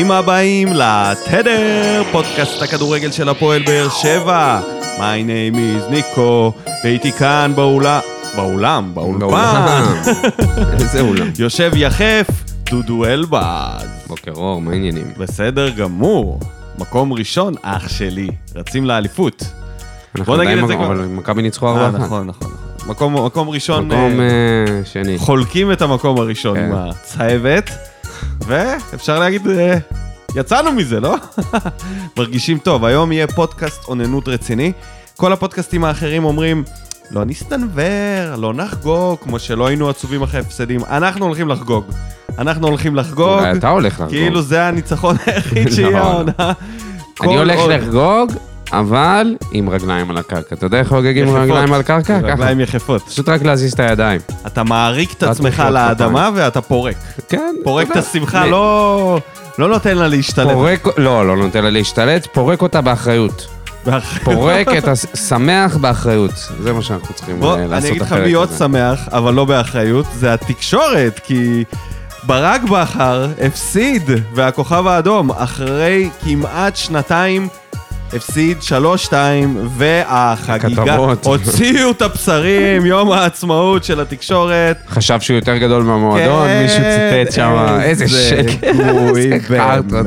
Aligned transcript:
ברוכים 0.00 0.16
הבאים 0.16 0.68
לתדר, 0.72 2.02
פודקאסט 2.12 2.62
הכדורגל 2.62 3.10
של 3.12 3.28
הפועל 3.28 3.62
באר 3.62 3.88
שבע. 3.88 4.60
My 4.98 5.00
name 5.00 5.54
is 5.56 5.90
ניקו, 5.90 6.52
והייתי 6.84 7.12
כאן 7.12 7.52
באולם, 7.54 8.00
באולם, 8.36 8.90
באולפן, 8.94 9.84
איזה 10.80 11.00
אולם. 11.00 11.26
יושב 11.38 11.72
יחף, 11.76 12.26
דודו 12.70 13.04
אלבז. 13.04 14.06
בוקר 14.06 14.32
אור, 14.32 14.60
מה 14.60 14.70
העניינים? 14.70 15.06
בסדר 15.18 15.68
גמור, 15.68 16.40
מקום 16.78 17.12
ראשון, 17.12 17.54
אח 17.62 17.88
שלי, 17.88 18.28
רצים 18.56 18.84
לאליפות. 18.84 19.44
אנחנו 20.18 20.36
נגיד 20.36 20.58
את 20.58 20.68
זה 20.68 20.74
כבר. 20.74 20.86
אבל 20.86 21.04
מכבי 21.04 21.42
ניצחו 21.42 21.66
אה, 21.66 21.88
4-1. 21.88 21.92
נכון, 21.92 22.02
נכון, 22.02 22.26
נכון. 22.26 22.50
מקום, 22.86 23.26
מקום 23.26 23.48
ראשון, 23.48 23.88
מקום 23.88 24.20
אה, 24.20 24.26
אה, 24.26 24.84
שני. 24.84 25.18
חולקים 25.18 25.72
את 25.72 25.82
המקום 25.82 26.20
הראשון 26.20 26.56
כן. 26.56 26.64
עם 26.64 26.72
הצהבת, 26.72 27.70
ואפשר 28.46 29.18
להגיד, 29.18 29.48
אה, 29.48 29.78
יצאנו 30.34 30.72
מזה, 30.72 31.00
לא? 31.00 31.16
מרגישים 32.18 32.58
טוב. 32.58 32.84
היום 32.84 33.12
יהיה 33.12 33.26
פודקאסט 33.26 33.84
אוננות 33.88 34.28
רציני. 34.28 34.72
כל 35.16 35.32
הפודקאסטים 35.32 35.84
האחרים 35.84 36.24
אומרים, 36.24 36.64
לא 37.10 37.24
נסתנוור, 37.24 38.36
לא 38.38 38.54
לחגוג, 38.54 39.18
כמו 39.18 39.38
שלא 39.38 39.66
היינו 39.66 39.88
עצובים 39.88 40.22
אחרי 40.22 40.40
הפסדים. 40.40 40.80
אנחנו 40.84 41.24
הולכים 41.24 41.48
לחגוג. 41.48 41.84
אנחנו 42.38 42.66
הולכים 42.66 42.96
לחגוג, 42.96 43.38
אולי 43.38 43.52
אתה 43.52 43.68
הולך 43.68 43.92
לחגוג. 43.92 44.08
כאילו 44.08 44.42
זה 44.42 44.64
הניצחון 44.64 45.16
היחיד 45.26 45.68
לא. 45.68 45.74
שיהיה 45.76 46.02
העונה. 46.02 46.52
אני 47.22 47.36
הולך 47.36 47.60
לחגוג, 47.68 48.32
אבל 48.72 49.36
עם 49.52 49.70
רגליים 49.70 50.10
על 50.10 50.16
הקרקע. 50.16 50.54
אתה 50.54 50.66
יודע 50.66 50.78
איך 50.78 50.88
חוגגים 50.88 51.28
עם. 51.28 51.36
רגליים 51.36 51.72
על 51.72 51.82
קרקע? 51.82 52.20
ככה. 52.20 52.32
רגליים 52.32 52.60
יחפות. 52.60 53.02
פשוט 53.02 53.28
רק 53.28 53.42
להזיז 53.42 53.72
את 53.72 53.80
הידיים. 53.80 54.20
אתה 54.46 54.64
מעריק 54.64 55.12
את 55.12 55.22
עצמך 55.22 55.46
מחיאות 55.46 55.70
לאדמה 55.70 56.30
ואתה 56.34 56.60
פורק. 56.60 56.96
כן. 57.28 57.54
פורק 57.64 57.90
את. 57.90 57.96
השמחה, 57.96 58.46
לא 58.46 59.20
לא 59.58 59.68
נותן 59.68 59.96
לה 59.96 60.08
להשתלט. 60.08 60.52
פורק, 60.52 60.98
לא, 60.98 61.26
לא 61.26 61.36
נותן 61.36 61.64
לה 61.64 61.70
להשתלט, 61.70 62.26
פורק 62.32 62.62
אותה 62.62 62.80
באחריות. 62.80 63.46
פורק 64.24 64.68
את 64.78 64.88
השמח 64.88 65.76
באחריות. 65.76 66.48
זה 66.62 66.72
מה 66.72 66.82
שאנחנו 66.82 67.14
צריכים 67.14 67.42
אה, 67.44 67.56
לעשות 67.56 67.72
אני 67.72 67.88
אגיד 67.88 68.02
לך 68.02 68.06
אחרת 68.06 68.26
מי 68.26 68.32
עוד. 68.32 68.48
שמח, 68.58 69.08
אבל 69.12 69.34
לא 69.34 69.44
באחריות, 69.44 70.06
זה 70.18 70.34
התקשורת, 70.34 71.20
כי 71.24 71.64
ברק 72.22 72.62
בכר 72.62 73.28
הפסיד, 73.42 74.10
והכוכב 74.34 74.86
האדום, 74.86 75.30
אחרי 75.30 76.10
כמעט 76.24 76.76
שנתיים, 76.76 77.48
הפסיד 78.16 78.58
3-2, 79.08 79.12
והחגיגה, 79.76 80.54
הכתבות. 80.82 81.26
הוציאו 81.26 81.90
את 81.90 82.02
הבשרים, 82.02 82.86
יום 82.86 83.12
העצמאות 83.12 83.84
של 83.84 84.00
התקשורת. 84.00 84.76
חשב 84.88 85.20
שהוא 85.20 85.34
יותר 85.34 85.56
גדול 85.56 85.82
מהמועדון, 85.82 86.46
כן, 86.46 86.62
מישהו 86.62 86.78
ציטט 86.78 87.32
שם, 87.34 87.78
איזה 87.82 88.08
שקר, 88.08 88.70
איזה 89.16 89.38
חרטות. 89.58 90.06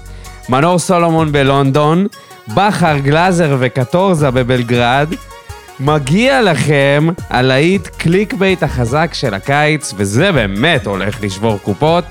מנור 0.50 0.80
סולומון 0.80 1.32
בלונדון, 1.32 2.08
בכר 2.48 2.98
גלאזר 2.98 3.56
וקטורזה 3.60 4.32
בבלגרד. 4.32 5.08
מגיע 5.80 6.42
לכם 6.42 7.08
הלהיט 7.30 7.88
click 7.88 8.34
bait 8.34 8.64
החזק 8.64 9.14
של 9.14 9.34
הקיץ, 9.34 9.94
וזה 9.98 10.32
באמת 10.32 10.88
הולך 10.88 11.24
לשבור 11.24 11.58
קופות. 11.64 12.04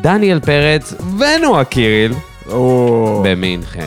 דניאל 0.00 0.40
פרץ 0.40 0.94
ונועה 1.18 1.64
קיריל 1.64 2.12
או, 2.46 3.22
במינכן. 3.24 3.86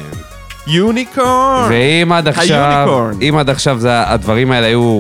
יוניקורן. 0.68 1.68
ואם 1.70 2.12
עד 2.12 2.28
עכשיו. 2.28 3.10
אם 3.30 3.38
עד 3.38 3.50
עכשיו 3.50 3.80
זה, 3.80 4.10
הדברים 4.10 4.52
האלה 4.52 4.68
היו, 4.68 5.00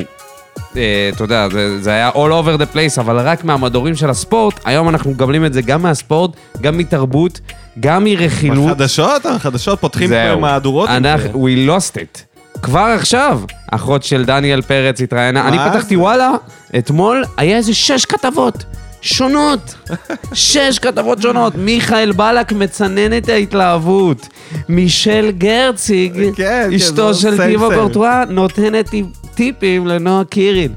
אה, 0.78 1.10
אתה 1.16 1.24
יודע, 1.24 1.50
זה, 1.52 1.82
זה 1.82 1.90
היה 1.90 2.10
all 2.10 2.16
over 2.16 2.62
the 2.62 2.76
place, 2.76 3.00
אבל 3.00 3.20
רק 3.20 3.44
מהמדורים 3.44 3.96
של 3.96 4.10
הספורט, 4.10 4.60
היום 4.66 4.90
אנחנו 4.90 5.12
מקבלים 5.12 5.46
את 5.46 5.54
זה 5.54 5.62
גם 5.62 5.82
מהספורט, 5.82 6.32
גם 6.62 6.78
מתרבות, 6.78 7.40
גם 7.80 8.04
מרכילות. 8.04 8.78
בחדשות, 8.78 9.26
החדשות 9.26 9.80
פותחים 9.82 10.08
זהו. 10.08 10.40
מהדורות. 10.40 10.90
אנחנו, 10.90 11.48
we 11.48 11.70
lost 11.70 11.96
it. 11.96 12.33
כבר 12.64 12.96
עכשיו, 13.00 13.40
אחות 13.72 14.04
של 14.04 14.26
דניאל 14.26 14.62
פרץ 14.62 15.02
התראיינה, 15.02 15.48
אני 15.48 15.58
פתחתי? 15.70 15.96
וואלה, 15.96 16.32
אתמול 16.78 17.24
היה 17.38 17.58
איזה 17.58 17.74
שש 17.74 18.06
כתבות. 18.06 18.64
שונות, 19.02 19.76
שש 20.34 20.80
כתבות 20.80 21.22
שונות. 21.22 21.56
מיכאל 21.56 22.12
בלק 22.12 22.52
מצנן 22.52 23.18
את 23.18 23.30
ההתלהבות. 23.30 24.28
מישל 24.70 25.32
גרציג, 25.38 26.14
כן, 26.14 26.32
כן, 26.36 26.70
אשתו 26.76 27.14
זה 27.14 27.22
של 27.22 27.38
טיבו. 27.44 27.70
קורטואה, 27.76 28.24
נותנת 28.30 28.88
טיפ- 28.90 29.28
טיפים 29.36 29.88
לנועה 29.88 30.24
קירין. 30.26 30.74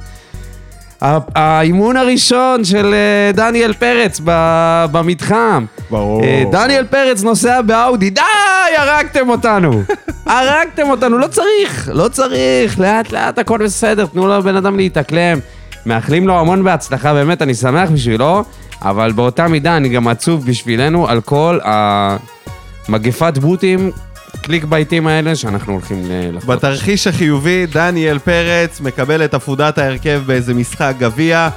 האימון 1.01 1.97
הראשון 1.97 2.65
של 2.65 2.95
אה, 2.95 3.33
דניאל 3.33 3.73
פרץ 3.73 4.21
במתחם. 4.93 5.65
ברור. 5.91 6.25
אה, 6.25 6.43
דניאל 6.51 6.85
פרץ 6.85 7.23
נוסע 7.23 7.63
באאודי, 7.63 8.11
די, 8.11 8.21
הרגתם 8.79 9.29
אותנו. 9.29 9.83
הרגתם 10.27 10.91
אותנו, 10.91 11.19
לא 11.19 11.27
צריך, 11.27 11.91
לא 11.93 12.09
צריך, 12.09 12.81
לאט 12.81 13.13
לאט 13.13 13.39
הכל 13.39 13.59
בסדר, 13.65 14.07
תנו 14.07 14.29
לבן 14.29 14.57
אדם 14.57 14.77
להתאקלם. 14.77 15.39
מאחלים 15.87 16.29
לו 16.29 16.41
המון 16.41 16.65
בהצלחה, 16.65 17.15
באמת, 17.15 17.43
אני 17.43 17.55
שמח 17.55 17.91
בשבילו, 17.91 18.45
אבל 18.83 19.13
באותה 19.13 19.49
מידה 19.49 19.77
אני 19.77 19.89
גם 19.89 20.09
עצוב 20.09 20.47
בשבילנו 20.47 21.09
על 21.09 21.21
כל 21.21 21.59
המגפת 22.89 23.39
בוטים, 23.39 23.91
קליק 24.47 24.65
בייטים 24.65 25.07
האלה 25.07 25.37
שאנחנו 25.37 25.73
הולכים 25.73 26.03
ל- 26.05 26.37
לחטוף. 26.37 26.51
בתרחיש 26.51 27.07
החיובי, 27.07 27.67
דניאל 27.67 28.19
פרץ 28.19 28.81
מקבל 28.81 29.25
את 29.25 29.35
עפודת 29.35 29.79
ההרכב 29.79 30.23
באיזה 30.27 30.55
משחק 30.55 30.95
גביע, 30.99 31.49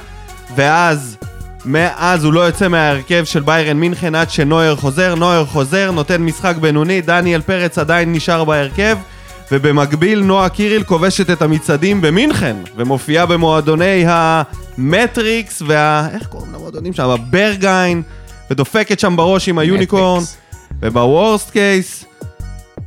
ואז, 0.56 1.16
מאז 1.64 2.24
הוא 2.24 2.32
לא 2.32 2.40
יוצא 2.40 2.68
מההרכב 2.68 3.24
של 3.24 3.40
ביירן 3.40 3.76
מינכן 3.76 4.14
עד 4.14 4.30
שנויר 4.30 4.76
חוזר, 4.76 5.14
נויר 5.14 5.44
חוזר, 5.44 5.90
נותן 5.90 6.22
משחק 6.22 6.54
בינוני, 6.60 7.00
דניאל 7.00 7.40
פרץ 7.40 7.78
עדיין 7.78 8.12
נשאר 8.12 8.44
בהרכב, 8.44 8.98
ובמקביל 9.52 10.22
נועה 10.22 10.48
קיריל 10.48 10.82
כובשת 10.82 11.30
את 11.30 11.42
המצעדים 11.42 12.00
במינכן, 12.00 12.56
ומופיעה 12.76 13.26
במועדוני 13.26 14.04
המטריקס 14.06 15.62
וה... 15.66 16.08
איך 16.14 16.26
קוראים 16.26 16.52
למועדונים 16.52 16.92
שם? 16.92 17.08
הברגהיין, 17.08 18.02
ודופקת 18.50 19.00
שם 19.00 19.16
בראש 19.16 19.48
עם 19.48 19.58
היוניקורן. 19.58 20.22
וב 20.82 21.01
worst 21.01 21.50
case, 21.50 22.04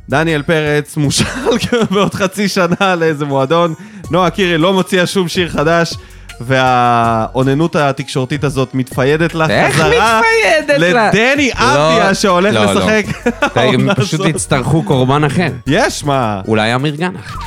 דניאל 0.08 0.42
פרץ 0.42 0.96
מושאל 0.96 1.24
בעוד 1.90 2.14
חצי 2.14 2.48
שנה 2.48 2.94
לאיזה 2.98 3.24
מועדון, 3.24 3.74
נועה 4.10 4.30
קיריל 4.30 4.58
לא 4.58 4.72
מוציאה 4.72 5.06
שום 5.06 5.28
שיר 5.28 5.48
חדש, 5.48 5.94
והאוננות 6.40 7.76
התקשורתית 7.76 8.44
הזאת 8.44 8.74
מתפיידת 8.74 9.34
לאיך 9.34 9.74
חזרה 9.74 10.20
מתפיידת? 10.20 11.10
לדני 11.10 11.50
לא, 11.60 11.64
אבדיה 11.64 12.14
שהולך 12.14 12.54
לא, 12.54 12.64
לא. 12.64 12.72
לשחק. 12.72 13.04
הם 13.40 13.48
העונה 13.54 13.94
פשוט. 13.94 14.26
יצטרכו 14.26 14.82
קורבן 14.82 15.24
אחר. 15.24 15.48
יש 15.66 16.04
מה, 16.04 16.40
אולי 16.48 16.74
אמיר 16.74 16.94
גנח. 16.94 17.38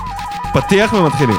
פתיח 0.54 0.94
ומתחילים. 0.94 1.38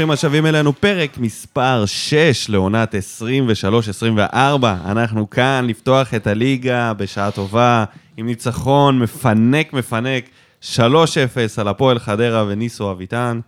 ברוכים 0.00 0.10
השבים 0.10 0.46
אלינו, 0.46 0.72
פרק 0.72 1.18
מספר 1.18 1.82
6 1.86 2.46
לעונת 2.48 2.94
23-24. 4.24 4.34
אנחנו 4.86 5.30
כאן 5.30 5.64
לפתוח 5.68 6.14
את 6.14 6.26
הליגה 6.26 6.92
בשעה 6.92 7.30
טובה, 7.30 7.84
עם 8.16 8.26
ניצחון 8.26 8.98
מפנק 8.98 9.72
מפנק, 9.72 10.24
3-0 10.62 10.76
על 11.56 11.68
הפועל 11.68 11.98
חדרה 11.98 12.44
וניסו 12.48 12.90
אביטן. 12.92 13.40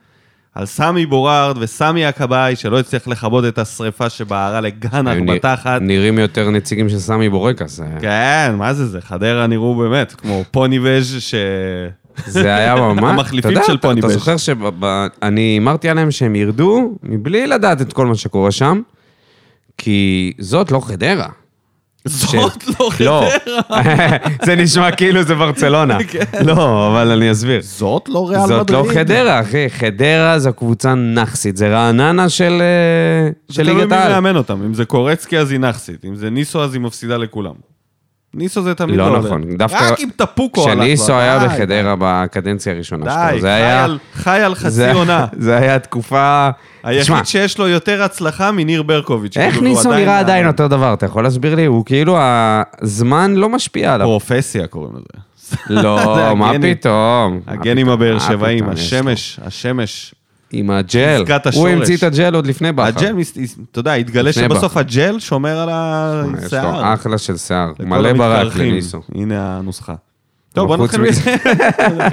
על 0.55 0.67
סמי 0.67 1.07
בורארד 1.07 1.57
וסמי 1.61 2.07
הכבאי, 2.07 2.57
שלא 2.57 2.79
הצליח 2.79 3.09
לכבות 3.09 3.45
את 3.45 3.59
השריפה 3.59 4.09
שבערה 4.11 4.61
נ- 4.61 5.27
בתחת. 5.27 5.81
נראים 5.83 6.19
יותר 6.19 6.51
נציגים 6.51 6.89
של 6.89 6.99
סמי 6.99 7.29
בורקס. 7.29 7.81
אה, 7.81 7.87
כן, 8.01 8.55
מה 8.59 8.75
זה 8.75 8.87
זה? 8.87 9.01
חדרה 9.01 9.47
נראו 9.47 9.75
באמת 9.75 10.13
כמו 10.13 10.45
פוני 10.51 10.79
וז' 10.83 11.17
ש... 11.21 11.35
זה 12.27 12.55
היה 12.57 12.75
ממש... 12.77 13.05
המחליפים 13.05 13.51
אתה 13.51 13.59
יודע, 13.59 13.67
של 13.67 13.75
אתה- 13.75 13.83
פוני 13.89 14.01
אתה 14.01 14.09
בז'. 14.09 14.13
זוכר 14.15 14.37
שאני 14.37 15.41
הימרתי 15.41 15.89
עליהם 15.89 16.11
שהם 16.11 16.37
ירדו 16.37 16.95
מבלי 17.03 17.47
לדעת 17.47 17.81
את 17.81 17.93
כל 17.93 18.07
מה 18.07 18.15
שקורה 18.15 18.51
שם, 18.51 18.81
כי 19.79 20.33
זאת 20.39 20.71
לא 20.73 20.81
חדרה. 20.81 21.27
זאת 22.05 22.35
לא 22.35 22.49
לא, 22.79 22.91
חדרה. 22.91 23.29
זה 24.47 24.57
נשמע 24.57 24.91
כאילו 24.91 25.23
זה 25.23 25.35
ברצלונה. 25.35 25.99
לא, 26.47 26.89
אבל 26.93 27.11
אני 27.11 27.31
אסביר. 27.33 27.61
זאת 27.63 28.09
לא 28.09 28.29
ריאל 28.31 28.41
מדריד. 28.43 28.59
זאת 28.59 28.71
לא 28.71 28.85
חדרה, 28.95 29.41
אחי. 29.41 29.71
חדרה 29.71 30.39
זו 30.39 30.53
קבוצה 30.53 30.95
נאחסית, 30.95 31.57
זה 31.57 31.69
רעננה 31.69 32.29
של 32.29 32.63
אה, 32.63 33.31
של 33.51 33.55
זה 33.55 33.63
תלוי 33.63 33.75
ליגת 33.81 33.91
מי 33.93 33.97
העל. 33.97 34.13
מאמן 34.13 34.37
אותם. 34.37 34.63
אם 34.63 34.75
זה 34.75 34.85
קורצקי 34.85 35.39
אז 35.39 35.51
היא 35.51 35.61
נאחסית, 35.61 36.05
אם 36.05 36.15
זה 36.17 36.31
ניסו 36.31 36.63
אז 36.65 36.75
היא 36.75 36.81
מפסידה 36.81 37.17
לכולם. 37.17 37.55
ניסו 38.35 38.63
זה 38.63 38.75
תמיד 38.75 38.97
לא 38.97 39.13
לא 39.13 39.19
נכון. 39.19 39.43
דווקא 39.57 39.93
רק 39.93 40.01
אם 40.01 40.09
טפוקו 40.17 40.69
הלך 40.71 40.79
כשניסו 40.83 41.13
היה 41.19 41.39
בחדרה 41.39 41.95
בקדנציה 41.99 42.73
הראשונה 42.73 43.05
שלו. 43.05 43.33
די, 43.35 43.41
זה 43.41 43.47
חי 44.15 44.31
היה... 44.31 44.45
על- 44.47 44.55
חצי 44.55 44.91
עונה. 44.91 45.27
זה 45.39 45.57
היה 45.57 45.79
תקופה... 45.79 46.51
היחיד 46.83 47.15
שיש 47.25 47.59
לו 47.59 47.69
יותר 47.69 48.03
הצלחה 48.03 48.53
מניר 48.53 48.83
ברקוביץ'. 48.83 49.37
איך 49.37 49.55
כאילו, 49.55 49.69
ניסו 49.69 49.93
נראה. 49.93 50.19
עדיין 50.19 50.47
אותו 50.47 50.69
דבר? 50.69 50.95
אתה 50.95 51.07
יכול 51.07 51.25
להסביר 51.25 51.55
לי? 51.55 51.65
הוא 51.65 51.85
כאילו, 51.85 52.17
הזמן 52.83 53.35
לא 53.35 53.49
משפיע 53.49 53.95
עליו. 53.95 54.07
פרופסיה 54.07 54.67
קוראים 54.67 54.93
לזה. 54.95 55.23
זה 55.69 55.75
לא, 55.83 56.35
מה. 56.37 56.53
פתאום? 56.63 57.41
הגנים? 57.47 57.89
הבאר 57.89 58.19
שבעים? 58.19 58.69
השמש, 58.69 59.41
השמש. 59.45 60.15
עם 60.53 60.71
הג'ל. 60.71 61.25
הוא 61.29 61.47
השורש. 61.47 61.73
המציא 61.73 61.97
את 61.97 62.03
הג'ל 62.03 62.35
עוד 62.35 62.47
לפני 62.47 62.73
בכר. 62.73 62.87
הג'ל, 63.01 63.15
אתה 63.71 63.79
יודע, 63.81 63.93
התגלה 63.93 64.33
שבסוף. 64.33 64.77
הג'ל 64.77 65.19
שומר 65.19 65.59
על 65.59 65.69
יש 66.39 66.45
השיער. 66.45 66.81
לו 66.83 66.95
אחלה 66.95 67.19
של 67.19 67.37
שיער. 67.37 67.73
מלא 67.81 68.13
ברק. 68.13 68.57
לניסו. 68.57 69.01
הנה 69.15 69.59
הנוסחה. 69.59 69.95
טוב, 70.53 70.67
בוא 70.77 70.85
נתחיל 70.87 71.01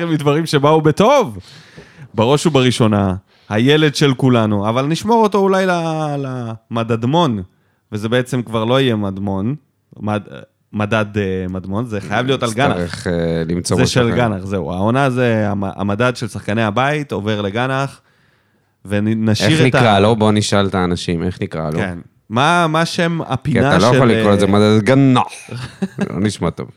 מדברים 0.06 0.46
שבאו 0.46 0.82
בטוב. 0.82 1.38
בראש 2.14 2.46
ובראשונה, 2.46 3.16
הילד 3.50 3.96
של 3.96 4.14
כולנו, 4.14 4.70
אבל 4.70 4.86
נשמור 4.86 5.24
אותו 5.24 5.38
אולי 5.38 5.66
למדדמון, 6.72 7.42
וזה 7.92 8.10
בעצם 8.10 8.42
כבר 8.42 8.66
לא 8.66 8.82
יהיה 8.82 8.96
מדמון, 8.96 9.56
מד- 10.00 10.28
מדד 10.74 11.06
אה, 11.18 11.22
מדמון, 11.50 11.86
זה 11.86 12.02
חייב 12.02 12.26
להיות 12.26 12.44
על 12.44 12.54
גנח. 12.54 12.74
צריך 12.76 13.08
אה, 13.08 13.14
למצוא 13.50 13.78
זה 13.78 13.84
משהו 13.84 13.94
של 13.94 14.08
אחר. 14.08 14.16
גנח, 14.18 14.46
זהו. 14.46 14.72
העונה 14.72 15.10
זה 15.10 15.50
המ- 15.50 15.64
המדד 15.64 16.16
של 16.16 16.28
שחקני 16.28 16.64
הבית, 16.64 17.12
עובר 17.12 17.42
לגנח, 17.42 18.02
ונשאיר 18.86 19.50
איך 19.50 19.60
את 19.60 19.76
ה... 19.76 19.80
נקרא 19.80 20.00
לו? 20.00 20.16
בוא 20.16 20.32
נשאל 20.32 20.68
את 20.68 20.76
האנשים, 20.76 21.24
איך 21.24 21.42
נקרא 21.42 21.70
לו? 21.70 21.80
כן. 21.80 22.00
מה 22.30 22.68
מה 22.68 22.86
שם 22.86 23.20
כי 23.24 23.34
הפינה 23.34 23.76
אתה 23.76 23.80
של... 23.80 23.86
לא 23.92 23.96
יכול 23.96 24.12
לקרוא 24.12 24.32
לזה 24.32 24.46
אה, 24.46 24.52
מדד 24.52 24.84
גנח. 24.84 25.24
זה 25.98 26.06
לא 26.10 26.20
נשמע 26.20 26.50
טוב. 26.50 26.68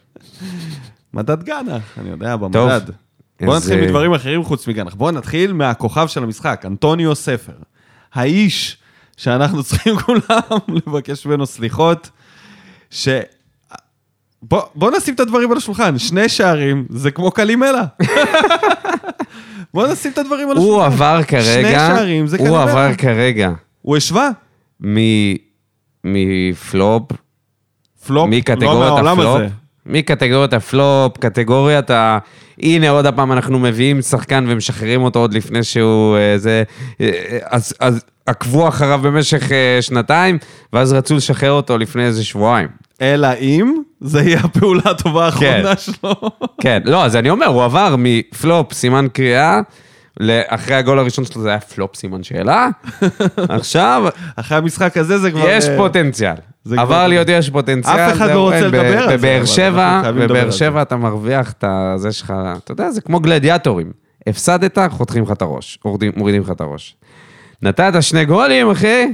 מדד 1.14 1.42
גנח, 1.42 1.98
אני 1.98 2.10
יודע, 2.10 2.36
במדד. 2.36 2.80
טוב. 2.86 2.96
בוא 3.42 3.56
אז, 3.56 3.62
נתחיל 3.62 3.82
אה, 3.82 3.86
מדברים 3.86 4.14
אחרים 4.14 4.44
חוץ 4.44 4.68
מגנח. 4.68 4.94
בוא 4.94 5.10
נתחיל 5.10 5.52
מהכוכב 5.52 6.06
של 6.08 6.22
המשחק, 6.22 6.62
אנטוניו 6.66 7.14
ספר. 7.14 7.52
האיש 8.14 8.78
שאנחנו 9.16 9.62
צריכים 9.62 9.98
כולם 10.06 10.58
לבקש 10.68 11.26
ממנו 11.26 11.46
סליחות, 11.46 12.10
ש... 12.90 13.08
בוא, 14.42 14.62
בוא 14.74 14.90
נשים 14.96 15.14
את 15.14 15.20
הדברים 15.20 15.50
על 15.52 15.56
השולחן, 15.56 15.98
שני 15.98 16.28
שערים 16.28 16.86
זה 16.90 17.10
כמו 17.10 17.30
קלימלה. 17.30 17.84
בוא 19.74 19.86
נשים 19.86 20.12
את 20.12 20.18
הדברים 20.18 20.50
על 20.50 20.56
השולחן. 20.56 20.72
הוא 20.72 20.84
עבר 20.84 21.20
כרגע, 21.22 21.42
שני 21.42 21.70
שערים 21.70 22.26
זה 22.26 22.36
הוא 22.36 22.46
כנראה. 22.46 22.62
עבר 22.62 22.94
כרגע 22.94 23.50
הוא 23.82 23.96
השווה. 23.96 24.30
מ- 24.86 25.34
מ 26.04 26.21
flop, 26.21 27.02
flop, 28.06 28.10
לא 28.10 28.26
מקטגוריית 28.26 28.90
מהעולם 28.92 29.18
הפלופ, 29.18 29.36
הזה. 29.36 29.48
מקטגוריית 29.86 30.52
הפלופ, 30.52 31.18
קטגוריית 31.18 31.90
ה... 31.90 32.18
הנה 32.58 32.90
עוד 32.90 33.06
הפעם 33.06 33.32
אנחנו 33.32 33.58
מביאים 33.58 34.02
שחקן 34.02 34.44
ומשחררים 34.48 35.02
אותו 35.02 35.18
עוד 35.18 35.34
לפני 35.34 35.62
שהוא... 35.64 36.16
אה, 36.16 36.38
זה... 36.38 36.62
אה, 37.00 37.38
אז, 37.44 37.74
אז 37.80 38.04
עקבו 38.26 38.68
אחריו 38.68 39.00
במשך 39.02 39.52
אה, 39.52 39.78
שנתיים, 39.80 40.38
ואז 40.72 40.92
רצו 40.92 41.16
לשחרר 41.16 41.52
אותו 41.52 41.78
לפני 41.78 42.04
איזה 42.04 42.24
שבועיים. 42.24 42.68
אלא 43.02 43.28
אם 43.40 43.74
זה 44.00 44.20
יהיה 44.20 44.40
הפעולה 44.40 44.82
הטובה 44.84 45.24
האחרונה 45.24 45.76
שלו. 45.76 46.14
כן, 46.60 46.82
לא, 46.84 47.04
אז 47.04 47.16
אני 47.16 47.30
אומר, 47.30 47.46
הוא 47.46 47.64
עבר 47.64 47.94
מפלופ, 47.98 48.72
סימן 48.72 49.06
קריאה, 49.12 49.60
לאחרי 50.20 50.74
הגול 50.74 50.98
הראשון 50.98 51.24
שלו 51.24 51.42
זה 51.42 51.48
היה 51.48 51.60
פלופ, 51.60 51.96
סימן 51.96 52.22
שאלה. 52.22 52.68
עכשיו, 53.48 54.04
אחרי 54.36 54.58
המשחק 54.58 54.96
הזה 54.96 55.18
זה 55.18 55.30
כבר... 55.30 55.48
יש 55.48 55.68
אה, 55.68 55.76
פוטנציאל. 55.76 56.34
זה 56.64 56.80
עבר 56.80 57.06
להיות 57.06 57.28
יש 57.28 57.50
פוטנציאל. 57.50 57.96
אף 57.98 58.16
אחד 58.16 58.30
לא 58.30 58.40
רוצה 58.40 58.60
לדבר 58.60 58.98
על 58.98 59.08
זה, 59.08 59.16
בבאר 59.16 59.44
שבע, 59.44 60.02
בבאר 60.12 60.50
זה. 60.50 60.56
שבע 60.56 60.82
אתה 60.82 60.96
מרוויח 60.96 61.52
את 61.52 61.64
הזה 61.66 62.12
שלך, 62.12 62.32
אתה 62.56 62.72
יודע, 62.72 62.90
זה 62.90 63.00
כמו 63.00 63.20
גלדיאטורים. 63.20 63.92
הפסדת, 64.26 64.78
חותכים 64.90 65.22
לך 65.22 65.30
את 65.30 65.42
הראש, 65.42 65.78
מורידים 66.16 66.42
לך 66.42 66.50
את 66.50 66.60
הראש. 66.60 66.96
נתת 67.62 67.92
שני 68.00 68.24
גולים, 68.24 68.70
אחי, 68.70 69.12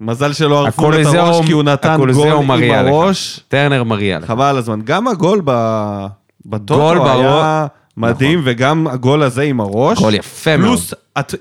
מזל 0.00 0.32
שלא 0.32 0.58
ערפו 0.64 0.90
לו 0.90 1.00
את 1.00 1.06
הראש, 1.06 1.46
כי 1.46 1.52
הוא 1.52 1.62
נתן 1.62 1.96
גול 1.96 2.10
עם. 2.40 2.50
הראש. 2.88 3.40
טרנר 3.48 3.84
מריע 3.84 4.18
לך. 4.18 4.24
חבל 4.24 4.44
על 4.44 4.56
הזמן. 4.56 4.80
גם 4.84 5.08
הגול 5.08 5.42
בטוטו 6.46 7.06
היה 7.10 7.66
מדהים, 7.96 8.40
וגם 8.44 8.86
הגול 8.86 9.22
הזה 9.22 9.42
עם 9.42 9.60
הראש. 9.60 9.98
גול 9.98 10.14
יפה 10.14 10.56
מאוד. 10.56 10.68
פלוס, 10.68 10.94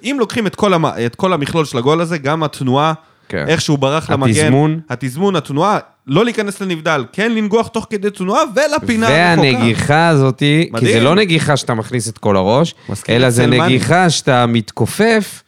אם 0.04 0.15
לוקחים 0.19 0.48
את 0.48 0.56
כל 0.56 0.74
המ- 0.74 0.86
את 0.86 1.15
כל 1.15 1.33
המכלול 1.33 1.65
של 1.65 1.77
הגול 1.77 2.01
הזה, 2.01 2.18
גם 2.18 2.44
התנועה, 2.44 2.94
כן. 3.30 3.45
איך 3.48 3.62
שהוא 3.62 3.77
ברח 3.80 4.09
למגן. 4.09 4.30
התזמון. 4.31 4.80
התזמון, 4.89 5.36
התנועה, 5.36 5.77
לא 6.07 6.25
להיכנס 6.25 6.62
לנבדל, 6.62 7.06
כן 7.13 7.31
לנגוח 7.31 7.68
תוך 7.68 7.88
כדי 7.89 8.10
תנועה 8.10 8.42
ולפינה 8.56 9.07
הרחוקה. 9.07 9.48
והנגיחה 9.51 10.07
הזאת, 10.07 10.39
כי. 10.39 10.69
זה 10.81 11.00
לא 11.00 11.15
נגיחה 11.15 11.57
שאתה 11.57 11.74
מכניס 11.74 12.10
את 12.10 12.18
כל 12.18 12.36
הראש, 12.36 12.75
אלא 13.10 13.30
זה. 13.30 13.45
נגיחה 13.48 14.10
שאתה 14.10 14.45
מתכופף, 14.45 15.44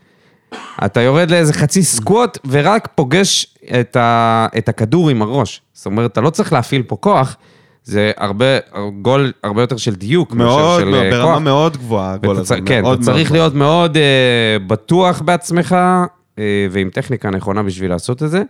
אתה 0.86 1.02
יורד 1.02 1.32
לאיזה 1.32 1.54
חצי 1.54 1.84
סקווט, 1.84 2.38
ורק 2.48 2.88
פוגש 2.96 3.56
את, 3.80 3.96
ה, 3.96 4.48
את 4.58 4.70
הכדור 4.70 5.10
עם 5.10 5.22
הראש. 5.22 5.62
זאת 5.74 5.86
אומרת, 5.86 6.12
אתה 6.12 6.22
לא 6.22 6.30
צריך 6.30 6.54
להפעיל 6.54 6.84
פה 6.84 6.96
כוח, 6.96 7.36
זה 7.84 8.12
הרבה, 8.18 8.46
גול 9.02 9.32
הרבה 9.44 9.62
יותר 9.62 9.78
של 9.78 9.96
דיוק, 9.96 10.34
מאשר 10.34 10.46
מאוד, 10.58 10.82
של 10.82 10.94
אה, 10.96 11.12
ברמה 11.12 11.34
כוח. 11.34 11.42
מאוד 11.42 11.78
גבוהה, 11.78 12.14
הגול 12.14 12.38
הזה. 12.38 12.56
כן, 12.66 12.82
מאוד 12.82 12.98
אתה 12.98 13.06
צריך 13.06 13.32
מאוד 13.32 13.38
להיות 13.40 13.54
מאוד 13.56 13.98
אה, 13.98 14.04
בטוח 14.68 15.22
בעצמך, 15.22 15.76
אה, 16.40 16.44
ועם 16.72 16.90
טכניקה 16.90 17.30
נכונה 17.30 17.64
בשביל 17.64 17.90
לעשות 17.90 18.24
את 18.24 18.30
זה. 18.30 18.42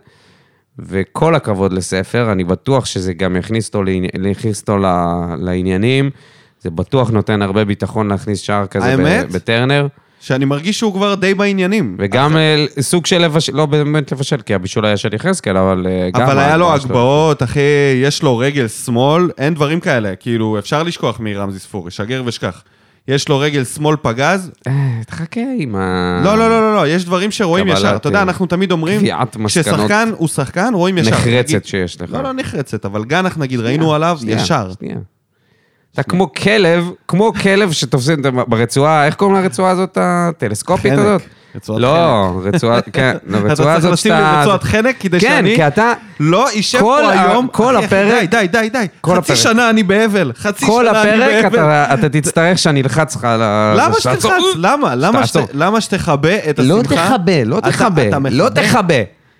וכל 0.78 1.34
הכבוד 1.34 1.72
לספר, 1.72 2.32
אני 2.32 2.44
בטוח 2.44 2.84
שזה 2.86 3.12
גם 3.14 3.36
יכניס 3.36 3.66
אותו, 3.66 3.82
לעני- 3.82 4.08
יכניס 4.30 4.60
אותו 4.60 4.76
לעניינים. 5.38 6.10
זה 6.60 6.70
בטוח 6.70 7.10
נותן 7.10 7.42
הרבה 7.42 7.64
ביטחון 7.64 8.08
להכניס 8.08 8.40
שער 8.40 8.66
כזה 8.66 8.86
האמת? 8.86 9.30
בטרנר. 9.32 9.86
שאני 10.20 10.44
מרגיש 10.44 10.78
שהוא 10.78 10.92
כבר 10.92 11.14
די 11.14 11.34
בעניינים. 11.34 11.96
וגם 11.98 12.36
אה, 12.36 12.64
סוג 12.80 13.06
של 13.06 13.18
לבשל, 13.18 13.56
לא 13.56 13.66
באמת 13.66 14.12
לבשל, 14.12 14.40
כי 14.40 14.54
הבישול 14.54 14.84
היה 14.86 14.96
של 14.96 15.14
יחזקאל, 15.14 15.56
אבל 15.56 15.86
אה, 15.90 16.10
גם... 16.10 16.20
אבל 16.22 16.38
היה 16.38 16.56
לו. 16.56 16.72
הגבהות, 16.74 17.42
אחי, 17.42 17.60
יש 18.02 18.22
לו 18.22 18.38
רגל 18.38 18.68
שמאל, 18.68 19.30
אין 19.38 19.54
דברים 19.54 19.80
כאלה. 19.80 20.16
כאילו, 20.16 20.58
אפשר 20.58 20.82
לשכוח 20.82 21.20
מרמזי 21.20 21.58
ספורי, 21.58 21.90
שגר 21.90 22.22
ושכח. 22.26 22.62
יש 23.08 23.28
לו 23.28 23.38
רגל 23.38 23.64
שמאל 23.64 23.96
פגז. 24.02 24.50
אה, 24.66 24.72
תחכה 25.06 25.40
עם 25.58 25.76
ה... 25.76 26.20
לא, 26.24 26.38
לא, 26.38 26.48
לא, 26.50 26.60
לא, 26.60 26.74
לא, 26.76 26.88
יש 26.88 27.04
דברים 27.04 27.30
שרואים 27.30 27.68
ישר. 27.68 27.96
אתה 27.96 28.08
יודע, 28.08 28.18
אה, 28.18 28.22
אנחנו 28.22 28.46
תמיד 28.46 28.72
אומרים, 28.72 29.00
קביעת 29.00 29.36
מסקנות. 29.36 29.76
כששחקן 29.78 30.10
הוא 30.16 30.28
שחקן, 30.28 30.70
רואים 30.74 30.98
ישר. 30.98 31.10
נגיד- 31.10 31.20
נחרצת 31.20 31.64
שיש 31.64 32.00
לך. 32.00 32.10
לא, 32.12 32.22
לא 32.22 32.32
נחרצת, 32.32 32.84
אבל 32.84 33.04
גנח, 33.04 33.38
נגיד, 33.38 33.60
ראינו 33.60 33.94
עליו 33.94 34.16
שנייה, 34.20 34.36
ישר. 34.36 34.70
אתה 35.94 36.02
כמו 36.02 36.32
כלב, 36.32 36.90
כמו 37.08 37.32
כלב 37.42 37.72
שתופסים 37.72 38.16
ברצועה, 38.48 39.06
איך 39.06 39.14
קוראים 39.14 39.36
לרצועה 39.36 39.70
הזאת, 39.70 39.98
הטלסקופית 40.00 40.92
חנק, 40.92 40.98
הזאת? 41.00 41.22
רצועת 41.56 41.80
לא, 41.80 42.30
רצועה, 42.44 42.80
כן, 42.82 43.16
אתה 43.28 43.36
הרצועה 43.36 43.54
צריך 43.56 43.68
הזאת 43.68 43.92
לשים 43.92 44.12
לי 44.12 44.18
שאתה... 44.18 44.40
רצועת 44.40 44.62
חנק 44.62 44.96
כדי 45.00 45.20
כן, 45.20 45.28
שאני 45.28 45.54
כי 45.56 45.66
אתה... 45.66 45.92
לא 46.20 46.46
אשב 46.60 46.78
כל 46.80 47.00
פה 47.04 47.12
ה- 47.12 47.30
היום. 47.30 47.48
כל 47.52 47.76
אחי, 47.76 47.84
אחי, 47.86 47.94
הפרק- 47.96 48.30
די, 48.30 48.46
די, 48.46 48.46
די, 48.46 48.68
די. 48.72 48.86
כל 49.00 49.10
חצי 49.16 49.32
הפרק. 49.32 49.36
שנה 49.36 49.70
אני 49.70 49.82
באבל. 49.82 50.32
חצי 50.36 50.66
כל 50.66 50.84
שנה 50.90 51.02
אני 51.02 51.10
הפרק 51.24 51.52
באבל. 51.52 51.58
אתה, 51.58 51.94
אתה 51.94 52.08
תצטרך 52.08 52.58
שאני 52.58 52.82
אלחץ 52.82 53.16
לך 53.16 53.24
על 53.24 53.42
ה... 53.42 53.74
למה 53.76 53.94
שתלחץ? 54.00 54.24
למה? 54.56 54.94
למה 54.94 55.26
שתעצור. 55.26 55.48
שת- 55.48 55.54
למה 55.54 55.80
שתכבה 55.80 56.36
את 56.50 56.58
השמחה? 56.58 56.76
לא 56.76 56.82
תכבה, 56.82 57.44
לא 57.44 57.58
אתה- 57.58 57.70
תכבה, 57.70 58.08
אתה 58.08 58.18
לא 58.30 58.46
מכבה? 58.46 58.62
תכבה. 58.62 58.94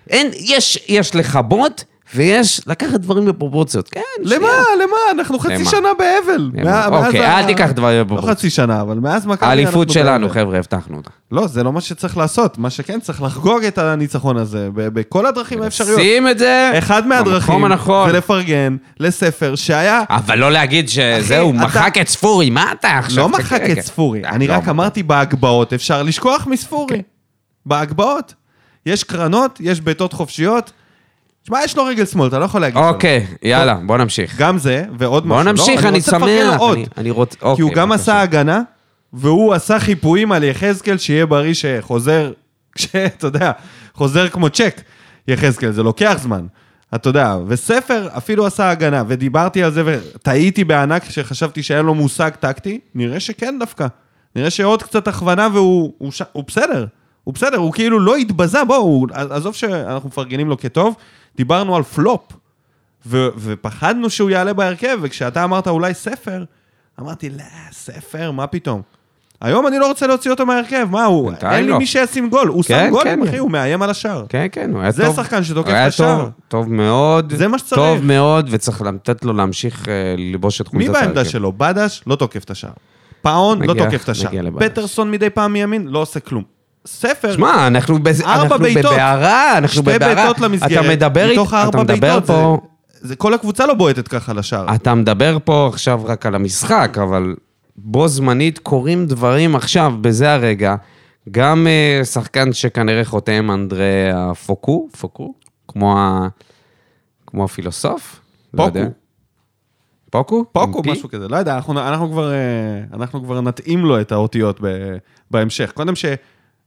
אין, 0.09 0.27
יש, 0.39 0.79
יש 0.87 1.15
לכבות 1.15 1.83
ויש 2.15 2.61
לקחת 2.67 2.99
דברים 2.99 3.25
בפרופורציות. 3.25 3.89
כן, 3.89 4.01
למה? 4.23 4.47
למה? 4.83 4.95
אנחנו 5.21 5.39
חצי 5.39 5.53
למה? 5.53 5.65
שנה 5.71 5.89
באבל. 5.99 6.51
למה? 6.53 6.71
מה- 6.71 6.89
מאז 6.89 7.05
אוקיי, 7.05 7.25
ה- 7.25 7.39
אל 7.39 7.45
תיקח 7.45 7.69
דברים 7.71 7.97
לא 7.97 8.03
בפרופורציות. 8.03 8.37
חצי 8.37 8.49
שנה, 8.49 8.81
אבל 8.81 8.99
מאז 8.99 9.25
מכבי 9.25 9.49
האליפות 9.49 9.89
שלנו, 9.89 10.27
באבל. 10.27 10.39
חבר'ה, 10.41 10.57
הבטחנו 10.57 10.97
אותה. 10.97 11.09
לא, 11.31 11.47
זה 11.47 11.63
לא 11.63 11.73
מה 11.73 11.81
שצריך 11.81 12.17
לעשות. 12.17 12.57
מה 12.57 12.69
שכן, 12.69 12.99
צריך 12.99 13.21
לחגוג 13.21 13.63
את 13.63 13.77
הניצחון 13.77 14.37
הזה 14.37 14.69
בכל 14.73 15.25
הדרכים 15.25 15.61
האפשריות. 15.61 15.99
שים 15.99 16.27
את 16.27 16.39
זה 16.39 16.71
אחד 16.77 17.07
מהדרכים. 17.07 17.63
זה 18.07 18.13
לפרגן 18.13 18.75
לספר 18.99 19.55
שהיה... 19.55 20.01
אבל 20.09 20.39
לא 20.39 20.51
להגיד 20.51 20.89
שזהו, 20.89 21.49
אתה- 21.49 21.57
מחק 21.65 21.93
את 22.01 22.07
ספורי, 22.07 22.49
מה 22.49 22.71
אתה 22.71 22.87
עכשיו? 22.97 23.23
לא 23.23 23.33
חכה, 23.33 23.43
מחק 23.43 23.61
רגע. 23.61 23.73
את 23.73 23.85
ספורי, 23.85 24.25
אני 24.25 24.47
לא, 24.47 24.53
רק 24.53 24.67
אמרתי 24.69 25.03
בהגבהות, 25.03 25.73
אפשר 25.73 26.03
לשכוח 26.03 26.47
מספורי. 26.47 27.01
בהגבהות. 27.65 28.33
יש 28.85 29.03
קרנות, 29.03 29.57
יש 29.61 29.81
בעיטות 29.81 30.13
חופשיות. 30.13 30.71
תשמע, 31.43 31.59
יש 31.63 31.77
לו 31.77 31.85
רגל 31.85 32.05
שמאל, 32.05 32.27
אתה 32.27 32.39
לא 32.39 32.45
יכול 32.45 32.61
להגיד. 32.61 32.77
אוקיי, 32.83 33.27
יאללה, 33.43 33.75
בוא 33.85 33.97
נמשיך. 33.97 34.37
גם 34.39 34.57
זה, 34.57 34.83
ועוד 34.97 35.27
משהו. 35.27 35.35
בוא 35.37 35.43
לא, 35.43 35.51
נמשיך, 35.51 35.85
אני 35.85 35.97
לפרגן 35.99 36.25
שמח. 36.49 36.59
עוד. 36.59 36.77
אני- 36.97 37.09
רוצה... 37.11 37.35
כי 37.39 37.45
הוא 37.45 37.51
אוקיי, 37.51 37.75
גם. 37.75 37.91
עשה 37.91 38.21
הגנה, 38.21 38.61
והוא 39.13 39.53
עשה 39.53 39.79
חיפויים 39.79 40.31
על 40.31 40.43
יחזקאל, 40.43 40.97
שיהיה 40.97 41.25
בריא 41.25 41.53
שחוזר, 41.53 42.31
כשאתה 42.75 43.27
יודע, 43.27 43.51
חוזר 43.93 44.29
כמו 44.29 44.49
צ'ק, 44.49 44.81
יחזקאל, 45.27 45.71
זה 45.71 45.83
לוקח 45.83 46.17
זמן. 46.21 46.45
אתה 46.95 47.09
יודע, 47.09 47.37
וספר 47.47 48.07
אפילו 48.17 48.45
עשה 48.45 48.69
הגנה, 48.69 49.03
ודיברתי 49.07 49.63
על 49.63 49.71
זה 49.71 49.83
וטעיתי 49.85 50.63
בענק 50.63 51.03
כשחשבתי 51.03 51.63
שאין 51.63 51.85
לו 51.85 51.95
מושג 51.95 52.29
טקטי, 52.39 52.79
נראה 52.95 53.19
שכן 53.19 53.55
דווקא. 53.59 53.87
נראה 54.35 54.49
שעוד 54.49 54.83
קצת 54.83 55.07
הכוונה 55.07 55.47
והוא 55.53 55.93
בסדר. 56.47 56.85
הוא 57.23 57.33
בסדר, 57.33 57.57
הוא 57.57 57.73
כאילו 57.73 57.99
לא 57.99 58.15
התבזה, 58.15 58.63
בוא, 58.63 58.75
הוא, 58.75 59.07
עזוב 59.13 59.55
שאנחנו 59.55 60.09
מפרגנים 60.09 60.49
לו 60.49 60.57
כטוב, 60.57 60.95
דיברנו 61.35 61.75
על 61.75 61.83
פלופ. 61.83 62.21
ו- 63.05 63.27
ופחדנו 63.37 64.09
שהוא 64.09 64.29
יעלה 64.29 64.53
בהרכב, 64.53 64.97
וכשאתה 65.01 65.43
אמרת 65.43 65.67
אולי 65.67 65.93
ספר, 65.93 66.43
אמרתי, 66.99 67.29
לא, 67.29 67.43
ספר, 67.71 68.31
מה 68.31 68.47
פתאום? 68.47 68.81
היום 69.41 69.67
אני 69.67 69.79
לא 69.79 69.87
רוצה 69.87 70.07
להוציא 70.07 70.31
אותו 70.31 70.45
מהרכב, 70.45 70.87
מה 70.91 71.05
הוא? 71.05 71.31
אין 71.51 71.63
לי 71.65 71.71
לא. 71.71 71.77
מי 71.77 71.85
שישים 71.85 72.29
גול, 72.29 72.47
הוא 72.47 72.63
כן, 72.63 72.85
שם 72.85 72.91
גולים, 72.91 73.23
כן. 73.23 73.27
אחי, 73.27 73.37
הוא 73.37 73.51
מאיים 73.51 73.81
על 73.81 73.89
השער. 73.89 74.25
כן, 74.29 74.47
כן, 74.51 74.71
הוא 74.73 74.81
היה 74.81 74.91
זה 74.91 75.05
טוב. 75.05 75.15
שחקן 75.15 75.43
שתוקף 75.43 75.69
את 75.69 75.87
השער. 75.87 76.17
טוב, 76.17 76.29
טוב 76.47 76.73
מאוד. 76.73 77.33
זה 77.35 77.47
מה 77.47 77.59
שצריך. 77.59 77.81
טוב 77.81 78.05
מאוד, 78.05 78.47
וצריך 78.51 78.81
לתת 78.81 79.25
לו 79.25 79.33
להמשיך 79.33 79.89
אה, 79.89 80.15
ללבוש 80.17 80.61
את 80.61 80.67
חולצת 80.67 80.87
מי 80.87 80.93
בעמדה 80.93 81.19
ההרכב. 81.19 81.31
שלו? 81.31 81.51
בדש 81.51 82.03
לא 82.07 82.15
תוקף 82.15 82.43
את 82.43 82.51
השער. 82.51 82.71
פאון 83.21 83.61
לא 83.61 83.73
תוקף 83.73 84.03
את 84.03 84.09
השער. 84.09 84.31
פטרסון 84.59 85.11
מדי 85.11 85.29
פעם 85.29 85.53
מימין 85.53 85.87
לא 85.87 85.99
עושה 85.99 86.19
כלום. 86.19 86.60
ספר, 86.87 87.33
שמע, 87.33 87.67
אנחנו 87.67 87.99
בז- 88.03 88.21
ארבע 88.21 88.43
אנחנו 88.43 88.59
בעיטות. 88.59 88.91
בבערה, 88.93 89.57
אנחנו 89.57 89.67
שתי 89.81 89.81
בבערה. 89.81 90.15
בעיטות 90.15 90.39
למסגרת, 90.39 90.71
אתה 90.71 90.89
מדבר 90.89 91.29
מתוך 91.33 91.53
מדבר 91.53 91.95
בעיטות, 91.99 92.25
פה... 92.27 92.57
זה- 92.91 93.07
זה 93.07 93.15
כל 93.15 93.33
הקבוצה 93.33 93.65
לא 93.65 93.73
בועטת 93.73 94.07
ככה 94.07 94.33
לשער. 94.33 94.75
אתה 94.75 94.95
מדבר 94.95 95.37
פה 95.43 95.67
עכשיו 95.73 96.01
רק 96.05 96.25
על 96.25 96.35
המשחק, 96.35 96.97
אבל 97.03 97.35
בו 97.75 98.07
זמנית 98.07 98.59
קורים 98.59 99.05
דברים 99.05 99.55
עכשיו, 99.55 99.93
בזה 100.01 100.33
הרגע. 100.33 100.75
גם 101.31 101.67
אה, 101.67 102.05
שחקן 102.05 102.53
שכנראה 102.53 103.05
חותם, 103.05 103.51
אנדרי 103.53 104.09
פוקו, 104.45 104.87
פוקו, 104.99 105.33
כמו, 105.67 105.97
ה... 105.99 106.27
כמו 107.27 107.43
הפילוסוף. 107.43 108.19
לא 108.53 108.65
פוקו. 108.65 108.77
יודע. 108.79 108.89
פוקו? 110.09 110.45
פוקו? 110.51 110.81
משהו 110.85 111.09
כזה, 111.09 111.27
לא 111.27 111.37
יודע, 111.37 111.55
אנחנו, 111.55 111.79
אנחנו, 111.79 112.09
כבר, 112.11 112.31
אה, 112.31 112.37
אנחנו 112.93 113.23
כבר 113.23 113.41
נתאים 113.41 113.85
לו 113.85 114.01
את 114.01 114.11
האותיות 114.11 114.59
ב, 114.61 114.67
בהמשך. 115.31 115.71
קודם 115.71 115.95
ש, 115.95 116.05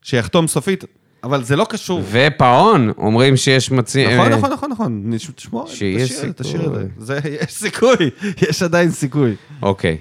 שיחתום 0.04 0.46
סופית, 0.46 0.84
אבל 1.24 1.44
זה 1.44 1.56
לא 1.56 1.66
קשור. 1.68 2.02
ופאון, 2.10 2.90
אומרים 2.98 3.36
שיש 3.36 3.70
מציא... 3.70 4.08
נכון, 4.08 4.32
אה, 4.32 4.38
נכון, 4.38 4.52
נכון, 4.52 4.70
נכון. 4.70 5.02
נש- 5.04 5.30
תשמור, 5.34 5.66
שיש 5.66 6.12
תשאיר, 6.12 6.32
תשאיר. 6.32 6.66
את 6.66 6.72
זה. 6.72 6.86
זה. 6.98 7.20
יש 7.42 7.52
סיכוי, 7.52 8.10
יש 8.48 8.62
עדיין 8.62 8.90
סיכוי. 8.90 9.34
אוקיי. 9.62 9.96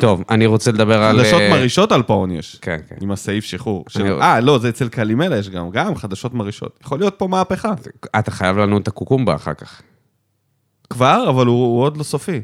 טוב, 0.00 0.22
אני 0.30 0.46
רוצה 0.46 0.72
לדבר 0.72 1.02
על... 1.02 1.18
חדשות 1.18 1.40
אה, 1.40 1.50
מרעישות 1.50 1.92
על 1.92 2.02
פאון 2.02 2.30
יש. 2.30 2.58
כן, 2.62 2.78
כן. 2.88 2.96
עם 3.00 3.10
הסעיף 3.10 3.44
שחרור. 3.44 3.84
אה, 4.20 4.40
לא, 4.40 4.58
זה 4.58 4.68
אצל 4.68 4.88
קלימלה 4.88 5.38
יש 5.38 5.48
גם, 5.50 5.70
גם 5.70 5.96
חדשות 5.96 6.34
מרעישות. 6.34 6.78
יכול 6.82 6.98
להיות 6.98 7.14
פה 7.18 7.26
מהפכה. 7.28 7.72
אתה 8.18 8.30
חייב 8.30 8.58
לנו 8.58 8.78
את 8.78 8.88
הקוקומבה 8.88 9.34
אחר 9.34 9.54
כך. 9.54 9.82
כבר, 10.90 11.26
אבל 11.28 11.46
הוא 11.46 11.82
עוד 11.82 11.96
לא 11.96 12.02
סופי. 12.02 12.40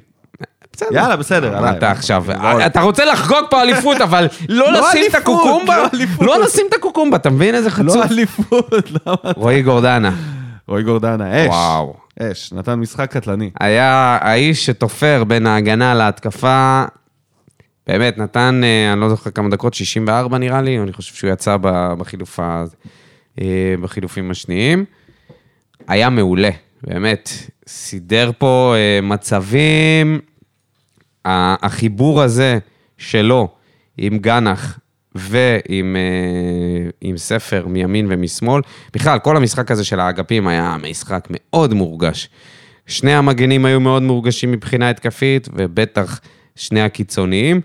בסדר. 0.73 0.89
יאללה, 0.93 1.17
בסדר, 1.17 1.57
עליי. 1.57 1.79
אתה 1.79 1.91
עכשיו, 1.91 2.25
לא- 2.29 2.67
אתה 2.67 2.81
רוצה 2.81 3.05
לחגוג 3.05 3.45
פה 3.51 3.63
אליפות, 3.63 4.01
אבל 4.07 4.29
לא 4.49 4.73
לא 4.73 4.81
לשים 4.89 5.05
את 5.11 5.15
הקוקומבה? 5.15 5.77
לא. 6.21 6.27
לא 6.27 6.45
לשים 6.45 6.67
את 6.69 6.75
הקוקומבה, 6.75 7.17
אתה 7.17 7.31
מבין 7.31 7.55
איזה 7.55 7.71
חצוף? 7.71 7.97
לא 7.97 8.05
אליפות, 8.11 8.71
למה? 9.07 9.33
רועי 9.37 9.63
גורדנה, 9.63 10.11
רועי 10.69 10.83
גורדנה, 10.83 11.43
אש. 11.45 11.49
וואו. 11.49 11.95
אש, 12.21 12.53
נתן 12.53 12.75
משחק 12.75 13.11
קטלני. 13.13 13.51
היה 13.61 14.19
האיש 14.21 14.67
שתופר 14.67 15.25
בין 15.25 15.47
ההגנה 15.47 15.95
להתקפה, 15.95 16.85
באמת, 17.87 18.19
נתן, 18.19 18.61
אה, 18.65 18.93
אני 18.93 19.01
לא 19.01 19.09
זוכר 19.09 19.31
כמה 19.31 19.49
דקות, 19.49 19.75
64 19.75 20.39
נראה 20.39 20.63
לי, 20.63 20.79
אני 20.79 20.93
חושב 20.93 21.15
שהוא 21.15 21.31
יצא 21.31 21.57
בחילוף 21.99 22.41
ה- 22.41 22.65
אה, 23.41 23.47
בחילופים 23.83 24.31
השניים. 24.31 24.85
היה 25.89 26.11
מעולה, 26.11 26.51
באמת. 26.83 27.29
סידר 27.69 28.31
פה 28.39 28.75
אה, 28.77 29.01
מצבים, 29.03 30.21
החיבור 31.25 32.23
הזה 32.23 32.59
שלו 32.99 33.49
עם 33.99 34.19
גנח 34.19 34.79
ועם 35.15 35.97
אה, 35.97 36.91
עם 37.01 37.17
ספר 37.17 37.67
מימין 37.67 38.07
ומשמאל, 38.11 38.63
בכלל, 38.93 39.19
כל 39.19 39.37
המשחק 39.37 39.71
הזה 39.71 39.85
של 39.85 40.01
האגפים 40.01 40.49
היה 40.49 40.77
משחק 40.91 41.29
מאוד 41.31 41.75
מורגש. 41.75 42.29
שני 42.87 43.15
המגנים 43.15 43.65
היו 43.65 43.81
מאוד 43.81 44.03
מורגשים 44.03 44.53
מבחינה 44.53 44.91
התקפית, 44.91 45.49
ובטח 45.53 46.21
שני 46.57 46.83
הקיצוניים, 46.83 47.61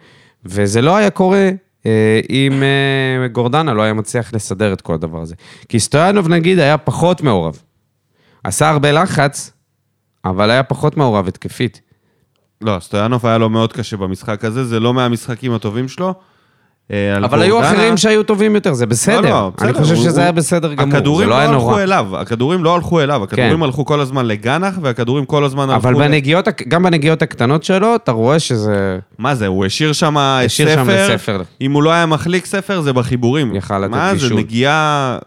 וזה 0.45 0.81
לא 0.81 0.95
היה 0.95 1.09
קורה 1.09 1.49
אה, 1.85 2.19
אם 2.29 2.63
אה, 2.63 3.27
גורדנה 3.27 3.73
לא 3.73 3.81
היה 3.81 3.93
מצליח 3.93 4.33
לסדר 4.33 4.73
את 4.73 4.81
כל 4.81 4.93
הדבר 4.93 5.21
הזה. 5.21 5.35
כי 5.69 5.79
סטויאנוב, 5.79 6.27
נגיד, 6.27 6.59
היה 6.59 6.77
פחות 6.77 7.21
מעורב. 7.21 7.61
עשה 8.43 8.69
הרבה 8.69 8.91
לחץ, 8.91 9.51
אבל 10.25 10.51
היה 10.51 10.63
פחות 10.63 10.97
מעורב 10.97 11.27
התקפית. 11.27 11.81
לא, 12.61 12.77
סטויאנוב 12.81 13.25
היה 13.25 13.37
לו 13.37 13.49
מאוד 13.49 13.73
קשה 13.73 13.97
במשחק 13.97 14.45
הזה, 14.45 14.65
זה 14.65 14.79
לא 14.79 14.93
מהמשחקים 14.93 15.53
הטובים 15.53 15.87
שלו. 15.87 16.13
אה, 16.91 17.17
אבל 17.17 17.41
היו 17.41 17.59
אחרים 17.61 17.97
שהיו 17.97 18.23
טובים 18.23 18.55
יותר, 18.55 18.73
זה 18.73 18.85
בסדר. 18.85 19.21
לא, 19.21 19.29
לא, 19.29 19.51
אני 19.61 19.71
בסדר, 19.71 19.83
חושב 19.83 19.95
הוא- 19.95 20.03
שזה 20.03 20.21
היה 20.21 20.31
בסדר 20.31 20.73
גמור, 20.73 20.95
הכדורים 20.97 21.29
לא 21.29 21.35
לא 21.35 21.41
הלכו. 21.41 21.73
כן. 21.73 21.79
אליו, 21.79 22.17
הכדורים 22.17 22.63
לא 22.63 22.75
הלכו 22.75 23.01
אליו, 23.01 23.23
הכדורים 23.23 23.63
הלכו 23.63 23.85
כל 23.85 23.99
הזמן 23.99 24.25
לגנח, 24.25 24.75
והכדורים 24.81 25.25
כל 25.25 25.43
הזמן 25.43 25.69
הלכו... 25.69 25.75
אבל 25.89 25.93
בנגיעות, 25.93 26.47
גם 26.67 26.83
בנגיעות 26.83 27.21
הקטנות 27.21 27.63
שלו, 27.63 27.95
אתה 27.95 28.11
רואה 28.11 28.39
שזה... 28.39 28.99
מה 29.17 29.35
זה, 29.35 29.47
הוא 29.47 29.65
השאיר 29.65 29.93
שם 29.93 30.15
ספר. 31.07 31.41
אם 31.61 31.71
הוא 31.71 31.83
לא 31.83 31.91
היה 31.91 32.05
מחליק 32.05 32.45
ספר, 32.45 32.81
זה 32.81 32.93
בחיבורים. 32.93 33.55
יכל 33.55 33.79
לתת 33.79 33.91
מה 33.91 34.15
זה. 34.15 34.33
נגיעה... 34.35 35.17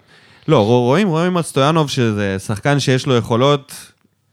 לא, 0.49 0.57
רוא- 0.57 0.63
רואים, 0.87 1.09
רואים 1.09 1.37
על 1.37 1.43
סטויאנוב 1.43 1.91
שזה 1.91 2.37
שחקן 2.39 2.81
שיש 2.81 3.07
לו 3.07 3.17
יכולות, 3.17 3.73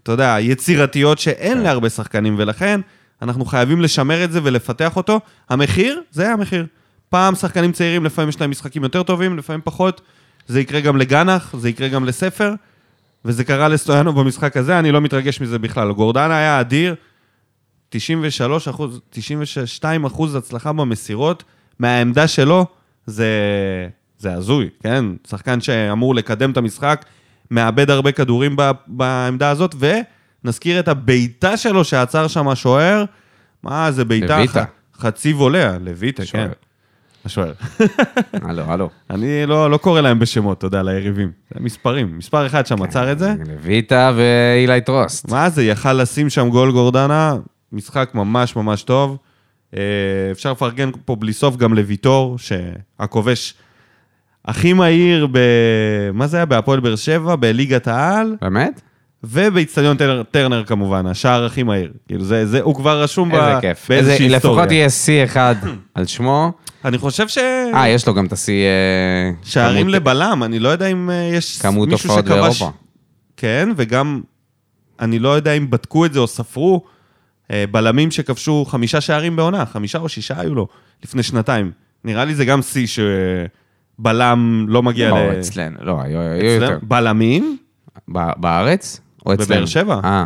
אתה 0.06 0.14
יודע, 0.14 0.38
יצירתיות 0.40 1.20
שאין 1.20 1.62
להרבה 1.62 1.90
שחקנים, 1.90 2.36
ולכן 2.38 2.82
אנחנו 3.22 3.46
חייבים 3.46 3.82
לשמר 3.82 4.24
את 4.24 4.32
זה 4.32 4.40
ולפתח 4.44 4.96
אותו. 4.96 5.20
המחיר, 5.50 6.02
זה 6.12 6.34
המחיר. 6.34 6.66
פעם 7.10 7.36
שחקנים 7.36 7.72
צעירים, 7.72 8.06
לפעמים 8.06 8.30
יש 8.30 8.42
להם 8.42 8.50
משחקים 8.50 8.84
יותר 8.84 9.04
טובים, 9.04 9.38
לפעמים 9.38 9.62
פחות. 9.64 10.02
זה 10.48 10.60
יקרה 10.60 10.80
גם 10.80 10.98
לגנח, 10.98 11.56
זה 11.58 11.70
יקרה 11.70 11.88
גם 11.88 12.06
לספר, 12.06 12.54
וזה 13.26 13.44
קרה 13.44 13.68
לסטויאנוב 13.68 14.20
במשחק 14.20 14.58
הזה, 14.58 14.80
אני 14.80 14.92
לא 14.92 15.02
מתרגש 15.02 15.42
מזה 15.42 15.60
בכלל. 15.60 15.92
גורדנה 15.92 16.38
היה 16.38 16.60
אדיר, 16.62 16.96
93 17.90 18.68
אחוז, 18.68 19.02
92 19.10 20.06
אחוז 20.06 20.36
הצלחה 20.36 20.74
במסירות, 20.74 21.44
מהעמדה 21.80 22.28
שלו, 22.28 22.66
זה, 23.06 23.30
זה 24.18 24.34
הזוי, 24.34 24.70
כן? 24.84 25.06
שחקן 25.28 25.62
שאמור 25.62 26.16
לקדם 26.16 26.52
את 26.52 26.58
המשחק, 26.58 27.06
מאבד 27.52 27.90
הרבה 27.90 28.12
כדורים 28.12 28.56
בעמדה 28.88 29.50
הזאת, 29.50 29.76
ונזכיר 30.44 30.80
את 30.80 30.88
הבעיטה 30.88 31.58
שלו 31.58 31.84
שעצר 31.84 32.28
שם 32.28 32.48
השוער, 32.48 33.06
מה 33.64 33.92
זה 33.92 34.06
בעיטה? 34.06 34.38
לויטה. 34.38 34.64
חצי 34.98 35.34
וולע, 35.34 35.78
לויטה, 35.78 36.24
כן. 36.24 36.28
שוער. 36.28 36.52
השוער. 37.26 37.54
הלו, 38.48 38.64
הלו. 38.64 38.90
אני 39.10 39.46
לא, 39.46 39.72
לא 39.72 39.78
קורא 39.78 40.02
להם 40.02 40.20
בשמות, 40.20 40.58
אתה 40.58 40.68
יודע, 40.68 40.84
ליריבים. 40.84 41.32
זה 41.54 41.60
מספרים. 41.60 42.18
מספר 42.18 42.46
אחד 42.46 42.66
שם 42.66 42.82
עצר 42.82 43.12
את 43.12 43.20
זה. 43.20 43.34
לויטה 43.48 44.12
ואילי 44.16 44.82
טרוסט. 44.82 45.32
מה 45.32 45.50
זה, 45.50 45.64
יכל 45.64 45.94
לשים 45.94 46.30
שם 46.30 46.50
גול 46.50 46.72
גורדנה, 46.72 47.36
משחק 47.72 48.12
ממש 48.14 48.56
ממש 48.56 48.84
טוב. 48.84 49.18
אה, 49.78 49.82
אפשר 50.32 50.52
לפרגן 50.52 50.90
פה 51.06 51.16
בלי 51.16 51.34
סוף 51.34 51.56
גם 51.56 51.74
לוויטור, 51.74 52.38
שהכובש 52.38 53.54
הכי 54.46 54.74
מהיר 54.74 55.28
ב... 55.32 55.40
מה 56.14 56.28
זה 56.28 56.38
היה? 56.38 56.46
בהפועל 56.46 56.80
באר 56.80 56.96
שבע, 56.96 57.36
בליגת 57.36 57.88
העל, 57.88 58.36
באמת? 58.42 58.82
ובאיצטדיון 59.24 59.98
טרנר, 59.98 60.24
טרנר 60.24 60.64
כמובן, 60.64 61.06
השער 61.06 61.46
הכי 61.46 61.64
מהיר. 61.64 61.92
כאילו 62.08 62.24
זה, 62.24 62.46
זה, 62.46 62.62
הוא 62.62 62.76
כבר 62.76 63.02
רשום 63.04 63.32
ב... 63.32 63.36
איזה 63.36 63.62
כיף. 63.62 63.90
באיזושהי 63.90 64.24
איזה- 64.26 64.36
היסטוריה. 64.36 64.58
לפחות 64.62 64.72
יהיה 64.72 64.90
שיא 64.90 65.24
אחד 65.24 65.56
על 65.96 66.06
שמו. 66.06 66.52
אני 66.86 66.98
חושב 66.98 67.28
ש... 67.28 67.38
אה, 67.74 67.90
יש 67.90 68.08
לו 68.08 68.14
גם 68.14 68.26
את 68.26 68.34
השיא... 68.34 68.64
אה, 68.66 69.32
שערים 69.44 69.82
כמות- 69.82 69.94
לבלם, 69.96 70.42
אני 70.46 70.60
לא 70.60 70.70
יודע 70.70 70.88
אם 70.88 71.10
אה, 71.10 71.16
יש 71.34 71.62
כמות 71.62 71.90
מישהו 71.90 72.10
הופעות 72.10 72.26
שכבש... 72.26 72.40
באירופה. 72.40 72.72
כן, 73.38 73.70
וגם 73.76 74.22
אני 75.00 75.20
לא 75.20 75.30
יודע 75.30 75.54
אם 75.54 75.70
בדקו 75.70 76.06
את 76.06 76.14
זה 76.14 76.20
או 76.20 76.28
ספרו, 76.28 76.84
אה, 77.52 77.66
בלמים 77.72 78.12
שכבשו 78.12 78.66
חמישה 78.66 79.02
שערים 79.02 79.36
בעונה, 79.36 79.66
חמישה 79.66 79.98
או 80.00 80.10
שישה 80.10 80.40
היו 80.40 80.56
לו, 80.56 80.68
לפני 81.04 81.24
שנתיים. 81.24 81.72
נראה 82.04 82.26
לי 82.26 82.36
זה 82.36 82.46
גם 82.46 82.62
שיא 82.62 82.88
שבלם 84.00 84.66
לא 84.70 84.84
מגיע 84.84 85.10
לא, 85.10 85.18
ל... 85.34 85.40
אצלנו, 85.40 85.78
לא, 85.82 86.02
היו 86.02 86.20
היו 86.20 86.46
יותר. 86.62 86.80
בלמים? 86.84 87.58
ב- 88.14 88.32
בארץ? 88.38 89.02
או 89.26 89.34
אצלנו? 89.34 89.48
בבאר 89.48 89.66
שבע. 89.66 90.00
אה, 90.04 90.26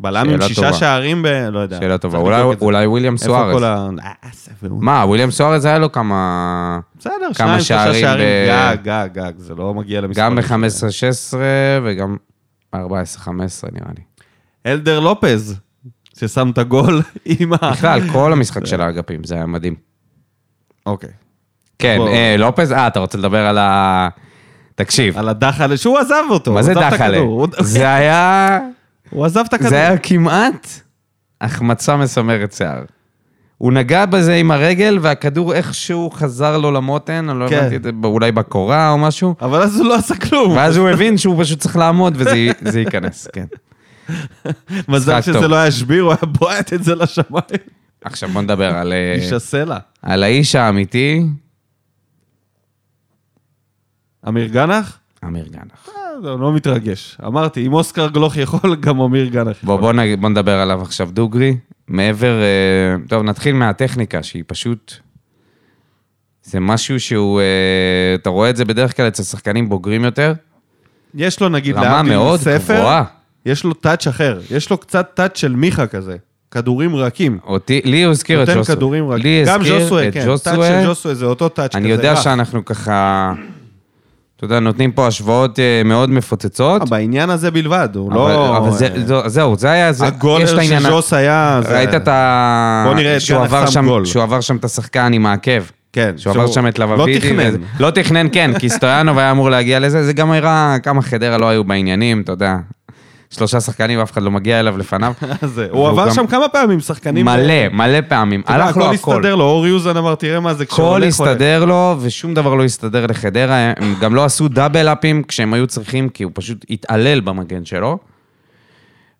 בלם 0.00 0.28
עם 0.30 0.40
שישה 0.42 0.54
טובה. 0.62 0.72
שערים 0.72 1.22
ב... 1.22 1.26
לא 1.26 1.58
יודע. 1.58 1.78
שאלה 1.80 1.98
טובה. 1.98 2.18
אולי-. 2.18 2.56
אולי 2.60 2.86
וויליאם 2.86 3.12
איפה 3.14 3.24
סוארז. 3.24 3.56
כל 3.56 3.64
ה... 3.64 3.88
אה, 4.04 4.10
והוא. 4.62 4.82
מה, 4.84 5.04
וויליאם 5.06 5.30
סוארז 5.30 5.64
היה 5.64 5.78
לו 5.78 5.92
כמה... 5.92 6.80
בסדר, 6.98 7.12
כמה 7.34 7.60
שניים, 7.60 7.60
שלושה 7.60 8.00
שערים. 8.00 8.26
ב- 8.26 8.48
גג, 8.48 8.76
גג, 8.82 9.08
גג, 9.12 9.32
זה 9.36 9.54
לא 9.54 9.74
מגיע 9.74 10.00
למספרים. 10.00 10.36
גם 10.36 10.42
שלהם. 10.42 10.62
ב-15-16 10.62 11.36
וגם 11.84 12.16
ב-14-15 12.74 13.28
נראה 13.72 13.90
לי. 13.96 14.02
אלדר 14.66 15.00
לופז, 15.00 15.58
ששם 16.18 16.50
את 16.50 16.58
הגול 16.58 17.02
עם 17.38 17.52
ה... 17.52 17.56
בכלל, 17.72 18.00
כל 18.12 18.32
המשחק 18.32 18.66
של 18.66 18.80
האגפים, 18.80 19.24
זה 19.24 19.34
היה 19.34 19.46
מדהים. 19.46 19.74
אוקיי. 20.86 21.10
כן, 21.78 21.96
בוא. 21.98 22.08
אה, 22.08 22.36
לופז, 22.38 22.72
אה, 22.72 22.86
אתה 22.86 23.00
רוצה 23.00 23.18
לדבר 23.18 23.46
על 23.46 23.58
ה... 23.58 24.08
תקשיב, 24.74 25.18
על 25.18 25.28
הדחלה, 25.28 25.76
שהוא 25.76 25.98
עזב 25.98 26.24
אותו. 26.30 26.52
מה 26.52 26.62
זה 26.62 26.74
דחלה? 26.74 27.18
זה 27.58 27.94
היה... 27.94 28.58
הוא 29.10 29.26
עזב 29.26 29.44
את 29.48 29.54
הכדור. 29.54 29.70
זה 29.70 29.76
היה 29.76 29.98
כמעט 29.98 30.66
החמצה 31.40 31.96
מסמרת 31.96 32.52
שיער. 32.52 32.82
הוא 33.58 33.72
נגע 33.72 34.06
בזה 34.06 34.34
עם 34.34 34.50
הרגל, 34.50 34.98
והכדור 35.02 35.54
איכשהו 35.54 36.10
חזר 36.10 36.58
לו 36.58 36.70
למותן, 36.70 37.28
אני 37.28 37.40
לא 37.40 37.48
כן. 37.48 37.58
הבנתי 37.58 37.76
את 37.76 37.82
זה, 37.82 37.90
אולי 38.04 38.32
בקורה 38.32 38.90
או 38.90 38.98
משהו, 38.98 39.34
אבל 39.40 39.62
אז 39.62 39.80
הוא 39.80 39.86
לא 39.86 39.94
עשה 39.94 40.16
כלום. 40.16 40.52
ואז 40.56 40.76
הוא 40.76 40.88
הבין 40.88 41.18
שהוא 41.18 41.44
פשוט 41.44 41.58
צריך 41.58 41.76
לעמוד 41.76 42.14
וזה 42.16 42.80
ייכנס, 42.80 43.28
כן. 43.32 43.44
מזל 44.88 45.20
שזה 45.20 45.32
טוב. 45.32 45.44
לא 45.44 45.56
היה 45.56 45.70
שביר, 45.70 46.02
הוא 46.02 46.12
היה 46.12 46.32
בועט 46.38 46.72
את 46.72 46.84
זה 46.84 46.94
לשמיים. 46.94 47.62
עכשיו 48.04 48.28
בוא 48.28 48.42
נדבר 48.42 48.74
על, 48.74 48.92
אה, 48.92 49.14
איש 49.14 49.32
הסלע. 49.32 49.78
על 50.02 50.22
האיש 50.22 50.54
האמיתי, 50.54 51.22
אמיר 54.28 54.46
גנח? 54.46 54.98
אמיר 55.24 55.46
גנח. 55.46 55.88
אה, 55.88 56.02
לא, 56.22 56.38
לא 56.38 56.52
מתרגש. 56.52 57.18
אמרתי, 57.26 57.66
אם 57.66 57.72
אוסקר 57.72 58.08
גלוך 58.08 58.36
יכול, 58.36 58.76
גם 58.80 59.00
אמיר 59.00 59.28
גנח 59.28 59.56
יכול. 59.56 59.66
בוא, 59.66 59.92
בוא. 59.92 59.92
בוא 60.20 60.28
נדבר 60.28 60.60
עליו 60.60 60.82
עכשיו 60.82 61.08
דוגרי. 61.12 61.56
מעבר, 61.88 62.42
אה, 62.42 62.96
טוב, 63.08 63.22
נתחיל 63.22 63.54
מהטכניקה, 63.54 64.22
שהיא 64.22 64.44
פשוט... 64.46 64.94
זה 66.44 66.60
משהו 66.60 67.00
שהוא, 67.00 67.40
אה, 67.40 68.14
אתה 68.14 68.30
רואה 68.30 68.50
את 68.50 68.56
זה 68.56 68.64
בדרך 68.64 68.96
כלל 68.96 69.08
אצל 69.08 69.22
שחקנים 69.22 69.68
בוגרים 69.68 70.04
יותר, 70.04 70.32
יש 71.14 71.40
לו 71.40 71.48
נגיד 71.48 71.76
רמה 71.76 71.84
להבדיל 71.84 72.16
מאוד 72.16 72.40
מספר, 72.40 72.78
גבוהה. 72.78 73.04
יש 73.46 73.64
לו 73.64 73.74
טאץ' 73.74 74.06
אחר. 74.06 74.40
יש 74.50 74.70
לו 74.70 74.78
קצת 74.78 75.10
טאץ' 75.14 75.36
של 75.38 75.56
מיכה 75.56 75.86
כזה. 75.86 76.16
כדורים 76.50 76.96
רכים. 76.96 77.38
אותי, 77.46 77.80
לי 77.84 78.02
הוא 78.02 78.10
הזכיר 78.10 78.42
את 78.42 78.48
נותן 78.48 78.60
ג'וסווה. 78.60 78.76
כדורים 78.76 79.08
רכים. 79.08 79.22
לי 79.22 79.44
גם 79.46 79.60
הזכיר 79.60 79.78
ג'וסווה, 79.78 80.08
את 80.08 80.12
כן. 80.14 80.20
טאץ' 80.20 80.44
של 80.44 80.50
ג'וסווה. 80.50 80.86
ג'וסווה 80.86 81.14
זה 81.14 81.24
אותו 81.24 81.48
טאץ' 81.48 81.70
כזה. 81.70 81.78
אני 81.78 81.88
יודע. 81.88 82.16
שאנחנו 82.16 82.64
ככה, 82.64 83.32
אתה 84.44 84.54
יודע, 84.54 84.60
נותנים 84.60 84.92
פה 84.92 85.06
השוואות 85.06 85.58
אה, 85.58 85.82
מאוד 85.84 86.10
מפוצצות. 86.10 86.80
אה, 86.82 86.86
בעניין 86.86 87.30
הזה 87.30 87.50
בלבד, 87.50 87.88
הוא 87.94 88.12
לא... 88.12 88.56
אבל 88.56 88.70
זה, 88.70 88.88
זו- 89.06 89.28
זהו, 89.28 89.56
זה 89.56 89.70
היה, 89.70 89.90
הגולר. 90.00 90.46
של 90.46 90.78
ז'וס 90.80 91.12
היה... 91.12 91.60
זה- 91.64 91.76
ראית 91.76 91.94
את 91.94 92.08
ה... 92.08 92.82
בוא 92.86 92.94
נראה 92.94 93.16
את 93.16 93.22
עבר 93.30 93.66
שם 93.66 93.84
גול. 93.86 94.04
שהוא 94.04 94.22
עבר 94.22 94.40
שם 94.40 94.56
את 94.56 94.64
השחקן 94.64 95.12
עם 95.12 95.26
העקב. 95.26 95.62
כן. 95.92 96.12
שהוא 96.16 96.30
עבר 96.34 96.46
שם 96.46 96.66
את 96.68 96.78
לא 96.78 96.94
לבבידי. 96.94 97.20
תכנן. 97.20 97.48
וזה- 97.48 97.58
לא 97.80 97.90
תכנן, 97.90 98.26
כן, 98.32 98.50
כי 98.58 98.68
סטויאנוב 98.68 99.18
היה 99.18 99.30
אמור 99.30 99.50
להגיע 99.50 99.78
לזה, 99.80 100.04
זה 100.04 100.12
גם 100.12 100.32
הראה 100.32 100.76
כמה 100.82 101.02
חדרה 101.02 101.38
לא 101.38 101.48
היו 101.48 101.64
בעניינים, 101.64 102.20
אתה 102.20 102.32
יודע. 102.32 102.56
שלושה 103.32 103.60
שחקנים 103.60 103.98
ואף 103.98 104.12
אחד 104.12 104.22
לא 104.22 104.30
מגיע 104.30 104.60
אליו 104.60 104.78
לפניו. 104.78 105.12
הוא 105.70 105.88
עבר 105.88 106.12
שם 106.12 106.26
כמה 106.26 106.48
פעמים, 106.48 106.80
שחקנים... 106.80 107.24
מלא, 107.24 107.68
מלא 107.72 107.98
פעמים. 108.08 108.42
הלך 108.46 108.76
לו 108.76 108.84
הכל 108.84 108.94
הכל. 108.94 109.12
הסתדר 109.12 109.34
לו, 109.34 109.44
אור 109.44 109.66
יוזן 109.66 109.96
אמר, 109.96 110.14
תראה 110.14 110.40
מה 110.40 110.54
זה 110.54 110.62
הכל 110.62 110.74
כשהולך, 110.74 110.92
הולך. 110.92 111.08
הסתדר 111.08 111.64
לו, 111.64 111.96
ושום 112.00 112.34
דבר 112.34 112.54
לא 112.54 112.64
הסתדר 112.64 113.06
לחדרה. 113.06 113.72
הם 113.76 113.94
גם 114.00 114.14
לא 114.14 114.24
עשו 114.24 114.48
דאבל 114.48 114.88
אפים 114.88 115.22
כשהם 115.22 115.54
היו 115.54 115.66
צריכים, 115.66 116.08
כי 116.08 116.24
הוא 116.24 116.32
פשוט 116.34 116.64
התעלל 116.70 117.20
במגן 117.20 117.64
שלו. 117.64 117.98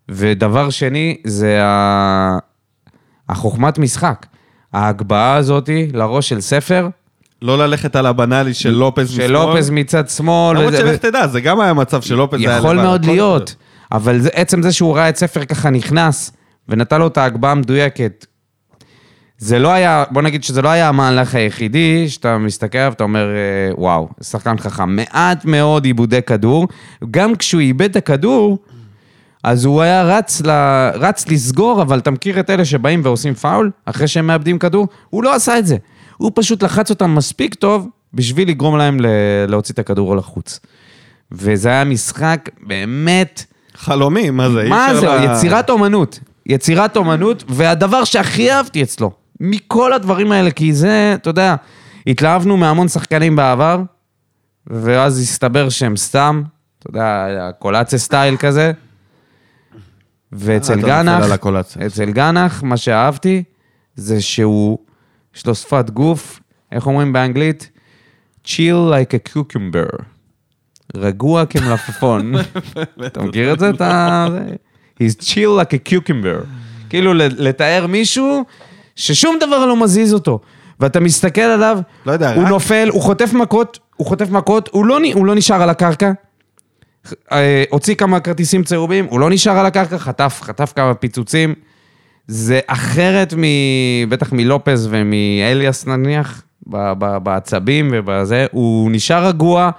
ודבר 0.08 0.70
שני, 0.70 1.16
זה. 1.24 1.58
החוכמת 3.28 3.78
משחק. 3.78 4.26
ההגבהה 4.72 5.36
הזאתי 5.36 5.88
לראש 5.92 6.28
של 6.28 6.40
ספר, 6.40 6.88
לא 7.42 7.58
ללכת 7.58 7.96
על 7.96 8.06
הבנאלי 8.06 8.54
של 8.54 8.70
לופז 8.70 9.10
של 9.10 9.22
משמאל. 9.24 9.32
לופז 9.32 9.70
מצד 9.70 10.08
שמאל. 10.08 10.58
למרות 10.58 10.72
שלך 10.72 10.96
תדע, 10.96 11.26
זה 11.26 11.40
גם 11.40 11.60
היה 11.60 11.72
מצב 11.72 12.02
של 12.02 12.14
לופז 12.14 12.40
היה 12.40 12.56
יכול 12.56 12.74
לבד, 12.76 12.84
מאוד 12.84 13.04
הכל 13.04 13.12
להיות. 13.12 13.54
אבל 13.92 14.20
זה, 14.20 14.28
עצם 14.32 14.62
זה 14.62 14.72
שהוא 14.72 14.96
ראה 14.96 15.08
את 15.08 15.16
ספר 15.16 15.44
ככה 15.44 15.70
נכנס, 15.70 16.32
ונתן 16.68 16.98
לו 16.98 17.06
את 17.06 17.18
ההגבהה 17.18 17.52
המדויקת, 17.52 18.26
זה 19.38 19.58
לא 19.58 19.72
היה, 19.72 20.04
בוא 20.10 20.22
נגיד 20.22 20.44
שזה 20.44 20.62
לא 20.62 20.68
היה 20.68 20.88
המהלך 20.88 21.34
היחידי, 21.34 22.08
שאתה 22.08 22.38
מסתכל 22.38 22.78
עליו, 22.78 22.92
אתה 22.92 23.04
אומר, 23.04 23.26
אה, 23.34 23.74
וואו, 23.74 24.08
שחקן 24.22 24.58
חכם. 24.58 24.96
מעט 24.96 25.44
מאוד 25.44 25.84
עיבודי 25.84 26.22
כדור. 26.22 26.68
גם 27.10 27.36
כשהוא 27.36 27.60
איבד 27.60 27.90
את 27.90 27.96
הכדור, 27.96 28.58
אז 29.44 29.64
הוא 29.64 29.82
היה 29.82 30.02
רץ, 30.02 30.42
ל... 30.44 30.50
רץ 30.94 31.28
לסגור, 31.28 31.82
אבל 31.82 31.98
אתה 31.98 32.10
מכיר 32.10 32.40
את 32.40 32.50
אלה 32.50 32.64
שבאים 32.64 33.00
ועושים 33.04 33.34
פאול, 33.34 33.70
אחרי 33.84 34.08
שהם 34.08 34.26
מאבדים 34.26 34.58
כדור? 34.58 34.88
הוא 35.10 35.22
לא 35.22 35.34
עשה 35.34 35.58
את 35.58 35.66
זה. 35.66 35.76
הוא 36.16 36.32
פשוט 36.34 36.62
לחץ 36.62 36.90
אותם 36.90 37.14
מספיק 37.14 37.54
טוב, 37.54 37.88
בשביל 38.14 38.48
לגרום 38.48 38.76
להם 38.76 39.00
ל... 39.00 39.06
להוציא 39.48 39.74
את 39.74 39.78
הכדור 39.78 40.16
לחוץ. 40.16 40.60
וזה 41.32 41.68
היה 41.68 41.84
משחק 41.84 42.48
באמת... 42.66 43.51
חלומי, 43.74 44.30
מה 44.30 44.50
זה? 44.50 44.68
מה 44.68 44.94
זה? 44.94 45.06
לה- 45.06 45.24
יצירת 45.24 45.70
אומנות. 45.70 46.18
יצירת 46.46 46.96
אומנות, 46.96 47.44
והדבר 47.48 48.04
שהכי 48.04 48.52
אהבתי 48.52 48.82
אצלו, 48.82 49.10
מכל 49.40 49.92
הדברים 49.92 50.32
האלה, 50.32 50.50
כי 50.50 50.72
זה, 50.72 51.12
אתה 51.14 51.30
יודע, 51.30 51.54
התלהבנו 52.06 52.56
מהמון 52.56 52.88
שחקנים 52.88 53.36
בעבר, 53.36 53.82
ואז 54.66 55.18
הסתבר 55.20 55.68
שהם 55.68 55.96
סתם, 55.96 56.42
אתה 56.78 56.90
יודע, 56.90 57.26
קולציה 57.58 57.98
סטייל 57.98 58.36
כזה. 58.36 58.72
ואצל 60.32 60.78
אה, 60.78 60.82
גנח. 60.86 61.24
אצל 61.86 62.10
גנח, 62.10 62.62
מה 62.62 62.76
שאהבתי, 62.76 63.42
זה 63.96 64.20
שהוא, 64.20 64.78
יש 65.36 65.46
לו 65.46 65.54
שפת 65.54 65.90
גוף, 65.90 66.40
איך 66.72 66.86
אומרים 66.86 67.12
באנגלית? 67.12 67.70
chill 68.46 68.50
like 68.90 69.14
a 69.14 69.32
cucumber. 69.32 70.02
רגוע 70.94 71.46
כמלפפון. 71.46 72.32
אתה 73.06 73.22
מכיר 73.22 73.52
את 73.52 73.58
זה? 73.58 73.70
אתה... 73.70 74.26
He's 75.02 75.22
chill 75.22 75.60
like 75.60 75.72
a 75.72 75.92
cucumber. 75.92 76.46
כאילו 76.90 77.14
לתאר 77.14 77.86
מישהו 77.86 78.44
ששום 78.96 79.36
דבר 79.40 79.66
לא 79.66 79.76
מזיז 79.76 80.14
אותו. 80.14 80.40
ואתה 80.80 81.00
מסתכל 81.00 81.40
עליו, 81.40 81.78
לא 82.06 82.12
יודע, 82.12 82.34
הוא 82.34 82.42
רק- 82.44 82.48
נופל, 82.48 82.88
הוא 82.92 83.02
חוטף 83.02 83.32
מכות, 83.32 83.78
הוא 83.96 84.06
חוטף 84.06 84.30
מכות, 84.30 84.68
הוא 84.72 84.86
לא, 84.86 84.98
הוא 85.14 85.26
לא 85.26 85.34
נשאר 85.34 85.62
על 85.62 85.70
הקרקע. 85.70 86.12
אה, 87.32 87.64
הוציא 87.70 87.94
כמה 87.94 88.20
כרטיסים 88.20 88.62
צהובים, 88.62 89.06
הוא 89.10 89.20
לא 89.20 89.30
נשאר 89.30 89.58
על 89.58 89.66
הקרקע, 89.66 89.98
חטף, 89.98 90.40
חטף 90.42 90.72
כמה 90.76 90.94
פיצוצים. 90.94 91.54
זה 92.26 92.60
אחרת 92.66 93.34
מ... 93.36 93.42
בטח 94.08 94.32
מלופז 94.32 94.88
ומאליאס 94.90 95.86
נניח, 95.86 96.42
בעצבים 97.22 97.90
ובזה, 97.92 98.46
הוא 98.52 98.90
נשאר 98.90 99.26
רגוע 99.26 99.70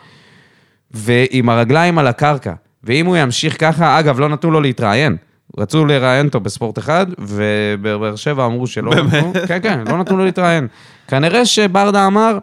ועם 0.93 1.49
הרגליים 1.49 1.97
על 1.97 2.07
הקרקע. 2.07 2.53
ואם 2.83 3.05
הוא 3.05 3.17
ימשיך 3.17 3.55
ככה, 3.59 3.99
אגב, 3.99 4.19
לא 4.19 4.29
נתנו 4.29 4.51
לו 4.51 4.61
להתראיין. 4.61 5.17
רצו 5.57 5.85
לראיין 5.85 6.25
אותו 6.25 6.39
בספורט 6.39 6.79
אחד, 6.79 7.05
ובבאר 7.19 8.15
שבע 8.15 8.45
אמרו 8.45 8.67
שלא 8.67 8.95
נתנו. 8.95 9.33
כן, 9.47 9.59
כן, 9.63 9.79
לא 9.87 9.97
נתנו 9.97 10.17
לו 10.17 10.25
להתראיין. 10.25 10.67
כנראה 11.07 11.45
שברדה 11.45 12.07
אמר, 12.07 12.37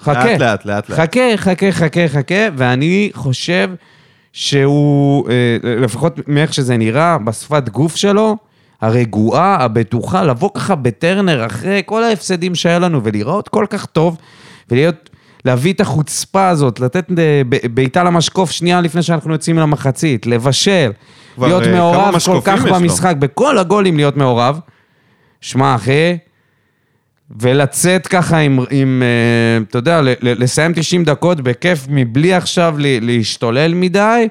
חכה. 0.00 0.38
לאט, 0.38 0.40
לאט, 0.40 0.66
לאט. 0.88 0.90
חכה, 0.90 1.36
חכה, 1.36 1.72
חכה, 1.72 2.08
חכה, 2.08 2.48
ואני 2.56 3.10
חושב 3.14 3.70
שהוא, 4.32 5.28
אה, 5.30 5.56
לפחות 5.62 6.28
מאיך 6.28 6.54
שזה 6.54 6.76
נראה, 6.76 7.18
בשפת 7.18 7.68
גוף 7.68 7.96
שלו, 7.96 8.36
הרגועה, 8.80 9.64
הבטוחה, 9.64 10.24
לבוא 10.24 10.50
ככה 10.54 10.74
בטרנר 10.74 11.46
אחרי 11.46 11.82
כל 11.86 12.04
ההפסדים 12.04 12.54
שהיה 12.54 12.78
לנו 12.78 13.04
ולראות 13.04 13.48
כל 13.48 13.66
כך 13.70 13.86
טוב, 13.86 14.16
ולהיות, 14.70 15.09
להביא 15.44 15.72
את 15.72 15.80
החוצפה 15.80 16.48
הזאת, 16.48 16.80
לתת 16.80 17.18
אה, 17.18 17.42
בעיטה 17.74 18.02
למשקוף 18.02 18.50
שנייה 18.50 18.80
לפני 18.80 19.02
שאנחנו 19.02 19.32
יוצאים 19.32 19.58
למחצית, 19.58 20.26
לבשל, 20.26 20.90
להיות 21.38 21.62
אה, 21.62 21.72
מעורב 21.72 22.18
כל 22.26 22.40
כך 22.44 22.58
יש 22.58 22.64
לו. 22.64 22.74
במשחק, 22.74 23.14
בכל 23.18 23.58
הגולים 23.58 23.96
להיות 23.96 24.16
מעורב. 24.16 24.60
שמע, 25.40 25.74
אחי, 25.74 26.18
ולצאת 27.40 28.06
ככה 28.06 28.38
עם, 28.38 28.60
עם 28.70 29.02
אה, 29.02 29.62
אתה 29.68 29.78
יודע, 29.78 30.00
לסיים 30.22 30.72
90 30.74 31.04
דקות 31.04 31.40
בכיף 31.40 31.86
מבלי 31.88 32.34
עכשיו 32.34 32.74
להשתולל 32.78 33.74
מדי, 33.74 34.28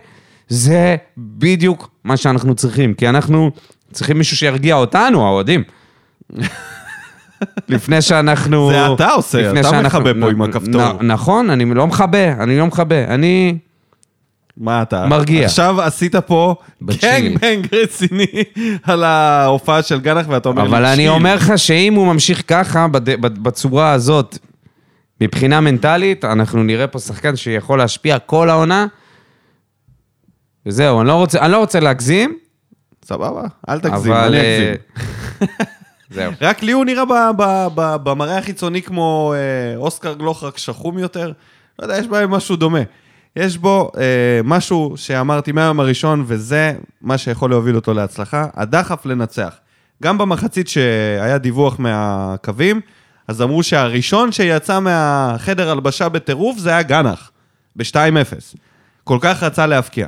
זה 0.47 0.95
בדיוק 1.17 1.89
מה 2.03 2.17
שאנחנו 2.17 2.55
צריכים, 2.55 2.93
כי 2.93 3.09
אנחנו 3.09 3.51
צריכים 3.91 4.17
מישהו 4.17 4.37
שירגיע 4.37 4.75
אותנו, 4.75 5.27
האוהדים. 5.27 5.63
לפני 7.67 8.02
שאנחנו... 8.02 8.69
זה 8.71 8.93
אתה 8.93 9.12
עושה, 9.12 9.52
אתה 9.52 9.63
שאנחנו- 9.63 9.99
מכבה 9.99 10.12
פה 10.21 10.30
עם 10.30 10.41
הכפתור. 10.41 11.02
נכון, 11.02 11.49
אני 11.49 11.65
לא 11.65 11.88
מכבה, 11.88 12.32
אני 12.34 12.58
לא 12.58 12.67
מכבה. 12.67 13.04
אני... 13.06 13.58
מה 14.58 14.82
אתה? 14.82 15.06
מרגיע. 15.06 15.45
עכשיו 15.45 15.82
עשית 15.82 16.15
פה 16.15 16.56
בצ'יל. 16.82 17.10
גנג 17.10 17.38
בנג 17.39 17.67
רציני 17.75 18.25
על 18.84 19.04
ההופעה 19.04 19.82
של 19.82 19.99
גנח, 19.99 20.25
ואתה 20.30 20.49
אומר 20.49 20.62
אבל 20.62 20.86
אני. 20.86 21.10
אומר 21.10 21.36
לך 21.36 21.54
שאם 21.56 21.93
הוא 21.93 22.13
ממשיך 22.13 22.43
ככה, 22.47 22.88
בצורה 23.17 23.91
הזאת, 23.91 24.38
מבחינה 25.21 25.62
מנטלית, 25.62 26.25
אנחנו 26.25 26.63
נראה 26.63 26.88
פה 26.88 26.99
שחקן 26.99 27.36
שיכול 27.36 27.78
להשפיע 27.80 28.19
כל 28.19 28.49
העונה. 28.49 28.88
וזהו, 30.65 30.99
אני 31.02 31.08
לא 31.08 31.13
רוצה, 31.13 31.39
אני 31.39 31.52
לא 31.52 31.58
רוצה 31.58 31.80
להגזים, 31.80 32.38
סבבה, 33.06 33.43
אל 33.69 33.80
תגזים, 33.80 34.12
אבל... 34.12 34.28
אני 34.28 34.38
אה, 34.38 34.73
אגזים. 35.41 35.47
זהו. 36.09 36.31
רק 36.41 36.63
לי 36.63 36.71
הוא 36.71 36.85
נראה 36.85 37.03
במראה 37.75 38.37
החיצוני 38.37 38.81
כמו 38.81 39.33
אה, 39.35 39.77
אוסקר 39.77 40.13
גלוך, 40.13 40.43
רק 40.43 40.57
שחום 40.57 40.97
יותר. 40.97 41.31
לא 41.79 41.85
יודע, 41.85 41.97
יש 41.97 42.07
בהם 42.07 42.31
משהו 42.31 42.55
דומה. 42.55 42.79
יש 43.35 43.57
בו 43.57 43.91
אה, 43.97 44.41
משהו 44.43 44.93
שאמרתי 44.95 45.51
מהיום 45.51 45.79
הראשון, 45.79 46.23
וזה 46.27 46.73
מה 47.01 47.17
שיכול 47.17 47.49
להוביל 47.49 47.75
אותו 47.75 47.93
להצלחה, 47.93 48.45
הדחף 48.53 49.05
לנצח. 49.05 49.55
גם 50.03 50.17
במחצית 50.17 50.67
שהיה 50.67 51.37
דיווח 51.37 51.79
מהקווים, 51.79 52.81
אז 53.27 53.41
אמרו 53.41 53.63
שהראשון 53.63 54.31
שיצא 54.31 54.79
מהחדר 54.79 55.71
הלבשה 55.71 56.09
בטירוף 56.09 56.57
זה 56.57 56.69
היה 56.69 56.81
גנח, 56.81 57.31
ב-2-0. 57.75 58.57
כל 59.03 59.17
כך 59.21 59.43
רצה 59.43 59.67
להבקיע. 59.67 60.07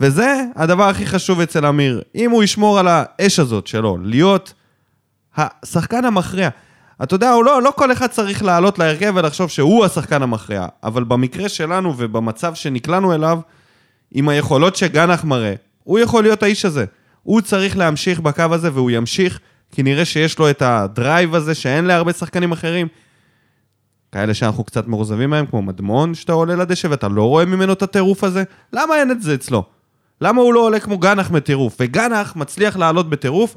וזה 0.00 0.44
הדבר 0.56 0.88
הכי 0.88 1.06
חשוב 1.06 1.40
אצל 1.40 1.66
אמיר. 1.66 2.02
אם 2.14 2.30
הוא 2.30 2.42
ישמור 2.42 2.78
על 2.78 2.88
האש 2.88 3.38
הזאת 3.38 3.66
שלו, 3.66 3.98
להיות 4.02 4.54
השחקן 5.36 6.04
המכריע. 6.04 6.48
אתה 7.02 7.14
יודע, 7.14 7.34
לא, 7.44 7.62
לא 7.62 7.72
כל 7.76 7.92
אחד 7.92 8.06
צריך 8.06 8.42
לעלות 8.42 8.78
להרכב 8.78 9.12
ולחשוב 9.16 9.50
שהוא 9.50 9.84
השחקן 9.84 10.22
המכריע, 10.22 10.66
אבל 10.82 11.04
במקרה 11.04 11.48
שלנו 11.48 11.94
ובמצב 11.96 12.54
שנקלענו 12.54 13.14
אליו, 13.14 13.38
עם 14.10 14.28
היכולות 14.28 14.76
שגנח 14.76 15.24
מראה, 15.24 15.54
הוא 15.84 15.98
יכול 15.98 16.22
להיות 16.22 16.42
האיש 16.42 16.64
הזה. 16.64 16.84
הוא 17.22 17.40
צריך 17.40 17.76
להמשיך 17.76 18.20
בקו 18.20 18.42
הזה 18.50 18.70
והוא 18.72 18.90
ימשיך, 18.90 19.40
כי 19.72 19.82
נראה 19.82 20.04
שיש 20.04 20.38
לו 20.38 20.50
את 20.50 20.62
הדרייב 20.62 21.34
הזה 21.34 21.54
שאין 21.54 21.84
להרבה 21.84 22.12
שחקנים 22.12 22.52
אחרים. 22.52 22.88
כאלה 24.12 24.34
שאנחנו 24.34 24.64
קצת 24.64 24.86
מאוכזבים 24.86 25.30
מהם, 25.30 25.46
כמו 25.46 25.62
מדמון, 25.62 26.14
שאתה 26.14 26.32
עולה 26.32 26.56
לדשא 26.56 26.86
ואתה 26.86 27.08
לא 27.08 27.22
רואה 27.22 27.44
ממנו 27.44 27.72
את 27.72 27.82
הטירוף 27.82 28.24
הזה. 28.24 28.44
למה 28.72 28.96
אין 28.96 29.10
את 29.10 29.22
זה 29.22 29.34
אצלו? 29.34 29.64
למה 30.20 30.42
הוא 30.42 30.54
לא 30.54 30.60
עולה 30.60 30.80
כמו 30.80 30.98
גנח 30.98 31.30
מטירוף? 31.30 31.76
וגנח 31.80 32.36
מצליח 32.36 32.76
לעלות 32.76 33.10
בטירוף, 33.10 33.56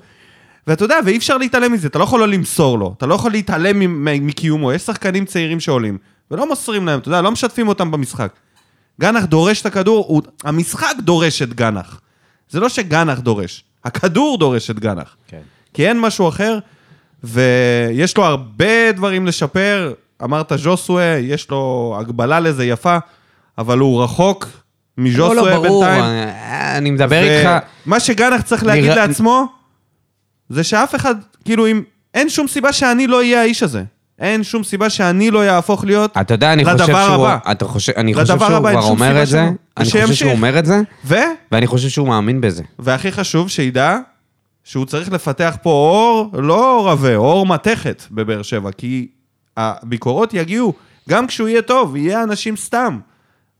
ואתה 0.67 0.85
יודע, 0.85 0.95
ואי 1.05 1.17
אפשר 1.17 1.37
להתעלם 1.37 1.71
מזה, 1.73 1.87
אתה 1.87 1.99
לא 1.99 2.03
יכול 2.03 2.19
לא 2.19 2.27
למסור 2.27 2.79
לו, 2.79 2.93
אתה 2.97 3.05
לא 3.05 3.15
יכול 3.15 3.31
להתעלם 3.31 4.05
מקיומו, 4.27 4.73
יש 4.73 4.81
שחקנים 4.81 5.25
צעירים 5.25 5.59
שעולים, 5.59 5.97
ולא 6.31 6.47
מוסרים 6.49 6.85
להם, 6.85 6.99
אתה 6.99 7.07
יודע, 7.07 7.21
לא 7.21 7.31
משתפים 7.31 7.67
אותם 7.67 7.91
במשחק. 7.91 8.31
גנח 9.01 9.23
דורש 9.23 9.61
את 9.61 9.65
הכדור, 9.65 10.05
הוא... 10.07 10.21
המשחק 10.43 10.93
דורש 10.99 11.41
את 11.41 11.53
גנח. 11.53 11.99
זה 12.49 12.59
לא 12.59 12.69
שגנח 12.69 13.19
דורש, 13.19 13.63
הכדור 13.85 14.37
דורש 14.37 14.69
את 14.69 14.79
גנח. 14.79 15.15
כן. 15.27 15.39
כי 15.73 15.87
אין 15.87 15.99
משהו 15.99 16.29
אחר, 16.29 16.59
ויש 17.23 18.17
לו 18.17 18.23
הרבה 18.25 18.91
דברים 18.91 19.27
לשפר. 19.27 19.93
אמרת 20.23 20.51
ז'וסווה, 20.55 21.03
יש 21.17 21.49
לו 21.51 21.95
הגבלה 21.99 22.39
לזה 22.39 22.65
יפה, 22.65 22.97
אבל 23.57 23.79
הוא 23.79 24.03
רחוק 24.03 24.43
לא, 24.97 25.03
מז'וסווה 25.03 25.33
לא, 25.55 25.61
ברור, 25.63 25.85
בינתיים. 25.85 26.03
אני- 26.77 26.91
מדבר 26.91 27.23
איתך... 27.23 27.49
מה 27.85 27.99
שגנח 27.99 28.41
צריך 28.41 28.63
להגיד 28.63 28.83
נראה- 28.91 28.95
לעצמו, 29.07 29.45
זה 30.49 30.63
שאף 30.63 30.95
אחד, 30.95 31.15
כאילו, 31.45 31.67
אם... 31.67 31.81
אין 32.15 32.29
שום 32.29 32.47
סיבה 32.47 32.73
שאני 32.73 33.07
לא 33.07 33.17
אהיה 33.17 33.41
האיש 33.41 33.63
הזה. 33.63 33.83
אין 34.19 34.43
שום 34.43 34.63
סיבה 34.63 34.89
שאני 34.89 35.31
לא 35.31 35.45
יהפוך 35.45 35.85
להיות... 35.85 36.17
אתה 36.21 36.33
יודע, 36.33 36.53
אני 36.53 36.65
חושב 36.65 36.85
שהוא... 36.85 36.97
הבא. 36.97 37.37
אתה 37.51 37.65
חושב, 37.65 37.93
אני 37.97 38.13
חושב 38.13 38.39
שהוא 38.39 38.59
כבר 38.59 38.81
אומר 38.81 39.23
את 39.23 39.27
זה. 39.27 39.49
אני 39.77 39.85
חושב. 39.85 40.13
שהוא 40.13 40.31
אומר 40.31 40.59
את 40.59 40.65
זה, 40.65 40.81
ו... 41.05 41.15
ואני 41.51 41.67
חושב 41.67 41.89
שהוא 41.89 42.07
מאמין 42.07 42.41
בזה. 42.41 42.63
והכי 42.79 43.11
חשוב, 43.11 43.49
שידע 43.49 43.97
שהוא 44.63 44.85
צריך 44.85 45.11
לפתח 45.11 45.57
פה 45.61 45.69
אור, 45.69 46.41
לא 46.41 46.75
אור 46.75 46.89
עבה, 46.89 47.15
אור 47.15 47.45
מתכת 47.45 48.03
בבאר 48.11 48.41
שבע, 48.41 48.71
כי 48.71 49.07
הביקורות 49.57 50.33
יגיעו, 50.33 50.73
גם 51.09 51.27
כשהוא 51.27 51.47
יהיה 51.47 51.61
טוב, 51.61 51.95
יהיה 51.95 52.23
אנשים 52.23 52.55
סתם. 52.55 52.99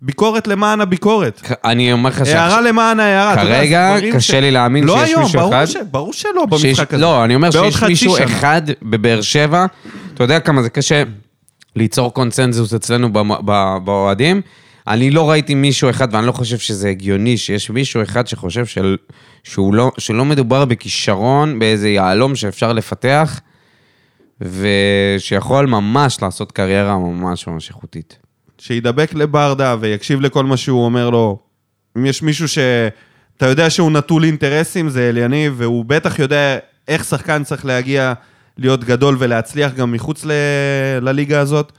ביקורת 0.06 0.48
למען 0.48 0.82
הביקורת. 0.82 1.41
אני 1.65 1.94
אומר 1.94 2.10
לך 2.10 2.22
הערה 2.22 2.62
למען 2.62 3.00
ההערה. 3.00 3.36
כרגע 3.36 3.96
קשה 4.13 4.39
לי 4.39 4.52
להאמין 4.52 4.84
לא 4.84 5.00
שיש 5.00 5.10
היום, 5.10 5.24
מישהו 5.24 5.50
אחד- 5.50 5.65
ש... 5.65 5.76
ברור 5.91 6.13
שלא 6.13 6.46
במשחק 6.46 6.94
הזה. 6.94 7.02
לא, 7.02 7.24
אני 7.26 7.36
אומר 7.36 7.52
שיש 7.52 7.84
מישהו. 7.84 8.18
אחד 8.24 8.62
בבאר 8.82 9.22
שבע, 9.22 9.65
אתה 10.13 10.24
יודע 10.24 10.39
כמה 10.39 10.62
זה 10.63 10.70
קשה 10.70 11.04
ליצור 11.76 12.13
קונצנזוס 12.13 12.74
אצלנו 12.74 13.10
באוהדים. 13.84 14.41
אני 14.88 15.12
לא 15.12 15.30
ראיתי 15.30 15.56
מישהו 15.56 15.89
אחד, 15.89 16.08
ואני 16.12 16.28
לא 16.28 16.32
חושב 16.32 16.58
שזה 16.58 16.89
הגיוני, 16.89 17.38
שיש 17.38 17.70
מישהו 17.70 18.04
אחד 18.04 18.28
שחושב 18.28 18.65
של, 18.65 18.98
שהוא 19.44 19.74
לא, 19.74 19.91
שלא 19.98 20.26
מדובר 20.26 20.65
בכישרון, 20.65 21.60
באיזה 21.60 21.89
יהלום 21.89 22.36
שאפשר 22.36 22.74
לפתח, 22.74 23.39
ושיכול 24.41 25.65
ממש 25.65 26.22
לעשות 26.22 26.52
קריירה 26.52 26.98
ממש 26.98 27.48
ממש 27.48 27.70
איכותית. 27.70 28.25
שידבק 28.58 29.13
לברדה 29.13 29.76
ויקשיב 29.80 30.22
לכל 30.22 30.46
מה 30.46 30.58
שהוא 30.58 30.86
אומר 30.86 31.10
לו. 31.10 31.39
אם 31.98 32.06
יש 32.06 32.22
מישהו 32.22 32.48
שאתה 32.48 33.46
יודע 33.46 33.70
שהוא 33.70 33.91
נטול 33.91 34.24
אינטרסים, 34.24 34.89
זה 34.89 35.10
אליניב, 35.10 35.54
והוא 35.58 35.86
בטח 35.86 36.20
יודע 36.20 36.58
איך 36.88 37.04
שחקן 37.04 37.44
צריך 37.44 37.65
להגיע, 37.65 38.13
להיות 38.58 38.84
גדול 38.84 39.15
ולהצליח 39.20 39.74
גם 39.74 39.91
מחוץ 39.91 40.26
ל... 40.26 40.32
לליגה 41.02 41.39
הזאת. 41.39 41.72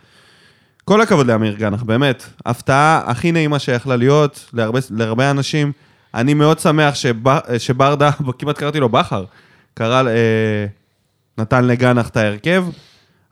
כל 0.84 1.00
הכבוד 1.00 1.26
לאמיר 1.26 1.54
גנח, 1.54 1.82
באמת. 1.82 2.24
הפתעה 2.46 3.02
הכי 3.06 3.32
נעימה 3.32 3.58
שיכלה 3.58 3.96
להיות 3.96 4.50
להרבה, 4.52 4.80
להרבה 4.90 5.30
אנשים. 5.30 5.72
אני 6.14 6.34
מאוד 6.34 6.58
שמח 6.58 6.94
שב, 6.94 7.16
שברדה, 7.58 8.10
כמעט 8.38 8.58
קראתי 8.58 8.80
לו 8.80 8.88
בכר, 8.88 9.24
קרא, 9.74 10.02
אה, 10.08 10.66
נתן 11.38 11.64
לגנח 11.64 12.08
את 12.08 12.16
ההרכב. 12.16 12.64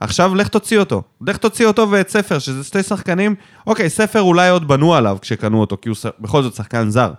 עכשיו 0.04 0.34
לך 0.34 0.48
תוציא 0.48 0.78
אותו. 0.78 1.02
לך 1.26 1.36
תוציא 1.36 1.66
אותו 1.66 1.90
ואת 1.90 2.08
ספר, 2.08 2.38
שזה 2.38 2.64
שתי 2.64 2.82
שחקנים. 2.82 3.34
אוקיי, 3.66 3.90
ספר 3.90 4.20
אולי 4.20 4.48
עוד 4.48 4.68
בנו 4.68 4.94
עליו 4.94 5.18
כשקנו 5.20 5.60
אותו, 5.60 5.76
כי 5.82 5.88
הוא 5.88 5.96
ש- 5.96 6.06
בכל 6.20 6.42
זאת 6.42 6.54
שחקן 6.54 6.90
זר. 6.90 7.12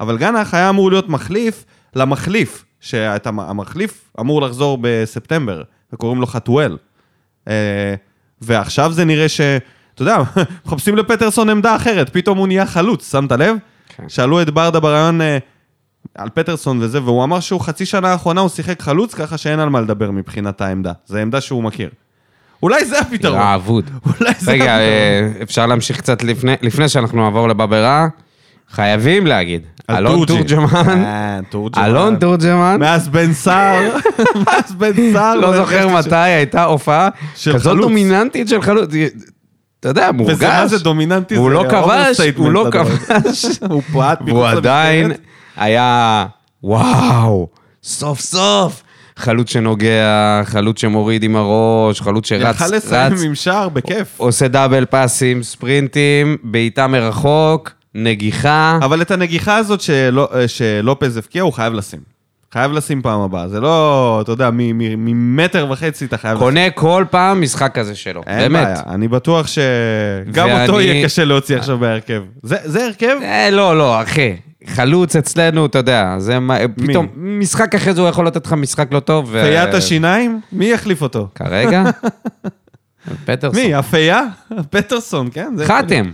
אבל 0.00 0.18
גנח 0.18 0.54
היה 0.54 0.70
אמור 0.70 0.90
להיות 0.90 1.08
מחליף 1.08 1.64
למחליף, 1.96 2.64
שהמחליף 2.80 4.10
אמור 4.20 4.42
לחזור 4.42 4.78
בספטמבר, 4.80 5.62
וקוראים 5.92 6.20
לו 6.20 6.26
חתואל. 6.26 6.76
אה, 7.48 7.94
ועכשיו 8.40 8.92
זה 8.92 9.04
נראה 9.04 9.28
ש... 9.28 9.40
אתה 9.94 10.02
יודע, 10.02 10.18
מחפשים 10.66 10.96
לפטרסון 10.96 11.48
עמדה 11.48 11.76
אחרת, 11.76 12.10
פתאום 12.10 12.38
הוא 12.38 12.46
נהיה 12.46 12.66
חלוץ, 12.66 13.12
שמת 13.12 13.32
לב? 13.32 13.56
כן. 13.88 14.08
שאלו 14.08 14.42
את 14.42 14.50
ברדה 14.50 14.80
ברעיון 14.80 15.20
אה, 15.20 15.38
על 16.14 16.28
פטרסון 16.34 16.78
וזה, 16.82 17.02
והוא 17.02 17.24
אמר 17.24 17.40
שהוא 17.40 17.60
חצי 17.60 17.86
שנה 17.86 18.12
האחרונה 18.12 18.40
הוא 18.40 18.48
שיחק 18.48 18.82
חלוץ, 18.82 19.14
ככה 19.14 19.38
שאין 19.38 19.60
על 19.60 19.68
מה 19.68 19.80
לדבר 19.80 20.10
מבחינת 20.10 20.60
העמדה. 20.60 20.92
זו 21.06 21.18
עמדה 21.18 21.40
שהוא 21.40 21.62
מכיר. 21.62 21.90
אולי 22.62 22.84
זה 22.84 22.98
הפתרון. 22.98 23.38
האבוד. 23.38 23.90
אולי 24.06 24.32
זה 24.38 24.52
רגע, 24.52 24.64
הפתרון. 24.64 25.38
אה, 25.38 25.42
אפשר 25.42 25.66
להמשיך 25.66 25.98
קצת 25.98 26.22
לפני, 26.22 26.54
לפני 26.62 26.88
שאנחנו 26.88 27.22
נעבור 27.22 27.48
לבברא? 27.48 28.06
חייבים 28.70 29.26
להגיד. 29.26 29.62
אלון. 29.90 30.26
תורג'מן, 30.26 31.04
אה, 31.04 31.40
תורג'מן. 31.50 31.84
אלון 31.84 32.16
תורג'מן, 32.16 32.76
מאז 32.80 33.08
בן 33.08 33.32
סער, 33.32 33.96
מאז 34.46 34.72
בן 34.78 35.12
סער. 35.12 35.34
לא 35.34 35.56
זוכר 35.56 35.78
הרגשתי 35.88 36.08
מתי 36.08 36.16
הייתה 36.16 36.64
הופעה 36.64 37.08
כזאת. 37.54 37.78
דומיננטית 37.78 38.48
של 38.48 38.62
חלוץ. 38.62 38.90
אתה 39.80 39.88
יודע, 39.88 40.12
מורגש. 40.12 40.34
וזה 40.34 40.48
מה 40.48 40.66
זה 40.66 40.78
דומיננטי, 40.78 41.34
הוא 41.36 41.50
לא 41.50 41.64
כבש, 41.70 42.20
הוא 42.36 42.52
לא. 42.52 42.66
כבש. 42.72 43.44
הוא 43.70 43.82
פועט 43.92 44.20
מחוץ 44.20 44.32
והוא 44.32 44.46
עדיין. 44.46 45.12
היה, 45.56 46.26
וואו, 46.62 47.48
סוף 47.82 48.20
סוף. 48.20 48.82
חלוץ 49.16 49.50
שנוגע, 49.50 50.10
חלוץ 50.44 50.80
שמוריד 50.80 51.22
עם 51.22 51.36
הראש, 51.36 52.00
חלוץ 52.00 52.26
שרץ, 52.28 52.56
יכל 52.56 52.74
לסיים 52.76 53.12
רץ, 53.12 53.22
עם 53.22 53.34
שער 53.34 53.68
בכיף. 53.68 54.14
עושה 54.16 54.48
דאבל 54.48 54.84
פאסים, 54.84 55.42
ספרינטים, 55.42 56.36
בעיטה 56.42 56.86
מרחוק, 56.86 57.70
נגיחה. 57.94 58.78
אבל 58.82 59.02
את 59.02 59.10
הנגיחה 59.10 59.56
הזאת 59.56 59.80
שלא- 59.80 60.28
שלופז 60.46 61.16
הבקיע, 61.16 61.42
הוא 61.42 61.52
חייב 61.52 61.72
לשים. 61.74 62.00
חייב 62.52 62.72
לשים 62.72 63.02
פעם 63.02 63.20
הבאה. 63.20 63.48
זה 63.48 63.60
לא, 63.60 64.18
אתה 64.22 64.32
יודע, 64.32 64.50
ממטר 64.52 65.66
וחצי 65.70 66.04
אתה 66.04 66.16
חייב 66.18 66.34
לשים. 66.34 66.44
קונה 66.46 66.70
כל 66.70 67.04
פעם 67.10 67.42
משחק 67.42 67.74
כזה 67.74 67.94
שלו, 67.94 68.22
אין 68.26 68.38
באמת. 68.52 68.66
בעיה, 68.66 68.82
אני 68.94 69.08
בטוח 69.08 69.46
שגם 69.46 70.48
ואני- 70.48 70.66
אותו 70.66 70.80
יהיה 70.80 71.04
קשה 71.04 71.24
להוציא 71.24 71.56
עכשיו 71.56 71.78
בהרכב. 71.78 72.22
זה 72.42 72.56
זה 72.64 72.84
הרכב? 72.86 73.16
אה, 73.22 73.50
לא, 73.50 73.78
לא, 73.78 74.02
אחי. 74.02 74.32
חלוץ 74.66 75.16
אצלנו, 75.16 75.66
אתה 75.66 75.78
יודע, 75.78 76.14
זה 76.18 76.38
מה, 76.38 76.56
פתאום, 76.88 77.06
משחק 77.16 77.74
אחרי 77.74 77.94
זה 77.94 78.00
הוא 78.00 78.08
יכול 78.08 78.26
לתת 78.26 78.46
לך 78.46 78.52
משחק 78.52 78.88
לא 78.92 79.00
טוב. 79.00 79.28
ו- 79.32 79.42
פיית 79.44 79.74
השיניים? 79.74 80.40
מי 80.52 80.66
יחליף 80.66 81.02
אותו? 81.02 81.28
כרגע? 81.34 81.82
פטרסון. 83.26 83.60
מי, 83.60 83.74
הפייה? 83.74 84.22
פטרסון, 84.70 85.28
כן? 85.32 85.54
חתם. 85.64 86.10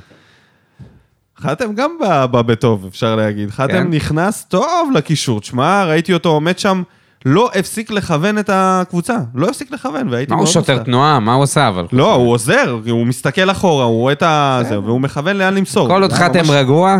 חתם 1.40 1.74
גם 1.74 1.90
בא 2.00 2.42
בטוב, 2.42 2.86
אפשר 2.88 3.16
להגיד. 3.16 3.50
חתם 3.50 3.72
כן. 3.72 3.90
נכנס 3.90 4.44
טוב 4.44 4.90
לקישור. 4.94 5.40
תשמע, 5.40 5.84
ראיתי 5.84 6.12
אותו 6.14 6.28
עומד 6.28 6.58
שם 6.58 6.82
לא 7.24 7.50
הפסיק 7.54 7.90
לכוון 7.90 8.38
את 8.38 8.50
הקבוצה. 8.52 9.16
לא 9.34 9.46
הפסיק 9.48 9.70
לכוון, 9.72 10.08
והייתי 10.08 10.32
מה 10.32 10.38
הוא 10.38 10.46
שוטר. 10.46 10.78
תנועה? 10.82 11.20
מה 11.20 11.34
הוא 11.34 11.42
עושה 11.42 11.68
אבל? 11.68 11.86
לא, 11.92 12.14
הוא 12.14 12.32
עוזר, 12.32 12.78
הוא 12.90 13.06
מסתכל 13.06 13.50
אחורה, 13.50 13.84
הוא 13.84 14.00
רואה 14.00 14.12
את 14.12 14.22
ה... 14.22 14.60
זה, 14.68 14.78
והוא 14.80 15.00
מכוון 15.00 15.36
לאן 15.36 15.54
למסור. 15.54 15.88
כל 15.88 16.02
עוד 16.02 16.12
חתם 16.12 16.38
ממש- 16.38 16.50
רגוע, 16.50 16.96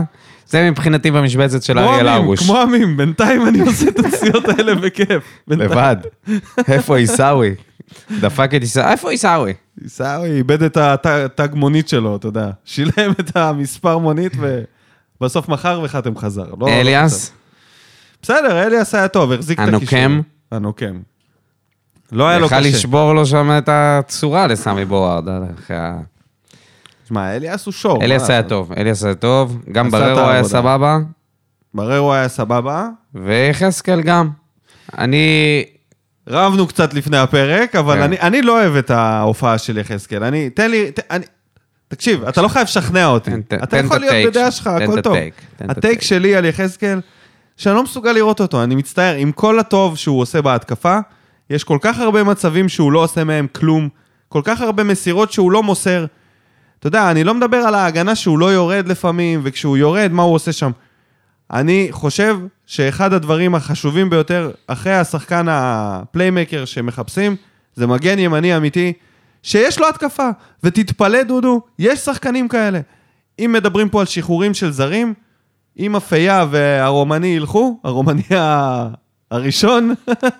זה 0.48 0.70
מבחינתי 0.70 1.11
במשבצת 1.11 1.62
של 1.62 1.78
אריאל 1.78 2.08
הרוש. 2.08 2.40
כמו 2.46 2.56
עמים, 2.58 2.96
בינתיים 2.96 3.48
אני 3.48 3.61
עושה 3.61 3.88
את 3.88 3.98
הנסיעות 3.98 4.48
האלה 4.48 4.74
בכיף. 4.74 5.22
לבד. 5.48 5.96
איפה 6.68 6.96
עיסאווי? 6.96 7.54
דפק 8.20 8.50
את 8.54 8.61
עיסאווי. 8.61 8.90
איפה 8.92 9.11
עיסאווי? 9.11 9.52
עיסאווי 9.82 10.30
איבד 10.37 10.62
את 10.62 10.76
התג 11.06 11.48
מונית 11.54 11.88
שלו, 11.88 12.16
אתה 12.16 12.28
יודע. 12.28 12.50
שילם 12.64 13.11
את 13.20 13.37
המספר 13.37 13.98
מונית 13.98 14.32
ובסוף 15.20 15.48
מכר 15.48 15.80
וחתם 15.84 16.16
חזר. 16.18 16.44
לא- 16.44 16.56
לא 16.61 16.68
אליאס? 16.68 17.32
בסדר, 18.22 18.62
אליאס 18.66 18.94
היה 18.94 19.08
טוב, 19.08 19.32
החזיק 19.32 19.61
את 19.61 19.74
הקישור. 19.74 19.98
הנוקם? 19.98 20.20
הנוקם. 20.52 20.98
לא 22.12 22.28
היה 22.28 22.38
לו 22.38 22.46
יכל 22.46 22.56
קשה. 22.61 22.68
לשבור 22.68 23.12
לו 23.14 23.26
שם 23.26 23.50
את 23.58 23.68
הצורה 23.72 24.46
לסמי 24.46 24.84
בורארד. 24.84 25.28
אה, 25.28 25.38
אחרי 25.64 25.76
ה- 25.76 26.00
שמע, 27.09 27.37
אליאס 27.37 27.66
הוא 27.66 27.73
שור. 27.73 28.03
אליאס 28.05 28.31
היה? 28.31 28.42
טוב, 28.42 28.73
אליאס 28.73 29.05
היה 29.05 29.14
טוב, 29.14 29.59
גם 29.73 29.90
בררו 29.90 30.21
היה. 30.29 30.44
סבבה, 30.44 30.99
בררו 31.75 32.12
היה 32.14 32.29
סבבה. 32.29 32.88
ויחזקאל 33.14 34.01
גם. 34.03 34.29
אני... 34.99 35.64
רבנו 36.29 36.66
קצת 36.66 36.94
לפני 36.94 37.16
הפרק, 37.16 37.77
אבל 37.77 37.94
כן. 37.97 38.03
אני, 38.03 38.21
אני 38.21 38.42
לא 38.42 38.61
אוהב 38.61 38.77
את 38.77 38.90
ההופעה 38.90 39.59
של 39.59 39.79
יחזקאל. 39.79 40.25
אני, 40.25 40.51
תן 40.51 40.71
לי, 40.71 40.90
ת, 40.92 41.01
אני, 41.11 41.25
תקשיב, 41.88 42.25
אתה 42.25 42.42
לא 42.42 42.49
חייב 42.49 42.64
לשכנע 42.64 43.07
אותי. 43.07 43.31
תן- 43.31 43.57
אתה 43.57 43.66
תן 43.66 43.85
יכול 43.85 43.99
להיות 43.99 44.31
בדעה 44.33 44.51
שלך, 44.51 44.66
הכל 44.66 45.01
טוב. 45.01 45.16
הטייק. 45.61 46.03
שלי 46.03 46.35
על 46.37 46.44
יחזקאל, 46.44 47.01
שאני 47.57 47.75
לא 47.75 47.83
מסוגל 47.83 48.12
לראות 48.12 48.40
אותו, 48.40 48.62
אני 48.62 48.75
מצטער. 48.75 49.14
עם 49.14 49.33
כל 49.33 49.59
הטוב 49.59 49.97
שהוא 49.97 50.21
עושה 50.21 50.42
בהתקפה, 50.42 50.99
יש 51.51 51.64
כל 51.64 51.79
כך 51.81 51.99
הרבה 51.99 52.25
מצבים 52.25 52.68
שהוא 52.68 52.92
לא 52.92 52.99
עושה 53.05 53.25
מהם 53.25 53.47
כלום, 53.53 53.88
כל 54.29 54.40
כך 54.44 54.61
הרבה 54.61 54.85
מסירות 54.85 55.33
שהוא 55.33 55.53
לא 55.53 55.62
מוסר. 55.62 56.05
אתה 56.78 56.86
יודע, 56.86 57.10
אני 57.10 57.24
לא 57.24 57.34
מדבר 57.34 57.56
על 57.56 57.74
ההגנה 57.74 58.14
שהוא 58.14 58.38
לא 58.38 58.52
יורד 58.52 58.88
לפעמים, 58.88 59.40
וכשהוא 59.42 59.76
יורד, 59.76 60.12
מה 60.12 60.22
הוא 60.22 60.34
עושה 60.34 60.52
שם. 60.52 60.70
אני 61.52 61.88
חושב 61.90 62.38
שאחד 62.66 63.12
הדברים 63.12 63.54
החשובים 63.54 64.10
ביותר, 64.10 64.50
אחרי 64.66 64.94
השחקן 64.94 65.46
הפליימקר 65.50 66.64
שמחפשים, 66.64 67.36
זה 67.74 67.86
מגן 67.86 68.18
ימני 68.18 68.56
אמיתי, 68.56 68.92
שיש 69.42 69.78
לו 69.78 69.88
התקפה. 69.88 70.28
ותתפלא, 70.64 71.22
דודו, 71.22 71.60
יש 71.78 72.00
שחקנים 72.00 72.48
כאלה. 72.48 72.80
אם 73.38 73.50
מדברים 73.52 73.88
פה 73.88 74.00
על 74.00 74.06
שחרורים 74.06 74.54
של 74.54 74.70
זרים, 74.70 75.14
אם 75.78 75.96
אפייה 75.96 76.46
והרומני 76.50 77.26
ילכו, 77.26 77.80
הרומני 77.84 78.22
הראשון, 79.30 79.94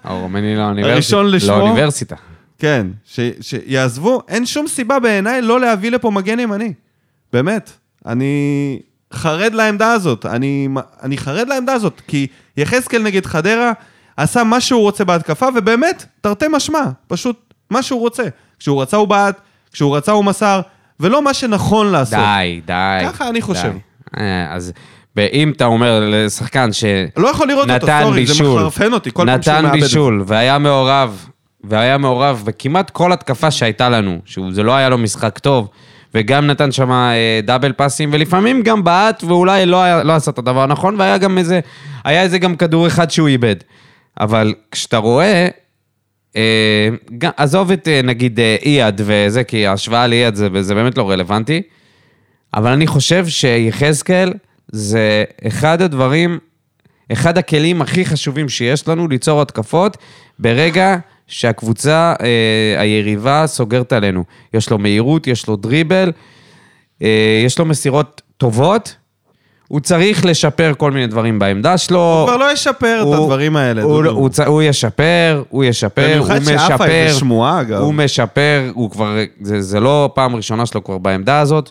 הרומני 0.05 0.57
לאוניברסיטה. 0.57 0.93
הראשון 0.93 1.31
לשמו? 1.31 1.59
לאוניברסיטה. 1.59 2.17
כן, 2.59 2.87
ש, 3.05 3.21
שיעזבו, 3.41 4.23
אין 4.29 4.47
שום 4.47 4.69
סיבה 4.69 4.99
בעיניי 4.99 5.43
לא 5.43 5.61
להביא 5.61 5.91
לפה 5.91 6.11
מגן 6.11 6.41
ימני. 6.41 6.73
באמת. 7.33 7.71
אני 8.07 8.79
חרד 9.13 9.55
לעמדה 9.55 9.93
הזאת. 9.93 10.27
אני, 10.27 10.69
אני 11.03 11.19
חרד 11.19 11.49
לעמדה 11.49 11.73
הזאת, 11.73 12.03
כי 12.09 12.27
יחזקאל 12.57 13.03
נגד 13.03 13.27
חדרה 13.27 13.73
עשה 14.17 14.45
מה 14.45 14.61
שהוא 14.61 14.81
רוצה 14.81 15.05
בהתקפה, 15.05 15.47
ובאמת, 15.55 16.05
תרתי 16.21 16.47
משמע, 16.51 16.85
פשוט 17.07 17.55
מה 17.71 17.83
שהוא 17.83 18.01
רוצה. 18.01 18.23
כשהוא 18.59 18.83
רצה 18.83 18.97
הוא 18.97 19.09
בעט, 19.09 19.41
כשהוא 19.73 19.97
רצה 19.97 20.13
הוא 20.13 20.25
מסר, 20.25 20.61
ולא 21.01 21.23
מה 21.23 21.35
שנכון 21.35 21.93
לעשות. 21.93 22.19
די, 22.19 22.61
די. 22.67 23.01
ככה 23.05 23.29
אני 23.29 23.41
חושב. 23.43 23.73
די. 23.73 24.23
אה, 24.23 24.55
אז 24.55 24.73
אם 25.19 25.53
אתה 25.57 25.65
אומר 25.65 26.09
לשחקן 26.11 26.73
ש... 26.73 26.85
לא 27.17 27.29
יכול 27.29 27.49
לראות 27.49 27.71
אותו, 27.71 27.87
נתן 27.87 28.01
סורי, 28.03 28.27
זה 28.27 28.33
בישול, 28.33 28.61
מחרפן 28.61 28.93
אותי 28.93 29.11
כל 29.13 29.27
פעם 29.27 29.43
שהוא 29.43 29.55
נתן 29.55 29.65
מאבד 29.65 29.81
זה. 29.81 29.87
בישול, 29.87 30.25
והיה 30.27 30.59
מעורב, 30.59 31.27
והיה 31.65 31.99
מעורב 31.99 32.43
בכמעט 32.47 32.91
כל 32.91 33.13
התקפה 33.13 33.51
שהייתה 33.51 33.89
לנו, 33.89 34.19
שזה 34.25 34.63
לא 34.63 34.73
היה 34.73 34.89
לו 34.89 34.99
משחק 34.99 35.39
טוב, 35.39 35.69
וגם 36.15 36.47
נתן 36.47 36.73
שם 36.73 36.91
אה, 36.91 37.41
דאבל 37.43 37.73
פאסים, 37.73 38.11
ולפעמים 38.13 38.63
גם 38.63 38.85
בעט, 38.85 39.25
ואולי 39.25 39.67
לא, 39.67 39.83
היה, 39.83 40.03
לא 40.03 40.13
עשה 40.13 40.31
את 40.31 40.39
הדבר 40.39 40.63
הנכון, 40.63 40.95
והיה 40.99 41.19
גם 41.19 41.39
איזה, 41.39 41.61
היה 42.05 42.23
איזה 42.23 42.39
גם 42.39 42.57
כדור 42.57 42.87
אחד 42.87 43.11
שהוא 43.11 43.29
איבד. 43.29 43.57
אבל 44.21 44.55
כשאתה 44.71 44.97
רואה, 44.97 45.49
אה, 46.37 46.89
גם, 47.19 47.31
עזוב 47.37 47.71
את 47.71 47.89
אה, 47.89 48.01
נגיד 48.05 48.41
אה, 48.41 48.57
אייד 48.65 49.01
וזה, 49.05 49.45
כי 49.45 49.67
ההשוואה 49.67 50.07
לאייד 50.07 50.35
זה, 50.35 50.49
זה 50.61 50.75
באמת 50.75 50.99
לא 50.99 51.11
רלוונטי, 51.11 51.63
אבל 52.55 52.71
אני 52.73 52.87
חושב 52.87 53.27
שיחזקאל 53.29 54.33
זה 54.69 55.25
אחד 55.47 55.83
הדברים, 55.83 56.39
אחד 57.13 57.39
הכלים 57.39 57.83
הכי 57.83 58.05
חשובים 58.05 58.49
שיש 58.49 58.89
לנו 58.89 59.09
ליצור 59.09 59.43
התקפות 59.43 59.97
ברגע 60.39 60.97
שהקבוצה 61.29 62.15
אה, 62.21 62.27
היריבה 62.81 63.45
סוגרת 63.47 63.93
עלינו. 63.93 64.25
יש 64.55 64.71
לו 64.71 64.79
מהירות, 64.79 65.27
יש 65.27 65.47
לו 65.49 65.57
דריבל, 65.57 66.13
אה, 67.03 67.43
יש 67.47 67.59
לו 67.59 67.65
מסירות 67.65 68.23
טובות, 68.37 68.95
הוא 69.69 69.81
צריך 69.81 70.25
לשפר 70.25 70.73
כל 70.79 70.91
מיני 70.91 71.07
דברים 71.07 71.39
בעמדה 71.39 71.79
שלו. 71.79 72.19
הוא 72.21 72.27
כבר 72.29 72.37
לא 72.37 72.53
ישפר 72.53 72.99
את 73.01 73.07
הוא- 73.07 73.15
הדברים 73.15 73.57
האלה, 73.57 73.83
הוא, 73.83 74.03
דודו. 74.03 74.11
הוא, 74.17 74.29
צ- 74.29 74.41
הוא 74.41 74.63
ישפר, 74.63 75.43
הוא 75.49 75.65
ישפר, 75.65 76.19
הוא 76.19 76.27
במיוחד 76.29 76.41
שעפה 76.45 76.75
משפר. 76.75 76.91
איזה 76.91 77.19
שמועה, 77.19 77.61
אגב. 77.61 77.81
הוא 77.81 77.95
משפר, 77.95 78.71
הוא 78.75 78.91
כבר, 78.91 79.17
זה, 79.41 79.61
זה 79.63 79.81
לא 79.81 80.11
פעם 80.15 80.37
ראשונה 80.37 80.67
שלו 80.67 80.85
כבר 80.85 80.99
בעמדה 80.99 81.41
הזאת, 81.41 81.71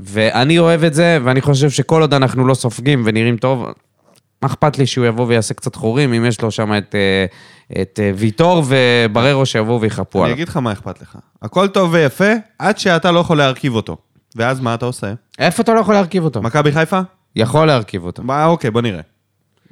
ואני 0.00 0.58
אוהב 0.58 0.84
את 0.84 0.94
זה, 0.94 1.18
ואני 1.24 1.40
חושב 1.40 1.70
שכל 1.70 2.00
עוד 2.00 2.14
אנחנו 2.14 2.46
לא 2.46 2.54
סופגים 2.54 3.02
ונראים 3.06 3.36
טוב, 3.36 3.66
מה 4.42 4.48
אכפת 4.48 4.78
לי 4.78 4.86
שהוא 4.86 5.06
יבוא 5.06 5.26
ויעשה 5.26 5.54
קצת 5.54 5.74
חורים, 5.74 6.12
אם 6.12 6.24
יש 6.24 6.40
לו 6.40 6.50
שם 6.50 6.78
את, 6.78 6.94
אה, 6.94 7.26
את 7.82 8.00
אה, 8.02 8.10
ויטור 8.16 8.62
ובררו 8.66 9.46
שיבואו 9.46 9.80
ויחפו 9.80 10.18
אני 10.18 10.24
עליו. 10.24 10.34
אגיד 10.36 10.48
לך 10.48 10.56
מה 10.56 10.72
אכפת 10.72 11.02
לך. 11.02 11.18
הכל 11.42 11.68
טוב 11.68 11.92
ויפה, 11.92 12.32
עד 12.58 12.78
שאתה 12.78 13.10
לא 13.10 13.20
יכול 13.20 13.38
להרכיב 13.38 13.74
אותו. 13.74 13.96
ואז 14.36 14.60
מה 14.60 14.74
אתה 14.74 14.86
עושה? 14.86 15.12
איפה 15.38 15.62
אתה 15.62 15.74
לא 15.74 15.80
יכול 15.80 15.94
להרכיב 15.94 16.24
אותו? 16.24 16.42
מכבי 16.42 16.72
חיפה? 16.72 17.00
יכול 17.36 17.66
להרכיב 17.66 18.04
אותו. 18.04 18.22
מה, 18.22 18.46
אוקיי, 18.46 18.70
בוא 18.70 18.80
נראה. 18.80 19.00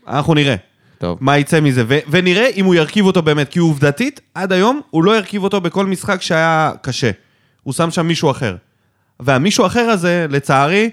אנחנו 0.09 0.35
נראה. 0.35 0.55
טוב. 0.99 1.19
מה 1.21 1.39
יצא 1.39 1.61
מזה, 1.61 1.85
ו- 1.89 1.99
ונראה 2.11 2.49
אם 2.57 2.65
הוא 2.65 2.75
ירכיב 2.75 3.07
אותו 3.07 3.23
באמת, 3.23 3.49
כי 3.49 3.59
עובדתית, 3.59 4.21
עד 4.35 4.53
היום 4.53 4.81
הוא 4.91 5.05
לא 5.05 5.17
ירכיב 5.17 5.45
אותו 5.45 5.61
בכל 5.61 5.87
משחק 5.87 6.23
שהיה 6.23 6.73
קשה. 6.83 7.11
הוא 7.63 7.75
שם 7.75 7.91
שם 7.91 8.07
מישהו 8.07 8.31
אחר. 8.31 8.57
והמישהו 9.21 9.65
האחר 9.65 9.81
הזה, 9.81 10.27
לצערי, 10.31 10.91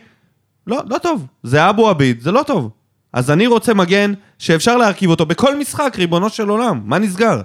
לא, 0.67 0.81
לא 0.89 0.97
טוב. 0.97 1.27
זה 1.43 1.69
אבו 1.69 1.89
עביד, 1.89 2.21
זה 2.21 2.31
לא 2.31 2.43
טוב. 2.47 2.69
אז 3.13 3.32
אני 3.32 3.47
רוצה 3.47 3.73
מגן 3.73 4.13
שאפשר 4.39 4.78
להרכיב 4.78 5.10
אותו 5.10 5.26
בכל 5.26 5.58
משחק, 5.58 5.95
ריבונו 5.97 6.30
של 6.30 6.49
עולם. 6.49 6.82
מה 6.86 6.99
נסגר? 6.99 7.41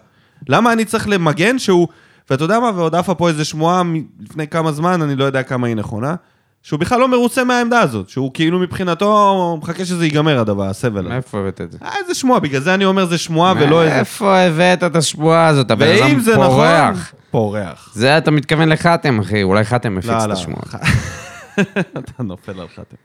למה 0.48 0.72
אני 0.72 0.84
צריך 0.84 1.08
למגן 1.08 1.58
שהוא... 1.58 1.88
ואתה 2.30 2.44
יודע 2.44 2.60
מה, 2.60 2.70
ועוד 2.74 2.94
עפה 2.94 3.14
פה 3.14 3.28
איזה 3.28 3.44
שמועה 3.44 3.82
לפני 4.20 4.48
כמה 4.48 4.72
זמן, 4.72 5.02
אני 5.02 5.16
לא 5.16 5.24
יודע 5.24 5.42
כמה 5.42 5.66
היא 5.66 5.76
נכונה, 5.76 6.14
שהוא 6.62 6.80
בכלל 6.80 7.00
לא 7.00 7.08
מרוצה 7.08 7.44
מהעמדה 7.44 7.80
הזאת, 7.80 8.08
שהוא 8.08 8.30
כאילו 8.34 8.58
מבחינתו 8.58 9.58
מחכה 9.62 9.84
שזה 9.84 10.04
ייגמר 10.04 10.38
הדבר, 10.38 10.64
הסבל 10.64 11.00
הזה. 11.00 11.08
מאיפה 11.08 11.38
הבאת 11.38 11.60
את 11.60 11.72
זה? 11.72 11.78
אה, 11.82 11.90
איזה 12.02 12.14
שמועה, 12.14 12.40
בגלל 12.40 12.60
זה 12.60 12.74
אני 12.74 12.84
אומר 12.84 13.06
זה 13.06 13.18
שמועה 13.18 13.54
ולא 13.56 13.82
איזה... 13.82 13.96
מאיפה 13.96 14.38
הבאת 14.38 14.84
את 14.84 14.96
השבועה 14.96 15.46
הזאת? 15.46 15.70
הבן 15.70 15.86
אדם 15.86 16.18
נכון... 16.18 16.36
פורח. 16.36 17.12
פורח. 17.30 17.90
זה 17.94 18.18
אתה 18.18 18.30
מתכוון 18.30 18.68
לחתם, 18.68 19.18
אחי, 19.18 19.42
אולי 19.42 19.64
חתם 19.64 19.94
מפיץ 19.94 20.10
לא, 20.10 20.24
את 20.24 20.28
לא. 20.28 20.32
השמועה. 20.32 20.62
אתה 21.98 22.22
נופל 22.22 22.60
על 22.60 22.68
חתם. 22.68 22.96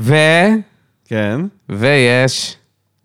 ו... 0.00 0.14
כן. 1.12 1.40
ויש 1.68 2.56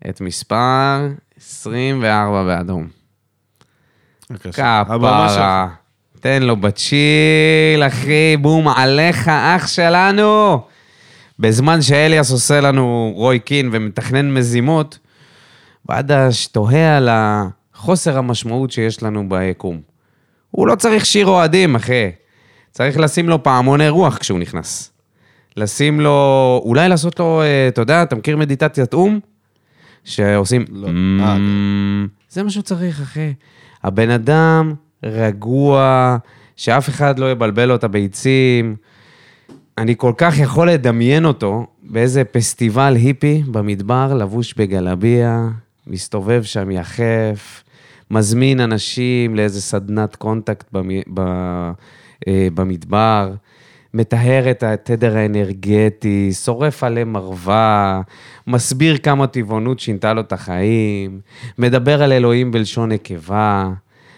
את 0.08 0.20
מספר 0.20 1.08
24 1.38 2.44
באדום. 2.44 2.88
כפרה. 5.34 5.68
תן 6.20 6.42
לו 6.42 6.56
בצ'יל, 6.56 7.82
אחי, 7.86 8.36
בום 8.36 8.68
עליך, 8.68 9.28
אח 9.28 9.66
שלנו. 9.66 10.60
בזמן 11.38 11.82
שאליאס 11.82 12.30
עושה 12.30 12.60
לנו 12.60 13.12
רוי 13.14 13.38
קין 13.38 13.70
ומתכנן 13.72 14.34
מזימות, 14.34 14.98
בדש 15.86 16.46
תוהה 16.46 16.96
על 16.96 17.08
החוסר 17.12 18.18
המשמעות 18.18 18.70
שיש 18.70 19.02
לנו 19.02 19.28
ביקום. 19.28 19.80
הוא 20.50 20.66
לא 20.66 20.74
צריך 20.74 21.06
שיר 21.06 21.26
אוהדים, 21.26 21.74
אחי. 21.74 22.10
צריך 22.70 22.98
לשים 22.98 23.28
לו 23.28 23.42
פעמוני 23.42 23.88
רוח 23.88 24.18
כשהוא 24.18 24.38
נכנס. 24.38 24.97
לשים 25.58 26.00
לו, 26.00 26.60
אולי 26.64 26.88
לעשות 26.88 27.20
לו, 27.20 27.42
אה, 27.42 27.68
אתה 27.68 27.80
יודע, 27.80 28.02
אתה 28.02 28.16
מכיר 28.16 28.36
מדיטציית 28.36 28.94
או"ם? 28.94 29.18
שעושים... 30.04 30.64
לא. 30.72 30.86
אה, 30.86 30.92
כן. 31.36 31.42
זה 32.30 32.42
מה 32.42 32.50
שהוא 32.50 32.62
צריך, 32.62 33.00
אחי. 33.00 33.32
הבן 33.84 34.10
אדם 34.10 34.74
רגוע, 35.02 36.16
שאף 36.56 36.88
אחד 36.88 37.18
לא 37.18 37.30
יבלבל 37.30 37.64
לו 37.64 37.74
את 37.74 37.84
הביצים. 37.84 38.76
אני 39.78 39.94
כל 39.96 40.12
כך 40.16 40.38
יכול 40.38 40.70
לדמיין 40.70 41.24
אותו 41.24 41.66
באיזה 41.82 42.24
פסטיבל 42.24 42.94
היפי 42.94 43.42
במדבר, 43.46 44.14
לבוש 44.14 44.54
בגלביה, 44.54 45.48
מסתובב 45.86 46.42
שם 46.42 46.70
יחף, 46.70 47.64
מזמין 48.10 48.60
אנשים 48.60 49.36
לאיזה 49.36 49.62
סדנת 49.62 50.16
קונטקט 50.16 50.66
במ... 50.72 50.90
אה, 52.28 52.48
במדבר, 52.54 53.32
מטהר 53.94 54.50
את 54.50 54.62
התדר 54.62 55.16
האנרגטי, 55.16 56.32
שורף 56.32 56.84
עליהם 56.84 57.12
מרווה, 57.12 58.00
מסביר 58.46 58.98
כמה 58.98 59.26
טבעונות 59.26 59.80
שינתה 59.80 60.12
לו 60.12 60.20
את 60.20 60.32
החיים, 60.32 61.20
מדבר 61.58 62.02
על 62.02 62.12
אלוהים 62.12 62.52
בלשון 62.52 62.92
נקבה. 62.92 63.70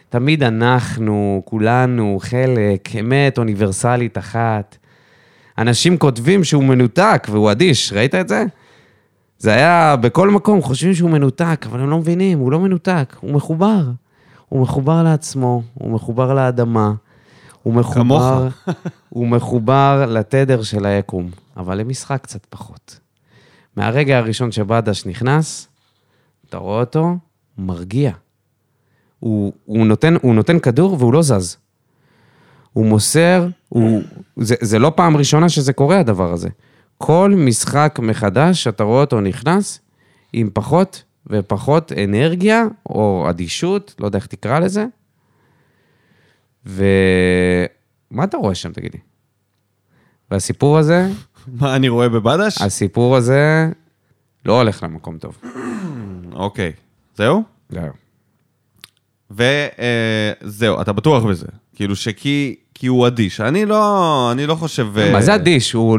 תמיד 0.09 0.43
אנחנו, 0.43 1.43
כולנו, 1.45 2.19
חלק, 2.21 2.97
אמת 3.01 3.39
אוניברסלית 3.39 4.19
אחת. 4.19 4.77
אנשים 5.59 5.99
כותבים 5.99 6.45
שהוא 6.45 6.65
מנותק 6.65 7.27
והוא 7.31 7.51
אדיש, 7.51 7.93
ראית 7.93 8.15
את 8.15 8.29
זה? 8.29 8.45
זה 9.39 9.53
היה 9.53 9.97
בכל 10.01 10.31
מקום, 10.31 10.63
חושבים 10.63 10.95
שהוא 10.95 11.11
מנותק, 11.11 11.67
אבל 11.71 11.81
הם 11.81 11.91
לא 11.91 11.99
מבינים, 11.99 12.39
הוא 12.39 12.53
לא 12.53 12.61
מנותק, 12.61 13.17
הוא 13.21 13.33
מחובר. 13.33 13.83
הוא 14.49 14.63
מחובר 14.63 15.03
לעצמו, 15.03 15.63
הוא 15.75 15.91
מחובר 15.91 16.35
לאדמה, 16.35 16.93
הוא 17.63 17.75
מחובר. 17.75 18.49
הוא 19.09 19.29
מחובר 19.29 20.07
לתדר 20.09 20.63
של 20.63 20.87
היקום, 20.87 21.31
אבל 21.57 21.79
למשחק 21.79 22.23
קצת 22.23 22.47
פחות. 22.49 23.01
מהרגע 23.77 24.19
הראשון 24.19 24.53
שבדש 24.53 25.07
נכנס, 25.07 25.69
אתה 26.49 26.57
רואה 26.57 26.81
אותו, 26.81 27.17
מרגיע. 27.59 28.13
הוא, 29.21 29.53
הוא, 29.65 29.87
נותן, 29.87 30.15
הוא 30.23 30.35
נותן 30.35 30.59
כדור 30.59 30.97
והוא 30.99 31.13
לא 31.13 31.23
זז. 31.23 31.57
הוא 32.73 32.87
מוסר, 32.87 33.49
הוא, 33.69 34.03
זה, 34.37 34.55
זה 34.61 34.79
לא 34.79 34.93
פעם 34.97 35.17
ראשונה 35.17 35.49
שזה 35.49 35.73
קורה, 35.73 36.01
הדבר 36.01 36.33
הזה. 36.33 36.49
כל 36.99 37.35
משחק 37.37 37.99
מחדש, 38.03 38.67
אתה 38.67 38.85
רואה 38.85 39.01
אותו 39.01 39.21
נכנס 39.21 39.81
עם 40.33 40.51
פחות 40.53 41.03
ופחות 41.27 41.93
אנרגיה, 41.93 42.65
או 42.87 43.27
אדישות, 43.31 43.95
לא 43.99 44.07
יודע 44.07 44.19
איך 44.19 44.27
תקרא 44.27 44.59
לזה. 44.59 44.87
ומה 46.67 48.25
אתה 48.25 48.37
רואה 48.37 48.55
שם, 48.55 48.73
תגידי? 48.73 48.99
והסיפור 50.31 50.79
הזה, 50.79 51.09
מה 51.61 51.77
אני 51.77 51.89
רואה 51.89 52.09
בבדש? 52.09 52.63
הסיפור 52.63 53.17
הזה 53.17 53.71
לא 54.47 54.59
הולך 54.59 54.83
למקום 54.83 55.19
טוב. 55.19 55.39
אוקיי. 56.33 56.73
זהו? 57.17 57.43
זהו. 57.69 57.93
וזהו, 59.31 60.81
אתה 60.81 60.93
בטוח 60.93 61.25
בזה. 61.25 61.47
כאילו 61.75 61.97
שכי 61.97 62.57
כי 62.75 62.87
הוא 62.87 63.07
אדיש. 63.07 63.41
אני 63.41 63.67
לא, 63.67 64.29
אני 64.33 64.47
לא 64.47 64.55
חושב... 64.55 64.99
אה, 64.99 65.13
מה 65.13 65.23
זה 65.23 65.35
אדיש? 65.35 65.73
הוא... 65.73 65.99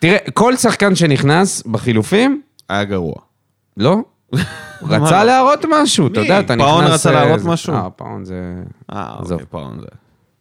תראה, 0.00 0.18
כל 0.34 0.56
שחקן 0.56 0.94
שנכנס 0.94 1.62
בחילופים, 1.62 2.42
היה 2.68 2.84
גרוע. 2.84 3.14
לא? 3.76 3.96
מה 4.82 4.96
רצה 4.96 5.24
לא? 5.24 5.32
להראות 5.32 5.64
משהו, 5.82 6.06
אתה? 6.06 6.20
יודע, 6.20 6.40
אתה 6.40 6.54
נכנס... 6.54 6.68
פאון 6.70 6.84
רצה 6.84 7.08
אה, 7.10 7.14
להראות 7.14 7.40
זה- 7.40 7.48
משהו? 7.48 7.74
אה, 7.74 7.90
פאון 7.90 8.24
זה... 8.24 8.34
אה. 8.92 9.14
אוקיי, 9.18 9.46
פאון 9.50 9.76
זה. 9.80 9.86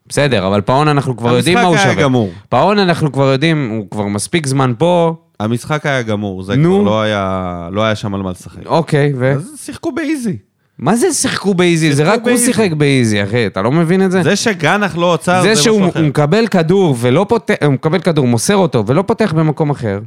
בסדר, 0.07 0.47
אבל 0.47 0.61
פאון 0.61 0.87
אנחנו 0.87 1.17
כבר 1.17 1.37
יודעים 1.37 1.57
מה 1.57 1.63
הוא 1.63 1.69
המשחק 1.71 1.83
שווה. 1.83 1.95
היה 1.97 2.03
גמור. 2.03 2.29
פאון 2.49 2.79
אנחנו 2.79 3.11
כבר 3.11 3.31
יודעים, 3.31 3.69
הוא 3.69 3.85
כבר 3.91 4.07
מספיק 4.07 4.47
זמן 4.47 4.73
פה, 4.77 5.15
המשחק 5.39 5.85
היה 5.85 6.01
גמור, 6.01 6.43
זה. 6.43 6.53
כבר 6.55 6.81
לא 6.81 7.01
היה, 7.01 7.69
לא 7.71 7.81
היה 7.83 7.95
שם 7.95 8.13
על 8.15 8.21
מה 8.21 8.31
לשחק. 8.31 8.65
אוקיי, 8.65 9.13
ו... 9.17 9.31
אז 9.35 9.53
שיחקו 9.65 9.91
ב 9.91 9.99
easy. 9.99 10.37
מה 10.79 10.95
זה 10.95 11.13
שיחקו 11.13 11.53
ב 11.53 11.60
easy? 11.60 11.93
זה 11.93 12.03
רק 12.03 12.21
הוא. 12.27 12.37
שיחק 12.37 12.69
ב 12.77 12.85
easy, 12.85 13.23
אחי, 13.23 13.47
אתה 13.47 13.61
לא 13.61 13.71
מבין 13.71 14.05
את 14.05 14.11
זה? 14.11 14.23
זה 14.23 14.35
שגנח 14.35 14.97
לא 14.97 15.13
עוצר, 15.13 15.41
זה 15.41 15.55
זה 15.55 15.61
שהוא 15.61 15.75
משהו 15.77 15.85
הוא 15.85 15.91
אחר. 15.91 16.01
מקבל 16.07 16.47
כדור 16.47 16.95
ולא 16.99 17.25
פותח, 17.29 17.53
הוא 17.65 17.73
מקבל 17.73 17.99
כדור, 17.99 18.27
מוסר 18.27 18.55
אותו 18.55 18.83
ולא 18.87 19.01
פותח 19.01 19.33
במקום 19.37 19.69
אחר. 19.69 19.99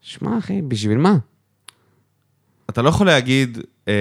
שמע, 0.00 0.38
אחי, 0.38 0.62
בשביל 0.68 0.98
מה? 0.98 1.16
אתה 2.70 2.82
לא 2.82 2.88
יכול 2.88 3.06
להגיד 3.06 3.58
אה, 3.88 3.92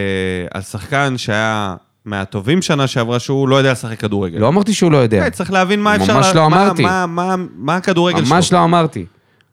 על 0.54 0.62
שחקן 0.62 1.14
שהיה 1.18 1.76
מהטובים 2.06 2.62
שנה 2.62 2.88
שעברה 2.88 3.20
שהוא 3.20 3.50
לא 3.50 3.56
יודע 3.56 3.72
לשחק 3.72 4.00
כדורגל. 4.00 4.38
לא 4.40 4.48
אמרתי 4.48 4.74
שהוא 4.74 4.92
לא 4.92 4.98
יודע. 4.98 5.24
כן, 5.24 5.30
צריך 5.30 5.52
להבין 5.52 5.82
מה 5.82 5.96
אפשר... 5.96 6.18
ממש 6.18 6.26
לה- 6.28 6.34
לא 6.34 6.50
מה- 6.50 6.64
אמרתי. 6.66 6.82
מה- 6.84 7.06
מה- 7.06 7.36
מה 7.56 7.76
הכדורגל 7.76 8.26
שלו. 8.26 8.36
ממש 8.36 8.54
לא 8.54 8.64
אמרתי. 8.64 9.06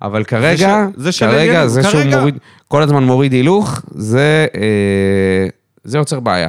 אבל 0.03 0.25
כרגע, 0.25 0.87
זה 0.97 1.13
של 1.13 1.27
כרגע, 1.27 1.53
אלינו, 1.57 1.69
זה 1.69 1.83
שהוא 1.83 1.93
כרגע. 1.93 2.19
מוריד, 2.19 2.39
כל 2.69 2.83
הזמן 2.83 3.05
מוריד 3.05 3.33
הילוך, 3.33 3.81
זה, 3.95 4.47
אה, 4.55 5.49
זה 5.85 5.99
יוצר 5.99 6.21
בעיה. 6.21 6.49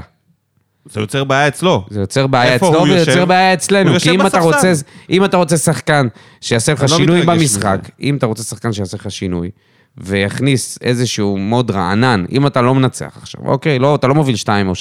זה 0.91 0.99
יוצר 0.99 1.23
בעיה 1.23 1.47
אצלו. 1.47 1.85
זה 1.89 1.99
יוצר 1.99 2.27
בעיה 2.27 2.55
אצלו 2.55 2.83
ויוצר 2.83 3.11
יושב? 3.11 3.23
בעיה 3.23 3.53
אצלנו. 3.53 3.99
כי 3.99 4.09
אם 4.11 4.27
אתה. 4.27 4.39
רוצה, 4.39 4.71
אם 5.09 5.25
אתה 5.25 5.37
רוצה 5.37 5.57
שחקן 5.57 6.07
שיעשה 6.41 6.73
לך 6.73 6.81
לא 6.81 6.87
שינוי 6.87 7.21
מתרגש 7.21 7.39
במשחק. 7.39 7.79
אם 8.01 8.15
אתה 8.17 8.25
רוצה 8.25 8.43
שחקן 8.43 8.73
שיעשה 8.73 8.97
לך 8.97 9.11
שינוי, 9.11 9.51
ויכניס 9.97 10.77
איזשהו 10.81 11.37
mood 11.37 11.71
רענן, 11.71 12.25
אם 12.31 12.47
אתה 12.47 12.61
לא 12.61 12.75
מנצח 12.75 13.17
עכשיו, 13.21 13.41
אוקיי, 13.45 13.79
לא, 13.79 13.95
אתה 13.95 14.07
לא 14.07 14.15
מוביל 14.15 14.35
2 14.35 14.67
או 14.69 14.73
3-0. 14.73 14.77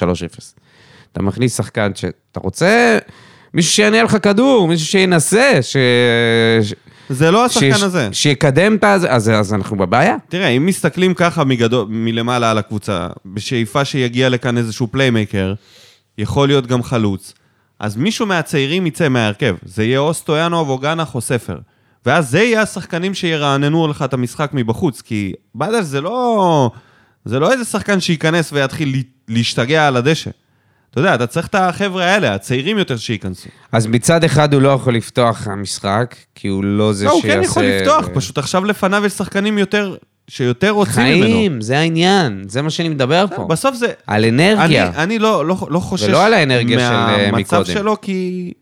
אתה 1.12 1.22
מכניס 1.22 1.57
שחקן 1.57 1.90
שאתה 1.94 2.40
רוצה, 2.40 2.98
מישהו 3.55 3.72
שיניע 3.72 4.02
לך 4.02 4.16
כדור, 4.22 4.68
מישהו 4.68 4.87
שינסה, 4.87 5.52
ש... 5.62 5.76
ש- 6.62 6.74
זה 7.11 7.31
לא 7.31 7.44
השחקן 7.44 7.72
שיש- 7.72 7.83
הזה. 7.83 8.09
שיקדם 8.12 8.74
את 8.76 8.85
הזה, 8.85 9.12
אז, 9.12 9.31
אז 9.31 9.55
אנחנו 9.55 9.76
בבעיה. 9.76 10.16
תראה, 10.29 10.48
אם 10.48 10.66
מסתכלים 10.66 11.14
ככה 11.14 11.44
מגדול, 11.44 11.87
מלמעלה 11.90 12.50
על 12.50 12.59
הקבוצה, 12.59 13.07
בשאיפה 13.26 13.85
שיגיע 13.85 14.29
לכאן 14.29 14.59
איזשהו 14.59 14.88
playmaker, 14.90 15.54
יכול 16.18 16.48
להיות 16.48 16.66
גם 16.66 16.83
חלוץ, 16.83 17.33
אז 17.81 17.96
מישהו 17.96 18.26
מהצעירים 18.26 18.87
יצא 18.87 19.09
מההרכב. 19.09 19.57
זה 19.64 19.85
יהיה 19.85 19.98
או 19.98 20.14
סטויאנוב 20.14 20.68
או 20.68 20.79
גנח 20.79 21.14
או 21.14 21.20
ספר. 21.20 21.59
ואז 22.06 22.30
זה 22.30 22.38
יהיה 22.42 22.62
השחקנים 22.62 23.14
שירעננו 23.14 23.88
לך 23.88 24.02
את 24.02 24.12
המשחק 24.12 24.50
מבחוץ, 24.52 25.00
כי 25.00 25.32
בדש 25.54 25.84
זה 25.84 26.00
לא... 26.00 26.70
זה 27.24 27.38
לא 27.38 27.52
איזה 27.52 27.64
שחקן 27.64 28.00
שייכנס 28.00 28.52
ויתחיל 28.52 28.92
לה- 28.96 29.02
להשתגע 29.28 29.86
על 29.86 29.96
הדשא. 29.96 30.30
אתה 30.90 31.00
יודע, 31.00 31.14
אתה 31.14 31.26
צריך 31.26 31.46
את 31.46 31.54
החבר'ה 31.54 32.04
האלה, 32.04 32.34
הצעירים 32.34 32.78
יותר 32.78 32.96
שייכנסו. 32.96 33.48
אז 33.72 33.86
מצד 33.86 34.24
אחד 34.24 34.54
הוא 34.54 34.62
לא 34.62 34.68
יכול 34.68 34.94
לפתוח 34.96 35.48
המשחק, 35.48 36.16
כי 36.34 36.48
הוא 36.48 36.64
לא 36.64 36.92
זה 36.92 37.04
לא, 37.04 37.10
הוא 37.10 37.20
שיעשה... 37.20 37.36
כן 37.38 37.42
יכול 37.44 37.62
לפתוח, 37.64 38.08
פשוט 38.14 38.38
עכשיו 38.38 38.64
לפניו 38.64 39.06
יש 39.06 39.12
שחקנים 39.12 39.58
יותר, 39.58 39.96
שיותר 40.28 40.70
רוצים 40.70 41.02
ממנו. 41.04 41.22
חיים, 41.22 41.60
זה 41.60 41.78
העניין, 41.78 42.44
זה 42.48 42.62
מה 42.62 42.70
שאני 42.70 42.88
מדבר 42.88 43.24
פה. 43.36 43.44
בסוף 43.44 43.76
זה... 43.76 43.92
על 44.06 44.24
אני, 44.24 44.52
אנרגיה. 44.52 44.92
אני 44.96 45.18
לא, 45.18 45.46
לא, 45.46 45.56
לא 45.70 45.78
חושש 45.80 46.08
ולא 46.08 46.26
על 46.26 46.34
האנרגיה 46.34 46.78
של, 46.78 46.84
אה, 46.84 47.30
מהמצב 47.30 47.56
מקודם. 47.60 47.74
שלו, 47.74 48.00
כי 48.00 48.52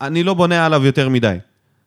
אני 0.00 0.22
לא 0.22 0.34
בונה 0.34 0.66
עליו 0.66 0.86
יותר 0.86 1.08
מדי. 1.08 1.36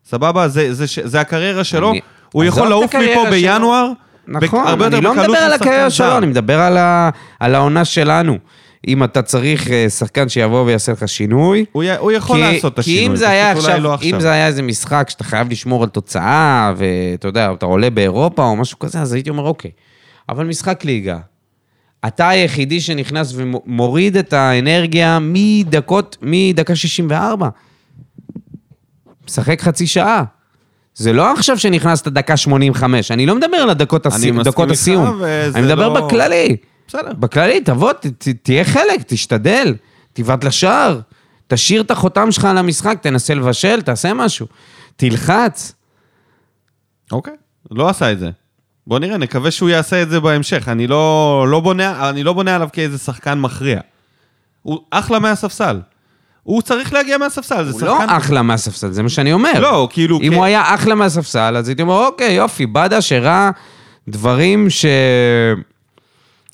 סבבה? 0.06 0.48
זה, 0.48 0.74
זה, 0.74 0.88
ש- 0.88 1.00
זה 1.00 1.22
הקריירה 1.22 1.64
שלו, 1.64 1.92
אני- 1.92 2.00
הוא 2.32 2.44
יכול 2.44 2.68
לעוף 2.68 2.96
מפה 2.96 3.04
שלו. 3.22 3.32
בינואר, 3.32 3.92
נכון, 4.28 4.66
יותר 4.68 4.88
אני 4.98 5.02
לא 5.02 5.14
מדבר 5.16 5.38
על 5.38 5.54
הקריירה. 5.54 5.90
שלו, 5.90 6.18
אני 6.18 6.26
מדבר 6.26 6.60
על, 6.60 6.78
ה, 6.78 7.10
על 7.40 7.56
העונה 7.56 7.86
שלנו. 7.86 8.38
אם 8.88 9.04
אתה 9.04 9.22
צריך 9.22 9.72
אה, 9.72 9.90
שחקן 9.90 10.30
שיבוא 10.30 10.64
ויעשה 10.64 10.92
לך 10.92 11.08
שינוי, 11.10 11.66
הוא, 11.72 11.84
י- 11.84 11.96
הוא 11.98 12.12
יכול 12.12 12.38
כי, 12.38 12.42
לעשות 12.54 12.74
את 12.74 12.80
השינוי, 12.80 13.00
כי 13.00 13.08
אם 13.08 13.16
זה 13.16 13.30
היה 13.30 13.52
עכשיו, 13.52 13.80
לא 13.80 13.90
אם 13.90 13.94
עכשיו. 13.94 14.22
זה 14.22 14.32
היה 14.32 14.48
איזה 14.48 14.62
משחק 14.62 15.08
שאתה 15.10 15.24
חייב 15.24 15.52
לשמור 15.52 15.84
על 15.84 15.90
תוצאה, 15.90 16.74
ואתה 16.78 17.28
יודע, 17.28 17.52
אתה 17.58 17.66
עולה 17.66 17.90
באירופה 17.90 18.44
או 18.44 18.56
משהו 18.56 18.80
כזה, 18.80 19.02
אז 19.02 19.14
הייתי 19.14 19.30
אומר, 19.30 19.44
אוקיי. 19.44 19.72
אבל 20.30 20.46
משחק 20.46 20.86
ליגה, 20.86 21.18
אתה 22.08 22.30
היחידי 22.30 22.82
שנכנס 22.82 23.34
ומוריד 23.36 24.18
את 24.18 24.34
האנרגיה 24.34 25.20
מדקות, 25.22 26.18
מדקה 26.22 26.76
64. 26.76 27.50
משחק 29.28 29.62
חצי 29.62 29.88
שעה. 29.88 30.24
זה 30.96 31.14
לא 31.14 31.34
עכשיו 31.34 31.58
שנכנסת 31.58 32.08
דקה 32.08 32.38
85, 32.38 33.12
אני 33.12 33.26
לא 33.26 33.36
מדבר 33.36 33.58
על 33.58 33.70
הדקות. 33.70 34.08
מסכים 34.08 34.42
דקות 34.42 34.72
הסיום. 34.72 35.22
אני 35.56 35.66
מדבר 35.66 35.90
לא- 35.90 36.08
בכללי. 36.08 36.58
בסדר. 36.88 37.14
בכללי, 37.14 37.62
תבוא, 37.62 37.94
ת, 37.94 38.06
ת, 38.06 38.28
תהיה 38.44 38.64
חלק, 38.64 39.02
תשתדל, 39.08 39.76
תבעט 40.14 40.44
לשער, 40.44 41.00
תשאיר 41.48 41.82
את 41.82 41.92
החותם 41.92 42.32
שלך 42.32 42.46
על 42.46 42.58
המשחק, 42.58 42.98
תנסה 43.02 43.34
לבשל, 43.34 43.82
תעשה 43.82 44.14
משהו. 44.14 44.48
תלחץ. 44.96 45.74
אוקיי, 47.12 47.34
לא 47.72 47.90
עשה 47.90 48.12
את 48.12 48.20
זה. 48.20 48.30
בוא 48.88 49.00
נראה, 49.00 49.18
נקווה 49.18 49.52
שהוא 49.52 49.70
יעשה 49.70 50.02
את 50.02 50.10
זה 50.10 50.20
בהמשך. 50.20 50.68
אני 50.68 50.88
לא, 50.88 51.46
לא, 51.50 51.60
בונה, 51.60 52.10
אני 52.10 52.24
לא 52.24 52.34
בונה 52.34 52.56
עליו 52.56 52.70
כאיזה 52.74 52.98
שחקן 52.98 53.40
מכריע. 53.40 53.80
הוא 54.62 54.80
אחלה 54.92 55.20
מהספסל. 55.20 55.80
הוא 56.46 56.62
צריך 56.62 56.94
להגיע 56.94 57.18
מהספסל, 57.18 57.64
זה 57.64 57.72
הוא 57.72 57.80
שחקן... 57.80 58.14
לא 58.14 58.18
אחלה 58.18 58.42
מהספסל, 58.42 58.92
זה 58.92 59.04
מה 59.04 59.10
שאני 59.10 59.34
אומר. 59.34 59.60
לא, 59.60 59.88
כאילו, 59.92 60.20
אם 60.22 60.30
כן. 60.30 60.34
הוא 60.34 60.46
היה 60.46 60.76
אחלה 60.76 60.96
מהספסל, 60.96 61.58
אז 61.58 61.68
הייתי 61.68 61.82
אומר, 61.82 62.06
אוקיי, 62.06 62.34
יופי, 62.34 62.66
בדש 62.66 63.12
הראה 63.12 63.52
דברים 64.08 64.70
ש... 64.70 64.86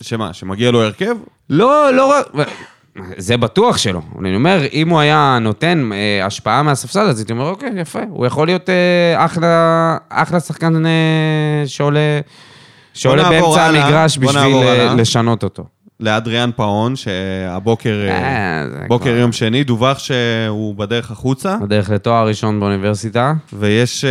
שמה, 0.01 0.33
שמגיע 0.33 0.71
לו 0.71 0.81
הרכב? 0.81 1.15
לא, 1.49 1.93
לא 1.93 2.05
רק... 2.05 2.25
זה 3.17 3.37
בטוח 3.37 3.77
שלא. 3.77 4.01
אני 4.19 4.35
אומר, 4.35 4.61
אם 4.73 4.89
הוא 4.89 4.99
היה 4.99 5.37
נותן 5.41 5.89
אה, 5.93 6.25
השפעה 6.25 6.63
מהספסל, 6.63 6.99
אז 6.99 7.19
הייתי 7.19 7.33
אומר, 7.33 7.49
אוקיי, 7.49 7.69
יפה. 7.77 7.99
הוא 8.09 8.25
יכול 8.25 8.47
להיות 8.47 8.69
אה, 8.69 9.25
אחלה, 9.25 9.97
אחלה 10.09 10.39
שחקן 10.39 10.85
אה, 10.85 10.91
שעולה, 11.65 12.19
שעולה 12.93 13.29
באמצע 13.29 13.63
הלאה, 13.63 13.85
המגרש 13.85 14.17
בשביל 14.17 14.53
אה. 14.53 14.93
לשנות 14.95 15.43
אותו. 15.43 15.63
לאדריאן 16.01 16.49
פאון, 16.55 16.95
שהבוקר, 16.95 18.05
אה, 18.09 18.11
אה, 18.11 18.87
בוקר 18.87 19.03
כבר- 19.05 19.13
יום 19.19 19.31
שני, 19.31 19.63
דווח 19.63 19.99
שהוא 19.99 20.75
בדרך 20.75 21.11
החוצה, 21.11 21.57
בדרך 21.61 21.89
לתואר 21.89 22.27
ראשון 22.27 22.59
באוניברסיטה. 22.59 23.33
ויש 23.53 24.05
אה, 24.05 24.09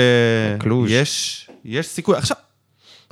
קלוז'. 0.59 0.91
יש, 0.91 1.49
יש 1.65 1.87
סיכוי. 1.87 2.17
עכשיו, 2.17 2.37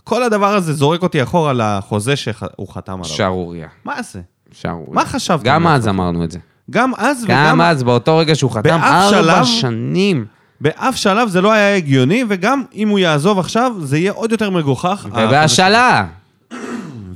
כל 0.05 0.23
הדבר 0.23 0.55
הזה 0.55 0.73
זורק 0.73 1.03
אותי 1.03 1.23
אחורה 1.23 1.53
לחוזה 1.53 2.17
שהוא 2.17 2.69
חתם 2.73 2.93
עליו. 2.93 3.05
שערוריה. 3.05 3.69
מה 3.85 4.03
זה? 4.03 4.21
שערוריה. 4.53 4.95
מה 4.95 5.05
חשבתם 5.05 5.45
גם? 5.45 5.67
אז 5.67 5.88
אמרנו 5.88 6.25
את 6.25 6.31
זה. 6.31 6.38
גם 6.71 6.93
אז 6.97 7.25
גם 7.29 7.45
וגם... 7.47 7.61
אז, 7.61 7.83
באותו 7.83 8.17
רגע 8.17 8.35
שהוא 8.35 8.50
חתם, 8.50 8.79
ארבע 8.83 9.11
שלב- 9.11 9.44
שנים. 9.44 10.25
באף 10.61 10.96
שלב 10.96 11.29
זה 11.29 11.40
לא 11.40 11.52
היה 11.52 11.77
הגיוני, 11.77 12.25
וגם 12.29 12.63
אם 12.75 12.88
הוא 12.88 12.98
יעזוב 12.98 13.38
עכשיו, 13.38 13.73
זה 13.81 13.98
יהיה 13.98 14.13
עוד 14.13 14.33
יותר 14.33 14.50
מגוחך. 14.50 15.07
ובהשאלה. 15.13 16.07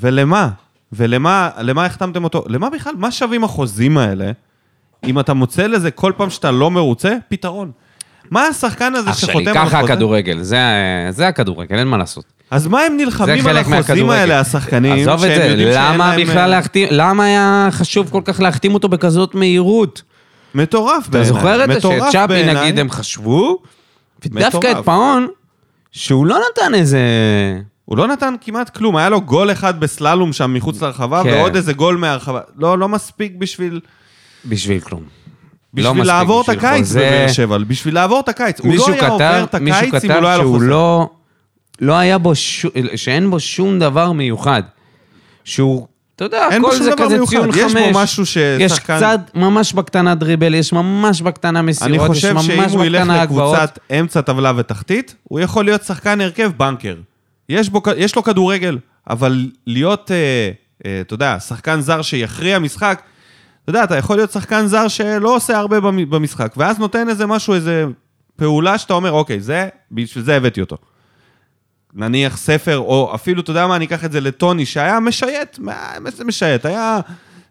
ולמה? 0.00 0.48
ולמה 0.92 1.50
למה 1.58 1.86
החתמתם 1.86 2.24
אותו? 2.24 2.44
למה 2.46 2.70
בכלל? 2.70 2.92
מה 2.96 3.10
שווים 3.12 3.44
החוזים 3.44 3.98
האלה? 3.98 4.32
אם 5.04 5.20
אתה 5.20 5.34
מוצא 5.34 5.66
לזה 5.66 5.90
כל 5.90 6.12
פעם 6.16 6.30
שאתה 6.30 6.50
לא 6.50 6.70
מרוצה, 6.70 7.16
פתרון. 7.28 7.70
מה 8.30 8.46
השחקן 8.46 8.94
הזה 8.94 9.12
שחותם 9.12 9.48
על 9.48 9.54
ככה 9.54 9.80
חוזה? 9.80 9.92
הכדורגל, 9.92 10.42
זה, 10.42 10.58
זה 11.10 11.28
הכדורגל, 11.28 11.78
אין 11.78 11.88
מה 11.88 11.96
לעשות. 11.96 12.24
אז 12.50 12.66
מה 12.66 12.80
הם 12.80 12.96
נלחמים 12.96 13.46
על 13.46 13.56
החוזים. 13.58 14.10
האלה, 14.10 14.40
השחקנים, 14.40 15.08
עזוב 15.08 15.24
את 15.24 15.34
זה, 15.34 15.54
למה 15.76 16.16
בכלל 16.16 16.38
אה, 16.38 16.46
להחתים, 16.46 16.88
למה 16.90 17.24
היה 17.24 17.68
חשוב 17.70 18.10
כל 18.10 18.22
כך 18.24 18.40
להחתים 18.40 18.74
אותו 18.74 18.88
בכזאת 18.88 19.34
מהירות? 19.34 20.02
מטורף 20.54 21.02
אתה 21.02 21.10
בעיניי. 21.10 21.28
זוכר 21.28 21.64
את 21.64 21.68
זה 21.72 21.80
שצ'אפי. 21.80 22.44
נגיד 22.54 22.78
הם 22.78 22.90
חשבו, 22.90 23.58
ודווקא. 24.24 24.72
את 24.72 24.84
פאון, 24.84 25.26
שהוא 25.92 26.26
לא 26.26 26.38
נתן 26.50 26.74
איזה... 26.74 26.98
הוא 27.84 27.96
לא 27.98 28.06
נתן 28.06 28.34
כמעט 28.40 28.70
כלום, 28.70 28.96
היה 28.96 29.08
לו 29.08 29.20
גול 29.20 29.52
אחד 29.52 29.80
בסללום 29.80 30.32
שם 30.32 30.54
מחוץ 30.54 30.82
לרחבה, 30.82 31.22
כן. 31.22 31.28
ועוד 31.30 31.56
איזה 31.56 31.72
גול 31.72 31.96
מהרחבה. 31.96 32.40
לא, 32.58 32.78
לא 32.78 32.88
מספיק 32.88 33.32
בשביל... 33.38 33.80
בשביל 34.46 34.80
כלום. 34.80 35.02
בשביל 35.74 35.98
לא 35.98 36.04
לעבור 36.04 36.42
את 36.42 36.48
הקיץ 36.48 36.78
חוזה. 36.86 36.98
בבאר 36.98 37.32
שבע, 37.32 37.58
בשביל 37.58 37.94
לעבור 37.94 38.20
את 38.20 38.28
הקיץ. 38.28 38.60
הוא 38.60 38.74
לא 38.74 38.86
היה 38.88 39.08
עובר 39.08 39.46
כתב, 39.46 39.56
את 39.56 39.60
מישהו 39.60 39.86
הקיץ 39.86 40.04
אם 40.04 40.10
הוא 40.10 40.20
לא 40.20 40.28
היה 40.28 40.38
לו 40.38 40.52
חוזה. 40.52 40.66
לא, 40.66 41.10
לא 41.80 41.92
היה 41.98 42.18
בו, 42.18 42.34
ש... 42.34 42.66
שאין 42.96 43.30
בו 43.30 43.40
שום 43.40 43.78
דבר 43.78 44.12
מיוחד. 44.12 44.62
שהוא, 45.44 45.86
אתה 46.16 46.24
יודע, 46.24 46.46
הכל 46.46 46.76
זה 46.76 46.92
כזה 46.98 47.14
מיוחד. 47.14 47.30
ציון 47.30 47.52
חמש. 47.52 47.62
יש 47.62 47.74
בו 47.74 48.00
משהו 48.00 48.22
יש 48.22 48.72
ששחקן- 48.72 48.96
קצת, 48.96 49.20
ממש 49.34 49.72
בקטנה 49.72 50.14
דריבל, 50.14 50.54
יש 50.54 50.72
ממש 50.72 51.20
בקטנה 51.22 51.58
אני 51.58 51.68
מסירות, 51.68 51.92
יש 51.94 52.06
חושב 52.06 52.32
ממש 52.32 52.46
שאם 52.46 52.62
הוא 52.62 52.84
ילך 52.84 53.00
בקטנה 53.00 53.22
הגבהות. 53.22 53.54
לקבוצת 53.58 53.78
אמצע 54.00 54.20
טבלה 54.20 54.52
ותחתית, 54.56 55.14
הוא 55.24 55.40
יכול 55.40 55.64
להיות 55.64 55.82
שחקן 55.82 56.20
הרכב 56.20 56.50
בנקר. 56.56 56.94
יש, 57.48 57.68
בו, 57.68 57.82
יש 57.96 58.16
לו 58.16 58.22
כדורגל, 58.22 58.78
אבל 59.10 59.50
להיות, 59.66 60.10
אה, 60.10 60.50
אה, 60.86 61.00
אתה 61.00 61.14
יודע, 61.14 61.40
שחקן 61.40 61.80
זר 61.80 62.02
שיכריע 62.02 62.58
משחק, 62.58 63.02
אתה 63.62 63.70
יודע, 63.70 63.84
אתה 63.84 63.96
יכול 63.96 64.16
להיות 64.16 64.32
שחקן 64.32 64.66
זר 64.66 64.88
שלא 64.88 65.36
עושה 65.36 65.58
הרבה 65.58 65.80
במ- 65.80 66.10
במשחק, 66.10 66.54
ואז 66.56 66.78
נותן 66.78 67.08
איזה 67.08 67.26
משהו, 67.26 67.54
איזה 67.54 67.84
פעולה 68.36 68.78
שאתה 68.78 68.94
אומר, 68.94 69.12
אוקיי, 69.12 69.40
זה, 69.40 69.68
בשביל 69.92 70.24
זה 70.24 70.36
הבאתי 70.36 70.60
אותו. 70.60 70.76
נניח 71.94 72.36
ספר, 72.36 72.78
או 72.78 73.14
אפילו, 73.14 73.40
אתה 73.40 73.50
יודע 73.50 73.66
מה, 73.66 73.76
אני 73.76 73.84
אקח 73.84 74.04
את 74.04 74.12
זה 74.12 74.20
לטוני, 74.20 74.66
שהיה 74.66 75.00
משייט, 75.00 75.58
מה 75.58 76.10
זה 76.16 76.24
משייט? 76.24 76.66
היה 76.66 77.00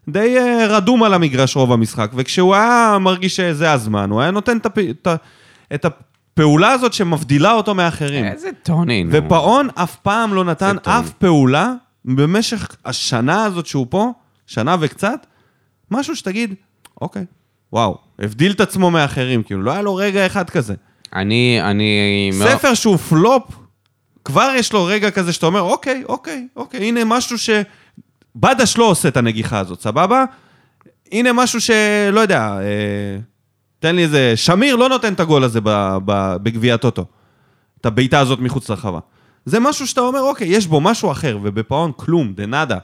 די 0.08 0.38
אה, 0.38 0.66
רדום 0.68 1.02
על 1.02 1.14
המגרש 1.14 1.56
רוב 1.56 1.72
המשחק, 1.72 2.10
וכשהוא 2.14 2.54
היה 2.54 2.96
מרגיש 3.00 3.36
שזה 3.36 3.72
הזמן, 3.72 4.10
הוא 4.10 4.20
היה 4.20 4.30
נותן 4.30 4.56
את, 4.56 4.66
הפ... 4.66 4.78
את, 4.78 5.06
ה... 5.06 5.16
את 5.74 5.84
הפעולה 6.32 6.72
הזאת 6.72 6.92
שמבדילה 6.92 7.52
אותו 7.52 7.74
מאחרים. 7.74 8.24
איזה 8.24 8.48
טוני, 8.62 9.04
נו. 9.04 9.10
ופאון 9.12 9.68
אף 9.74 9.96
פעם 9.96 10.34
לא 10.34 10.44
נתן. 10.44 10.76
אף 10.82 11.10
פעולה 11.10 11.72
במשך 12.04 12.76
השנה 12.84 13.44
הזאת 13.44 13.66
שהוא 13.66 13.86
פה, 13.90 14.12
שנה 14.46 14.76
וקצת, 14.80 15.26
משהו 15.90 16.16
שתגיד, 16.16 16.54
אוקיי, 17.00 17.24
וואו, 17.72 17.98
הבדיל 18.18 18.52
את 18.52 18.60
עצמו 18.60 18.90
מאחרים, 18.90 19.42
כאילו, 19.42 19.62
לא 19.62 19.72
היה 19.72 19.82
לו 19.82 19.94
רגע 19.94 20.26
אחד 20.26 20.50
כזה. 20.50 20.74
אני, 21.14 21.58
אני... 21.62 22.30
מאוד- 22.34 22.48
ספר 22.48 22.74
שהוא 22.74 22.96
פלופ, 22.96 23.42
כבר 24.24 24.52
יש 24.56 24.72
לו 24.72 24.84
רגע 24.84 25.10
כזה 25.10 25.32
שאתה 25.32 25.46
אומר, 25.46 25.60
אוקיי, 25.60 26.02
אוקיי, 26.08 26.46
אוקיי, 26.56 26.88
הנה 26.88 27.04
משהו 27.04 27.38
ש... 27.38 27.50
בדש 28.36 28.78
לא 28.78 28.84
עושה 28.84 29.08
את 29.08 29.16
הנגיחה 29.16 29.58
הזאת, 29.58 29.80
סבבה? 29.80 30.24
הנה 31.12 31.32
משהו 31.32 31.60
שלא 31.60 32.20
יודע, 32.20 32.58
אה, 32.60 33.18
תן 33.82 33.96
לי 33.96 34.02
איזה... 34.02 34.32
שמיר 34.36 34.76
לא 34.76 34.88
נותן 34.88 35.12
את 35.12 35.20
הגול 35.20 35.44
הזה 35.44 35.60
בגביע 36.42 36.74
הטוטו. 36.74 37.04
את 37.80 37.86
הבעיטה 37.86 38.18
הזאת 38.18 38.38
מחוץ 38.38 38.70
לרחבה. 38.70 38.98
זה 39.44 39.60
משהו 39.60 39.86
שאתה 39.86 40.00
אומר, 40.00 40.20
אוקיי, 40.20 40.48
יש 40.48 40.66
בו 40.66 40.80
משהו 40.80 41.10
אחר, 41.10 41.38
ובפאון 41.42 41.92
כלום, 41.96 42.32
de 42.32 42.46
nada. 42.46 42.78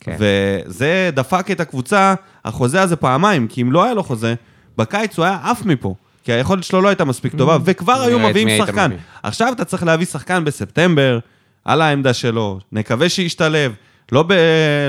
כן. 0.00 0.16
וזה 0.18 1.10
דפק 1.12 1.50
את 1.50 1.60
הקבוצה, 1.60 2.14
החוזה 2.44 2.82
הזה 2.82 2.96
פעמיים, 2.96 3.48
כי 3.48 3.62
אם 3.62 3.72
לא 3.72 3.84
היה 3.84 3.94
לו 3.94 4.02
חוזה, 4.02 4.34
בקיץ 4.78 5.18
הוא 5.18 5.24
היה 5.24 5.38
עף 5.42 5.64
מפה. 5.64 5.94
כי 6.24 6.32
היכולת 6.32 6.64
שלו 6.64 6.80
לא 6.80 6.88
הייתה 6.88 7.04
מספיק 7.04 7.34
טובה, 7.34 7.58
וכבר 7.64 8.02
היו 8.02 8.18
מביאים 8.18 8.48
שחקן. 8.58 8.90
מביא. 8.90 8.98
עכשיו 9.22 9.52
אתה 9.52 9.64
צריך 9.64 9.82
להביא 9.82 10.06
שחקן 10.06 10.44
בספטמבר, 10.44 11.18
על 11.64 11.80
העמדה 11.80 12.12
שלו, 12.12 12.58
נקווה 12.72 13.08
שישתלב, 13.08 13.72
לא, 14.12 14.22
ב, 14.22 14.32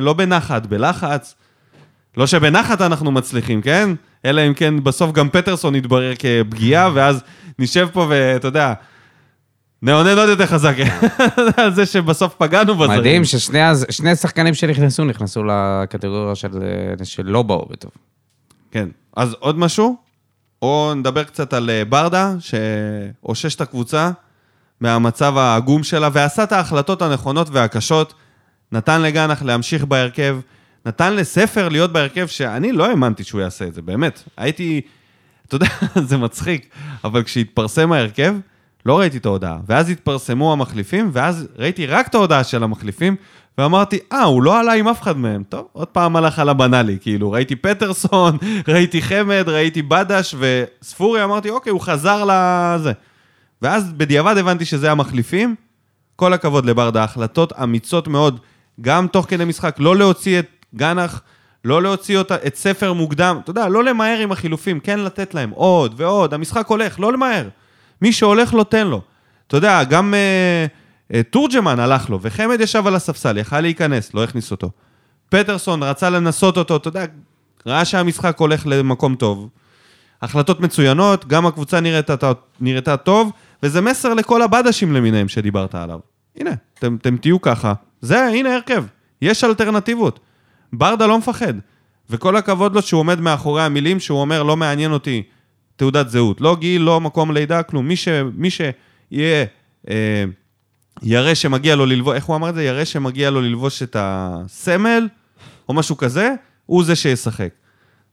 לא 0.01 0.13
בנחת, 0.13 0.65
בלחץ. 0.65 1.35
לא 2.17 2.27
שבנחת 2.27 2.81
אנחנו 2.81 3.11
מצליחים, 3.11 3.61
כן? 3.61 3.89
אלא 4.25 4.47
אם 4.47 4.53
כן 4.53 4.83
בסוף 4.83 5.11
גם 5.11 5.29
פטרסון 5.29 5.75
יתברר 5.75 6.13
כפגיעה, 6.19 6.89
ואז 6.93 7.23
נשב 7.59 7.87
פה 7.93 8.05
ואתה 8.09 8.47
יודע, 8.47 8.73
נאונן 9.81 10.17
עוד 10.17 10.29
יותר 10.29 10.45
חזק 10.45 10.75
על 11.57 11.73
זה 11.73 11.85
שבסוף 11.85 12.35
פגענו 12.37 12.75
בזרים. 12.75 12.99
מדהים 12.99 13.25
ששני 13.25 14.11
השחקנים 14.11 14.53
שנכנסו, 14.53 15.03
נכנסו 15.03 15.43
לקטגוריה 15.43 16.35
של, 16.35 16.49
של 17.03 17.25
לא 17.25 17.43
באו 17.43 17.65
בטוב. 17.69 17.91
כן. 18.71 18.89
אז 19.17 19.35
עוד 19.39 19.57
משהו? 19.57 19.95
או 20.61 20.93
נדבר 20.95 21.23
קצת 21.23 21.53
על 21.53 21.69
אה, 21.69 21.85
ברדה, 21.85 22.33
שאושש 22.39 23.55
את 23.55 23.61
הקבוצה 23.61 24.11
מהמצב 24.81 25.37
העגום 25.37 25.83
שלה, 25.83 26.09
ועשה 26.13 26.43
את 26.43 26.51
ההחלטות 26.51 27.01
הנכונות 27.01 27.47
והקשות. 27.51 28.13
נתן 28.71 29.01
לגנח 29.01 29.41
להמשיך 29.43 29.83
בהרכב, 29.83 30.37
נתן 30.85 31.15
לספר 31.15 31.69
להיות 31.69 31.91
בהרכב, 31.91 32.27
שאני 32.27 32.71
לא 32.71 32.85
האמנתי 32.85 33.23
שהוא 33.23 33.41
יעשה 33.41 33.65
את 33.65 33.73
זה, 33.73 33.81
באמת. 33.81 34.23
הייתי, 34.37 34.81
אתה 35.47 35.55
יודע, 35.55 35.67
זה 36.09 36.17
מצחיק, 36.17 36.69
אבל 37.03 37.23
כשהתפרסם 37.23 37.91
ההרכב, 37.91 38.35
לא 38.85 38.99
ראיתי 38.99 39.17
את 39.17 39.25
ההודעה. 39.25 39.57
ואז 39.67 39.89
התפרסמו 39.89 40.53
המחליפים, 40.53 41.09
ואז 41.13 41.47
ראיתי 41.57 41.85
רק 41.85 42.07
את 42.07 42.15
ההודעה 42.15 42.43
של 42.43 42.63
המחליפים, 42.63 43.15
ואמרתי, 43.57 43.99
אה, 44.11 44.23
הוא 44.23 44.43
לא 44.43 44.59
עלה 44.59 44.73
עם 44.73 44.87
אף 44.87 45.01
אחד 45.01 45.17
מהם. 45.17 45.43
טוב, 45.49 45.67
עוד 45.71 45.87
פעם 45.87 46.15
הלך 46.15 46.39
על 46.39 46.49
הבנאלי, 46.49 46.97
כאילו, 47.01 47.31
ראיתי 47.31 47.55
פטרסון, 47.55 48.37
ראיתי 48.67 49.01
חמד, 49.01 49.43
ראיתי 49.47 49.81
בדש, 49.81 50.35
וספורי, 50.39 51.23
אמרתי, 51.23 51.49
אוקיי, 51.49 51.71
הוא 51.71 51.81
חזר 51.81 52.23
לזה. 52.23 52.91
ואז 53.61 53.93
בדיעבד 53.93 54.37
הבנתי 54.37 54.65
שזה 54.65 54.91
המחליפים. 54.91 55.55
כל 56.15 56.33
הכבוד 56.33 56.65
לברדה, 56.65 57.03
החלטות 57.03 57.53
אמיצות 57.63 58.07
מאוד, 58.07 58.39
גם 58.81 59.07
תוך 59.07 59.25
כדי 59.29 59.45
משחק, 59.45 59.75
לא 59.79 59.95
להוציא 59.95 60.39
את 60.39 60.45
גנח, 60.75 61.21
לא 61.65 61.83
להוציא 61.83 62.17
אותה, 62.17 62.35
את 62.47 62.55
ספר 62.55 62.93
מוקדם, 62.93 63.39
אתה 63.43 63.51
יודע, 63.51 63.67
לא 63.67 63.83
למהר 63.83 64.19
עם 64.19 64.31
החילופים, 64.31 64.79
כן 64.79 64.99
לתת 64.99 65.33
להם 65.33 65.49
עוד 65.49 65.93
ועוד, 65.97 66.33
המשחק 66.33 66.67
הולך, 66.67 66.99
לא 66.99 67.13
למהר. 67.13 67.47
מי 68.01 68.11
שהולך 68.11 68.53
לו, 68.53 68.63
תן 68.63 68.87
לו. 68.87 69.01
אתה 69.47 69.57
יודע, 69.57 69.83
גם 69.83 70.13
אה, 70.13 70.65
אה, 71.13 71.23
תורג'מן 71.23 71.79
הלך 71.79 72.09
לו, 72.09 72.19
וחמד 72.21 72.61
ישב 72.61 72.87
על 72.87 72.95
הספסל, 72.95 73.37
יכל 73.37 73.61
להיכנס, 73.61 74.13
לא 74.13 74.23
הכניס 74.23 74.51
אותו. 74.51 74.69
פטרסון 75.29 75.83
רצה 75.83 76.09
לנסות 76.09 76.57
אותו, 76.57 76.75
אתה 76.75 76.87
יודע, 76.87 77.05
ראה 77.65 77.85
שהמשחק 77.85 78.39
הולך 78.39 78.67
למקום 78.67 79.15
טוב. 79.15 79.49
החלטות 80.21 80.59
מצוינות, 80.59 81.25
גם 81.27 81.45
הקבוצה 81.45 81.79
נראתה, 81.79 82.31
נראתה 82.59 82.97
טוב, 82.97 83.31
וזה 83.63 83.81
מסר 83.81 84.13
לכל 84.13 84.41
הבדשים 84.41 84.93
למיניהם 84.93 85.27
שדיברת 85.27 85.75
עליו. 85.75 85.99
הנה, 86.35 86.51
אתם 86.79 87.17
תהיו 87.21 87.41
ככה. 87.41 87.73
זה, 88.01 88.25
הנה 88.25 88.55
הרכב. 88.55 88.83
יש 89.21 89.43
אלטרנטיבות. 89.43 90.19
ברדה 90.77 91.07
לא 91.07 91.17
מפחד. 91.17 91.53
וכל 92.09 92.35
הכבוד 92.35 92.75
לו 92.75 92.81
שהוא 92.81 92.99
עומד 92.99 93.19
מאחורי 93.19 93.63
המילים, 93.63 93.99
שהוא 93.99 94.21
אומר, 94.21 94.43
לא 94.43 94.57
מעניין 94.57 94.91
אותי 94.91 95.23
תעודת 95.75 96.09
זהות. 96.09 96.41
לא 96.41 96.55
גיל, 96.55 96.81
לא 96.81 97.01
מקום 97.01 97.31
לידה, 97.31 97.63
כלום. 97.63 97.87
מי, 97.87 97.95
ש, 97.95 98.07
מי 98.33 98.49
שיהיה, 98.49 99.45
אה, 99.89 100.23
יראה 101.03 101.35
שמגיע 101.35 101.75
לו 101.75 101.85
ללבוש, 101.85 102.15
איך 102.15 102.25
הוא 102.25 102.35
אמר 102.35 102.49
את 102.49 102.55
זה? 102.55 102.63
יראה 102.63 102.85
שמגיע 102.85 103.29
לו 103.29 103.41
ללבוש 103.41 103.83
את 103.83 103.95
הסמל, 103.99 105.07
או 105.69 105.73
משהו 105.73 105.97
כזה, 105.97 106.33
הוא 106.65 106.83
זה 106.83 106.95
שישחק. 106.95 107.49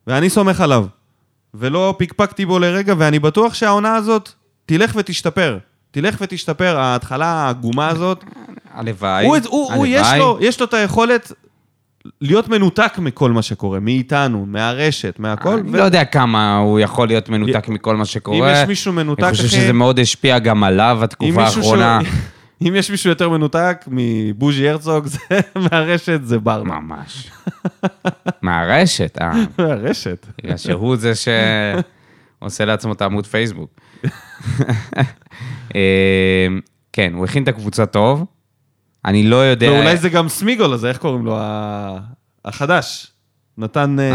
ואני 0.06 0.30
סומך 0.30 0.60
עליו. 0.60 0.86
ולא 1.54 1.94
פיקפקתי 1.98 2.46
בו 2.46 2.58
לרגע, 2.58 2.94
ואני 2.98 3.18
בטוח 3.18 3.54
שהעונה 3.54 3.94
הזאת 3.94 4.28
תלך 4.66 4.92
ותשתפר. 4.96 5.58
תלך 5.90 6.16
ותשתפר, 6.20 6.78
ההתחלה 6.78 7.26
העגומה 7.26 7.88
הזאת. 7.88 8.24
הלוואי, 8.74 9.26
הוא, 9.26 9.36
הוא, 9.48 9.72
הוא 9.72 9.86
יש, 9.86 10.06
הלוואי. 10.06 10.18
לו, 10.18 10.38
יש 10.40 10.60
לו 10.60 10.66
את 10.66 10.74
היכולת 10.74 11.32
להיות 12.20 12.48
מנותק 12.48 12.92
מכל 12.98 13.30
מה 13.32 13.42
שקורה, 13.42 13.80
מאיתנו, 13.80 14.46
מהרשת, 14.46 15.18
מהכל. 15.18 15.58
אני 15.58 15.72
לא 15.72 15.82
יודע 15.82 16.04
כמה 16.04 16.56
הוא 16.56 16.80
יכול 16.80 17.08
להיות 17.08 17.28
מנותק 17.28 17.68
מכל 17.68 17.96
מה 17.96 18.04
שקורה. 18.04 18.50
אם 18.58 18.62
יש 18.62 18.68
מישהו 18.68 18.92
מנותק, 18.92 19.22
אני 19.22 19.30
חושב 19.32 19.44
אחי- 19.44 19.56
שזה 19.56 19.72
מאוד 19.72 19.98
השפיע 19.98 20.38
גם 20.38 20.64
עליו 20.64 20.98
התקופה 21.02 21.42
האחרונה. 21.42 21.98
שהוא- 22.04 22.18
אם 22.68 22.74
יש 22.76 22.90
מישהו 22.90 23.10
יותר 23.10 23.28
מנותק 23.28 23.84
מבוז'י 23.88 24.68
הרצוג, 24.68 25.06
זה 25.06 25.18
מהרשת, 25.72 26.20
זה 26.24 26.38
ברדה. 26.38 26.64
ממש. 26.64 27.30
מהרשת, 28.42 29.18
אה. 29.20 29.32
מהרשת. 29.58 30.26
בגלל 30.42 30.56
שהוא 30.56 30.96
זה 30.96 31.12
שעושה 32.40 32.64
לעצמו 32.64 32.92
את 32.92 33.02
העמוד 33.02 33.26
פייסבוק. 33.26 33.70
אה, 35.74 36.46
כן, 36.92 37.12
הוא 37.14 37.24
הכין 37.24 37.42
את 37.42 37.48
הקבוצה 37.48 37.86
טוב. 37.86 38.24
אני 39.04 39.22
לא 39.22 39.36
יודע... 39.36 39.70
ואולי 39.70 39.96
זה 39.96 40.08
גם 40.08 40.28
סמיגול 40.28 40.72
הזה, 40.72 40.88
איך 40.88 40.98
קוראים 40.98 41.24
לו? 41.24 41.38
החדש. 42.44 43.12
נתן... 43.58 43.96
אה, 44.00 44.10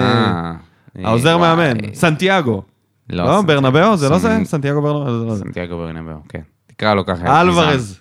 אה, 1.00 1.08
העוזר. 1.08 1.38
מאמן, 1.38 1.94
סנטיאגו. 1.94 2.62
לא, 3.10 3.24
לא, 3.26 3.42
ברנבאו? 3.42 3.98
זה 3.98 4.10
לא 4.10 4.18
זה? 4.18 4.38
סנ- 4.42 4.46
סנטיאגו 4.46 4.82
ברנבאו? 4.82 5.26
לא. 5.30 5.36
סנטיאגו 5.36 5.78
ברנבאו, 5.78 6.16
כן. 6.30 6.42
תקרא 6.68 6.94
לו 6.94 7.06
ככה. 7.06 7.42
אלוורז, 7.42 8.00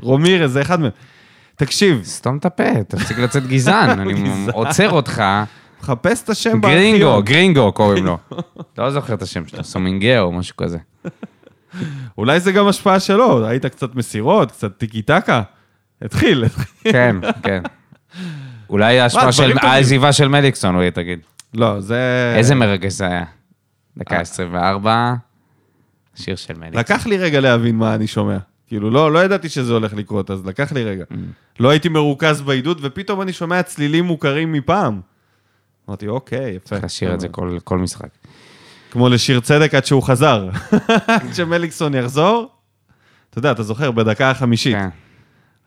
רומירז, 0.00 0.52
זה 0.52 0.60
אחד 0.62 0.80
מהם. 0.80 0.90
תקשיב. 1.56 2.00
סתום 2.04 2.36
את 2.36 2.44
הפה, 2.44 2.84
תפסיק 2.88 3.18
לצאת 3.18 3.46
גזען. 3.46 3.90
אני. 4.00 4.30
עוצר 4.52 4.90
אותך. 4.90 5.22
מחפש 5.80 6.22
את 6.22 6.28
השם 6.28 6.60
גרינגו, 6.60 6.98
בארכיון. 6.98 7.24
גרינגו 7.24 7.72
קוראים 7.72 8.04
לו. 8.06 8.18
לא 8.78 8.90
זוכר 8.90 9.14
את 9.14 9.22
השם 9.22 9.46
שלו, 9.46 9.64
סומינגאו, 9.64 10.32
משהו 10.32 10.56
כזה. 10.56 10.78
אולי 12.18 12.40
זה 12.40 12.52
גם 12.52 12.66
השפעה 12.66 13.00
שלו, 13.00 13.46
היית 13.46 13.66
קצת 13.66 13.94
מסירות, 13.94 14.50
קצת 14.52 14.78
טיקי 14.78 15.02
טקה. 15.02 15.42
התחיל. 16.04 16.44
כן, 16.84 17.16
כן. 17.42 17.62
אולי 18.70 19.00
ההשפעה 19.00 19.32
של. 19.32 19.52
העזיבה 19.62 20.12
של 20.12 20.28
מליקסון, 20.28 20.74
אולי 20.74 20.90
תגיד. 20.90 21.18
לא, 21.54 21.80
זה... 21.80 22.32
איזה 22.36 22.54
מרגש 22.54 22.92
זה 22.92 23.06
היה. 23.06 23.24
דקה 23.96 24.16
אה. 24.16 24.20
24, 24.20 25.14
שיר 26.14 26.36
של 26.36 26.54
מליקסון. 26.58 26.80
לקח 26.80 27.06
לי 27.06 27.16
רגע 27.16 27.40
להבין 27.40 27.76
מה 27.76 27.94
אני 27.94 28.06
שומע. 28.06 28.36
כאילו, 28.66 28.90
לא, 28.90 29.12
לא 29.12 29.24
ידעתי 29.24 29.48
שזה 29.48 29.72
הולך 29.72 29.94
לקרות, 29.94 30.30
אז 30.30 30.46
לקח 30.46 30.72
לי 30.72 30.84
רגע. 30.84 31.04
Mm. 31.12 31.14
לא 31.60 31.70
הייתי 31.70 31.88
מרוכז 31.88 32.40
בעידוד, 32.42 32.78
ופתאום 32.82 33.22
אני 33.22 33.32
שומע 33.32 33.62
צלילים 33.62 34.04
מוכרים 34.04 34.52
מפעם. 34.52 35.00
אמרתי, 35.88 36.08
אוקיי, 36.08 36.50
יפה. 36.50 36.64
צריך 36.68 36.84
לשיר 36.84 37.14
את 37.14 37.20
זה 37.20 37.28
כל- 37.28 37.58
כל 37.64 37.78
משחק. 37.78 38.08
כמו 38.90 39.08
לשיר 39.08 39.40
צדק 39.40 39.74
עד 39.74 39.84
שהוא 39.84 40.02
חזר. 40.02 40.48
עד 41.06 41.34
שמליקסון 41.34 41.94
יחזור, 41.94 42.50
אתה 43.30 43.38
יודע, 43.38 43.50
אתה 43.52 43.62
זוכר, 43.62 43.90
בדקה 43.90 44.30
החמישית. 44.30 44.76
כן. 44.76 44.88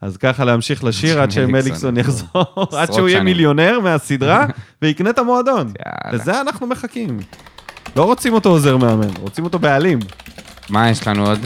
אז 0.01 0.17
ככה 0.17 0.45
להמשיך 0.45 0.83
לשיר 0.83 1.19
עד 1.21 1.31
שמליקסון 1.31 1.97
יחזור, 1.97 2.27
עד 2.77 2.93
שהוא. 2.93 3.09
יהיה 3.09 3.23
מיליונר 3.23 3.79
מהסדרה 3.83 4.45
ויקנה 4.81 5.09
את 5.09 5.19
המועדון. 5.19 5.71
לזה 6.11 6.41
אנחנו 6.41 6.67
מחכים. 6.67 7.19
לא 7.95 8.03
רוצים 8.03 8.33
אותו 8.33 8.49
עוזר 8.49 8.77
מאמן, 8.77 9.07
רוצים 9.21 9.43
אותו 9.43 9.59
בעלים. 9.59 9.99
מה 10.69 10.89
יש 10.89 11.07
לנו 11.07 11.25
עוד? 11.27 11.39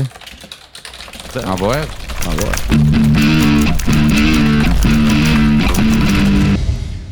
זה- 1.34 1.46
מה 1.46 1.56
בוער? 1.56 1.84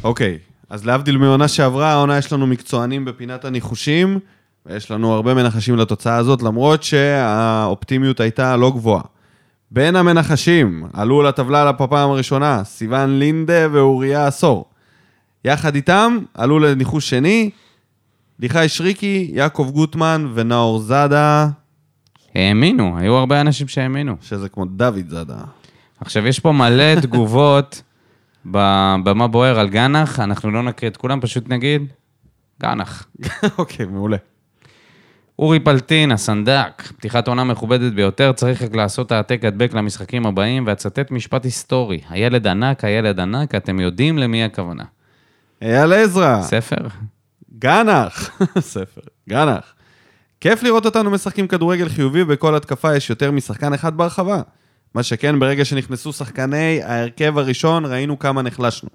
אוקיי, 0.04 0.38
אז 0.70 0.86
להבדיל 0.86 1.18
מעונה 1.18 1.48
שעברה, 1.48 1.92
העונה 1.92 2.18
יש 2.18 2.34
לנו 2.34 2.48
מקצוענים 2.48 3.06
בפינת 3.06 3.46
הניחושים, 3.46 4.20
ויש 4.66 4.92
לנו 4.92 5.14
הרבה 5.14 5.34
מנחשים 5.34 5.76
לתוצאה 5.78 6.16
הזאת, 6.16 6.42
למרות 6.42 6.84
שהאופטימיות 6.84 8.20
הייתה 8.20 8.58
לא 8.58 8.72
גבוהה. 8.72 9.02
בין 9.72 9.96
המנחשים 9.96 10.88
עלו 10.94 11.22
לטבלה 11.22 11.72
בפעם 11.72 12.10
הראשונה 12.10 12.64
סיון 12.64 13.20
לינדה 13.20 13.68
ואוריה 13.72 14.28
עשור. 14.28 14.66
יחד 15.46 15.76
איתם 15.76 16.18
עלו 16.34 16.60
לניחוש 16.60 17.10
שני, 17.10 17.50
ליחי 18.40 18.70
שריקי, 18.70 19.32
יעקב 19.34 19.70
גוטמן 19.74 20.32
ונאור 20.34 20.80
זאדה, 20.80 21.48
האמינו, 22.36 22.98
היו 22.98 23.16
הרבה 23.16 23.42
אנשים 23.42 23.68
שהאמינו. 23.68 24.16
שזה 24.22 24.50
כמו 24.50 24.66
דוד 24.66 25.10
זאדה. 25.10 25.38
עכשיו, 26.02 26.28
יש 26.28 26.40
פה 26.40 26.52
מלא 26.52 26.96
תגובות 27.02 27.82
במה 28.46 29.28
בוער 29.28 29.60
על 29.60 29.70
גנח, 29.70 30.20
אנחנו 30.20 30.52
לא 30.52 30.64
נקריא 30.64 30.92
את 30.92 30.98
כולם, 30.98 31.22
פשוט 31.22 31.50
נגיד, 31.50 31.94
גנח. 32.62 33.08
אוקיי, 33.58 33.86
מעולה. 33.86 34.18
אורי 35.40 35.60
פלטין, 35.60 36.12
הסנדק, 36.12 36.84
פתיחת 36.98 37.28
עונה 37.28 37.44
מכובדת 37.44 37.94
ביותר, 37.94 38.32
צריך 38.32 38.62
רק 38.62 38.76
לעשות 38.76 39.12
העתק 39.12 39.46
הדבק 39.46 39.74
למשחקים 39.74 40.26
הבאים, 40.26 40.68
ואצטט 40.68 41.12
משפט 41.12 41.46
היסטורי. 41.46 42.02
הילד 42.10 42.48
ענק, 42.48 42.84
הילד 42.84 43.20
ענק, 43.20 43.56
אתם 43.56 43.80
יודעים 43.80 44.18
למי 44.18 44.44
הכוונה. 44.44 44.84
אייל 45.62 45.94
עזרא. 45.94 46.42
ספר? 46.42 46.88
גנח, 47.60 48.42
ספר, 48.60 49.02
גנח. 49.30 49.74
כיף 50.42 50.64
לראות 50.64 50.86
אותנו 50.86 51.12
משחקים 51.12 51.48
כדורגל 51.48 51.90
חיובי, 51.90 52.24
בכל 52.24 52.56
התקפה 52.56 52.96
יש 52.96 53.10
יותר 53.10 53.32
משחקן 53.32 53.74
אחד 53.74 53.98
ברחבה. 53.98 54.42
מה 54.94 55.04
שכן, 55.04 55.40
ברגע 55.40 55.66
שנכנסו 55.66 56.14
שחקני 56.14 56.82
ההרכב 56.84 57.38
הראשון, 57.38 57.86
ראינו 57.86 58.20
כמה 58.20 58.42
נחלשנו. 58.42 58.90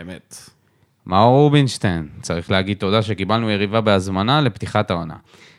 אמת. 0.00 0.50
מאור 1.08 1.42
רובינשטיין, 1.42 2.08
צריך 2.22 2.50
להגיד 2.50 2.76
תודה 2.76 3.02
שקיבלנו 3.02 3.50
יריבה 3.50 3.80
בהזמנה 3.80 4.40
לפתיחת 4.40 4.90
העונה. 4.90 5.14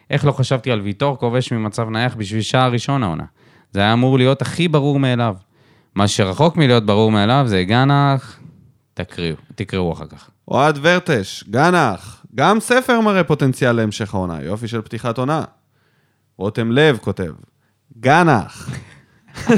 איך 0.10 0.26
לא 0.26 0.32
חשבתי 0.32 0.72
על 0.72 0.82
ויטור 0.82 1.18
כובש 1.18 1.52
ממצב 1.52 1.90
נייח 1.90 2.16
בשביל 2.16 2.42
שער 2.42 2.72
ראשון 2.72 3.04
העונה? 3.04 3.24
זה 3.72 3.80
היה 3.80 3.94
אמור 3.94 4.18
להיות 4.18 4.42
הכי 4.42 4.68
ברור 4.68 5.00
מאליו. 5.00 5.36
מה 5.96 6.08
שרחוק 6.08 6.58
מלהיות 6.58 6.86
ברור 6.86 7.12
מאליו 7.12 7.44
זה 7.48 7.64
גנח, 7.64 8.40
תקריאו, 8.94 9.36
תקראו 9.56 9.94
אחר 9.94 10.08
כך. 10.08 10.30
אוהד 10.48 10.80
ורטש, 10.82 11.44
גנח, 11.50 12.26
גם 12.36 12.60
ספר 12.60 13.02
מראה 13.02 13.24
פוטנציאל 13.24 13.72
להמשך 13.72 14.14
העונה, 14.14 14.44
יופי 14.44 14.68
של 14.68 14.82
פתיחת 14.82 15.18
עונה. 15.18 15.44
רותם 16.38 16.72
לב 16.72 16.98
כותב, 16.98 17.32
גנח. 18.00 18.70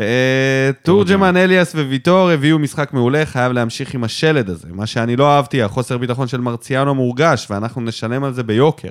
אה, 0.00 0.70
תורג'מן, 0.82 1.36
אליאס 1.36 1.74
וויטור 1.74 2.30
הביאו 2.30 2.58
משחק 2.58 2.92
מעולה, 2.92 3.26
חייב 3.26 3.52
להמשיך 3.52 3.94
עם 3.94 4.04
השלד 4.04 4.50
הזה. 4.50 4.68
מה 4.70 4.86
שאני 4.86 5.16
לא 5.16 5.36
אהבתי, 5.36 5.62
החוסר 5.62 5.98
ביטחון 5.98 6.28
של 6.28 6.40
מרציאנו 6.40 6.94
מורגש, 6.94 7.46
ואנחנו 7.50 7.80
נשלם 7.80 8.24
על 8.24 8.32
זה 8.32 8.42
ביוקר. 8.42 8.88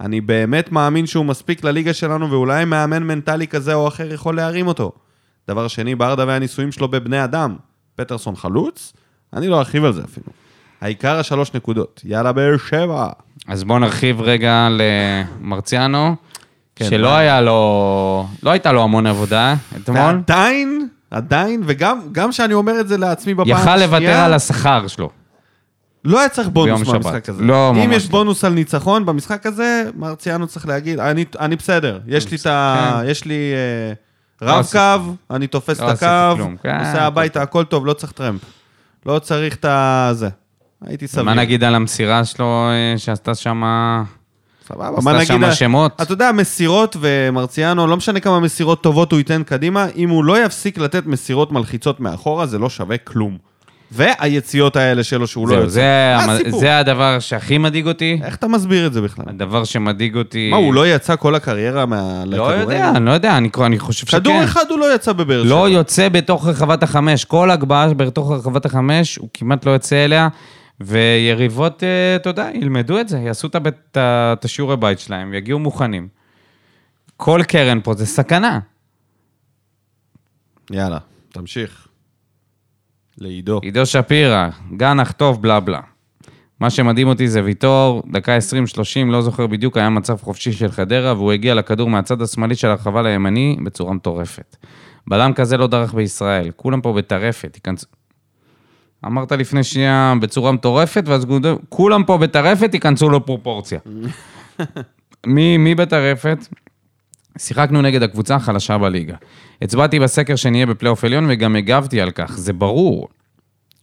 אני 0.00 0.20
באמת 0.20 0.72
מאמין 0.72 1.06
שהוא 1.06 1.24
מספיק 1.24 1.64
לליגה 1.64 1.92
שלנו, 1.92 2.30
ואולי 2.30 2.64
מאמן 2.64 3.02
מנטלי 3.02 3.46
כזה 3.46 3.74
או 3.74 3.88
אחר 3.88 4.12
יכול 4.12 4.36
להרים 4.36 4.66
אותו. 4.66 4.92
דבר 5.48 5.68
שני, 5.68 5.94
ברדה 5.94 6.24
והניסויים 6.26 6.72
שלו 6.72 6.88
בבני 6.88 7.24
אדם. 7.24 7.56
פטרסון 7.96 8.36
חלוץ? 8.36 8.92
אני 9.32 9.48
לא 9.48 9.58
ארחיב 9.58 9.84
על 9.84 9.92
זה 9.92 10.02
אפילו. 10.04 10.26
העיקר 10.80 11.18
השלוש 11.18 11.54
נקודות. 11.54 12.00
יאללה, 12.04 12.32
באר 12.32 12.56
שבע. 12.56 13.08
אז 13.48 13.64
בואו 13.64 13.78
נרחיב 13.78 14.20
רגע 14.20 14.68
למרציאנו, 14.70 16.16
כן, 16.84 16.90
שלא 16.90 17.08
מה? 17.08 17.18
היה 17.18 17.40
לו, 17.40 18.26
לא 18.42 18.50
הייתה 18.50 18.72
לו 18.72 18.82
המון 18.82 19.06
עבודה 19.06 19.54
אתמול. 19.76 19.98
ועדיין, 20.00 20.88
עדיין, 21.10 21.62
וגם 21.66 22.00
גם 22.12 22.32
שאני 22.32 22.54
אומר 22.54 22.80
את 22.80 22.88
זה 22.88 22.98
לעצמי 22.98 23.34
בפעם 23.34 23.52
השנייה, 23.56 23.74
יכל 23.76 23.84
לוותר 23.84 24.16
על 24.16 24.32
השכר 24.34 24.86
שלו. 24.86 25.10
לא 26.04 26.20
היה 26.20 26.28
צריך 26.28 26.48
בונוס 26.48 26.80
שבת. 26.80 26.92
מהמשחק 26.92 27.28
הזה. 27.28 27.42
לא, 27.42 27.70
אם 27.70 27.76
ממש 27.76 27.96
יש 27.96 28.04
לא. 28.04 28.10
בונוס 28.10 28.44
על 28.44 28.52
ניצחון 28.52 29.06
במשחק 29.06 29.46
הזה, 29.46 29.84
מרציאנו 29.96 30.46
צריך 30.46 30.66
להגיד, 30.66 30.98
אני, 31.00 31.24
אני 31.40 31.56
בסדר, 31.56 31.98
יש 32.06 32.30
לי 32.30 32.36
את 32.36 32.46
ה... 32.46 33.00
כן. 33.02 33.10
יש 33.10 33.24
לי 33.24 33.52
אה, 33.54 33.92
לא 34.46 34.52
רב 34.52 34.58
עשיתי- 34.60 34.78
קו, 34.78 35.34
אני 35.34 35.46
תופס 35.46 35.80
לא 35.80 35.92
את 35.92 36.02
הקו. 36.02 36.44
כן, 36.62 36.78
נוסע 36.78 36.90
הכל 36.92 36.98
הביתה, 36.98 37.42
הכל 37.42 37.64
טוב, 37.64 37.86
לא 37.86 37.92
צריך 37.92 38.12
טרמפ. 38.12 38.40
לא 39.06 39.18
צריך 39.18 39.54
את 39.54 39.64
ה... 39.64 40.10
זה. 40.12 40.28
הייתי 40.86 41.08
סביר. 41.08 41.24
מה 41.24 41.34
נגיד 41.34 41.64
על 41.64 41.74
המסירה 41.74 42.24
שלו 42.24 42.68
אה, 42.70 42.98
שעשתה 42.98 43.34
שם... 43.34 43.62
סבבה, 44.74 44.98
עשתה 44.98 45.12
מה 45.12 45.12
נגיד... 45.12 45.26
שם 45.26 45.52
שמות? 45.52 45.92
אתה 46.02 46.12
יודע, 46.12 46.32
מסירות 46.32 46.96
ומרציאנו, 47.00 47.86
לא 47.86 47.96
משנה 47.96 48.20
כמה 48.20 48.40
מסירות 48.40 48.82
טובות 48.82 49.12
הוא 49.12 49.18
ייתן 49.18 49.42
קדימה, 49.42 49.86
אם 49.96 50.10
הוא 50.10 50.24
לא 50.24 50.44
יפסיק 50.44 50.78
לתת 50.78 51.06
מסירות 51.06 51.52
מלחיצות 51.52 52.00
מאחורה, 52.00 52.46
זה 52.46 52.58
לא 52.58 52.70
שווה 52.70 52.98
כלום. 52.98 53.50
והיציאות 53.92 54.76
האלה 54.76 55.04
שלו 55.04 55.26
שהוא 55.26 55.48
לא 55.48 55.54
יוצא. 55.54 55.68
זה, 55.68 56.16
המ-? 56.16 56.58
זה 56.60 56.78
הדבר 56.78 57.18
שהכי 57.18 57.58
מדאיג 57.58 57.86
אותי. 57.86 58.20
איך 58.24 58.36
אתה 58.36 58.48
מסביר 58.48 58.86
את 58.86 58.92
זה 58.92 59.00
בכלל? 59.00 59.24
הדבר 59.28 59.64
שמדאיג 59.64 60.16
אותי... 60.16 60.50
מה, 60.50 60.56
הוא 60.56 60.74
לא 60.74 60.88
יצא 60.88 61.16
כל 61.16 61.34
הקריירה 61.34 61.86
מה... 61.86 62.22
לא 62.26 62.42
יודע, 62.42 62.90
אני 62.90 63.06
לא 63.06 63.10
יודע, 63.10 63.36
אני, 63.36 63.48
אני 63.60 63.78
חושב 63.78 64.06
שכן. 64.06 64.18
כדור 64.18 64.44
אחד 64.44 64.64
הוא 64.70 64.78
לא 64.78 64.94
יצא 64.94 65.12
בבאר 65.12 65.44
שבע. 65.44 65.50
לא 65.50 65.68
יוצא 65.68 66.08
בתוך 66.08 66.46
רחבת 66.46 66.82
החמש. 66.82 67.24
כל 67.24 67.50
הגבהה 67.50 67.94
בתוך 67.94 68.32
רחבת 68.32 68.64
החמש, 68.64 69.16
הוא 69.16 69.28
כמעט 69.34 69.66
לא 69.66 69.70
יוצא 69.70 70.04
אליה. 70.04 70.28
ויריבות, 70.80 71.84
אה, 71.84 72.16
אתה 72.16 72.28
יודע, 72.28 72.50
ילמדו 72.54 73.00
את 73.00 73.08
זה, 73.08 73.18
יעשו 73.18 73.48
את 73.96 74.44
השיעורי 74.44 74.76
בית 74.76 74.98
שלהם, 74.98 75.34
יגיעו 75.34 75.58
מוכנים. 75.58 76.08
כל 77.16 77.40
קרן 77.48 77.80
פה 77.80 77.94
זה 77.94 78.06
סכנה. 78.06 78.60
יאללה, 80.70 80.98
תמשיך. 81.28 81.88
לעידו. 83.18 83.60
עידו 83.62 83.86
שפירא, 83.86 84.48
גנח 84.76 85.12
טוב, 85.12 85.42
בלה 85.42 85.60
בלה. 85.60 85.80
מה 86.60 86.70
שמדהים 86.70 87.08
אותי 87.08 87.28
זה 87.28 87.44
ויטור, 87.44 88.02
דקה 88.12 88.38
20-30, 88.38 88.40
לא 89.06 89.22
זוכר 89.22 89.46
בדיוק, 89.46 89.76
היה 89.76 89.90
מצב 89.90 90.16
חופשי 90.16 90.52
של 90.52 90.70
חדרה, 90.70 91.14
והוא 91.14 91.32
הגיע 91.32 91.54
לכדור 91.54 91.90
מהצד 91.90 92.22
השמאלי 92.22 92.54
של 92.54 92.68
הרחבה 92.68 93.02
לימני 93.02 93.56
בצורה 93.64 93.92
מטורפת. 93.92 94.56
בלם 95.06 95.32
כזה 95.32 95.56
לא 95.56 95.66
דרך 95.66 95.94
בישראל, 95.94 96.50
כולם 96.56 96.80
פה 96.80 96.92
בטרפת. 96.92 97.58
אמרת 99.06 99.32
לפני 99.32 99.64
שנייה 99.64 100.14
בצורה 100.20 100.52
מטורפת, 100.52 101.04
ואז 101.06 101.26
כולם 101.68 102.04
פה 102.04 102.18
בטרפת, 102.18 102.74
ייכנסו 102.74 103.10
לפרופורציה. 103.10 103.78
מי, 105.26 105.56
מי 105.56 105.74
בטרפת? 105.74 106.38
שיחקנו 107.38 107.82
נגד 107.82 108.02
הקבוצה 108.02 108.34
החלשה 108.34 108.78
בליגה. 108.78 109.14
הצבעתי 109.62 109.98
בסקר 109.98 110.36
שנהיה 110.36 110.66
בפלייאוף 110.66 111.04
עליון 111.04 111.26
וגם 111.28 111.56
הגבתי 111.56 112.00
על 112.00 112.10
כך, 112.10 112.38
זה 112.38 112.52
ברור. 112.52 113.08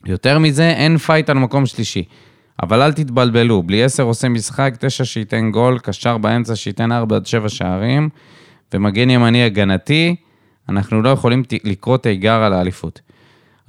יותר 0.05 0.39
מזה, 0.39 0.70
אין 0.70 0.97
fight 0.97 1.30
על 1.30 1.38
מקום 1.38 1.65
שלישי. 1.65 2.03
אבל 2.63 2.82
אל 2.82 2.93
תתבלבלו, 2.93 3.63
בלי 3.63 3.84
עשר 3.84 4.03
עושה 4.03 4.30
משחק, 4.30 4.74
תשע 4.80 5.05
שייתן 5.05 5.51
גול, 5.51 5.80
קשר 5.80 6.18
באמצע 6.18 6.55
שייתן 6.55 6.91
ארבע 6.91 7.15
עד 7.15 7.26
שבע 7.26 7.49
שערים, 7.49 8.09
ומגן 8.74 9.09
ימני 9.09 9.43
הגנתי, 9.43 10.15
אנחנו 10.70 11.01
לא 11.01 11.09
יכולים 11.09 11.43
לקרוא 11.63 11.97
תיגר 11.97 12.43
על 12.43 12.53
האליפות. 12.53 13.01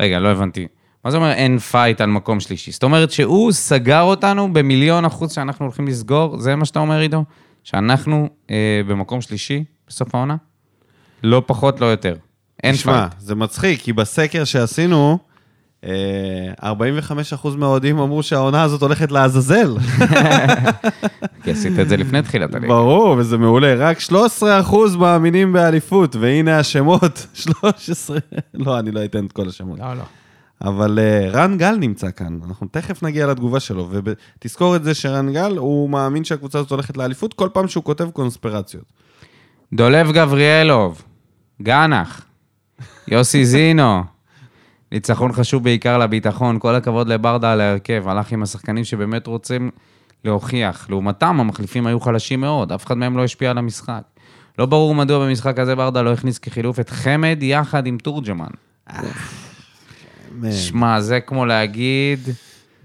רגע, 0.00 0.18
לא 0.18 0.28
הבנתי. 0.28 0.66
מה 1.08 1.12
זה 1.12 1.16
אומר 1.16 1.32
אין 1.32 1.58
fight 1.58 2.00
על 2.00 2.10
מקום 2.10 2.40
שלישי? 2.40 2.72
זאת 2.72 2.82
אומרת 2.82 3.10
שהוא 3.10 3.52
סגר 3.52 4.00
אותנו 4.00 4.52
במיליון 4.52 5.04
אחוז 5.04 5.32
שאנחנו 5.32 5.64
הולכים 5.64 5.88
לסגור, 5.88 6.38
זה 6.38 6.56
מה 6.56 6.64
שאתה 6.64 6.78
אומר, 6.78 6.98
עידו? 6.98 7.24
שאנחנו 7.64 8.28
אה, 8.50 8.80
במקום 8.88 9.20
שלישי 9.20 9.64
בסוף 9.88 10.14
העונה? 10.14 10.36
לא 11.22 11.42
פחות, 11.46 11.80
לא 11.80 11.86
יותר. 11.86 12.14
אין 12.62 12.74
תשמע, 12.74 13.08
fight. 13.08 13.20
זה 13.20 13.34
מצחיק, 13.34 13.80
כי 13.80 13.92
בסקר 13.92 14.44
שעשינו, 14.44 15.18
אה, 15.84 15.90
45% 16.62 17.48
מהאוהדים 17.56 17.98
אמרו 17.98 18.22
שהעונה 18.22 18.62
הזאת 18.62 18.82
הולכת 18.82 19.12
לעזאזל. 19.12 19.76
כי 21.42 21.50
עשית 21.50 21.78
את 21.78 21.88
זה 21.88 21.96
לפני 21.96 22.22
תחילת 22.22 22.54
הליגה. 22.54 22.74
ברור, 22.74 23.16
וזה 23.18 23.38
מעולה. 23.38 23.74
רק 23.74 23.98
13% 23.98 24.12
מאמינים 24.98 25.52
באליפות, 25.52 26.16
והנה 26.16 26.58
השמות, 26.58 27.26
13... 27.78 28.18
לא, 28.54 28.78
אני 28.78 28.90
לא 28.90 29.04
אתן 29.04 29.26
את 29.26 29.32
כל 29.32 29.48
השמות. 29.48 29.78
לא, 29.78 29.94
לא. 29.94 30.02
אבל 30.62 30.98
אה, 30.98 31.30
רן 31.30 31.58
גל 31.58 31.76
נמצא 31.76 32.10
כאן, 32.10 32.38
אנחנו 32.44 32.66
תכף 32.70 33.02
נגיע 33.02 33.26
לתגובה 33.26 33.60
שלו, 33.60 33.90
ותזכור 34.04 34.76
את 34.76 34.84
זה 34.84 34.94
שרן 34.94 35.32
גל, 35.32 35.56
הוא 35.56 35.90
מאמין 35.90 36.24
שהקבוצה 36.24 36.58
הזאת 36.58 36.70
הולכת 36.70 36.96
לאליפות 36.96 37.34
כל 37.34 37.48
פעם 37.52 37.68
שהוא 37.68 37.84
כותב 37.84 38.10
קונספירציות. 38.10 38.84
דולב 39.72 40.12
גבריאלוב, 40.12 41.02
גנח, 41.62 42.26
יוסי 43.08 43.44
זינו. 43.44 44.02
ניצחון 44.92 45.32
חשוב 45.32 45.64
בעיקר 45.64 45.98
לביטחון, 45.98 46.58
כל 46.58 46.74
הכבוד 46.74 47.08
לברדה 47.08 47.52
על 47.52 47.60
ההרכב, 47.60 48.08
הלך 48.08 48.32
עם 48.32 48.42
השחקנים 48.42 48.84
שבאמת 48.84 49.26
רוצים 49.26 49.70
להוכיח. 50.24 50.90
לעומתם, 50.90 51.40
המחליפים 51.40 51.86
היו 51.86 52.00
חלשים 52.00 52.40
מאוד, 52.40 52.72
אף 52.72 52.86
אחד 52.86 52.94
מהם 52.94 53.16
לא 53.16 53.24
השפיע 53.24 53.50
על 53.50 53.58
המשחק. 53.58 54.02
לא 54.58 54.66
ברור 54.66 54.94
מדוע 54.94 55.26
במשחק 55.26 55.58
הזה 55.58 55.74
ברדה 55.74 56.02
לא 56.02 56.12
הכניס 56.12 56.38
כחילוף 56.38 56.80
את 56.80 56.90
חמד 56.90 57.38
יחד 57.40 57.86
עם 57.86 57.98
תורג'מן. 57.98 58.50
שמע, 60.52 61.00
זה 61.00 61.20
כמו 61.20 61.46
להגיד, 61.46 62.20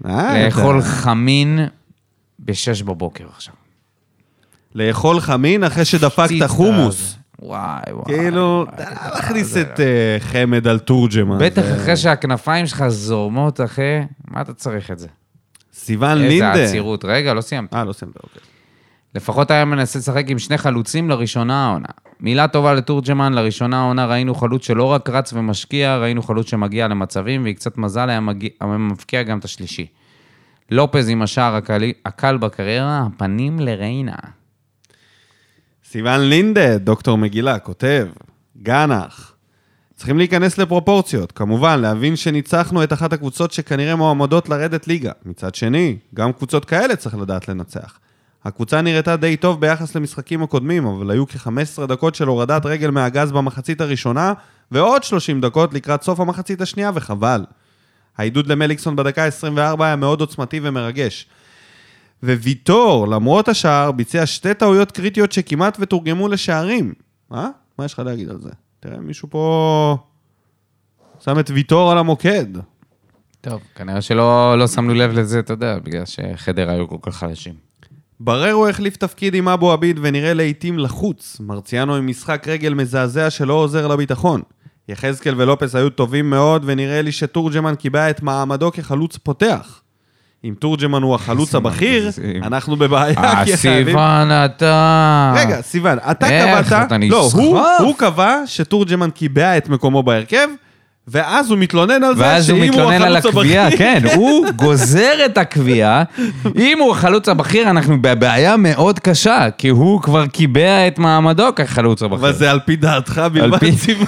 אה, 0.06 0.44
לאכול 0.44 0.82
חמין 0.82 1.58
בשש 2.40 2.82
בבוקר 2.82 3.24
עכשיו. 3.36 3.54
לאכול 4.74 5.20
חמין 5.20 5.64
אחרי 5.64 5.84
שדפקת 5.84 6.46
חומוס. 6.46 7.16
וואי, 7.38 7.80
וואי. 7.90 8.04
כאילו, 8.04 8.66
אתה 8.74 8.84
לא 8.90 9.10
להכניס 9.14 9.46
זה- 9.46 9.60
את 9.62 9.80
אה, 9.80 10.16
חמד 10.20 10.68
על 10.68 10.78
תורג'מן. 10.78 11.38
בטח 11.40 11.62
אחרי 11.76 11.96
שהכנפיים 11.96 12.66
שלך 12.66 12.88
זורמות, 12.88 13.60
אחי, 13.60 14.00
מה 14.30 14.40
אתה 14.40 14.54
צריך 14.54 14.90
את 14.90 14.98
זה? 14.98 15.08
איזה 16.12 16.28
לינדה. 16.28 16.64
עצירות. 16.64 17.04
רגע, 17.04 17.34
לא 17.34 17.40
סיימתי. 17.40 17.76
אה, 17.76 17.84
לא 17.84 17.92
סיימת, 17.92 18.14
אוקיי. 18.16 18.42
לפחות 19.14 19.50
היה 19.50 19.64
מנסה 19.64 19.98
לשחק 19.98 20.24
עם 20.28 20.38
שני 20.38 20.58
חלוצים 20.58 21.10
לראשונה 21.10 21.66
העונה. 21.66 21.88
מילה 22.20 22.48
טובה 22.48 22.74
לתורג'מן, 22.74 23.32
לראשונה 23.32 23.80
העונה 23.80 24.06
ראינו 24.06 24.34
חלוץ 24.34 24.66
שלא 24.66 24.84
רק 24.84 25.10
רץ 25.10 25.32
ומשקיע, 25.32 25.96
ראינו 25.96 26.22
חלוץ 26.22 26.50
שמגיע 26.50 26.88
למצבים, 26.88 27.44
ועם 27.44 27.54
קצת 27.54 27.78
מזל 27.78 28.10
היה 28.10 28.20
מגיע, 28.20 28.50
מבקיע 28.62 29.22
גם 29.22 29.38
את 29.38 29.44
השלישי. 29.44 29.86
לופז 30.70 31.08
עם 31.08 31.22
השער 31.22 31.54
הקל, 31.54 31.82
הקל 32.04 32.36
בקריירה, 32.36 33.06
הפנים 33.06 33.60
לריינה. 33.60 34.16
סיון 35.84 36.20
לינדה, 36.20 36.78
דוקטור 36.78 37.18
מגילה, 37.18 37.58
כותב, 37.58 38.08
גנח. 38.62 39.34
צריכים 39.94 40.18
להיכנס 40.18 40.58
לפרופורציות. 40.58 41.32
כמובן, 41.32 41.80
להבין 41.80 42.16
שניצחנו 42.16 42.84
את 42.84 42.92
אחת 42.92 43.12
הקבוצות 43.12 43.52
שכנראה 43.52 43.96
מועמדות 43.96 44.48
לרדת 44.48 44.88
ליגה. 44.88 45.12
מצד 45.24 45.54
שני, 45.54 45.96
גם 46.14 46.32
קבוצות 46.32 46.64
כאלה 46.64 46.96
צריך 46.96 47.14
לדעת 47.14 47.48
לנצח. 47.48 47.98
הקבוצה 48.44 48.82
נראתה 48.82 49.16
די 49.16 49.36
טוב 49.36 49.60
ביחס 49.60 49.94
למשחקים 49.94 50.42
הקודמים, 50.42 50.86
אבל 50.86 51.10
היו 51.10 51.26
כ-15 51.26 51.86
דקות 51.86 52.14
של 52.14 52.28
הורדת 52.28 52.66
רגל 52.66 52.90
מהגז 52.90 53.32
במחצית 53.32 53.80
הראשונה, 53.80 54.32
ועוד 54.70 55.04
30 55.04 55.40
דקות 55.40 55.74
לקראת 55.74 56.02
סוף 56.02 56.20
המחצית 56.20 56.60
השנייה, 56.60 56.90
וחבל. 56.94 57.44
העידוד 58.18 58.46
למליקסון 58.46 58.96
בדקה 58.96 59.24
ה-24 59.24 59.84
היה 59.84 59.96
מאוד 59.96 60.20
עוצמתי 60.20 60.60
ומרגש. 60.62 61.26
וויטור, 62.22 63.08
למרות 63.08 63.48
השער, 63.48 63.92
ביצע 63.92 64.26
שתי 64.26 64.54
טעויות 64.54 64.92
קריטיות 64.92 65.32
שכמעט 65.32 65.76
ותורגמו 65.80 66.28
לשערים. 66.28 66.94
מה? 67.30 67.50
מה 67.78 67.84
יש 67.84 67.92
לך 67.92 67.98
להגיד 67.98 68.30
על 68.30 68.40
זה? 68.40 68.50
תראה, 68.80 68.98
מישהו 68.98 69.30
פה 69.30 69.96
שם 71.24 71.38
את 71.38 71.50
ויטור 71.50 71.92
על 71.92 71.98
המוקד. 71.98 72.46
טוב, 73.40 73.60
כנראה 73.74 74.02
שלא 74.02 74.58
לא 74.58 74.66
שמנו 74.66 74.94
לב 74.94 75.10
לזה, 75.12 75.38
אתה 75.38 75.52
יודע, 75.52 75.78
בגלל 75.78 76.04
שחדר 76.04 76.70
היו 76.70 76.88
כל 76.88 76.96
כך 77.02 77.16
חלשים. 77.16 77.54
בררו 78.20 78.68
החליף 78.68 78.96
תפקיד 78.96 79.34
עם 79.34 79.48
אבו 79.48 79.72
עביד 79.72 79.98
ונראה 80.02 80.34
לעיתים 80.34 80.78
לחוץ. 80.78 81.36
מרציאנו 81.40 81.94
עם 81.94 82.06
משחק 82.06 82.48
רגל 82.48 82.74
מזעזע 82.74 83.30
שלא 83.30 83.52
עוזר 83.52 83.86
לביטחון. 83.86 84.42
יחזקאל 84.88 85.34
ולופס 85.36 85.74
היו 85.74 85.90
טובים 85.90 86.30
מאוד, 86.30 86.62
ונראה 86.66 87.02
לי 87.02 87.12
שתורג'מן 87.12 87.74
קיבע 87.74 88.10
את 88.10 88.22
מעמדו 88.22 88.72
כחלוץ 88.72 89.16
פותח. 89.16 89.80
אם 90.44 90.54
תורג'מן 90.58 91.02
הוא 91.02 91.14
החלוץ 91.14 91.54
הבכיר. 91.54 92.10
אנחנו 92.42 92.76
בבעיה, 92.76 93.18
אה, 93.18 93.44
כי 93.44 93.56
חייבים... 93.56 93.86
סיוון, 93.86 94.28
אתה... 94.30 95.34
רגע, 95.36 95.60
סיוון, 95.62 95.98
אתה 96.10 96.30
איך 96.30 96.64
קבעת... 96.64 96.86
אתה 96.86 96.96
לא, 96.98 97.30
הוא, 97.34 97.58
נסחף? 97.58 97.80
הוא 97.80 97.94
קבע 97.96 98.42
שתורג'מן 98.46 99.10
קיבע 99.10 99.56
את 99.56 99.68
מקומו 99.68 100.02
בהרכב, 100.02 100.48
ואז 101.08 101.50
הוא 101.50 101.58
מתלונן 101.58 102.04
על 102.04 102.16
זה 102.16 102.22
ואז 102.22 102.50
הוא 102.50 102.58
שאם 102.58 102.64
הוא 102.64 102.74
מתלונן 102.74 103.02
על 103.02 103.16
החלוץ 103.16 103.34
הקביעה, 103.36 103.66
הבכיר... 103.66 103.78
כן, 103.78 104.02
הוא 104.16 104.46
גוזר 104.56 105.12
את 105.26 105.38
הקביעה. 105.38 106.02
אם 106.56 106.78
הוא 106.80 106.92
החלוץ 106.92 107.28
הבכיר, 107.28 107.70
אנחנו 107.70 108.02
בבעיה 108.02 108.56
מאוד 108.56 108.98
קשה, 108.98 109.48
כי 109.58 109.68
הוא 109.68 110.00
כבר 110.02 110.26
קיבע 110.26 110.86
את 110.88 110.98
מעמדו 110.98 111.48
כחלוץ 111.56 112.02
הבכיר. 112.02 112.18
אבל 112.18 112.32
זה 112.32 112.50
על 112.50 112.60
פי 112.60 112.76
דעתך 112.76 113.22
בלבד, 113.32 113.58
פי- 113.58 113.72
סיוון. 113.72 114.06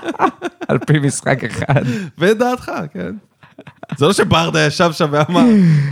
על 0.68 0.78
פי 0.78 0.98
משחק 0.98 1.44
אחד. 1.44 1.82
ודעתך, 2.18 2.70
כן. 2.94 3.10
זה 3.96 4.06
לא 4.06 4.12
שברדה 4.12 4.66
ישב 4.66 4.92
שם 4.92 5.06
ואמר, 5.10 5.44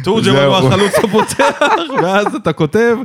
תורג'מן. 0.05 0.37
הוא 0.37 0.57
החלוץ 0.57 0.93
הפותח, 1.05 1.61
ואז 2.03 2.35
אתה 2.35 2.53
כותב, 2.53 2.97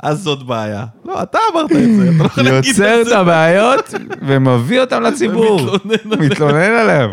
אז 0.00 0.22
זאת 0.22 0.42
בעיה. 0.42 0.84
לא, 1.04 1.22
אתה 1.22 1.38
אמרת 1.52 1.72
את 1.72 1.96
זה, 1.96 2.10
אתה 2.10 2.22
לא 2.22 2.24
יכול 2.24 2.44
להגיד 2.44 2.64
יוצר 2.70 2.94
את 2.94 3.00
את 3.00 3.06
זה. 3.06 3.18
הבעיות 3.18 3.94
ומביא 4.22 4.80
אותם 4.80 5.02
לציבור. 5.02 5.60
ומתלונן 5.60 6.00
עליהם. 6.10 6.30
מתלונן 6.30 6.72
עליהם. 6.72 7.10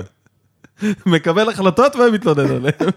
מקבל 1.06 1.50
החלטות 1.50 1.96
ומתלונן 1.96 2.52
עליהן. 2.52 2.92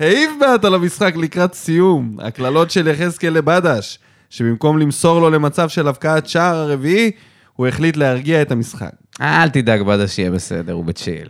העיף 0.00 0.30
מעט 0.40 0.64
על 0.64 0.74
המשחק 0.74 1.16
לקראת 1.16 1.54
סיום. 1.54 2.16
הקללות 2.22 2.70
של 2.70 2.88
יחזקאל 2.88 3.32
לבדש, 3.32 3.98
שבמקום 4.30 4.78
למסור 4.78 5.20
לו 5.20 5.30
למצב 5.30 5.68
של 5.68 5.88
הבקעת 5.88 6.28
שער 6.28 6.56
הרביעי, 6.56 7.10
הוא 7.56 7.66
החליט 7.66 7.96
להרגיע 7.96 8.42
את 8.42 8.52
המשחק. 8.52 8.90
אל 9.20 9.48
תדאג, 9.48 9.82
בדה 9.82 10.08
שיהיה 10.08 10.30
בסדר, 10.30 10.72
הוא 10.72 10.84
בצ'יל. 10.84 11.28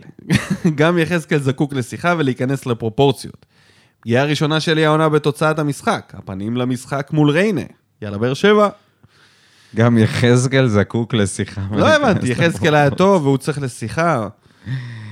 גם 0.75 0.97
יחזקאל 0.97 1.39
זקוק 1.39 1.73
לשיחה 1.73 2.15
ולהיכנס 2.17 2.65
לפרופורציות. 2.65 3.45
פגיעה 4.05 4.25
ראשונה 4.25 4.59
שלי 4.59 4.85
העונה 4.85 5.09
בתוצאת 5.09 5.59
המשחק, 5.59 6.13
הפנים 6.17 6.57
למשחק 6.57 7.09
מול 7.13 7.29
ריינה. 7.29 7.61
יאללה, 8.01 8.17
באר 8.17 8.33
שבע. 8.33 8.69
גם 9.75 9.97
יחזקאל 9.97 10.67
זקוק 10.67 11.13
לשיחה. 11.13 11.61
לא 11.71 11.87
הבנתי, 11.87 12.31
יחזקאל 12.31 12.75
היה 12.75 12.89
טוב 12.89 13.25
והוא 13.25 13.37
צריך 13.37 13.61
לשיחה. 13.61 14.27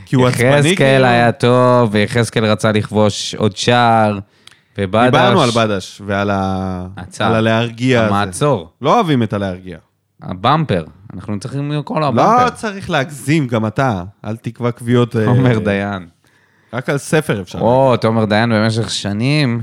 כי 0.06 0.16
הוא 0.16 0.28
עצבני 0.28 0.50
יחזקאל 0.50 0.76
כאילו. 0.76 1.06
היה 1.06 1.32
טוב, 1.32 1.90
ויחזקאל 1.92 2.46
רצה 2.46 2.72
לכבוש 2.72 3.36
עוד 3.36 3.58
שער, 3.58 4.20
ובדש... 4.78 5.06
דיברנו 5.06 5.42
על 5.42 5.50
בדש 5.50 6.02
ועל 6.06 6.30
ה... 6.30 6.86
עצר. 6.96 7.26
על 7.26 7.36
הלהרגיע 7.36 8.02
הזה. 8.02 8.16
המעצור, 8.16 8.74
לא 8.82 8.96
אוהבים 8.96 9.24
את 9.24 9.34
הלהרגיע. 9.34 9.78
הבמפר. 10.22 10.86
אנחנו 11.14 11.40
צריכים 11.40 11.72
לקרוא 11.72 12.00
לו 12.00 12.12
לא 12.12 12.22
הבמפר. 12.22 12.50
צריך 12.50 12.90
להגזים, 12.90 13.48
גם 13.48 13.66
אתה. 13.66 14.04
אל 14.26 14.36
תקבע 14.36 14.72
קביעות... 14.72 15.16
אה, 15.16 15.26
תומר 15.26 15.60
דיין. 15.60 16.13
רק 16.74 16.90
על 16.90 16.98
ספר 16.98 17.42
אפשר. 17.42 17.60
או, 17.60 17.98
תומר 17.98 18.26
דיין 18.26 18.50
במשך 18.50 18.90
שנים, 18.90 19.62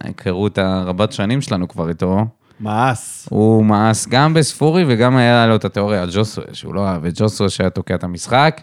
ההיכרות 0.00 0.58
הרבת 0.58 1.12
שנים 1.12 1.40
שלנו 1.40 1.68
כבר 1.68 1.88
איתו, 1.88 2.24
מאס. 2.60 3.28
הוא 3.30 3.64
מאס 3.64 4.08
גם 4.08 4.34
בספורי 4.34 4.84
וגם 4.88 5.16
היה 5.16 5.46
לו 5.46 5.56
את 5.56 5.64
התיאוריה 5.64 6.02
על 6.02 6.08
ג'וסווה, 6.12 6.46
שהוא 6.52 6.74
לא 6.74 6.88
אהב 6.88 7.04
את 7.04 7.12
ג'וסווה 7.16 7.48
שהיה 7.48 7.70
תוקע 7.70 7.94
את 7.94 8.04
המשחק. 8.04 8.60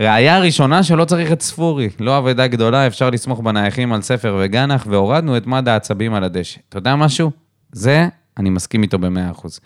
ראיה 0.00 0.40
ראשונה 0.40 0.82
שלא 0.82 1.04
צריך 1.04 1.32
את 1.32 1.42
ספורי, 1.42 1.88
לא 2.00 2.18
אבדה 2.18 2.46
גדולה, 2.46 2.86
אפשר 2.86 3.10
לסמוך 3.10 3.40
בנייחים 3.40 3.92
על 3.92 4.02
ספר 4.02 4.40
וגנח, 4.40 4.86
והורדנו 4.90 5.36
את 5.36 5.46
מד 5.46 5.68
העצבים 5.68 6.14
על 6.14 6.24
הדשא. 6.24 6.60
אתה 6.68 6.78
יודע 6.78 6.96
משהו? 6.96 7.30
זה, 7.72 8.08
אני 8.38 8.50
מסכים 8.50 8.82
איתו 8.82 8.98
במאה 8.98 9.30
אחוז. 9.30 9.60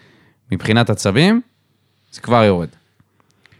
מבחינת 0.52 0.90
עצבים, 0.90 1.40
זה 2.12 2.20
כבר 2.20 2.44
יורד. 2.44 2.68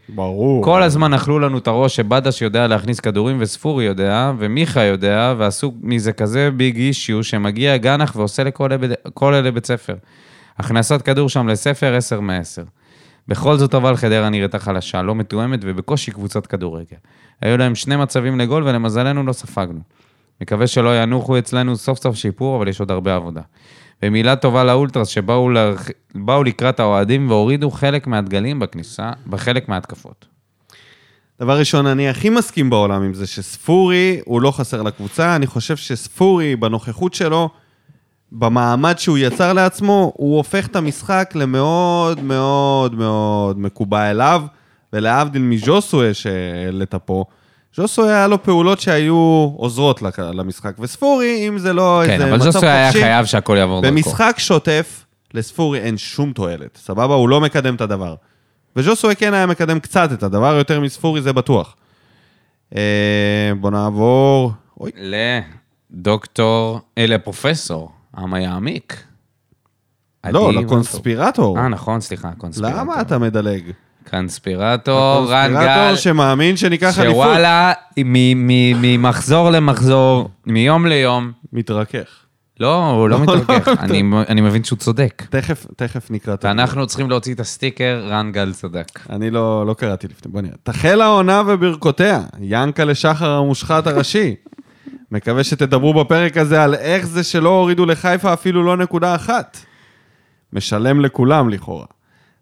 ברור. 0.09 0.65
כל 0.65 0.83
הזמן 0.83 1.15
אכלו 1.15 1.39
לנו 1.39 1.59
את 1.59 1.67
הראש 1.67 1.97
שבדש 1.97 2.43
יודע 2.43 2.67
להכניס 2.67 3.01
כדורים 3.01 3.37
וספורי 3.41 3.85
יודע, 3.85 4.33
ומיכה 4.39 4.83
יודע, 4.83 5.35
ועשו 5.39 5.73
מזה 5.83 6.13
כזה 6.13 6.51
ביג 6.51 6.77
אישיו 6.77 7.25
שמגיע 7.25 7.77
גנח 7.77 8.17
ועושה 8.17 8.45
לכל 8.45 8.73
אלה- 8.73 8.95
אלה 9.39 9.51
בית 9.51 9.67
ספר. 9.67 9.95
הכנסת 10.59 11.03
כדור 11.03 11.29
שם 11.29 11.49
לספר 11.49 11.95
10 11.95 12.21
מ-10. 12.21 12.63
בכל 13.29 13.57
זאת 13.57 13.75
אבל 13.75 13.97
חדרה 13.97 14.29
נראתה 14.29 14.59
חלשה, 14.59 15.03
לא 15.03 15.15
מתואמת 15.15 15.61
ובקושי 15.63 16.11
קבוצת 16.11 16.47
כדורגל. 16.47 16.97
היו 17.41 17.57
להם 17.57 17.75
שני 17.75 17.97
מצבים 17.97 18.39
לגול 18.39 18.63
ולמזלנו 18.65 19.23
לא 19.23 19.33
ספגנו. 19.33 19.81
מקווה 20.41 20.67
שלא 20.67 21.03
ינוחו 21.03 21.39
אצלנו 21.39 21.77
סוף 21.77 21.99
סוף 21.99 22.17
שיפור, 22.17 22.57
אבל 22.57 22.69
יש 22.69 22.81
עוד 22.81 22.91
הרבה 22.91 23.15
עבודה. 23.15 23.41
ומילה 24.05 24.37
טובה 24.37 24.65
לאולטרס 24.65 25.09
שבאו. 25.09 25.51
באו 26.15 26.45
לקראת 26.45 26.81
האוהדים 26.81 27.31
והורידו 27.31 27.71
חלק 27.71 28.07
מהדגלים 28.07 28.59
בכניסה, 28.59 29.11
בחלק 29.27 29.69
מההתקפות. 29.69 30.27
דבר 31.41 31.59
ראשון, 31.59 31.87
אני 31.87 32.09
הכי 32.09 32.31
מסכים 32.31 32.71
בעולם 32.71 33.03
עם 33.03 33.15
זה 33.15 33.27
שספורי 33.27 34.21
הוא 34.25 34.43
לא 34.43 34.51
חסר 34.51 34.83
לקבוצה, 34.83 35.37
אני 35.37 35.47
חושב 35.47 35.77
שספורי 35.77 36.57
בנוכחות 36.57 37.15
שלו, 37.15 37.49
במעמד 38.33 38.99
שהוא 38.99 39.19
יצר 39.19 39.53
לעצמו, 39.53 40.13
הוא 40.17 40.37
הופך 40.37 40.67
את 40.67 40.77
המשחק 40.77 41.33
למאוד 41.35 42.23
מאוד 42.23 42.95
מאוד 42.95 43.59
מקובע 43.59 44.11
אליו, 44.11 44.43
ולהבדיל 44.93 45.43
מז'וסואה 45.43 46.15
שהעלית 46.15 46.95
פה, 46.95 47.25
ז'וסואה 47.77 48.09
היה 48.09 48.29
לו 48.29 48.43
פעולות 48.43 48.81
שהיו 48.81 49.51
עוזרות 49.57 50.03
למשחק, 50.19 50.75
וספורי, 50.79 51.49
אם 51.49 51.59
זה 51.59 51.73
לא 51.73 52.03
כן, 52.07 52.13
איזה 52.13 52.25
אבל 52.25 52.37
מצב 52.37 52.45
ז'וסו 52.45 52.67
היה 52.67 52.87
חופשי, 52.87 53.03
חייב 53.03 53.27
שהכל 53.27 53.57
יעבור 53.59 53.81
דרכו. 53.81 53.95
במשחק 53.95 54.35
שוטף, 54.39 55.05
לספורי 55.35 55.79
אין 55.79 55.99
שום 55.99 56.33
תועלת, 56.33 56.77
סבבה? 56.77 57.15
הוא 57.15 57.29
לא 57.29 57.41
מקדם 57.41 57.75
את 57.75 57.81
הדבר. 57.81 58.15
וז'וסואה 58.77 59.15
כן 59.15 59.35
היה 59.35 59.47
מקדם 59.47 59.81
קצת 59.81 60.13
את 60.13 60.23
הדבר, 60.23 60.55
יותר 60.55 60.81
מספורי 60.81 61.23
זה 61.23 61.33
בטוח. 61.33 61.77
אה, 62.77 63.53
בוא 63.61 63.71
נעבור... 63.71 64.53
אוי, 64.81 64.91
לדוקטור, 65.91 66.81
אה, 66.99 67.07
לפרופסור, 67.07 67.93
עמה 68.17 68.41
יעמיק. 68.41 69.05
לא, 70.25 70.53
לקונספירטור. 70.53 71.59
אה, 71.59 71.69
נכון, 71.69 72.01
סליחה, 72.01 72.31
קונספירטור. 72.39 72.81
למה 72.81 73.01
אתה 73.01 73.19
מדלג? 73.19 73.63
קונספירטור, 74.11 75.27
רן 75.29 75.49
גל, 75.49 75.55
קונספירטור 75.55 75.97
שמאמין 75.97 76.57
שניקח 76.57 76.99
אליפות. 76.99 77.25
שוואלה, 77.25 77.73
ממחזור 78.83 79.51
למחזור, 79.51 80.29
מיום 80.47 80.87
ליום, 80.87 81.33
מתרכך. 81.53 82.19
לא, 82.61 82.91
הוא 82.91 83.09
לא 83.09 83.19
לא, 83.21 83.27
לא, 83.27 83.33
מתווכח, 83.35 83.69
לא. 83.69 83.73
אני- 83.81 84.03
אני 84.29 84.41
מבין 84.41 84.65
שהוא 84.65 84.79
צודק. 84.79 85.23
תכף, 85.31 85.67
תכף 85.77 86.11
נקרא 86.11 86.35
את 86.35 86.45
ואנחנו 86.45 86.87
צריכים 86.87 87.11
להוציא 87.11 87.35
את 87.35 87.41
הסטיקר, 87.41 88.07
רן 88.11 88.33
גל 88.33 88.53
צדק. 88.53 88.87
אני 89.11 89.31
לא, 89.31 89.67
לא 89.67 89.75
קראתי 89.75 90.07
לפני, 90.09 90.33
בוא 90.33 90.41
נראה. 90.41 90.55
תחל 90.63 91.01
העונה 91.01 91.43
וברכותיה, 91.47 92.21
ינקלה 92.41 92.95
שחר 92.95 93.31
המושחת 93.31 93.87
הראשי. 93.87 94.35
מקווה 95.11 95.45
שתדברו 95.45 95.95
בפרק 96.05 96.37
הזה 96.37 96.63
על 96.65 96.75
איך 96.75 97.07
זה 97.07 97.23
שלא 97.25 97.49
הורידו 97.49 97.87
לחיפה 97.87 98.33
אפילו 98.33 98.63
לא 98.63 98.77
נקודה 98.77 99.15
אחת. 99.15 99.59
משלם 100.53 101.01
לכולם 101.01 101.49
לכאורה. 101.49 101.87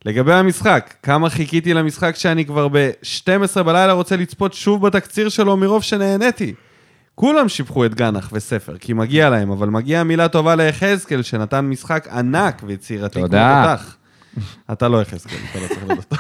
לגבי 0.05 0.35
המשחק, 0.35 0.95
כמה 1.03 1.31
חיכיתי 1.31 1.75
למשחק 1.75 2.17
שאני 2.17 2.45
כבר 2.45 2.69
ב-12 2.69 3.63
בלילה 3.63 3.93
רוצה 3.93 4.17
לצפות 4.17 4.55
שוב 4.55 4.87
בתקציר 4.87 5.29
שלו 5.29 5.57
מרוב 5.57 5.83
שנהניתי. 5.83 6.55
כולם 7.15 7.49
שיבחו 7.49 7.85
את 7.85 7.95
גנח 7.95 8.31
וספר, 8.33 8.79
כי 8.79 8.93
מגיע 8.93 9.31
להם, 9.31 9.51
אבל 9.51 9.69
מגיעה 9.69 10.05
מילה 10.05 10.29
טובה 10.29 10.55
ליחזקאל, 10.55 11.23
שנתן 11.23 11.61
משחק 11.61 12.09
ענק 12.09 12.63
ויצירתי 12.67 13.21
תודה. 13.21 13.65
כמו 13.65 13.77
תותח. 13.77 13.97
אתה 14.73 14.89
לא 14.89 15.03
יחזקאל, 15.03 15.39
אתה 15.51 15.61
לא 15.61 15.67
צריך 15.69 15.85
לדעת. 15.85 16.15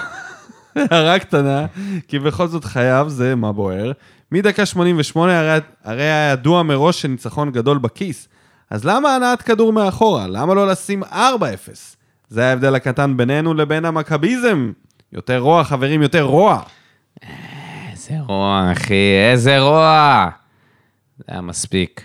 הערה 0.92 1.18
קטנה, 1.18 1.66
כי 2.08 2.18
בכל 2.18 2.48
זאת 2.48 2.64
חייב, 2.64 3.08
זה 3.08 3.34
מה 3.34 3.52
בוער. 3.52 3.92
מדקה 4.32 4.66
88 4.66 5.40
הרי, 5.40 5.60
הרי 5.84 6.02
היה 6.02 6.32
ידוע 6.32 6.62
מראש 6.62 7.02
שניצחון 7.02 7.50
גדול 7.50 7.78
בכיס. 7.78 8.28
אז 8.70 8.84
למה 8.84 9.14
הנעת 9.16 9.42
כדור 9.42 9.72
מאחורה? 9.72 10.26
למה 10.26 10.54
לא 10.54 10.68
לשים 10.68 11.04
4-0? 11.04 11.06
זה 12.30 12.48
ההבדל 12.48 12.74
הקטן 12.74 13.16
בינינו 13.16 13.54
לבין 13.54 13.84
המכביזם. 13.84 14.72
יותר 15.12 15.38
רוע, 15.38 15.64
חברים, 15.64 16.02
יותר 16.02 16.22
רוע. 16.22 16.62
איזה 17.90 18.14
רוע, 18.26 18.68
אחי, 18.72 19.30
איזה 19.30 19.58
רוע. 19.58 20.28
זה 21.18 21.24
היה 21.28 21.40
מספיק. 21.40 22.04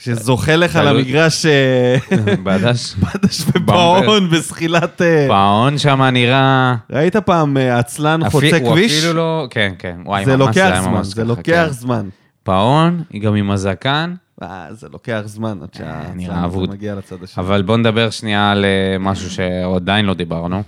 שזוכה 0.00 0.56
לך 0.56 0.78
למגרש 0.84 1.46
אה, 1.46 1.96
בדש, 2.44 2.94
בדש 3.02 3.40
ופאון 3.40 4.30
בזחילת... 4.30 5.02
אה, 5.02 5.26
פאון 5.28 5.78
שם 5.78 6.02
נראה... 6.02 6.74
ראית 6.90 7.16
פעם 7.16 7.56
אה, 7.56 7.78
עצלן 7.78 8.30
חוצה 8.30 8.58
הוא 8.60 8.72
כביש? 8.72 8.98
אפילו 8.98 9.12
לא... 9.14 9.46
כן, 9.50 9.72
כן. 9.78 9.96
וואי, 10.04 10.24
זה 10.24 10.36
ממש 10.36 10.46
לוקח 10.46 10.70
היה 10.72 10.82
זמן, 10.82 11.02
זה 11.02 11.24
לוקח 11.24 11.64
כן. 11.66 11.70
זמן. 11.70 12.08
פאון, 12.42 13.02
היא 13.10 13.22
גם 13.22 13.34
עם 13.34 13.50
הזקן, 13.50 14.14
אה, 14.14 14.23
זה 14.70 14.88
לוקח 14.92 15.22
זמן 15.24 15.58
עד 15.62 15.74
שהצלם 15.74 16.34
אבוד. 16.44 16.70
מגיע 16.70 16.94
לצד 16.94 17.22
השני. 17.22 17.44
אבל 17.44 17.62
בוא 17.62 17.76
נדבר 17.76 18.10
שנייה 18.10 18.50
על 18.50 18.64
אה, 18.64 18.98
משהו 19.00 19.30
שעדיין 19.30 20.04
לא 20.04 20.14
דיברנו. 20.14 20.62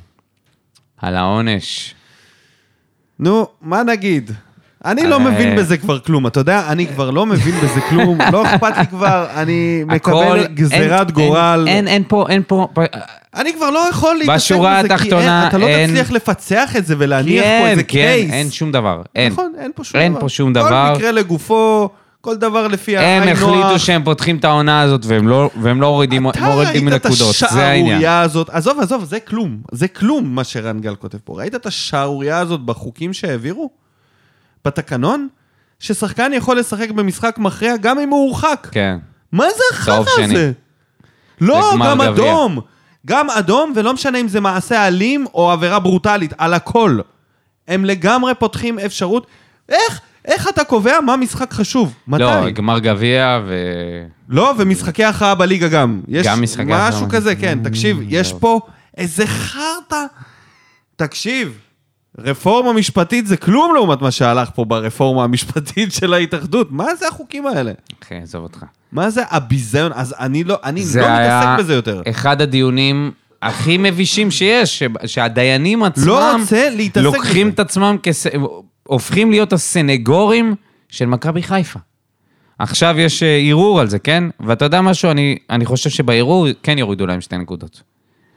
על 1.02 1.16
העונש. 1.16 1.94
נו, 3.18 3.46
מה 3.62 3.82
נגיד? 3.82 4.30
אני 4.84 5.06
לא 5.06 5.14
אה, 5.14 5.18
מבין 5.30 5.56
בזה 5.56 5.76
כבר 5.76 5.98
כלום, 5.98 6.26
אתה 6.26 6.40
יודע, 6.40 6.62
אני 6.72 6.86
כבר 6.86 7.10
לא 7.10 7.26
מבין 7.26 7.54
בזה 7.54 7.80
כלום, 7.90 8.18
לא 8.32 8.44
אכפת 8.46 8.78
לי 8.78 8.86
כבר, 8.86 9.26
אני 9.34 9.82
מקבל 9.86 10.38
אין- 10.38 10.54
גזירת 10.54 11.06
אין- 11.06 11.14
גורל. 11.14 11.64
אין, 11.68 11.88
אין 11.88 12.02
פה, 12.08 12.26
אין 12.28 12.42
פה... 12.46 12.68
אני 13.34 13.52
כבר 13.52 13.70
לא 13.70 13.86
יכול 13.90 14.16
להתעסק 14.16 14.34
בשורה 14.36 14.78
בזה, 14.78 14.88
כי 14.88 14.94
התחתונה, 14.94 15.40
אין- 15.40 15.48
אתה 15.48 15.58
לא 15.58 15.66
אין- 15.66 15.90
תצליח 15.90 16.10
לפצח 16.10 16.76
את 16.76 16.86
זה 16.86 16.94
ולהניח 16.98 17.44
פה 17.44 17.48
כן, 17.48 17.66
איזה 17.66 17.82
כן, 17.82 17.88
קייס. 17.98 18.32
אין 18.32 18.50
שום 18.50 18.72
דבר. 18.72 19.02
אין. 19.14 19.32
נכון, 19.32 19.52
אין 19.58 19.70
פה 19.74 19.84
שום 19.84 20.00
אין 20.00 20.12
דבר. 20.12 20.20
פה 20.20 20.28
שום 20.28 20.52
דבר. 20.52 20.88
כל 20.92 20.98
מקרה 20.98 21.12
לגופו, 21.12 21.88
כל 22.26 22.36
דבר 22.36 22.66
לפי 22.68 22.96
הם 22.96 23.04
העין 23.04 23.36
החליטו 23.36 23.54
נוח. 23.54 23.78
שהם 23.78 24.04
פותחים 24.04 24.36
את 24.36 24.44
העונה 24.44 24.80
הזאת 24.80 25.00
והם 25.04 25.28
לא, 25.28 25.50
והם 25.62 25.80
לא 25.80 25.90
מורידים, 25.90 26.30
אתה 26.30 26.54
ראית 26.54 26.68
את 26.68 26.82
נקודות, 26.82 27.34
זה 27.50 27.66
העניין. 27.66 27.84
השערורייה 27.84 28.20
הזאת, 28.20 28.50
עזוב, 28.50 28.80
עזוב, 28.80 29.04
זה 29.04 29.20
כלום, 29.20 29.58
זה 29.72 29.88
כלום 29.88 30.34
מה 30.34 30.44
שרן 30.44 30.80
גל 30.80 30.94
כותב 30.94 31.18
פה. 31.24 31.38
ראית 31.38 31.54
את 31.54 31.66
השערורייה 31.66 32.38
הזאת 32.38 32.60
בחוקים 32.60 33.12
שהעבירו? 33.12 33.70
בתקנון? 34.64 35.28
ששחקן 35.80 36.32
יכול 36.34 36.58
לשחק 36.58 36.90
במשחק 36.90 37.38
מכריע 37.38 37.76
גם 37.76 37.98
אם 37.98 38.08
הוא 38.08 38.26
הורחק. 38.26 38.68
כן. 38.70 38.98
מה 39.32 39.44
זה 39.56 39.62
החרא. 39.72 40.04
הזה? 40.24 40.52
לא, 41.40 41.72
גם 41.84 41.98
גביע. 41.98 42.10
אדום. 42.10 42.60
גם 43.06 43.30
אדום, 43.30 43.72
ולא 43.76 43.94
משנה 43.94 44.20
אם 44.20 44.28
זה 44.28 44.40
מעשה 44.40 44.86
אלים 44.86 45.26
או 45.34 45.50
עבירה 45.50 45.78
ברוטלית, 45.78 46.32
על 46.38 46.54
הכל. 46.54 46.98
הם 47.68 47.84
לגמרי 47.84 48.34
פותחים 48.34 48.78
אפשרות. 48.78 49.26
איך, 49.68 50.00
איך 50.26 50.48
אתה 50.48 50.64
קובע 50.64 51.00
מה 51.00 51.16
משחק 51.16 51.52
חשוב? 51.52 51.94
מתי? 52.08 52.22
לא, 52.22 52.50
גמר 52.50 52.78
גביע 52.78 53.40
ו... 53.46 53.54
לא, 54.28 54.54
ומשחקי 54.58 55.04
הכרעה 55.04 55.34
בליגה 55.34 55.68
גם. 55.68 56.00
יש 56.08 56.26
גם 56.26 56.42
משחקי 56.42 56.62
הכרעה. 56.62 56.88
משהו 56.88 57.06
כזה, 57.10 57.36
כן. 57.36 57.58
תקשיב, 57.64 57.98
יש 58.08 58.32
פה 58.32 58.60
איזה 58.96 59.26
חרטא. 59.26 60.04
תקשיב, 60.96 61.58
רפורמה 62.18 62.72
משפטית 62.72 63.26
זה 63.26 63.36
כלום 63.36 63.74
לעומת 63.74 64.02
מה 64.02 64.10
שהלך 64.10 64.50
פה 64.54 64.64
ברפורמה 64.64 65.24
המשפטית 65.24 65.92
של 65.92 66.14
ההתאחדות. 66.14 66.72
מה 66.72 66.94
זה 66.94 67.08
החוקים 67.08 67.46
האלה? 67.46 67.72
אחי, 68.02 68.14
עזוב 68.14 68.42
אותך. 68.42 68.64
מה 68.92 69.10
זה 69.10 69.22
הביזיון? 69.30 69.92
אז 69.94 70.14
אני 70.18 70.44
לא, 70.44 70.58
אני 70.64 70.84
זה 70.84 71.00
לא 71.00 71.06
היה 71.06 71.40
מתעסק 71.40 71.58
בזה 71.58 71.74
יותר. 71.74 72.02
אחד 72.10 72.40
הדיונים 72.40 73.10
הכי 73.42 73.78
מבישים 73.78 74.30
שיש, 74.30 74.82
שהדיינים 75.06 75.82
עצמם 75.82 76.06
לא 76.06 76.36
רוצה 76.36 76.70
להתעסק 76.70 77.04
לוקחים 77.04 77.46
בזה. 77.46 77.54
את 77.54 77.60
עצמם, 77.60 77.96
כס... 78.02 78.26
הופכים 78.86 79.30
להיות 79.30 79.52
הסנגורים 79.52 80.54
של 80.88 81.06
מכבי 81.06 81.42
חיפה. 81.42 81.78
עכשיו 82.58 82.94
יש 82.98 83.22
אה, 83.22 83.40
ערעור 83.48 83.80
על 83.80 83.88
זה, 83.88 83.98
כן? 83.98 84.24
ואתה 84.40 84.64
יודע 84.64 84.80
משהו? 84.80 85.10
אני, 85.10 85.36
אני 85.50 85.64
חושב 85.64 85.90
שבערעור 85.90 86.46
כן 86.62 86.78
יורידו 86.78 87.06
להם 87.06 87.20
שתי 87.20 87.36
נקודות. 87.36 87.82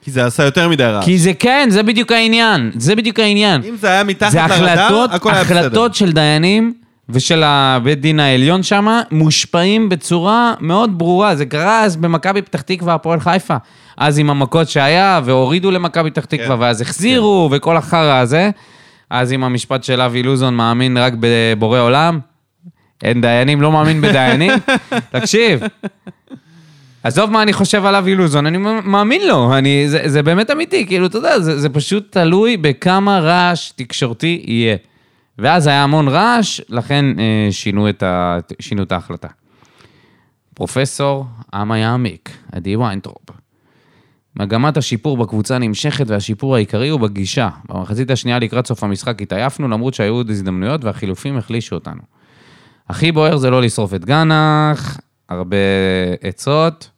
כי 0.02 0.12
זה 0.12 0.26
עשה 0.26 0.44
יותר 0.44 0.70
מדי 0.70 0.84
רע. 0.84 1.02
כי 1.04 1.18
זה 1.18 1.34
כן, 1.34 1.68
זה 1.72 1.84
בדיוק 1.84 2.12
העניין. 2.12 2.72
זה 2.76 2.96
בדיוק 2.96 3.20
העניין. 3.20 3.62
אם 3.70 3.76
זה 3.76 3.88
היה 3.88 4.04
מתחת 4.04 4.32
זה 4.32 4.40
לרדאר, 4.40 5.06
הכל 5.12 5.34
היה 5.34 5.44
בסדר. 5.44 5.60
החלטות 5.60 5.96
של 5.96 6.12
דיינים 6.12 6.74
ושל 7.10 7.44
הבית 7.44 8.02
דין 8.02 8.20
העליון 8.20 8.64
שם, 8.64 8.88
מושפעים 9.12 9.90
בצורה 9.90 10.54
מאוד 10.60 10.98
ברורה. 10.98 11.36
זה 11.36 11.46
קרה 11.46 11.84
אז 11.84 11.96
במכבי 11.96 12.42
פתח 12.42 12.62
תקווה, 12.62 12.94
הפועל 12.94 13.20
חיפה. 13.20 13.56
אז 13.98 14.20
עם 14.20 14.30
המכות 14.30 14.70
שהיה, 14.70 15.22
והורידו 15.26 15.72
למכבי 15.72 16.12
פתח 16.12 16.26
תקווה, 16.26 16.56
כן. 16.56 16.62
ואז 16.62 16.82
החזירו, 16.82 17.50
וכל 17.52 17.78
החרא 17.78 18.20
הזה. 18.20 18.50
אז 19.10 19.32
עם 19.32 19.44
המשפט 19.44 19.84
של 19.84 20.02
אבי 20.02 20.24
לוזון, 20.24 20.56
מאמין 20.56 20.98
רק 20.98 21.14
בבורא 21.20 21.80
עולם. 21.80 22.20
אין 23.04 23.22
דיינים, 23.22 23.62
לא 23.62 23.72
מאמין 23.72 24.02
בדיינים. 24.02 24.52
תקשיב, 25.12 25.62
עזוב 27.04 27.30
מה 27.30 27.44
אני 27.44 27.54
חושב 27.54 27.86
על 27.86 27.96
אבי 27.96 28.16
לוזון, 28.16 28.46
אני 28.46 28.58
מאמין 28.84 29.28
לו, 29.28 29.58
אני, 29.58 29.90
זה, 29.90 30.02
זה 30.06 30.24
באמת 30.24 30.52
אמיתי, 30.52 30.86
כאילו, 30.86 31.06
אתה 31.06 31.18
יודע, 31.18 31.40
זה, 31.40 31.60
זה 31.60 31.70
פשוט 31.70 32.12
תלוי 32.12 32.58
בכמה 32.58 33.20
רעש 33.20 33.72
תקשורתי 33.72 34.44
יהיה. 34.48 34.76
ואז 35.38 35.68
היה 35.68 35.84
המון 35.84 36.08
רעש, 36.08 36.62
לכן 36.70 37.06
אה, 37.20 37.48
שינו, 37.52 37.90
את 37.90 38.04
ה, 38.04 38.38
שינו 38.60 38.84
את 38.84 38.92
ההחלטה. 38.92 39.28
פרופסור 40.54 41.26
עמה 41.54 41.78
יעמיק, 41.78 42.30
עדי 42.52 42.76
ויינטרופ. 42.76 43.39
מגמת 44.40 44.78
השיפור 44.78 45.18
בקבוצה 45.18 45.58
נמשכת 45.58 46.06
והשיפור 46.08 46.56
העיקרי 46.56 46.90
הוא 46.90 47.00
בגישה. 47.00 47.50
במחצית 47.70 48.12
השנייה 48.12 48.40
לקראת 48.40 48.68
סוף 48.68 48.84
המשחק 48.84 49.22
התעייפנו, 49.22 49.68
למרות 49.68 49.94
שהיו 49.94 50.14
עוד 50.14 50.30
הזדמנויות 50.30 50.84
והחילופים 50.84 51.38
החלישו 51.38 51.76
אותנו. 51.76 52.02
הכי 52.90 53.12
בוער 53.12 53.38
זה 53.38 53.50
לא 53.50 53.62
לשרוף 53.62 53.94
את 53.94 54.06
גנח, 54.06 55.00
הרבה 55.30 55.58
עצות 56.22 56.90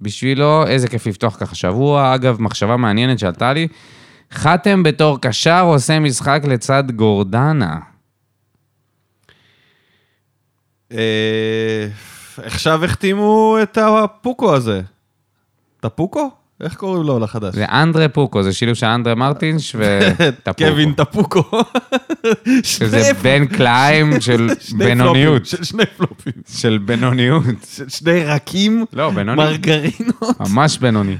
בשבילו, 0.00 0.66
איזה 0.66 0.88
כיף 0.88 1.06
לפתוח 1.06 1.36
ככה 1.40 1.54
שבוע. 1.54 2.14
אגב, 2.14 2.42
מחשבה 2.42 2.76
מעניינת 2.76 3.18
שעלתה 3.18 3.52
לי, 3.52 3.68
חתם 4.32 4.82
בתור 4.82 5.20
קשר 5.20 5.62
עושה 5.64 5.98
משחק 5.98 6.42
לצד 6.48 6.90
גורדנה. 6.90 7.78
אה, 10.92 11.88
עכשיו 12.36 12.84
החתימו 12.84 13.56
את 13.62 13.78
הפוקו 13.78 14.54
הזה. 14.54 14.82
את 15.80 15.84
הפוקו? 15.84 16.30
איך 16.60 16.74
קוראים 16.74 17.02
לו 17.02 17.18
לחדש? 17.18 17.54
זה 17.54 17.64
אנדרה 17.64 18.08
פוקו, 18.08 18.42
זה 18.42 18.52
שילוב 18.52 18.74
של 18.74 18.86
אנדרה 18.86 19.14
מרטינש 19.14 19.76
וטפוקו. 19.78 20.64
קווין 20.70 20.92
טפוקו. 20.92 21.42
שזה 22.62 23.10
בן 23.22 23.46
קליים 23.46 24.20
של 24.20 24.48
בינוניות. 24.76 25.46
של 25.46 25.64
שני 25.64 25.86
פלופים. 25.96 26.32
של 26.52 26.78
בינוניות. 26.84 27.44
של 27.76 27.88
שני 27.88 28.24
רקים, 28.24 28.84
לא, 28.92 29.10
בינוני. 29.10 29.36
מרגרינות. 29.36 30.40
ממש 30.40 30.78
בינוני. 30.78 31.16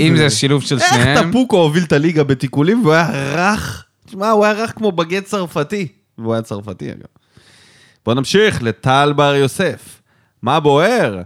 אם 0.00 0.16
זה 0.16 0.30
שילוב 0.30 0.62
של 0.62 0.78
איך 0.78 0.94
שניהם, 0.94 1.30
טפוקו 1.30 1.56
הוביל 1.56 1.82
את 1.82 1.92
הליגה 1.92 2.24
בתיקולים 2.24 2.82
והוא 2.82 2.92
היה 2.92 3.10
רך? 3.34 3.84
תשמע, 4.06 4.30
הוא 4.30 4.44
היה 4.44 4.54
רך 4.54 4.72
כמו 4.76 4.92
בגט 4.92 5.24
צרפתי. 5.24 5.88
והוא 6.18 6.32
היה 6.32 6.42
צרפתי 6.42 6.90
אגב. 6.90 7.06
בוא 8.04 8.14
נמשיך 8.14 8.62
לטל 8.62 9.12
בר 9.16 9.34
יוסף. 9.34 10.00
מה 10.42 10.60
בוער? 10.60 11.22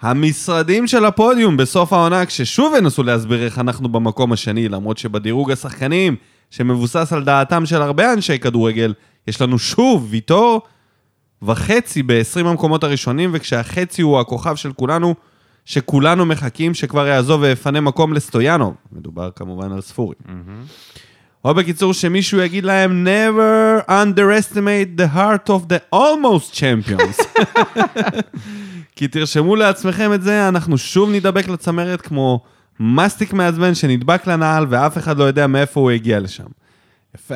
המשרדים 0.00 0.86
של 0.86 1.04
הפודיום 1.04 1.56
בסוף 1.56 1.92
העונה, 1.92 2.26
כששוב 2.26 2.74
ינסו 2.78 3.02
להסביר 3.02 3.44
איך 3.44 3.58
אנחנו 3.58 3.88
במקום 3.88 4.32
השני, 4.32 4.68
למרות 4.68 4.98
שבדירוג 4.98 5.50
השחקנים, 5.50 6.16
שמבוסס 6.50 7.12
על 7.12 7.24
דעתם 7.24 7.66
של 7.66 7.82
הרבה 7.82 8.12
אנשי 8.12 8.38
כדורגל, 8.38 8.94
יש 9.28 9.40
לנו 9.40 9.58
שוב 9.58 10.06
ויטור 10.10 10.60
וחצי 11.42 12.02
ב-20 12.02 12.46
המקומות 12.46 12.84
הראשונים, 12.84 13.30
וכשהחצי 13.32 14.02
הוא 14.02 14.20
הכוכב 14.20 14.56
של 14.56 14.72
כולנו, 14.72 15.14
שכולנו 15.64 16.26
מחכים 16.26 16.74
שכבר 16.74 17.06
יעזוב 17.06 17.40
ויפנה 17.42 17.80
מקום 17.80 18.12
לסטויאנוב. 18.12 18.74
מדובר 18.92 19.30
כמובן 19.36 19.72
על 19.72 19.80
ספורי. 19.80 20.14
או 21.44 21.54
בקיצור, 21.54 21.94
שמישהו 21.94 22.40
יגיד 22.40 22.64
להם, 22.64 23.06
never 23.06 23.88
underestimate 23.90 25.00
the 25.00 25.16
heart 25.16 25.48
of 25.50 25.72
the 25.72 25.94
almost 25.94 26.54
champions. 26.54 27.22
כי 28.96 29.08
תרשמו 29.08 29.56
לעצמכם 29.56 30.12
את 30.14 30.22
זה, 30.22 30.48
אנחנו 30.48 30.78
שוב 30.78 31.10
נדבק 31.10 31.48
לצמרת 31.48 32.00
כמו 32.00 32.40
מסטיק 32.80 33.32
מעצבן 33.32 33.74
שנדבק 33.74 34.26
לנעל 34.26 34.66
ואף 34.70 34.98
אחד 34.98 35.18
לא 35.18 35.24
יודע 35.24 35.46
מאיפה 35.46 35.80
הוא 35.80 35.90
הגיע 35.90 36.20
לשם. 36.20 36.44
יפה. 37.14 37.34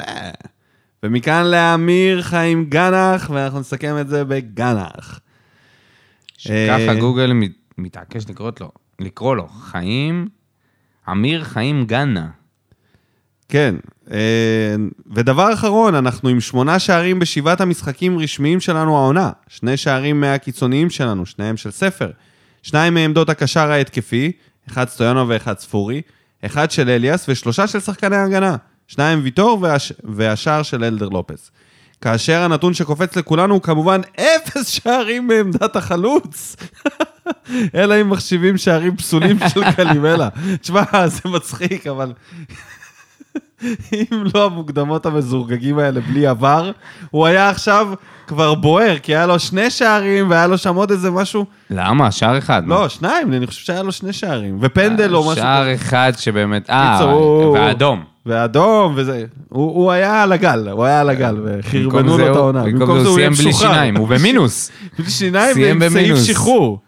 ומכאן 1.03 1.45
לאמיר 1.47 2.23
חיים 2.23 2.65
גנח, 2.69 3.31
ואנחנו 3.35 3.61
נסכם 3.61 3.97
את 4.01 4.09
זה 4.09 4.25
בגנח. 4.25 5.21
שככה 6.39 6.89
אה, 6.89 6.95
גוגל 7.01 7.33
מת- 7.33 7.51
מתעקש 7.79 8.25
לקרוא 8.29 8.51
לו, 8.61 8.71
לקרוא 9.01 9.37
לו, 9.37 9.49
חיים, 9.49 10.29
אמיר 11.11 11.45
חיים 11.45 11.85
גנה. 11.87 12.27
כן, 13.49 13.75
אה, 14.11 14.75
ודבר 15.15 15.53
אחרון, 15.53 15.95
אנחנו 15.95 16.29
עם 16.29 16.41
שמונה 16.41 16.79
שערים 16.79 17.19
בשבעת 17.19 17.61
המשחקים 17.61 18.19
רשמיים 18.19 18.61
שלנו 18.61 18.97
העונה. 18.97 19.31
שני 19.49 19.77
שערים 19.77 20.21
מהקיצוניים 20.21 20.91
שלנו, 20.91 21.27
שניהם 21.27 21.57
של 21.57 21.71
ספר. 21.71 22.11
שניים 22.63 22.95
מעמדות 22.95 23.31
הקשר 23.31 23.71
ההתקפי, 23.71 24.33
אחד 24.71 24.89
סטויאנו 24.89 25.29
ואחד 25.29 25.59
ספורי, 25.59 26.03
אחד 26.47 26.71
של 26.71 26.89
אליאס 26.89 27.29
ושלושה 27.29 27.67
של 27.67 27.81
שחקני 27.81 28.17
הגנה. 28.17 28.57
שניים 28.89 29.21
ויטור 29.23 29.59
והש... 29.63 29.93
והשער 30.05 30.63
של 30.63 30.85
אלדר 30.85 31.09
לופס. 31.09 31.51
כאשר 32.01 32.43
הנתון 32.43 32.75
שקופץ 32.75 33.17
לכולנו 33.17 33.55
הוא 33.55 33.63
כמובן 33.63 34.01
אפס 34.17 34.69
שערים 34.69 35.27
מעמדת 35.27 35.77
החלוץ. 35.77 36.57
אלא 37.75 38.01
אם 38.01 38.11
מחשיבים 38.11 38.57
שערים 38.57 38.97
פסולים 38.97 39.39
של 39.49 39.71
קלימלה. 39.73 40.29
תשמע, 40.63 40.83
זה 41.07 41.21
מצחיק, 41.25 41.87
אבל 41.87 42.13
אם 43.93 44.25
לא 44.35 44.47
המוקדמות 44.47 45.07
המזורגגים 45.07 45.79
האלה 45.79 46.01
בלי 46.01 46.27
עבר, 46.27 46.71
הוא 47.11 47.27
היה 47.27 47.49
עכשיו 47.49 47.89
כבר 48.27 48.55
בוער, 48.55 48.99
כי 48.99 49.17
היה 49.17 49.27
לו 49.27 49.39
שני 49.39 49.71
שערים 49.71 50.31
והיה 50.31 50.47
לו 50.47 50.59
שם 50.59 50.75
עוד 50.75 50.91
איזה 50.91 51.11
משהו. 51.11 51.47
למה? 51.71 52.11
שער 52.11 52.39
אחד. 52.39 52.63
לא, 52.67 52.89
שניים, 52.89 53.33
אני 53.33 53.47
חושב 53.47 53.65
שהיה 53.65 53.83
לו 53.83 53.93
שני 53.93 54.13
שערים. 54.13 54.59
ופנדל 54.61 55.15
או 55.15 55.21
משהו. 55.21 55.35
שער 55.37 55.75
אחד 55.75 56.13
שבאמת, 56.19 56.71
אה, 56.71 57.07
ואדום. 57.55 58.05
ואדום 58.27 58.93
וזה. 58.97 59.25
הוא, 59.49 59.75
הוא 59.75 59.91
היה 59.91 60.23
על 60.23 60.33
הגל, 60.33 60.69
הוא 60.69 60.85
היה 60.85 61.01
על 61.01 61.09
הגל, 61.09 61.37
וחרבנו 61.45 62.19
לו 62.19 62.31
את 62.31 62.37
העונה. 62.37 62.63
במקום 62.63 63.01
זה 63.01 63.09
הוא 63.09 63.17
סיים 63.17 63.33
בלי. 63.33 63.53
שיניים, 63.53 63.97
הוא 63.97 64.09
במינוס. 64.09 64.71
בלי 64.99 65.11
שיניים 65.11 65.55
סיים 65.55 65.81
ועם 65.81 65.91
סעיף 65.91 66.03
במינוס. 66.03 66.25
שחרור. 66.25 66.79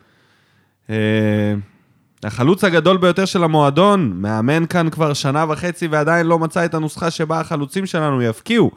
החלוץ 2.27 2.64
הגדול 2.64 2.97
ביותר 2.97 3.24
של 3.24 3.45
המועדון, 3.45 4.12
מאמן 4.16 4.66
כאן 4.66 4.91
כבר 4.91 5.12
שנה 5.12 5.45
וחצי 5.49 5.87
ועדיין 5.87 6.27
לא 6.27 6.39
מצא 6.39 6.64
את 6.64 6.74
הנוסחה 6.74 7.11
שבה 7.11 7.41
החלוצים 7.41 7.87
שלנו 7.87 8.22
יבקיעו, 8.22 8.70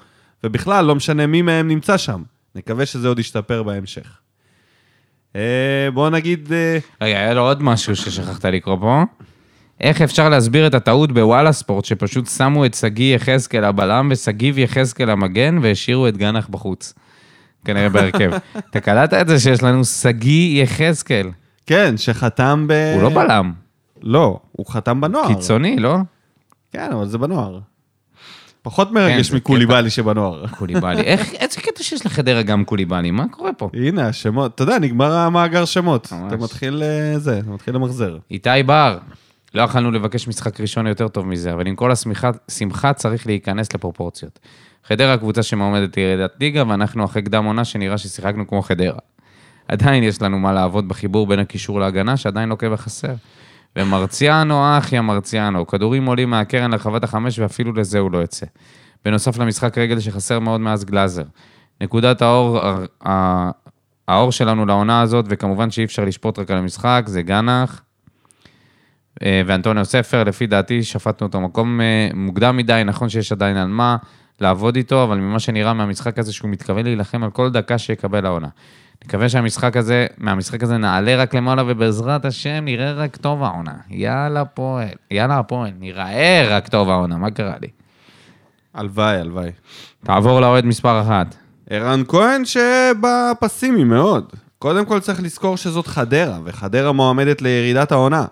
ובכלל, 0.43 0.85
לא 0.85 0.95
משנה 0.95 1.27
מי 1.27 1.41
מהם 1.41 1.67
נמצא 1.67 1.97
שם. 1.97 2.23
נקווה 2.55 2.85
שזה 2.85 3.07
עוד 3.07 3.19
ישתפר 3.19 3.63
בהמשך. 3.63 4.17
אה, 5.35 5.89
בואו 5.93 6.09
נגיד, 6.09 6.53
אה, 6.53 6.77
רגע, 7.01 7.17
היה 7.17 7.33
לו 7.33 7.41
עוד 7.41 7.63
משהו 7.63 7.95
ששכחת 7.95 8.45
לקרוא 8.45 8.77
פה. 8.79 9.03
איך 9.81 10.01
אפשר 10.01 10.29
להסביר 10.29 10.67
את 10.67 10.73
הטעות 10.73 11.11
בוואלה 11.11 11.51
ספורט, 11.51 11.85
שפשוט 11.85 12.27
שמו 12.27 12.65
את 12.65 12.73
שגיא 12.73 13.15
יחזקאל 13.15 13.63
הבלם 13.63 14.07
ושגיב 14.11 14.57
יחזקאל 14.57 15.09
המגן 15.09 15.57
והשאירו 15.61 16.07
את 16.07 16.17
גנח 16.17 16.47
בחוץ? 16.47 16.93
כנראה 17.65 17.89
בהרכב. 17.89 18.31
אתה 18.69 18.79
קלטת 18.79 19.21
את 19.21 19.27
זה 19.27 19.39
שיש 19.39 19.63
לנו 19.63 19.85
שגיא 19.85 20.63
יחזקאל. 20.63 21.29
כן, 21.69 21.97
שחתם 21.97 22.65
ב... 22.67 22.93
הוא 22.95 23.03
לא 23.03 23.09
בלם, 23.09 23.53
לא, 24.01 24.39
הוא 24.51 24.65
חתם 24.69 25.01
בנוער. 25.01 25.27
קיצוני, 25.27 25.75
לא? 25.79 25.95
כן, 26.71 26.91
אבל 26.91 27.07
זה 27.07 27.17
בנוער. 27.17 27.59
פחות 28.61 28.91
מרגש 28.91 29.29
כן, 29.29 29.35
מקוליבאלי 29.35 29.89
שבנוער. 29.89 30.47
קוליבאלי. 30.47 31.01
איך, 31.01 31.33
איזה 31.33 31.61
קטע 31.61 31.83
שיש 31.83 32.05
לחדרה 32.05 32.41
גם 32.41 32.65
קוליבאלי, 32.65 33.11
מה 33.11 33.25
קורה 33.31 33.53
פה? 33.53 33.69
הנה 33.73 34.07
השמות, 34.07 34.55
אתה 34.55 34.63
יודע, 34.63 34.79
נגמר 34.79 35.11
המאגר 35.13 35.65
שמות. 35.65 36.11
ממש. 36.11 36.33
אתה 36.33 36.43
מתחיל 36.43 36.83
אה, 36.83 37.19
זה, 37.19 37.39
אתה 37.39 37.49
מתחיל 37.49 37.75
למחזר. 37.75 38.17
איתי 38.31 38.63
בר, 38.65 38.97
לא 39.53 39.61
יכלנו 39.61 39.91
לבקש 39.91 40.27
משחק 40.27 40.61
ראשון 40.61 40.87
יותר 40.87 41.07
טוב 41.07 41.27
מזה, 41.27 41.53
אבל 41.53 41.67
עם 41.67 41.75
כל 41.75 41.91
השמחה 41.91 42.31
שמחה 42.51 42.93
צריך 42.93 43.27
להיכנס 43.27 43.73
לפרופורציות. 43.73 44.39
חדרה 44.87 45.17
קבוצה 45.17 45.43
שמעומדת 45.43 45.97
לירידת 45.97 46.31
ליגה, 46.39 46.63
ואנחנו 46.67 47.05
אחרי 47.05 47.21
קדם 47.21 47.45
עונה 47.45 47.65
שנראה 47.65 47.97
ששיחקנו 47.97 48.47
כמו 48.47 48.61
חדרה. 48.61 48.99
עדיין 49.69 50.03
יש 50.03 50.21
לנו 50.21 50.39
מה 50.39 50.53
לעבוד 50.53 50.87
בחיבור 50.87 51.27
בין 51.27 51.39
הקישור 51.39 51.79
להגנה, 51.79 52.17
שעדיין 52.17 52.49
לוקה 52.49 52.69
בחסר. 52.69 53.13
ומרציאנו, 53.75 54.77
אחי 54.77 54.97
המרציאנו, 54.97 55.67
כדורים 55.67 56.05
עולים 56.05 56.29
מהקרן 56.29 56.71
לרחבת 56.71 57.03
החמש, 57.03 57.39
ואפילו 57.39 57.73
לזה 57.73 57.99
הוא 57.99 58.11
לא 58.11 58.17
יוצא. 58.17 58.45
בנוסף 59.05 59.37
למשחק 59.37 59.77
רגל 59.77 59.99
שחסר 59.99 60.39
מאוד 60.39 60.61
מאז 60.61 60.85
גלאזר. 60.85 61.23
נקודת 61.81 62.21
האור, 62.21 62.59
האור 64.07 64.31
שלנו 64.31 64.65
לעונה 64.65 65.01
הזאת, 65.01 65.25
וכמובן 65.29 65.71
שאי 65.71 65.83
אפשר 65.83 66.05
לשפוט 66.05 66.39
רק 66.39 66.51
על 66.51 66.57
המשחק, 66.57 67.03
זה 67.05 67.21
גנח. 67.21 67.81
אה, 69.23 69.41
ואנטוניו 69.45 69.85
ספר, 69.85 70.23
לפי 70.23 70.47
דעתי, 70.47 70.83
שפטנו 70.83 71.27
אותו 71.27 71.41
מקום 71.41 71.81
אה, 71.81 72.09
מוקדם 72.13 72.57
מדי, 72.57 72.81
נכון 72.85 73.09
שיש 73.09 73.31
עדיין 73.31 73.57
על 73.57 73.67
מה 73.67 73.97
לעבוד 74.41 74.75
איתו, 74.75 75.03
אבל 75.03 75.17
ממה 75.17 75.39
שנראה 75.39 75.73
מהמשחק 75.73 76.19
הזה, 76.19 76.33
שהוא 76.33 76.49
מתכוון 76.49 76.83
להילחם 76.83 77.23
על 77.23 77.31
כל 77.31 77.49
דקה 77.49 77.77
שיקבל 77.77 78.25
העונה. 78.25 78.47
נקווה 79.05 79.29
שהמשחק 79.29 79.77
הזה, 79.77 80.07
מהמשחק 80.17 80.63
הזה 80.63 80.77
נעלה 80.77 81.15
רק 81.15 81.33
למעלה, 81.35 81.63
ובעזרת 81.67 82.25
השם 82.25 82.65
נראה 82.65 82.93
רק 82.93 83.15
טוב 83.17 83.43
העונה. 83.43 83.73
יאללה 83.89 84.45
פועל, 84.45 84.87
יאללה 85.11 85.39
הפועל, 85.39 85.71
נראה 85.79 86.47
רק 86.49 86.67
טוב 86.67 86.89
העונה, 86.89 87.17
מה 87.17 87.31
קרה 87.31 87.55
לי? 87.61 87.67
הלוואי, 88.73 89.17
הלוואי. 89.17 89.51
תעבור 90.03 90.39
לאוהד 90.41 90.65
מספר 90.65 91.01
אחת. 91.01 91.35
ערן 91.69 92.03
כהן 92.07 92.45
שבא 92.45 93.31
פסימי 93.39 93.83
מאוד. 93.83 94.33
קודם 94.59 94.85
כל 94.85 94.99
צריך 94.99 95.23
לזכור 95.23 95.57
שזאת 95.57 95.87
חדרה, 95.87 96.39
וחדרה 96.43 96.91
מועמדת 96.91 97.41
לירידת 97.41 97.91
העונה. 97.91 98.25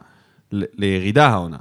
ל- 0.51 0.63
לירידה 0.74 1.28
העונה. 1.28 1.57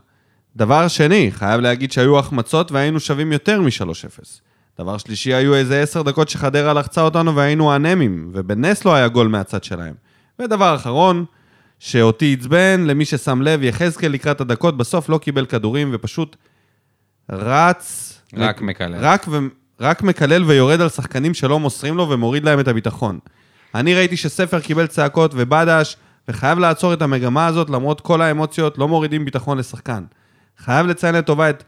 דבר 0.57 0.89
שני, 0.89 1.29
חייב 1.33 1.61
להגיד 1.61 1.93
שהיו 1.93 2.19
החמצות 2.19 2.73
והיינו 2.73 3.01
שווים 3.01 3.33
יותר 3.33 3.61
מ-3-0. 3.61 4.41
דבר 4.81 4.99
שלישי, 4.99 5.35
היו 5.35 5.55
איזה 5.55 5.83
עשר 5.83 6.03
דקות 6.03 6.29
שחדרה 6.29 6.72
לחצה 6.72 7.01
אותנו 7.01 7.37
והיינו 7.37 7.77
אנמים, 7.77 8.31
ובנס 8.33 8.85
לא 8.85 8.95
היה 8.95 9.09
גול 9.09 9.29
מהצד 9.29 9.64
שלהם. 9.64 9.95
ודבר 10.39 10.74
אחרון, 10.74 11.24
שאותי 11.79 12.37
עצבן, 12.39 12.85
למי 12.87 13.05
ששם 13.05 13.43
לב, 13.43 13.62
יחזקאל 13.62 14.12
לקראת 14.12 14.41
הדקות 14.41 14.77
בסוף 14.77 15.09
לא 15.09 15.18
קיבל 15.18 15.47
כדורים 15.47 15.91
ופשוט 15.93 16.37
רץ... 17.31 18.12
רק 18.37 18.61
מקלל. 18.61 18.95
רק, 18.99 19.27
ו... 19.29 19.39
רק 19.81 20.03
מקלל 20.03 20.45
ויורד 20.45 20.81
על 20.81 20.89
שחקנים 20.89 21.35
שלא 21.35 21.61
מוסרים 21.61 21.97
לו 21.97 22.11
ומוריד 22.11 22.45
להם 22.45 22.61
את 22.61 22.68
הביטחון. 22.68 23.18
אני 23.74 23.95
ראיתי 23.95 24.16
שספר 24.16 24.61
קיבל 24.61 24.87
צעקות 24.87 25.33
ובדש, 25.35 25.97
וחייב 26.29 26.59
לעצור 26.59 26.93
את 26.93 27.03
המגמה 27.03 27.47
הזאת, 27.47 27.70
למרות 27.70 28.01
כל 28.01 28.22
האמוציות, 28.22 28.79
לא 28.79 28.89
מורידים 28.89 29.24
ביטחון 29.24 29.59
לשחקן. 29.59 30.05
חייב 30.59 30.87
לציין 30.87 31.14
לטובה 31.14 31.51
את 31.51 31.64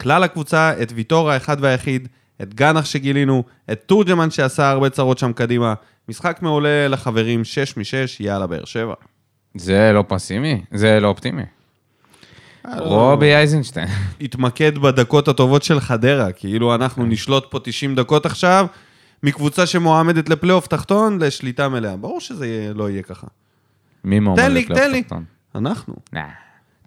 כלל 0.00 0.24
הקבוצה, 0.24 0.82
את 0.82 0.92
ויטור 0.94 1.30
האחד 1.30 1.56
והיחיד, 1.60 2.08
את 2.42 2.54
גנח 2.54 2.84
שגילינו, 2.84 3.44
את 3.72 3.82
תורג'מן 3.86 4.30
שעשה 4.30 4.70
הרבה 4.70 4.90
צרות 4.90 5.18
שם 5.18 5.32
קדימה. 5.32 5.74
משחק 6.08 6.38
מעולה 6.42 6.88
לחברים, 6.88 7.44
6 7.44 7.76
מ-6, 7.76 7.84
יאללה, 8.20 8.46
באר 8.46 8.64
שבע. 8.64 8.94
זה 9.54 9.90
לא 9.94 10.04
פסימי, 10.08 10.62
זה 10.74 11.00
לא 11.00 11.08
אופטימי. 11.08 11.42
אה, 12.66 12.76
לא. 12.76 12.84
רובי 12.84 13.34
אייזנשטיין. 13.34 13.88
התמקד 14.20 14.78
בדקות 14.78 15.28
הטובות 15.28 15.62
של 15.62 15.80
חדרה, 15.80 16.32
כאילו 16.32 16.74
אנחנו 16.74 17.04
כן. 17.04 17.10
נשלוט 17.10 17.46
פה 17.50 17.58
90 17.64 17.94
דקות 17.94 18.26
עכשיו, 18.26 18.66
מקבוצה 19.22 19.66
שמועמדת 19.66 20.28
לפלייאוף 20.28 20.66
תחתון 20.66 21.22
לשליטה 21.22 21.68
מלאה. 21.68 21.96
ברור 21.96 22.20
שזה 22.20 22.72
לא 22.74 22.90
יהיה 22.90 23.02
ככה. 23.02 23.26
מי 24.04 24.20
מועמד 24.20 24.42
לפלייאוף. 24.42 24.96
תחתון? 25.02 25.24
אנחנו. 25.54 25.94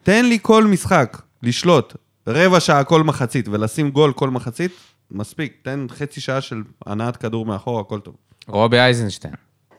תן 0.03 0.26
לי 0.26 0.39
כל 0.41 0.64
משחק 0.64 1.22
לשלוט 1.43 1.95
רבע 2.32 2.59
שעה 2.59 2.84
כל 2.84 3.03
מחצית 3.03 3.47
ולשים 3.47 3.89
גול 3.89 4.13
כל 4.13 4.29
מחצית, 4.29 4.71
מספיק. 5.11 5.53
תן 5.61 5.86
חצי 5.89 6.21
שעה 6.21 6.41
של 6.41 6.61
הנעת 6.86 7.17
כדור 7.17 7.45
מאחור, 7.45 7.79
הכל 7.79 7.99
טוב. 7.99 8.15
רובי 8.47 8.79
אייזנשטיין. 8.79 9.34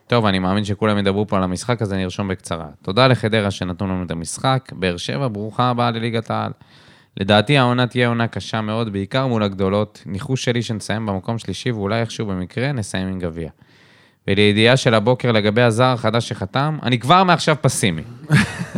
טוב, 0.07 0.27
אני 0.27 0.39
מאמין 0.39 0.65
שכולם 0.65 0.99
ידברו 0.99 1.27
פה 1.27 1.37
על 1.37 1.43
המשחק, 1.43 1.83
אז 1.83 1.93
אני 1.93 2.05
ארשום 2.05 2.29
בקצרה. 2.29 2.67
תודה 2.83 3.07
לחדרה 3.07 3.51
שנתנו 3.51 3.87
לנו 3.87 4.05
את 4.05 4.11
המשחק. 4.11 4.73
באר 4.73 4.97
שבע, 4.97 5.29
ברוכה 5.29 5.71
הבאה 5.71 5.91
לליגת 5.91 6.31
העל. 6.31 6.53
לדעתי 7.21 7.59
העונה 7.59 7.87
תהיה 7.87 8.09
עונה 8.09 8.29
קשה 8.29 8.61
מאוד, 8.61 8.93
בעיקר 8.93 9.27
מול 9.27 9.43
הגדולות. 9.43 10.03
ניחוש 10.07 10.45
שלי 10.45 10.63
שנסיים 10.63 11.07
במקום 11.07 11.39
שלישי, 11.39 11.71
ואולי 11.71 12.01
איכשהו 12.01 12.27
במקרה 12.27 12.73
נסיים 12.73 13.09
עם 13.09 13.19
גביע. 13.19 13.51
ולידיעה 14.29 14.77
של 14.77 14.95
הבוקר 14.95 15.33
לגבי 15.33 15.63
הזר 15.63 15.85
החדש 15.85 16.29
שחתם, 16.29 16.79
אני 16.83 16.99
כבר 16.99 17.25
מעכשיו 17.25 17.57
פסימי. 17.61 18.03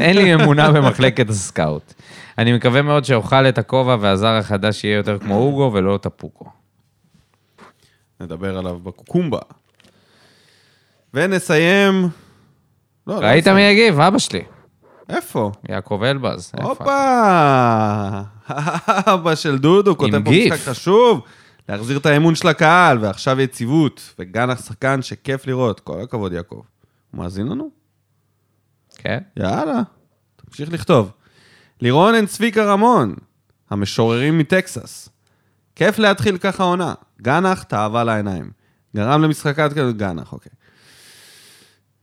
אין 0.01 0.17
לי 0.17 0.35
אמונה 0.35 0.73
במחלקת 0.73 1.31
הסקאוט. 1.31 1.95
אני 2.39 2.53
מקווה 2.53 2.83
מאוד 2.83 3.05
שאוכל 3.05 3.47
את 3.49 3.59
הכובע 3.59 3.97
והזר 4.01 4.33
החדש 4.33 4.85
יהיה 4.85 4.97
יותר 4.97 5.19
כמו 5.19 5.35
אוגו 5.37 5.71
ולא 5.75 5.99
טפוקו. 6.03 6.45
נדבר 8.21 8.59
עליו 8.59 8.79
בקוקומבה. 8.79 9.39
ונסיים... 11.15 12.09
לא, 13.07 13.15
לא 13.15 13.27
ראית 13.27 13.45
נסיים. 13.45 13.57
מי 13.57 13.63
יגיב? 13.63 14.01
אבא 14.01 14.19
שלי. 14.19 14.43
איפה? 15.09 15.53
יעקב 15.69 16.03
אלבז. 16.05 16.53
הופה! 16.63 18.21
אבא 19.15 19.35
של 19.35 19.59
דודו 19.59 19.97
כותב 19.97 20.25
פה. 20.25 20.31
משחק 20.31 20.69
חשוב, 20.69 21.21
להחזיר 21.69 21.99
את 21.99 22.07
האמון 22.07 22.35
של 22.35 22.49
הקהל, 22.49 22.99
ועכשיו 22.99 23.41
יציבות, 23.41 24.15
וגן 24.19 24.51
השחקן 24.51 25.03
שכיף 25.03 25.47
לראות. 25.47 25.81
כל 25.81 26.01
הכבוד, 26.03 26.33
יעקב. 26.33 26.63
הוא 27.11 27.23
מאזין 27.23 27.47
לנו? 27.47 27.71
כן. 28.97 29.19
יאללה, 29.37 29.83
תמשיך 30.37 30.73
לכתוב. 30.73 31.11
לירון 31.81 32.15
אין 32.15 32.27
צביקה 32.27 32.65
רמון, 32.65 33.15
המשוררים 33.71 34.39
מטקסס. 34.39 35.09
כיף 35.77 35.99
להתחיל 35.99 36.39
ככה 36.39 36.63
עונה. 36.63 36.95
גנח, 37.23 37.63
תאווה 37.63 38.05
לעיניים. 38.05 38.51
גרם 38.97 39.23
למשחקת 39.23 39.73
כזה, 39.73 39.93
גנח, 39.93 40.33
אוקיי. 40.33 40.53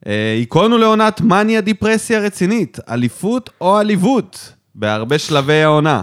אה, 0.08 0.34
היכונו 0.38 0.78
לעונת 0.78 1.22
מניה 1.22 1.62
דיפרסיה 1.62 2.20
רצינית, 2.20 2.78
אליפות 2.90 3.50
או 3.62 3.78
עליבות, 3.78 4.54
בהרבה 4.76 5.20
שלבי 5.20 5.64
העונה. 5.64 6.02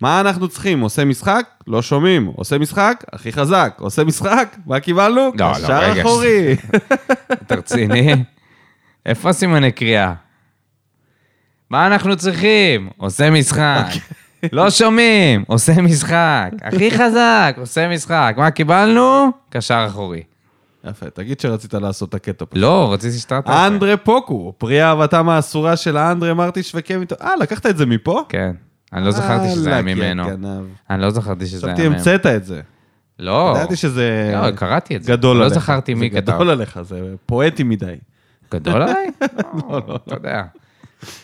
מה 0.00 0.20
אנחנו 0.20 0.48
צריכים? 0.48 0.80
עושה 0.80 1.04
משחק? 1.04 1.46
לא 1.66 1.82
שומעים. 1.82 2.26
עושה 2.36 2.58
משחק? 2.58 3.04
הכי 3.12 3.32
חזק. 3.32 3.76
עושה 3.78 4.04
משחק? 4.04 4.56
מה 4.66 4.80
קיבלנו? 4.80 5.32
לא, 5.38 5.52
לא, 5.62 5.68
רגע. 5.74 6.02
אחורי. 6.02 6.56
אתה 7.32 7.54
רציני? 7.54 8.14
איפה 9.06 9.32
סימני 9.32 9.72
קריאה? 9.72 10.12
מה 11.70 11.86
אנחנו 11.86 12.16
צריכים? 12.16 12.88
עושה 12.96 13.30
משחק. 13.30 13.86
לא 14.52 14.70
שומעים, 14.70 15.44
עושה 15.46 15.72
משחק. 15.82 16.50
הכי 16.62 16.90
חזק, 16.90 17.54
עושה 17.60 17.88
משחק. 17.88 18.34
מה 18.36 18.50
קיבלנו? 18.50 19.30
קשר 19.50 19.86
אחורי. 19.90 20.22
יפה, 20.84 21.10
תגיד 21.10 21.40
שרצית 21.40 21.74
לעשות 21.74 22.08
את 22.08 22.14
הקטו. 22.14 22.46
לא, 22.52 22.92
רציתי 22.92 23.18
שאתה... 23.18 23.40
אנדרה 23.66 23.96
פוקו, 23.96 24.52
פרי 24.58 24.82
אהבתם 24.82 25.28
האסורה 25.28 25.76
של 25.76 25.96
האנדרה 25.96 26.34
מרטיש 26.34 26.72
וקווין... 26.74 27.04
טו- 27.04 27.14
אה, 27.20 27.36
לקחת 27.40 27.66
את 27.66 27.76
זה 27.76 27.86
מפה? 27.86 28.22
כן. 28.28 28.52
אני 28.92 29.04
לא 29.04 29.10
זכרתי 29.10 29.48
שזה 29.48 29.68
היה 29.68 29.78
יא 29.78 29.94
ממנו. 29.94 30.24
אני 30.90 31.02
לא 31.02 31.10
זכרתי 31.10 31.46
שזה 31.46 31.66
היה 31.66 31.74
חשבתי 31.74 31.88
ממנו. 31.88 31.98
המצאת 31.98 32.26
את 32.26 32.44
זה. 32.44 32.60
לא. 33.18 33.54
ידעתי 33.56 33.76
שזה 33.76 34.32
לא, 34.34 34.50
קראתי 34.50 34.96
את 34.96 35.02
זה. 35.02 35.12
גדול 35.12 35.36
לא 35.36 35.44
עליך. 35.44 35.58
זכרתי 35.58 35.94
מי 35.94 36.10
זה 36.10 36.20
כתב. 36.20 36.32
גדול 36.32 36.50
עליך, 36.50 36.80
זה 36.82 37.14
פואטי 37.26 37.62
מדי. 37.62 37.94
גדול 38.52 38.82
עליי? 38.82 39.10
לא, 39.68 39.98
אתה 40.06 40.14
יודע. 40.14 40.42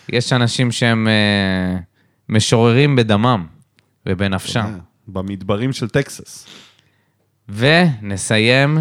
יש 0.09 0.33
אנשים 0.33 0.73
שהם 0.73 1.09
אה, 1.09 1.79
משוררים 2.29 2.97
בדמם 2.97 3.47
ובנפשם. 4.07 4.79
במדברים 5.09 5.73
של 5.73 5.89
טקסס. 5.89 6.47
ונסיים 7.49 8.79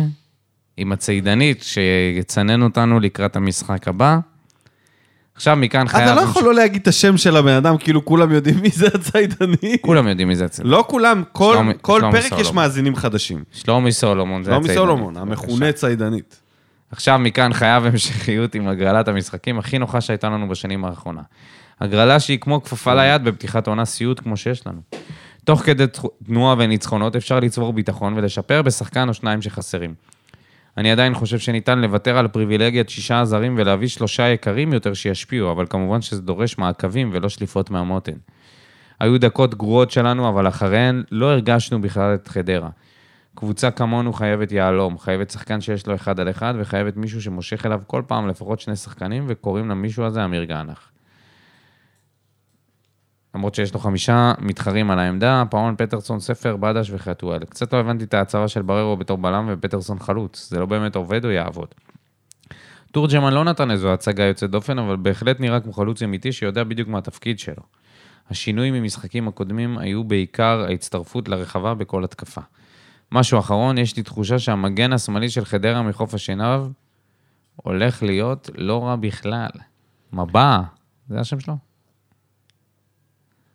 עם 0.78 0.92
הצידנית 0.92 1.64
שיצנן 1.64 2.62
אותנו 2.62 3.00
לקראת 3.00 3.36
המשחק 3.36 3.88
הבא. 3.88 4.20
עכשיו 5.42 5.56
מכאן 5.56 5.88
חייב... 5.88 6.08
אתה 6.08 6.16
לא 6.16 6.22
יכול 6.22 6.44
לא 6.44 6.54
להגיד 6.54 6.82
את 6.82 6.88
השם 6.88 7.18
של 7.18 7.36
הבן 7.38 7.54
אדם, 7.54 7.78
כאילו 7.78 8.06
כולם 8.06 8.32
יודעים 8.32 8.60
מי 8.62 8.70
זה 8.70 8.88
הציידני. 8.94 9.78
כולם 9.82 10.08
יודעים 10.08 10.28
מי 10.28 10.36
זה 10.36 10.46
אצל... 10.46 10.64
לא 10.66 10.84
כולם, 10.88 11.24
כל- 11.32 11.54
שלומי- 11.54 11.74
כל 11.82 12.00
שלומי 12.00 12.22
פרק 12.22 12.39
יש. 12.39 12.52
מאזינים 12.52 12.96
חדשים. 12.96 13.44
שלומי 13.52 13.92
סולומון, 13.92 14.44
זה 14.44 14.52
שלומי 14.52 14.66
הצידנית. 14.66 14.78
סולומון. 14.80 15.18
המכונה 15.18 15.72
ציידנית. 15.72 16.42
עכשיו 16.92 17.20
מכאן 17.20 17.54
חייב 17.54 17.86
המשכיות 17.86 18.56
עם 18.56 18.68
הגרלת 18.68 19.08
המשחקים 19.08 19.60
הכי 19.60 19.78
נוחה 19.78 20.02
שהייתה 20.02 20.30
לנו 20.30 20.50
בשנים 20.50 20.86
האחרונה. 20.86 21.22
הגרלה 21.82 22.20
שהיא 22.20 22.39
כמו 22.39 22.64
כפפה 22.64 22.94
ליד 22.96 23.24
בפתיחת 23.24 23.68
עונה 23.68 23.86
סיוט 23.86 24.20
כמו 24.20 24.38
שיש 24.38 24.68
לנו. 24.68 24.82
תוך 25.44 25.62
כדי 25.62 25.86
תנועה 26.26 26.56
וניצחונות 26.58 27.16
אפשר 27.16 27.39
לצבור 27.39 27.74
ביטחון 27.74 28.14
ולשפר 28.18 28.62
בשחקן 28.62 29.10
או 29.10 29.14
שניים 29.14 29.42
שחסרים. 29.42 29.94
אני 30.78 30.91
עדיין 30.91 31.13
חושב 31.13 31.39
שניתן 31.39 31.80
לוותר 31.80 32.17
על 32.17 32.28
פריבילגיית 32.28 32.89
שישה 32.89 33.19
הזרים 33.19 33.55
ולהביא 33.57 33.88
שלושה 33.88 34.30
יקרים 34.30 34.74
יותר 34.74 34.93
שישפיעו, 34.93 35.51
אבל 35.51 35.65
כמובן 35.69 36.01
שזה 36.01 36.22
דורש 36.22 36.57
מעקבים 36.57 37.09
ולא 37.13 37.30
שליפות 37.30 37.69
מהמותן. 37.72 38.17
היו 38.99 39.19
דקות 39.19 39.55
גרועות 39.55 39.91
שלנו, 39.91 40.30
אבל 40.30 40.47
אחריהן 40.47 41.03
לא 41.11 41.32
הרגשנו 41.32 41.82
בכלל 41.82 42.15
את 42.15 42.28
חדרה. 42.28 42.69
קבוצה 43.36 43.72
כמונו 43.72 44.13
חייבת 44.13 44.51
יהלום, 44.51 44.97
חייבת 44.97 45.30
שחקן 45.30 45.61
שיש 45.61 45.88
לו 45.88 45.95
אחד 45.95 46.19
על 46.19 46.30
אחד, 46.30 46.53
וחייבת 46.59 46.97
מישהו 46.97 47.22
שמושך 47.22 47.65
אליו 47.65 47.82
כל 47.88 48.01
פעם 48.07 48.28
לפחות 48.28 48.59
שני 48.59 48.76
שחקנים, 48.76 49.26
וקוראים 49.28 49.69
למישהו 49.69 50.03
הזה 50.03 50.26
אמיר 50.26 50.43
גנח. 50.43 50.91
למרות 53.36 53.56
שיש 53.56 53.74
לו 53.74 53.80
חמישה 53.80 54.34
מתחרים 54.40 54.92
על 54.92 55.00
העמדה, 55.00 55.44
פאון, 55.50 55.76
פטרסון, 55.78 56.20
ספר, 56.20 56.56
בדש 56.56 56.90
וחתואל. 56.92 57.40
קצת 57.46 57.74
לא 57.74 57.80
הבנתי 57.80 58.04
את 58.04 58.14
ההצהרה 58.14 58.48
של 58.48 58.62
בררו 58.62 58.98
בתור 58.98 59.18
בלם 59.18 59.50
ופטרסון 59.52 60.00
חלוץ. 60.00 60.50
זה 60.50 60.60
לא 60.60 60.66
באמת 60.66 60.96
עובד 60.96 61.26
או 61.26 61.30
יעבוד. 61.30 61.68
תורג'מן 62.92 63.34
לא 63.34 63.44
נתן 63.44 63.72
איזו 63.72 63.94
הצגה 63.94 64.24
יוצאת 64.24 64.50
דופן, 64.50 64.80
אבל 64.80 64.96
בהחלט 64.96 65.40
נראה 65.40 65.60
כמו 65.60 65.74
חלוץ 65.74 66.04
אמיתי 66.04 66.32
שיודע 66.32 66.64
בדיוק 66.64 66.90
מה 66.90 66.98
התפקיד 66.98 67.40
שלו. 67.40 67.64
השינוי 68.30 68.72
ממשחקים 68.72 69.28
הקודמים 69.28 69.78
היו 69.78 70.04
בעיקר 70.04 70.66
ההצטרפות 70.68 71.28
לרחבה 71.30 71.74
בכל 71.74 72.04
התקפה. 72.04 72.42
משהו 73.12 73.40
אחרון, 73.40 73.78
יש 73.78 73.98
לי 73.98 74.04
תחושה 74.04 74.40
שהמגן 74.40 74.94
השמאלי 74.94 75.30
של 75.30 75.46
חדרה 75.46 75.82
מחוף 75.82 76.14
השנהב 76.14 76.68
הולך 77.56 78.04
להיות 78.04 78.50
לא 78.56 78.84
רע 78.84 78.96
בכלל. 78.96 79.50
מבע, 80.14 80.62
זה 81.10 81.20
השם 81.20 81.40
שלו? 81.40 81.70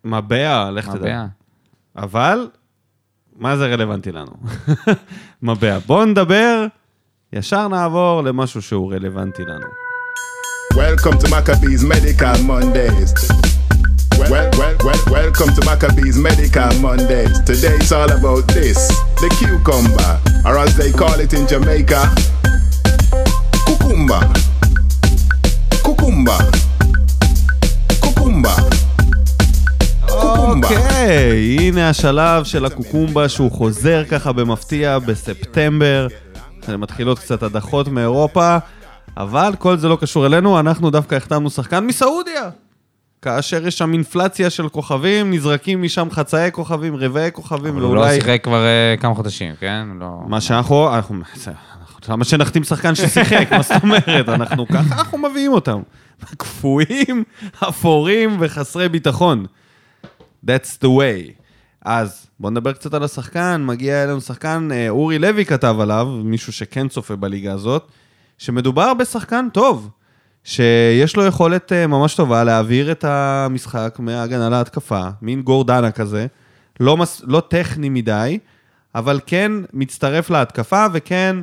מבע, 0.07 0.70
לך 0.70 0.88
תדע. 0.88 0.96
מבע. 0.96 1.24
אבל, 1.96 2.48
מה 3.36 3.57
זה 3.57 3.66
רלוונטי 3.66 4.12
לנו? 4.12 4.32
מבע. 5.42 5.78
בואו 5.86 6.04
נדבר, 6.04 6.66
ישר 7.32 7.68
נעבור 7.68 8.22
למשהו 8.22 8.62
שהוא 8.62 8.92
רלוונטי 8.94 9.42
לנו. 9.44 9.66
Welcome 10.74 11.18
to 11.22 11.28
Maccabees 11.30 11.82
Medical 11.92 12.38
Mondays. 12.42 13.12
Well, 14.18 14.50
well, 14.59 14.76
well, 14.86 15.02
welcome 15.11 15.50
to 15.57 15.62
Maccabees 15.64 16.16
Medical 16.18 16.72
Mondays. 16.86 17.40
Today 17.48 17.76
it's 17.80 17.92
all 17.92 18.11
about 18.18 18.46
this 18.48 18.80
the 19.22 19.28
cucumber, 19.38 20.12
or 20.46 20.59
as 20.59 20.76
they 20.76 20.92
call 20.92 21.18
it 21.24 21.32
in 21.38 21.46
Jamaica, 21.46 22.02
cucumba. 23.66 24.20
Cucumba. 25.84 26.65
Cucumba. 30.64 30.74
אוקיי, 30.74 31.57
הנה 31.61 31.88
השלב 31.88 32.44
של 32.44 32.64
הקוקומבה 32.64 33.28
שהוא 33.28 33.50
חוזר 33.52 34.04
ככה 34.04 34.32
במפתיע 34.32 34.98
בספטמבר. 34.98 36.07
מתחילות 36.78 37.18
קצת 37.18 37.42
הדחות 37.42 37.88
מאירופה, 37.88 38.57
אבל 39.16 39.52
כל 39.59 39.76
זה 39.76 39.88
לא 39.88 39.98
קשור 40.00 40.26
אלינו, 40.26 40.61
אנחנו 40.61 40.90
דווקא 40.90 41.14
החתמנו 41.14 41.50
שחקן 41.50 41.86
מסעודיה. 41.86 42.42
כאשר 43.22 43.66
יש 43.66 43.78
שם 43.78 43.92
אינפלציה 43.92 44.50
של 44.50 44.68
כוכבים, 44.68 45.32
נזרקים 45.32 45.82
משם 45.82 46.09
חצאי 46.11 46.48
כוכבים, 46.52 46.96
רבעי 46.96 47.30
כוכבים, 47.32 47.74
אבל 47.74 47.82
הוא 47.82 47.94
לא 47.94 48.00
ואולי... 48.00 48.14
שיחק 48.14 48.40
כבר 48.44 48.64
אה, 48.64 48.94
כמה 49.00 49.14
חודשים, 49.14 49.54
כן? 49.61 49.86
לא... 50.00 50.07
מה 50.26 50.40
שאנחנו, 50.40 50.94
אנחנו- 50.94 51.16
למה 52.09 52.24
שנחתים 52.24 52.64
שחקן 52.64 52.94
ששיחק, 52.94 53.52
מה 53.52 53.62
זאת 53.62 53.82
אומרת? 53.82 54.28
אנחנו 54.28 54.68
ככה, 54.68 54.94
אנחנו 54.98 55.18
מביאים 55.18 55.52
אותם. 55.52 55.80
קפואים, 56.38 57.24
אפורים 57.68 58.36
וחסרי 58.40 58.88
ביטחון. 58.88 59.46
That's 60.45 60.82
the 60.82 60.89
way. 60.89 61.47
אז 61.84 62.26
בואו 62.41 62.51
נדבר 62.51 62.72
קצת 62.72 62.95
על 62.95 63.03
השחקן, 63.03 63.62
מגיע 63.66 64.05
אלינו 64.05 64.20
שחקן, 64.20 64.68
אה, 64.72 64.89
אורי 64.89 65.18
לוי 65.18 65.45
כתב 65.45 65.76
עליו, 65.80 66.07
מישהו 66.07 66.53
שכן 66.53 66.89
צופה 66.89 67.16
בליגה 67.16 67.53
הזאת, 67.53 67.91
שמדובר 68.39 68.95
בשחקן 68.95 69.49
טוב, 69.53 69.91
שיש 70.45 71.16
לו 71.16 71.26
יכולת 71.26 71.72
אה, 71.72 71.87
ממש 71.87 72.14
טובה 72.14 72.45
להעביר 72.45 72.93
את 72.93 73.05
המשחק 73.05 73.97
מההגנה 73.99 74.49
להתקפה, 74.49 75.09
מין 75.22 75.43
גורדנה 75.43 75.91
כזה, 75.91 76.26
לא, 76.80 76.97
מס, 76.97 77.22
לא 77.24 77.43
טכני 77.49 77.89
מדי, 77.89 78.39
אבל 78.95 79.20
כן 79.26 79.53
מצטרף 79.72 80.30
להתקפה 80.30 80.87
וכן 80.93 81.37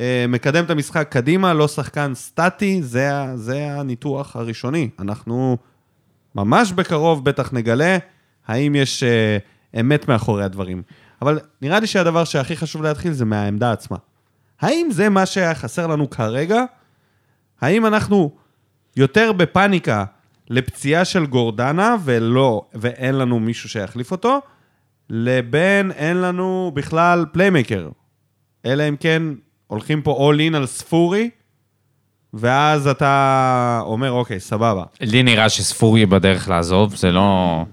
אה, 0.00 0.24
מקדם 0.28 0.64
את 0.64 0.70
המשחק 0.70 1.08
קדימה, 1.10 1.54
לא 1.54 1.68
שחקן 1.68 2.12
סטטי, 2.14 2.82
זה, 2.82 3.10
זה 3.34 3.72
הניתוח 3.72 4.36
הראשוני. 4.36 4.88
אנחנו 4.98 5.56
ממש 6.34 6.72
בקרוב 6.72 7.24
בטח 7.24 7.52
נגלה 7.52 7.98
האם 8.46 8.74
יש 8.74 9.02
אה, 9.02 9.38
אמת 9.80 10.08
מאחורי 10.08 10.44
הדברים. 10.44 10.82
אבל 11.22 11.38
נראה 11.62 11.80
לי 11.80 11.86
שהדבר 11.86 12.24
שהכי 12.24 12.56
חשוב 12.56 12.82
להתחיל 12.82 13.12
זה 13.12 13.24
מהעמדה 13.24 13.72
עצמה. 13.72 13.96
האם 14.60 14.88
זה 14.90 15.08
מה 15.08 15.26
שהיה 15.26 15.54
חסר 15.54 15.86
לנו 15.86 16.10
כרגע? 16.10 16.64
האם 17.60 17.86
אנחנו 17.86 18.30
יותר 18.96 19.32
בפאניקה 19.32 20.04
לפציעה 20.50 21.04
של 21.04 21.26
גורדנה 21.26 21.96
ולא, 22.04 22.62
ואין 22.74 23.14
לנו 23.14 23.40
מישהו 23.40 23.68
שיחליף 23.68 24.10
אותו, 24.10 24.40
לבין 25.10 25.90
אין 25.90 26.16
לנו 26.16 26.72
בכלל 26.74 27.26
playmaker. 27.32 27.88
אלא 28.66 28.88
אם 28.88 28.96
כן 28.96 29.22
הולכים 29.66 30.02
פה 30.02 30.30
all 30.32 30.52
in 30.52 30.56
על 30.56 30.66
ספורי, 30.66 31.30
ואז 32.34 32.86
אתה 32.86 33.80
אומר, 33.84 34.10
אוקיי, 34.10 34.40
סבבה. 34.40 34.84
לי 35.00 35.22
נראה 35.22 35.48
שספורי 35.48 36.06
בדרך 36.06 36.48
לעזוב, 36.48 36.94
זה 36.94 37.12
לא... 37.12 37.64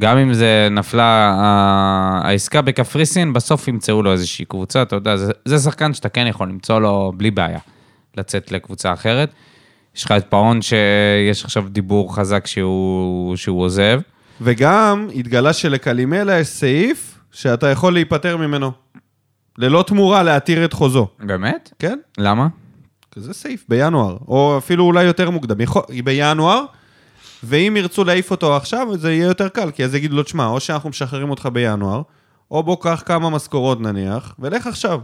גם 0.00 0.18
אם 0.18 0.34
זה 0.34 0.68
נפלה 0.70 1.34
ה- 1.38 2.20
העסקה 2.28 2.62
בקפריסין, 2.62 3.32
בסוף 3.32 3.68
ימצאו 3.68 4.02
לו 4.02 4.12
איזושהי 4.12 4.44
קבוצה, 4.44 4.82
אתה 4.82 4.96
יודע, 4.96 5.16
זה, 5.16 5.32
זה 5.44 5.58
שחקן 5.58 5.94
שאתה 5.94 6.08
כן 6.08 6.26
יכול 6.26 6.48
למצוא 6.48 6.80
לו 6.80 7.12
בלי 7.16 7.30
בעיה, 7.30 7.58
לצאת 8.16 8.52
לקבוצה 8.52 8.92
אחרת. 8.92 9.30
יש 9.96 10.04
לך 10.04 10.12
את 10.12 10.24
פאון 10.28 10.62
שיש 10.62 11.44
עכשיו 11.44 11.64
דיבור 11.68 12.16
חזק 12.16 12.46
שהוא, 12.46 13.36
שהוא 13.36 13.62
עוזב. 13.62 14.00
וגם 14.40 15.08
התגלה 15.14 15.52
שלקלימלה 15.52 16.38
יש 16.38 16.46
סעיף 16.48 17.18
שאתה 17.32 17.68
יכול 17.70 17.92
להיפטר 17.92 18.36
ממנו. 18.36 18.72
ללא 19.58 19.84
תמורה 19.86 20.22
להתיר 20.22 20.64
את 20.64 20.72
חוזו. 20.72 21.08
באמת? 21.20 21.72
כן? 21.78 21.98
למה? 22.18 22.46
כזה 23.12 23.34
סעיף, 23.34 23.64
בינואר. 23.68 24.16
או 24.28 24.58
אפילו 24.58 24.84
אולי 24.84 25.04
יותר 25.04 25.30
מוקדם. 25.30 25.60
יכול, 25.60 25.82
בינואר, 26.04 26.64
ואם 27.44 27.76
ירצו 27.76 28.04
להעיף 28.04 28.30
אותו 28.30 28.56
עכשיו, 28.56 28.88
זה 28.96 29.12
יהיה 29.12 29.26
יותר 29.26 29.48
קל, 29.48 29.70
כי 29.70 29.84
אז 29.84 29.94
יגידו 29.94 30.16
לו, 30.16 30.22
תשמע, 30.22 30.46
או 30.46 30.60
שאנחנו 30.60 30.88
משחררים 30.88 31.30
אותך 31.30 31.48
בינואר, 31.52 32.02
או 32.50 32.62
בוא 32.62 32.76
קח 32.80 33.02
כמה 33.06 33.30
משכורות 33.30 33.80
נניח, 33.80 34.34
ולך 34.38 34.66
עכשיו. 34.66 35.00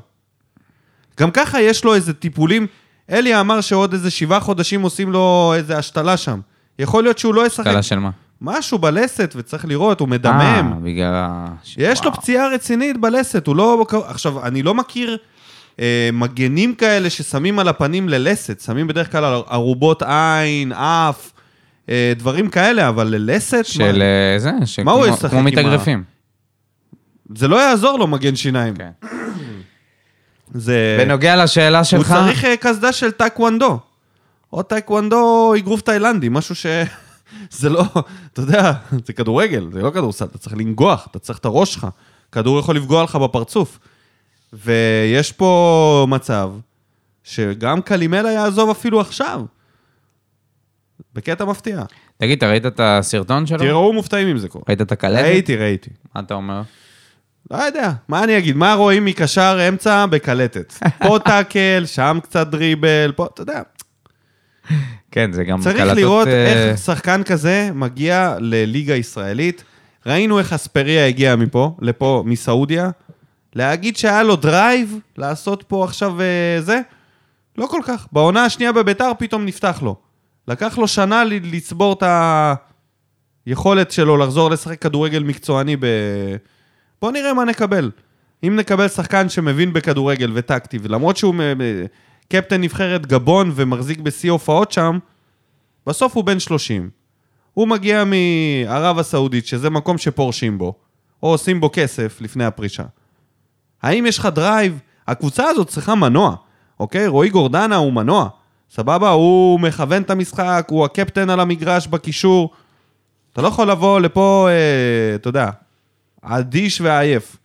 גם 1.20 1.30
ככה 1.30 1.60
יש 1.60 1.84
לו 1.84 1.94
איזה 1.94 2.12
טיפולים. 2.12 2.66
אלי 3.10 3.40
אמר 3.40 3.60
שעוד 3.60 3.92
איזה 3.92 4.10
שבעה 4.10 4.40
חודשים 4.40 4.82
עושים 4.82 5.12
לו 5.12 5.52
איזה 5.56 5.78
השתלה 5.78 6.16
שם. 6.16 6.40
יכול 6.78 7.02
להיות 7.02 7.18
שהוא 7.18 7.34
לא 7.34 7.46
ישחק. 7.46 7.66
השתלה 7.66 7.82
של 7.82 7.98
מה? 7.98 8.10
משהו 8.40 8.78
בלסת, 8.78 9.32
וצריך 9.36 9.64
לראות, 9.64 10.00
הוא 10.00 10.08
מדמם. 10.08 10.72
אה, 10.74 10.78
בגלל 10.82 11.14
ה... 11.14 11.46
יש 11.76 12.04
לו 12.04 12.10
וואו. 12.10 12.22
פציעה 12.22 12.48
רצינית 12.48 12.96
בלסת, 12.96 13.46
הוא 13.46 13.56
לא... 13.56 13.86
עכשיו, 14.06 14.46
אני 14.46 14.62
לא 14.62 14.74
מכיר 14.74 15.16
אה, 15.80 16.10
מגנים 16.12 16.74
כאלה 16.74 17.10
ששמים 17.10 17.58
על 17.58 17.68
הפנים 17.68 18.08
ללסת, 18.08 18.60
שמים 18.60 18.86
בדרך 18.86 19.12
כלל 19.12 19.42
ערובות 19.48 20.02
עין, 20.02 20.72
אף, 20.72 21.32
דברים 22.16 22.48
כאלה, 22.50 22.88
אבל 22.88 23.06
ללסת? 23.06 23.64
של 23.66 23.92
מה? 23.98 24.04
אה, 24.04 24.38
זה, 24.38 24.52
מה 24.52 24.66
שכמו- 24.66 24.90
הוא 24.90 25.06
ישחק 25.06 25.30
כמו 25.30 25.38
ה- 25.38 25.42
מתאגרפים. 25.42 26.04
זה 27.36 27.48
לא 27.48 27.56
יעזור 27.56 27.98
לו, 27.98 28.06
מגן 28.06 28.36
שיניים. 28.36 28.74
כן. 28.76 28.90
זה... 30.54 30.96
בנוגע 31.00 31.44
לשאלה 31.44 31.78
הוא 31.78 31.84
שלך, 31.84 32.08
צריך 32.08 32.44
אה, 32.44 32.54
קסדה 32.60 32.92
של 32.92 33.10
טייקוונדו. 33.10 33.78
או 34.52 34.62
טייקוונדו 34.62 35.54
אגרוף 35.58 35.80
תאילנדי, 35.80 36.28
משהו 36.30 36.54
ש... 36.54 36.66
זה 37.50 37.68
לא, 37.68 37.84
אתה 38.32 38.40
יודע, 38.40 38.72
זה 39.06 39.12
כדורגל, 39.12 39.66
זה 39.72 39.82
לא 39.82 39.90
כדורסל, 39.90 40.24
אתה 40.24 40.38
צריך 40.38 40.56
לנגוח, 40.56 41.06
אתה 41.10 41.18
צריך 41.18 41.38
את 41.38 41.44
הראש 41.44 41.74
שלך. 41.74 41.86
כדור 42.32 42.58
יכול 42.60 42.76
לפגוע 42.76 43.02
לך 43.02 43.16
בפרצוף. 43.16 43.78
ויש 44.52 45.32
פה 45.32 46.06
מצב 46.10 46.50
שגם 47.24 47.82
קלימלה 47.82 48.30
יעזוב 48.32 48.70
אפילו 48.70 49.00
עכשיו. 49.00 49.42
בקטע 51.14 51.44
מפתיע. 51.44 51.82
תגיד, 52.16 52.38
אתה 52.38 52.48
ראית 52.48 52.66
את 52.66 52.80
הסרטון 52.82 53.46
שלו? 53.46 53.58
תראו 53.58 53.92
מופתעים 53.92 54.28
אם 54.28 54.38
זה 54.38 54.48
קורה. 54.48 54.64
ראית 54.68 54.80
את 54.80 54.92
הקלטת? 54.92 55.22
ראיתי, 55.22 55.56
ראיתי. 55.56 55.90
מה 56.14 56.20
אתה 56.20 56.34
אומר? 56.34 56.62
לא 57.50 57.56
יודע, 57.56 57.90
מה 58.08 58.24
אני 58.24 58.38
אגיד? 58.38 58.56
מה 58.56 58.74
רואים 58.74 59.04
מקשר 59.04 59.68
אמצע 59.68 60.06
בקלטת? 60.06 60.74
פה 61.06 61.18
טאקל, 61.24 61.82
שם 61.86 62.18
קצת 62.22 62.46
דריבל, 62.46 63.12
פה, 63.16 63.26
אתה 63.34 63.42
יודע. 63.42 63.62
כן, 65.10 65.32
זה 65.32 65.44
גם 65.44 65.60
צריך 65.60 65.76
קלטות, 65.76 65.96
לראות 65.96 66.28
אה, 66.28 66.46
איך 66.46 66.78
שחקן 66.78 67.22
כזה 67.22 67.70
מגיע 67.74 68.36
לליגה 68.38 68.94
ישראלית. 68.94 69.64
ראינו 70.06 70.38
איך 70.38 70.52
אספריה 70.52 71.06
הגיע 71.06 71.36
מפה, 71.36 71.76
לפה, 71.80 72.22
מסעודיה. 72.26 72.90
להגיד 73.54 73.96
שהיה 73.96 74.22
לו 74.22 74.36
drive 74.36 74.98
לעשות 75.16 75.64
פה 75.68 75.84
עכשיו 75.84 76.20
אה, 76.20 76.60
זה? 76.60 76.80
לא 77.58 77.66
כל 77.66 77.80
כך. 77.86 78.06
בעונה 78.12 78.44
השנייה 78.44 78.72
בביתר 78.72 79.12
פתאום 79.18 79.44
נפתח 79.44 79.82
לו. 79.82 79.96
לקח 80.48 80.78
לו 80.78 80.88
שנה 80.88 81.24
לצבור 81.24 81.92
את 81.92 82.02
היכולת 83.46 83.90
שלו 83.90 84.16
לחזור 84.16 84.50
לשחק 84.50 84.82
כדורגל 84.82 85.22
מקצועני 85.22 85.76
ב... 85.76 85.86
בוא 87.02 87.12
נראה 87.12 87.34
מה 87.34 87.44
נקבל. 87.44 87.90
אם 88.46 88.56
נקבל 88.56 88.88
שחקן 88.88 89.28
שמבין 89.28 89.72
בכדורגל 89.72 90.30
וטקטי, 90.34 90.78
ולמרות 90.82 91.16
שהוא 91.16 91.34
קפטן 92.28 92.60
נבחרת 92.60 93.06
גבון 93.06 93.52
ומחזיק 93.54 94.00
בשיא 94.00 94.30
הופעות 94.30 94.72
שם, 94.72 94.98
בסוף 95.86 96.16
הוא 96.16 96.24
בן 96.24 96.38
30. 96.38 96.90
הוא 97.54 97.68
מגיע 97.68 98.04
מערב 98.04 98.98
הסעודית, 98.98 99.46
שזה 99.46 99.70
מקום 99.70 99.98
שפורשים 99.98 100.58
בו, 100.58 100.74
או 101.22 101.28
עושים 101.28 101.60
בו 101.60 101.70
כסף 101.72 102.20
לפני 102.20 102.44
הפרישה. 102.44 102.84
האם 103.82 104.06
יש 104.06 104.18
לך 104.18 104.26
drive? 104.26 104.78
הקבוצה 105.08 105.48
הזאת 105.48 105.68
צריכה 105.68 105.94
מנוע, 105.94 106.36
אוקיי? 106.80 107.06
רועי 107.06 107.30
גורדנה 107.30 107.76
הוא 107.76 107.92
מנוע. 107.92 108.28
סבבה? 108.70 109.10
הוא 109.10 109.60
מכוון 109.60 110.02
את 110.02 110.10
המשחק, 110.10 110.66
הוא 110.70 110.84
הקפטן 110.84 111.30
על 111.30 111.40
המגרש 111.40 111.86
בקישור. 111.86 112.50
אתה 113.32 113.42
לא 113.42 113.48
יכול 113.48 113.70
לבוא 113.70 114.00
לפה, 114.00 114.48
אה, 114.50 115.14
אתה 115.14 115.28
יודע, 115.28 115.50
אדיש 116.22 116.80
ועייף. 116.80 117.36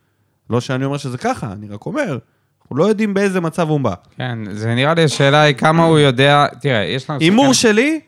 לא 0.50 0.62
שאני 0.62 0.86
אומר 0.86 0.98
שזה 0.98 1.18
ככה, 1.18 1.52
אני 1.52 1.68
רק 1.68 1.86
אומר, 1.86 2.18
אנחנו 2.62 2.76
לא 2.76 2.84
יודעים 2.86 3.14
באיזה 3.14 3.42
מצב 3.42 3.70
הוא 3.70 3.80
בא. 3.80 3.94
כן, 4.18 4.40
זה 4.52 4.76
נראה 4.76 4.94
לי 4.94 5.04
השאלה 5.04 5.42
היא 5.42 5.56
כמה 5.56 5.84
הוא 5.86 6.00
יודע... 6.00 6.46
תראה, 6.62 6.84
יש 6.84 7.10
לנו... 7.10 7.20
הימור 7.20 7.54
שחקן- 7.54 7.62
שלי, 7.74 8.00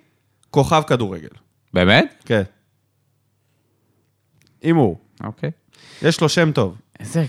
כוכב 0.52 0.84
כדורגל. 0.88 1.28
באמת? 1.74 2.24
כן. 2.26 2.42
הימור. 4.62 5.00
אוקיי. 5.24 5.52
יש 6.02 6.22
לו 6.22 6.30
שם 6.30 6.52
טוב. 6.52 6.76
איזה 7.00 7.26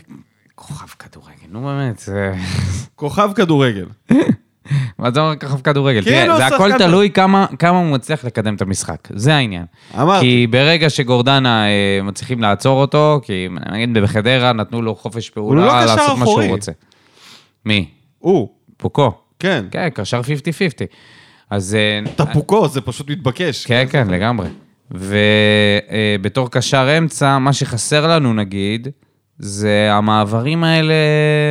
כוכב 0.54 0.86
כדורגל, 0.98 1.46
נו 1.48 1.62
באמת, 1.64 1.98
זה... 1.98 2.34
כוכב 2.96 3.30
כדורגל. 3.36 3.86
מה 4.98 5.10
זה 5.10 5.20
אומר 5.20 5.36
כוכב 5.36 5.60
כדורגל? 5.60 6.04
תראה, 6.04 6.36
זה 6.36 6.46
הכל 6.46 6.78
תלוי 6.78 7.10
כמה 7.58 7.78
הוא 7.78 7.86
מצליח 7.86 8.24
לקדם 8.24 8.54
את 8.54 8.62
המשחק, 8.62 9.08
זה 9.14 9.34
העניין. 9.34 9.64
אמרתי. 9.94 10.20
כי 10.20 10.46
ברגע 10.46 10.90
שגורדנה 10.90 11.66
אה, 11.66 12.02
מצליחים 12.02 12.40
לעצור 12.40 12.80
אותו, 12.80 13.20
כי 13.22 13.48
נגיד 13.72 13.94
בחדרה 13.94 14.52
נתנו 14.52 14.82
לו 14.82 14.94
חופש 14.94 15.30
פעולה 15.30 15.66
לא 15.66 15.80
לעשות 15.84 16.18
מה 16.18 16.26
שהוא. 16.26 16.42
רוצה. 16.42 16.72
מי? 17.64 17.88
הוא, 18.18 18.48
פוקו. 18.76 19.12
כן. 19.38 19.64
כן, 19.70 19.88
קשר 19.94 20.20
50-50. 20.20 20.24
אז... 21.50 21.74
אה, 21.74 22.12
טפוקו, 22.16 22.68
זה 22.68 22.80
פשוט 22.80 23.10
מתבקש. 23.10 23.66
כן, 23.66 23.86
כן, 23.90 24.08
לגמרי. 24.08 24.48
ובתור 24.90 26.50
קשר 26.50 26.98
אמצע, 26.98 27.38
מה 27.38 27.52
שחסר 27.52 28.06
לנו, 28.06 28.34
נגיד, 28.34 28.88
זה 29.38 29.88
המעברים 29.92 30.64
האלה 30.64 30.94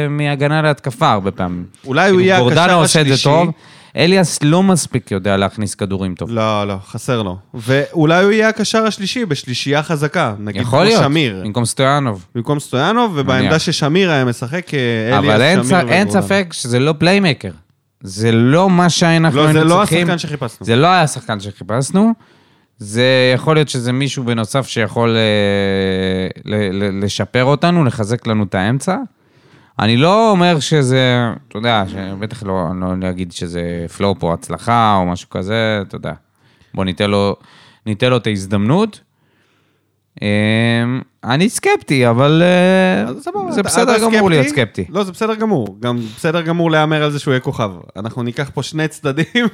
מהגנה 0.09 0.61
להתקפה 0.61 1.11
הרבה 1.11 1.31
פעמים. 1.31 1.65
אולי 1.85 2.01
הוא 2.09 2.17
כאילו, 2.17 2.21
יהיה 2.21 2.39
גורדנה 2.39 2.61
הקשר 2.63 2.75
עושה 2.75 3.01
את 3.01 3.07
זה 3.07 3.13
השלישי. 3.13 3.23
טוב, 3.23 3.51
אליאס 3.97 4.39
לא 4.43 4.63
מספיק 4.63 5.11
יודע 5.11 5.37
להכניס 5.37 5.75
כדורים 5.75 6.15
טוב. 6.15 6.29
לא, 6.31 6.67
לא, 6.67 6.75
חסר 6.87 7.21
לו. 7.23 7.37
ואולי 7.53 8.23
הוא 8.23 8.31
יהיה 8.31 8.49
הקשר 8.49 8.83
השלישי 8.85 9.25
בשלישייה 9.25 9.83
חזקה. 9.83 10.33
נגיד 10.39 10.61
יכול 10.61 10.83
להיות, 10.83 11.03
שמיר. 11.03 11.41
במקום 11.45 11.65
סטויאנוב. 11.65 12.25
במקום 12.35 12.59
סטויאנוב, 12.59 13.11
ובעמדה. 13.15 13.59
ששמיר 13.59 14.11
היה 14.11 14.25
משחק, 14.25 14.73
אה, 14.73 14.79
אליאס, 15.17 15.25
אבל 15.33 15.41
אין, 15.41 15.63
שמיר 15.63 15.79
ספ- 15.81 15.87
אין 15.91 16.07
וגורדנה. 16.07 16.21
ספק 16.21 16.47
שזה 16.51 16.79
לא 16.79 16.93
playmaker. 16.97 17.51
זה 18.01 18.31
לא 18.31 18.69
מה 18.69 18.89
שאנחנו 18.89 19.37
לא, 19.37 19.43
זה 19.51 19.59
היינו 19.59 19.69
לא 19.69 19.75
צריכים. 19.79 20.01
השחקן 20.09 20.17
שחיפשנו. 20.17 20.65
זה 20.65 20.75
לא 20.75 20.87
היה 20.87 21.01
השחקן 21.01 21.39
שחיפשנו. 21.39 22.13
זה 22.77 23.31
יכול 23.35 23.55
להיות 23.55 23.69
שזה 23.69 23.91
מישהו 23.91 24.23
בנוסף 24.23 24.67
שיכול 24.67 25.15
אה, 25.17 26.27
ל- 26.45 26.83
ל- 26.83 27.03
לשפר 27.05 27.43
אותנו, 27.43 27.85
לחזק 27.85 28.27
לנו 28.27 28.43
את 28.43 28.55
האמצע. 28.55 28.97
אני 29.79 29.97
לא 29.97 30.31
אומר 30.31 30.59
שזה, 30.59 31.27
אתה 31.47 31.57
יודע, 31.57 31.83
בטח 32.19 32.43
לא, 32.43 32.67
לא 32.79 32.97
להגיד 33.01 33.31
שזה 33.31 33.61
פלופ 33.97 34.23
או 34.23 34.33
הצלחה 34.33 34.95
או 34.95 35.05
משהו 35.05 35.29
כזה, 35.29 35.79
אתה 35.87 35.95
יודע. 35.95 36.13
בוא 36.73 36.85
ניתן 36.85 37.09
לו, 37.09 37.35
ניתן 37.85 38.09
לו 38.09 38.17
את 38.17 38.27
ההזדמנות. 38.27 38.99
אה, 40.21 40.27
אני 41.23 41.49
סקפטי, 41.49 42.09
אבל 42.09 42.43
אה, 42.45 43.13
זה 43.51 43.63
בסדר 43.63 43.95
גמור 44.03 44.29
להיות 44.29 44.47
סקפטי. 44.47 44.85
לא, 44.89 45.03
זה 45.03 45.11
בסדר 45.11 45.35
גמור. 45.35 45.77
גם 45.79 45.97
בסדר 46.15 46.41
גמור 46.41 46.71
להמר 46.71 47.03
על 47.03 47.11
זה 47.11 47.19
שהוא 47.19 47.31
יהיה 47.31 47.41
כוכב. 47.41 47.71
אנחנו 47.95 48.23
ניקח 48.23 48.51
פה 48.53 48.63
שני 48.63 48.87
צדדים, 48.87 49.45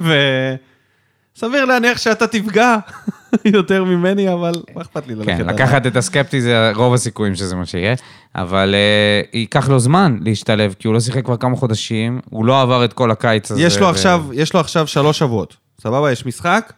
וסביר 1.36 1.64
להניח 1.64 1.98
שאתה 1.98 2.26
תפגע 2.26 2.76
יותר 3.44 3.84
ממני, 3.84 4.32
אבל 4.32 4.52
מה 4.74 4.82
אכפת 4.82 5.06
לי 5.06 5.14
ללכת 5.14 5.28
כן? 5.28 5.46
לקחת 5.46 5.86
את 5.86 5.96
הסקפטי 5.96 6.40
זה 6.40 6.72
רוב 6.74 6.94
הסיכויים 6.94 7.34
שזה 7.34 7.56
מה 7.56 7.66
שיהיה, 7.66 7.94
אבל 8.34 8.74
uh, 8.74 9.36
ייקח 9.36 9.68
לו 9.68 9.78
זמן 9.80 10.18
להשתלב, 10.20 10.74
כי 10.78 10.88
הוא 10.88 10.94
לא 10.94 11.00
שיחק 11.00 11.24
כבר 11.24 11.36
כמה 11.36 11.56
חודשים, 11.56 12.20
הוא 12.30 12.44
לא 12.44 12.62
עבר 12.62 12.84
את 12.84 12.92
כל 12.92 13.10
הקיץ 13.10 13.50
הזה. 13.50 13.62
יש 13.62 13.78
לו 13.78 13.86
ו- 13.86 13.90
עכשיו, 13.90 14.24
יש 14.32 14.54
לו 14.54 14.60
עכשיו 14.60 14.86
שלוש 14.86 15.18
שבועות. 15.18 15.56
סבבה? 15.80 16.12
יש 16.12 16.26
משחק, 16.26 16.72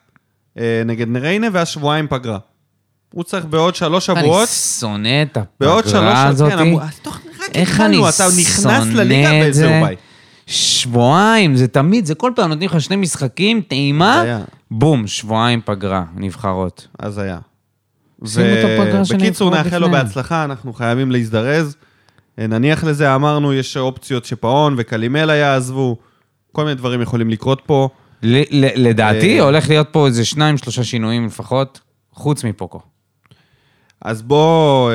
אה, 0.59 0.83
נגד 0.87 1.17
ריינה, 1.17 1.47
ואז 1.53 1.69
שבועיים 1.69 2.07
פגרה. 2.09 2.39
הוא 3.13 3.25
צריך 3.25 3.45
בעוד 3.45 3.75
שלוש 3.75 4.11
אני 4.11 4.21
שבועות, 4.21 4.49
שונא 4.49 5.23
את 5.23 5.39
בעוד 5.61 5.85
שלוש 5.85 5.95
הפגרה 5.95 6.27
הזאת. 6.27 6.53
כן, 6.53 6.59
אמרו, 6.59 6.81
אז 6.81 6.99
תוך, 7.03 7.17
רק 7.17 7.51
איך 7.57 7.81
אני 7.81 7.97
התחלנו, 7.97 8.09
אתה 8.09 8.27
נכנס 8.41 8.85
שונא 8.85 9.01
לליגה 9.01 9.43
את 9.43 9.51
וזהו 9.51 9.69
זה. 9.69 9.81
ביי. 9.85 9.97
שבועיים, 10.47 11.57
זה 11.57 11.69
תמיד, 11.69 12.07
זה 12.07 12.15
כל 12.15 12.33
פעם 12.37 12.49
נותנים 12.49 12.69
לך 12.69 12.81
שני 12.81 12.97
משחקים, 12.97 13.61
טעימה. 13.61 14.25
בום, 14.71 15.07
שבועיים 15.07 15.61
פגרה, 15.65 16.05
נבחרות. 16.17 16.89
אז 16.99 17.19
היה. 17.19 17.39
שימו 18.25 18.47
את 18.47 18.65
הפגרה 18.65 19.05
של 19.05 19.17
בקיצור, 19.17 19.49
הנבחרות 19.49 19.73
נאחל 19.73 19.79
לו. 19.79 19.91
בהצלחה, 19.91 20.45
אנחנו 20.45 20.73
חייבים 20.73 21.11
להזדרז. 21.11 21.77
אה, 22.39 22.47
נניח 22.47 22.85
לזה, 22.85 23.15
אמרנו, 23.15 23.53
יש 23.53 23.77
אופציות 23.77 24.25
שפאון 24.25 24.75
וקלימלה 24.79 25.35
יעזבו, 25.35 25.97
כל 26.53 26.65
מיני 26.65 26.75
דברים 26.75 27.03
יכולים 27.03 27.31
לקרות 27.31 27.63
פה. 27.67 27.89
לדעתי 28.77 29.39
אה, 29.39 29.45
הולך 29.45 29.69
להיות 29.69 29.89
פה 29.91 30.07
איזה 30.07 30.25
שניים, 30.25 30.59
שלושה 30.59 30.85
שינויים 30.85 31.27
לפחות, 31.27 31.81
חוץ 32.13 32.45
מפוקו. 32.45 32.81
אז 34.01 34.23
בוא... 34.23 34.91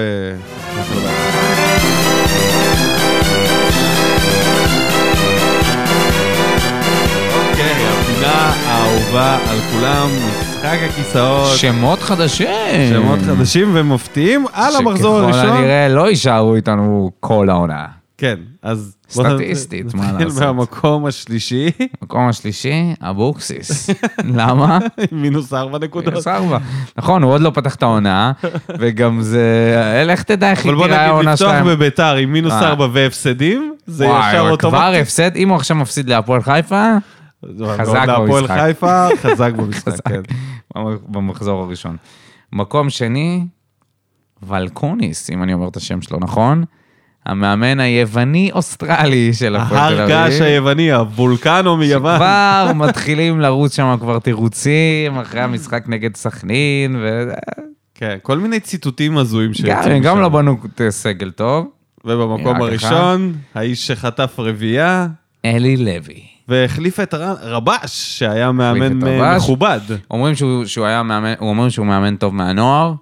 האהובה 9.14 9.52
על 9.52 9.60
כולם, 9.60 10.08
משחק 10.08 10.78
הכיסאות, 10.90 11.58
שמות 11.58 12.00
חדשים. 12.00 12.48
שמות 12.90 13.20
חדשים 13.20 13.72
ומפתיעים 13.74 14.46
על 14.54 14.76
המחזור 14.76 15.20
שככל 15.20 15.34
הראשון. 15.34 15.58
הנראה 15.58 15.88
לא 15.90 16.10
יישארו 16.10 16.56
איתנו 16.56 17.12
כל 17.20 17.50
העונה. 17.50 17.86
כן, 18.18 18.36
אז... 18.64 18.96
בוא 19.16 19.24
סטטיסטית, 19.30 19.94
מה 19.94 20.12
נתחיל 20.12 20.28
לעשות? 20.28 20.42
מהמקום 20.42 21.06
השלישי, 21.06 21.72
מקום 22.02 22.28
השלישי, 22.30 22.94
אבוקסיס. 23.02 23.90
למה? 24.40 24.80
מינוס 25.12 25.54
ארבע 25.54 25.80
נקודות. 25.80 26.08
מינוס 26.08 26.28
ארבע. 26.28 26.58
נכון, 26.98 27.24
הוא 27.24 27.32
עוד 27.32 27.42
לא 27.42 27.52
פתח 27.54 27.76
את 27.76 27.84
העונה, 27.84 28.32
וגם 28.80 29.22
זה... 29.22 29.74
אה, 29.96 30.04
לך 30.04 30.24
תדע 30.24 30.52
איך 30.52 30.60
אבל 30.60 30.70
היא 30.70 30.78
בוא 30.78 30.88
תראה 30.88 30.98
נגיד, 30.98 31.10
העונה 31.10 31.34
לפתוח 31.34 31.50
שלהם. 31.50 31.68
בביתר 31.68 32.16
עם 32.16 32.34
מינוס 32.34 32.54
אה. 32.54 32.68
ארבע 32.68 32.88
והפסדים, 32.94 33.74
זה 33.88 34.08
וואי, 34.08 34.30
ישר 34.30 34.40
אבל 34.40 34.58
כבר 34.58 34.70
אוטומטית. 34.70 35.02
הפסד, 35.02 35.36
אם 35.36 35.50
הוא 35.50 35.56
עכשיו 35.56 35.78
מפסיד 35.78 36.10
להפועל 36.10 36.42
חיפה, 36.42 36.98
חזק 37.77 38.05
במשחק. 38.19 38.57
חיפה, 38.59 39.07
חזק 39.22 39.51
במשחק. 39.59 40.07
כן. 40.07 40.22
במחזור 41.07 41.63
הראשון. 41.63 41.97
מקום 42.53 42.89
שני, 42.89 43.45
ולקוניס, 44.43 45.30
אם 45.30 45.43
אני 45.43 45.53
אומר 45.53 45.68
את 45.68 45.77
השם 45.77 46.01
שלו 46.01 46.19
נכון, 46.19 46.63
המאמן 47.26 47.80
היווני-אוסטרלי 47.80 49.34
של 49.34 49.55
הפועל 49.55 49.95
תל 49.95 50.01
אביב. 50.01 50.15
ההר 50.15 50.30
געש 50.30 50.41
היווני, 50.41 50.91
הוולקנו 50.91 51.77
מיוון. 51.77 52.15
כבר 52.18 52.72
מתחילים 52.88 53.39
לרוץ 53.39 53.76
שם 53.76 53.95
כבר 53.99 54.19
תירוצים 54.19 55.18
אחרי 55.18 55.41
המשחק 55.41 55.84
נגד 55.88 56.15
סכנין, 56.15 56.95
וגם 56.95 57.35
כן, 57.95 58.18
כל 58.22 58.38
מיני 58.38 58.59
ציטוטים 58.59 59.18
הזויים 59.18 59.53
שיוצאים 59.53 59.95
הם 59.95 60.01
גם. 60.03 60.19
לא 60.19 60.30
בנו 60.30 60.57
סגל 60.89 61.31
טוב. 61.31 61.68
ובמקום 62.05 62.61
הראשון, 62.61 63.34
האיש 63.55 63.88
שחטף 63.88 64.35
רביעייה, 64.38 65.07
אלי 65.45 65.77
לוי. 65.77 66.23
והחליף 66.52 66.99
את 66.99 67.14
רבש, 67.41 68.18
שהיה 68.19 68.52
מאמן 68.52 69.07
אה. 69.07 69.38
מכובד. 69.38 69.80
אומרים 70.11 70.36
שהוא, 70.36 70.65
שהוא 70.65 70.86
היה 70.86 71.03
מאמן, 71.03 71.34
הוא 71.40 71.49
אומר 71.49 71.69
שהוא 71.69 71.86
מאמן 71.86 72.15
טוב 72.15 72.36
מהנוער. 72.36 72.94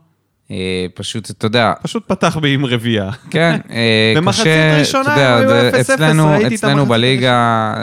אה, 0.51 0.85
פשוט, 0.93 1.31
אתה 1.31 1.45
יודע, 1.45 1.73
פשוט 1.83 2.07
פתח 2.07 2.37
בי 2.37 2.53
עם 2.53 2.65
רביעייה. 2.65 3.09
כן, 3.29 3.59
אה, 3.71 4.13
במחצית 4.15 4.43
קשה, 4.43 4.79
ראשונה 4.79 5.01
אתה 5.01 5.11
יודע, 5.11 5.37
הם 5.37 5.41
היו 5.41 5.49
זה- 5.49 5.81
0-0, 5.81 5.81
אצלנו, 5.81 6.47
אצלנו 6.47 6.85
בליגה 6.85 7.73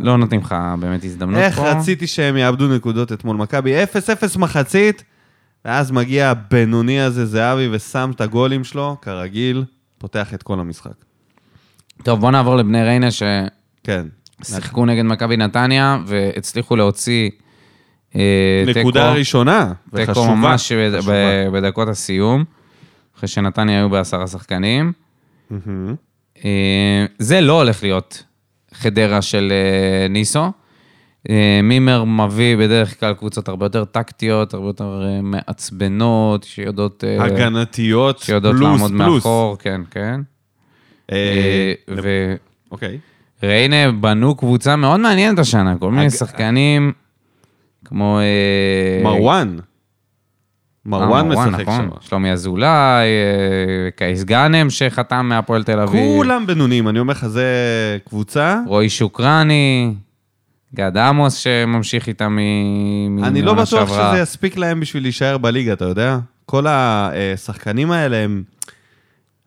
לא 0.00 0.18
נותנים 0.18 0.40
לך 0.40 0.54
באמת 0.80 1.04
הזדמנות 1.04 1.38
איך 1.38 1.56
פה. 1.56 1.70
רציתי 1.72 2.06
שהם 2.06 2.36
יאבדו 2.36 2.68
נקודות 2.68 3.12
אתמול 3.12 3.36
מכבי, 3.36 3.84
0-0 3.84 3.86
מחצית, 4.38 5.04
ואז 5.64 5.90
מגיע 5.90 6.30
הבינוני 6.30 7.00
הזה, 7.00 7.26
זהבי, 7.26 7.68
ושם 7.72 8.10
את 8.14 8.20
הגולים 8.20 8.64
שלו, 8.64 8.96
כרגיל, 9.02 9.64
פותח 9.98 10.34
את 10.34 10.42
כל 10.42 10.60
המשחק. 10.60 10.92
טוב, 12.02 12.20
בוא 12.20 12.30
נעבור 12.30 12.56
לבני 12.56 12.82
ריינה 12.84 13.08
כן. 13.84 14.06
ששיחקו 14.44 14.86
נגד 14.86 15.02
מכבי 15.04 15.36
נתניה 15.36 15.98
והצליחו 16.06 16.76
להוציא 16.76 17.30
אה, 18.16 18.62
תיקו. 18.66 18.80
נקודה 18.80 19.12
ראשונה, 19.12 19.72
תיקו 19.96 20.10
וחשובה. 20.10 20.34
ממש 20.34 20.72
בד- 20.72 20.98
חשובה. 20.98 21.12
ב- 21.12 21.56
בדקות 21.56 21.88
הסיום, 21.88 22.44
אחרי 23.16 23.28
שנתניה 23.28 23.78
היו 23.78 23.90
בעשרה 23.90 24.26
שחקנים. 24.26 24.92
מהמם. 25.50 25.94
אה, 26.44 27.04
זה 27.18 27.40
לא 27.40 27.52
הולך 27.62 27.82
להיות 27.82 28.22
חדרה 28.74 29.22
של 29.22 29.52
אה, 29.52 30.08
ניסו. 30.08 30.44
אה, 31.30 31.60
מימר 31.62 32.04
מביא 32.04 32.56
בדרך 32.56 33.00
כלל 33.00 33.14
קבוצות 33.14 33.48
הרבה 33.48 33.66
יותר 33.66 33.84
טקטיות, 33.84 34.54
הרבה 34.54 34.66
יותר 34.66 35.02
מעצבנות, 35.22 36.44
שיודעות... 36.44 37.04
הגנתיות, 37.20 38.18
שיודעות 38.18 38.56
פלוס, 38.56 38.70
לעמוד 38.80 38.90
פלוס. 38.90 39.14
מאחור, 39.14 39.56
כן, 39.58 39.80
כן. 39.90 40.20
אה, 41.12 41.72
ו... 42.02 42.34
אוקיי. 42.70 42.98
ריינה 43.42 43.92
בנו 43.92 44.34
קבוצה 44.34 44.76
מאוד 44.76 45.00
מעניינת 45.00 45.38
השנה, 45.38 45.74
כל 45.78 45.90
מיני 45.90 46.10
שחקנים 46.10 46.92
כמו... 47.84 48.18
אה, 48.18 49.04
מרואן. 49.04 49.56
אה, 49.58 49.62
מרואן 50.86 51.28
משחק 51.28 51.60
נכון. 51.60 51.90
שם. 51.90 52.08
שלומי 52.08 52.32
אזולאי, 52.32 52.68
אה, 53.06 53.90
קייס 53.96 54.24
גאנם 54.24 54.70
שחתם 54.70 55.26
מהפועל 55.28 55.62
תל 55.62 55.80
אביב. 55.80 56.16
כולם 56.16 56.46
בינוניים, 56.46 56.88
אני 56.88 56.98
אומר 56.98 57.12
לך, 57.12 57.26
זה 57.26 57.46
קבוצה. 58.08 58.60
רועי 58.66 58.88
שוקרני, 58.88 59.94
גד 60.74 60.96
עמוס 60.96 61.34
שממשיך 61.34 62.08
איתם 62.08 62.38
מ... 63.10 63.24
אני 63.24 63.42
לא 63.42 63.54
בטוח. 63.54 63.88
שזה 63.88 64.22
יספיק 64.22 64.56
להם 64.56 64.80
בשביל 64.80 65.02
להישאר 65.02 65.38
בליגה, 65.38 65.72
אתה 65.72 65.84
יודע? 65.84 66.18
כל 66.46 66.66
השחקנים 66.68 67.90
האלה 67.90 68.16
הם... 68.16 68.42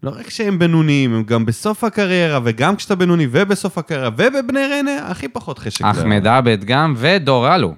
לא 0.03 0.09
רק 0.09 0.29
שהם 0.29 0.59
בינוניים, 0.59 1.13
הם 1.13 1.23
גם 1.23 1.45
בסוף 1.45 1.83
הקריירה, 1.83 2.39
וגם 2.43 2.75
כשאתה 2.75 2.95
בינוני 2.95 3.27
ובסוף 3.31 3.77
הקריירה, 3.77 4.09
ובבני 4.17 4.67
ריינה, 4.67 5.07
הכי 5.07 5.27
פחות 5.27 5.59
חשק. 5.59 5.85
אחמד 5.85 6.27
עבד 6.27 6.63
גם, 6.63 6.93
ודור 6.97 7.55
אלו. 7.55 7.75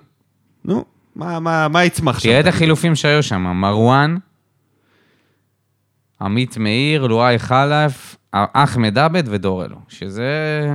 נו, 0.66 0.86
מה, 1.16 1.40
מה, 1.40 1.68
מה 1.68 1.86
יצמח 1.86 2.20
שם? 2.20 2.30
תראה 2.30 2.40
את 2.40 2.48
החילופים 2.48 2.96
שהיו 2.96 3.24
שם, 3.24 3.42
מרואן, 3.42 4.18
עמית 6.22 6.58
מאיר, 6.58 7.08
לואי 7.08 7.40
חלף, 7.40 8.16
אחמד 8.32 8.98
עבד 8.98 9.24
ודור 9.26 9.66
אלו, 9.66 9.78
שזה... 9.88 10.74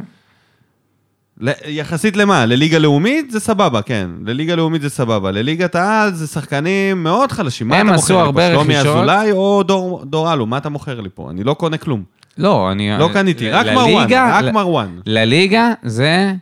יחסית 1.67 2.17
למה? 2.17 2.47
לליגה 2.47 2.79
לאומית 2.79 3.31
זה 3.31 3.41
סבבה, 3.41 3.83
כן. 3.83 4.11
לליגה 4.25 4.55
לאומית 4.55 4.83
זה 4.83 4.91
סבבה. 4.91 5.31
לליגת 5.31 5.75
העל 5.75 6.15
זה 6.15 6.27
שחקנים 6.27 7.03
מאוד 7.03 7.33
חלשים. 7.33 7.69
מה 7.69 7.81
אתה 7.81 7.93
מוכר 7.93 8.27
לי 8.27 8.33
פה? 8.33 8.41
שלומי. 8.51 8.79
אזולאי 8.79 9.33
או 9.33 9.63
דור, 9.63 10.05
דור 10.05 10.33
אלו? 10.33 10.47
מה 10.47 10.59
אתה 10.59 10.69
מוכר 10.69 11.01
לי 11.01 11.09
פה? 11.15 11.31
אני 11.31 11.45
לא 11.45 11.55
קונה 11.55 11.77
כלום. 11.77 12.03
לא, 12.39 12.73
אני... 12.73 12.99
לא 12.99 13.09
קניתי, 13.13 13.51
רק 13.51 13.67
מרואן, 13.67 14.09
רק 14.13 14.45
מרואן. 14.55 14.89
לליגה 15.07 15.73
זה, 15.83 16.33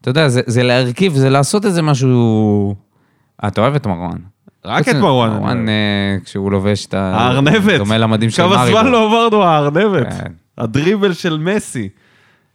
אתה 0.00 0.10
יודע, 0.10 0.28
זה, 0.28 0.40
זה 0.46 0.62
להרכיב, 0.62 1.14
זה 1.14 1.30
לעשות 1.30 1.66
איזה 1.66 1.82
משהו... 1.82 2.74
אתה 3.46 3.60
אוהב 3.60 3.74
את 3.74 3.86
מרואן. 3.86 4.18
רק 4.64 4.88
את 4.88 4.94
מרואן. 4.94 5.30
מרואן. 5.30 5.68
אה, 5.68 6.16
כשהוא 6.24 6.52
לובש 6.52 6.86
את 6.86 6.94
ה... 6.94 7.14
הארנבת. 7.16 7.78
דומה 7.78 7.98
למדים 7.98 8.30
של 8.30 8.42
כמה 8.42 8.56
מריבו. 8.56 8.78
זמן 8.78 8.90
לא 8.90 9.06
עברנו 9.06 9.42
הארנבת. 9.42 10.08
כן. 10.08 10.32
הדריבל 10.58 11.12
של 11.12 11.38
מסי. 11.38 11.88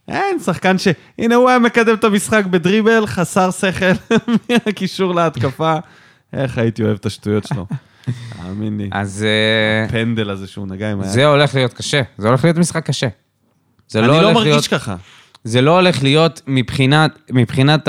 אין, 0.08 0.38
שחקן 0.38 0.78
ש... 0.78 0.88
הנה, 1.18 1.34
הוא 1.34 1.48
היה 1.48 1.58
מקדם 1.58 1.94
את 1.94 2.04
המשחק 2.04 2.44
בדריבל, 2.44 3.06
חסר 3.06 3.50
שכל, 3.50 4.16
מהקישור 4.48 5.14
להתקפה. 5.14 5.74
איך 6.32 6.58
הייתי 6.58 6.82
אוהב 6.82 6.96
את 7.00 7.06
השטויות 7.06 7.46
שלו. 7.46 7.66
תאמין 8.42 8.78
לי. 8.78 8.88
אז 8.92 9.24
אה, 9.24 9.84
הפנדל 9.84 10.30
הזה 10.30 10.46
שהוא 10.46 10.66
נגע 10.66 10.92
עם 10.92 11.00
היד. 11.00 11.10
זה 11.10 11.26
הולך 11.26 11.54
להיות 11.54 11.72
קשה. 11.72 12.02
זה 12.18 12.28
הולך 12.28 12.44
להיות 12.44 12.56
משחק 12.56 12.86
קשה. 12.86 13.08
זה 13.88 13.98
אני 13.98 14.08
לא 14.08 14.14
לא 14.14 14.22
הולך 14.22 14.34
מרגיש 14.36 14.52
להיות... 14.52 14.66
ככה. 14.66 14.96
זה 15.44 15.60
לא 15.60 15.76
הולך 15.76 16.02
להיות 16.02 16.42
מבחינת, 16.46 17.18
מבחינת 17.30 17.88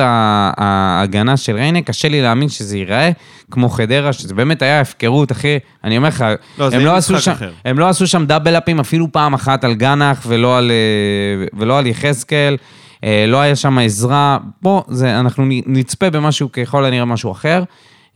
ההגנה 0.58 1.38
של 1.38 1.56
ריינה, 1.56 1.82
קשה 1.82 2.10
לי 2.10 2.22
להאמין 2.22 2.50
שזה 2.50 2.78
ייראה 2.78 3.12
כמו 3.52 3.70
חדרה, 3.70 4.14
שזה 4.14 4.36
באמת 4.36 4.62
היה 4.62 4.82
הפקרות, 4.82 5.32
אחי. 5.32 5.58
אני 5.84 5.98
אומר 5.98 6.08
לך, 6.08 6.26
לא, 6.58 6.70
זה 6.70 6.76
הם, 6.76 6.86
לא 6.86 6.96
עשו 6.96 7.20
שם, 7.20 7.32
אחר. 7.32 7.52
הם 7.66 7.80
לא 7.80 7.90
עשו 7.90 8.08
שם 8.08 8.26
דאבל-אפים 8.26 8.80
אפילו 8.80 9.12
פעם 9.12 9.34
אחת 9.34 9.64
על 9.64 9.74
גנח 9.74 10.24
ולא 10.28 10.58
על, 10.58 10.72
אה, 10.72 11.46
ולא 11.60 11.80
על 11.80 11.88
יחזקאל, 11.88 12.58
אה, 13.04 13.26
לא 13.28 13.38
היה 13.38 13.56
שם 13.56 13.78
עזרה. 13.78 14.38
בוא, 14.62 14.84
זה, 14.88 15.20
אנחנו 15.20 15.46
נצפה 15.66 16.10
במשהו 16.10 16.52
ככל 16.52 16.86
הנראה 16.86 17.06
משהו 17.06 17.32
אחר. 17.32 17.64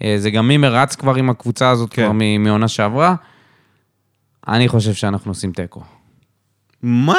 אה, 0.04 0.16
זה 0.18 0.32
גם 0.32 0.48
מימר 0.48 0.76
רץ 0.76 0.96
כבר 0.96 1.16
עם 1.16 1.30
הקבוצה 1.30 1.70
הזאת 1.70 1.94
כן. 1.94 2.04
כבר 2.04 2.12
מעונה 2.40 2.68
שעברה. 2.68 3.16
אני 4.48 4.68
חושב 4.68 4.94
שאנחנו 4.94 5.32
עושים 5.32 5.52
תיקו. 5.52 5.82
מה? 6.84 7.18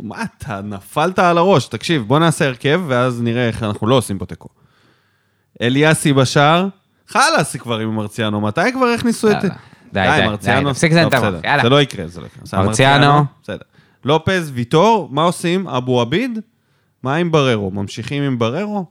מה 0.00 0.22
אתה 0.22 0.60
נפלת 0.60 1.18
על 1.18 1.38
הראש? 1.38 1.66
תקשיב, 1.66 2.02
בוא 2.06 2.18
נעשה 2.18 2.46
הרכב, 2.46 2.80
ואז 2.86 3.22
נראה 3.22 3.46
איך 3.46 3.62
אנחנו 3.62 3.86
לא 3.86 3.94
עושים 3.94 4.18
פה 4.18 4.26
תיקו. 4.26 4.48
אליאסי 5.62 6.12
בשער, 6.12 6.66
חלאס 7.08 7.56
כבר 7.56 7.78
עם 7.78 7.96
מרציאנו, 7.96 8.40
מתי 8.40 8.72
כבר 8.72 8.86
הכניסו 8.86 9.30
את... 9.30 9.44
יאללה. 9.44 9.54
די, 9.92 10.20
די, 10.20 10.26
מרציאנו. 10.26 10.72
תפסיק 10.72 10.90
לזיין 10.92 11.10
טוב, 11.10 11.24
את 11.24 11.32
בסדר. 11.32 11.40
יאללה. 11.44 11.62
זה 11.62 11.68
לא 11.68 11.82
יקרה, 11.82 12.06
זה 12.06 12.20
לא 12.20 12.26
יקרה. 12.26 12.64
מרציאנו. 12.64 13.24
בסדר. 13.42 13.64
לופז, 14.04 14.50
ויטור, 14.54 15.08
מה 15.12 15.22
עושים? 15.22 15.68
אבו 15.68 16.00
עביד? 16.00 16.38
מה 17.02 17.14
עם 17.14 17.30
בררו? 17.30 17.70
ממשיכים 17.70 18.22
עם 18.22 18.38
בררו? 18.38 18.86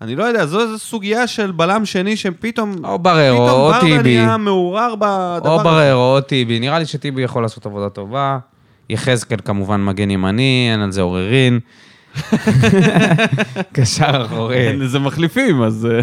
אני 0.00 0.16
לא 0.16 0.24
יודע, 0.24 0.46
זו 0.46 0.68
זו 0.68 0.78
סוגיה 0.78 1.26
של 1.26 1.50
בלם 1.50 1.84
שני 1.84 2.16
שפתאום... 2.16 2.84
או 2.84 2.98
בררו, 2.98 3.46
פתאום 3.46 3.60
או 3.60 3.68
ברדה 3.68 3.80
טיבי. 3.80 4.02
נהיה 4.02 4.36
מעורער 4.36 4.94
בדבר 4.94 5.50
או 5.50 5.54
הזה. 5.54 5.64
בררו 5.64 6.16
או 6.16 6.20
טיבי. 6.20 6.60
נראה 6.60 6.78
לי 6.78 6.86
שטיבי 6.86 7.22
יכול 7.22 7.42
לעשות 7.42 7.66
עבודה 7.66 7.88
טובה. 7.88 8.38
יחזקאל 8.90 9.38
כמובן 9.44 9.84
מגן 9.84 10.10
ימני, 10.10 10.68
אין 10.72 10.80
על 10.80 10.92
זה 10.92 11.00
עוררין. 11.00 11.60
קשר 13.72 14.22
אחורי. 14.26 14.56
אין 14.68 14.78
לזה 14.78 14.98
מחליפים, 14.98 15.62
אז... 15.62 15.88
אה, 15.90 16.00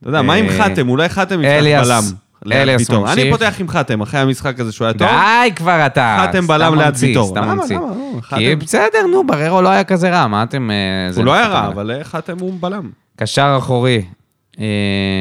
אתה 0.00 0.08
יודע, 0.08 0.22
מה 0.22 0.34
עם 0.34 0.44
אה, 0.48 0.58
חתם? 0.64 0.88
אולי 0.88 1.08
חתם 1.08 1.40
יפתח 1.42 1.84
בלם. 1.84 2.02
אליאס 2.52 2.80
ויטור. 2.80 3.12
אני 3.12 3.24
ממשיך. 3.24 3.32
פותח 3.34 3.54
עם 3.60 3.68
חתם, 3.68 4.00
אחרי 4.00 4.20
המשחק 4.20 4.60
הזה 4.60 4.72
שהוא 4.72 4.84
היה 4.86 4.94
טוב. 4.94 5.08
די 5.08 5.50
כבר 5.56 5.86
אתה. 5.86 6.18
חתם 6.22 6.32
סתם 6.38 6.46
בלם 6.46 6.74
ליד 6.74 6.94
ויטור. 6.98 7.28
סתם 7.28 7.48
ממציא. 7.48 7.78
חתם- 8.22 8.36
כי 8.36 8.56
בסדר, 8.56 9.06
נו, 9.12 9.26
בררו 9.26 9.62
לא 9.62 9.68
היה 9.68 9.84
כזה 9.84 10.10
רע, 10.10 10.26
מה 10.26 10.42
אתם... 10.42 10.70
אה, 10.70 10.76
הוא 11.16 11.24
לא 11.24 11.34
היה 11.34 11.46
רע? 11.46 11.68
אבל 11.68 11.90
חתם 12.02 12.36
הוא 12.40 12.54
בלם. 12.60 12.90
קשר 13.16 13.54
אחורי, 13.58 14.02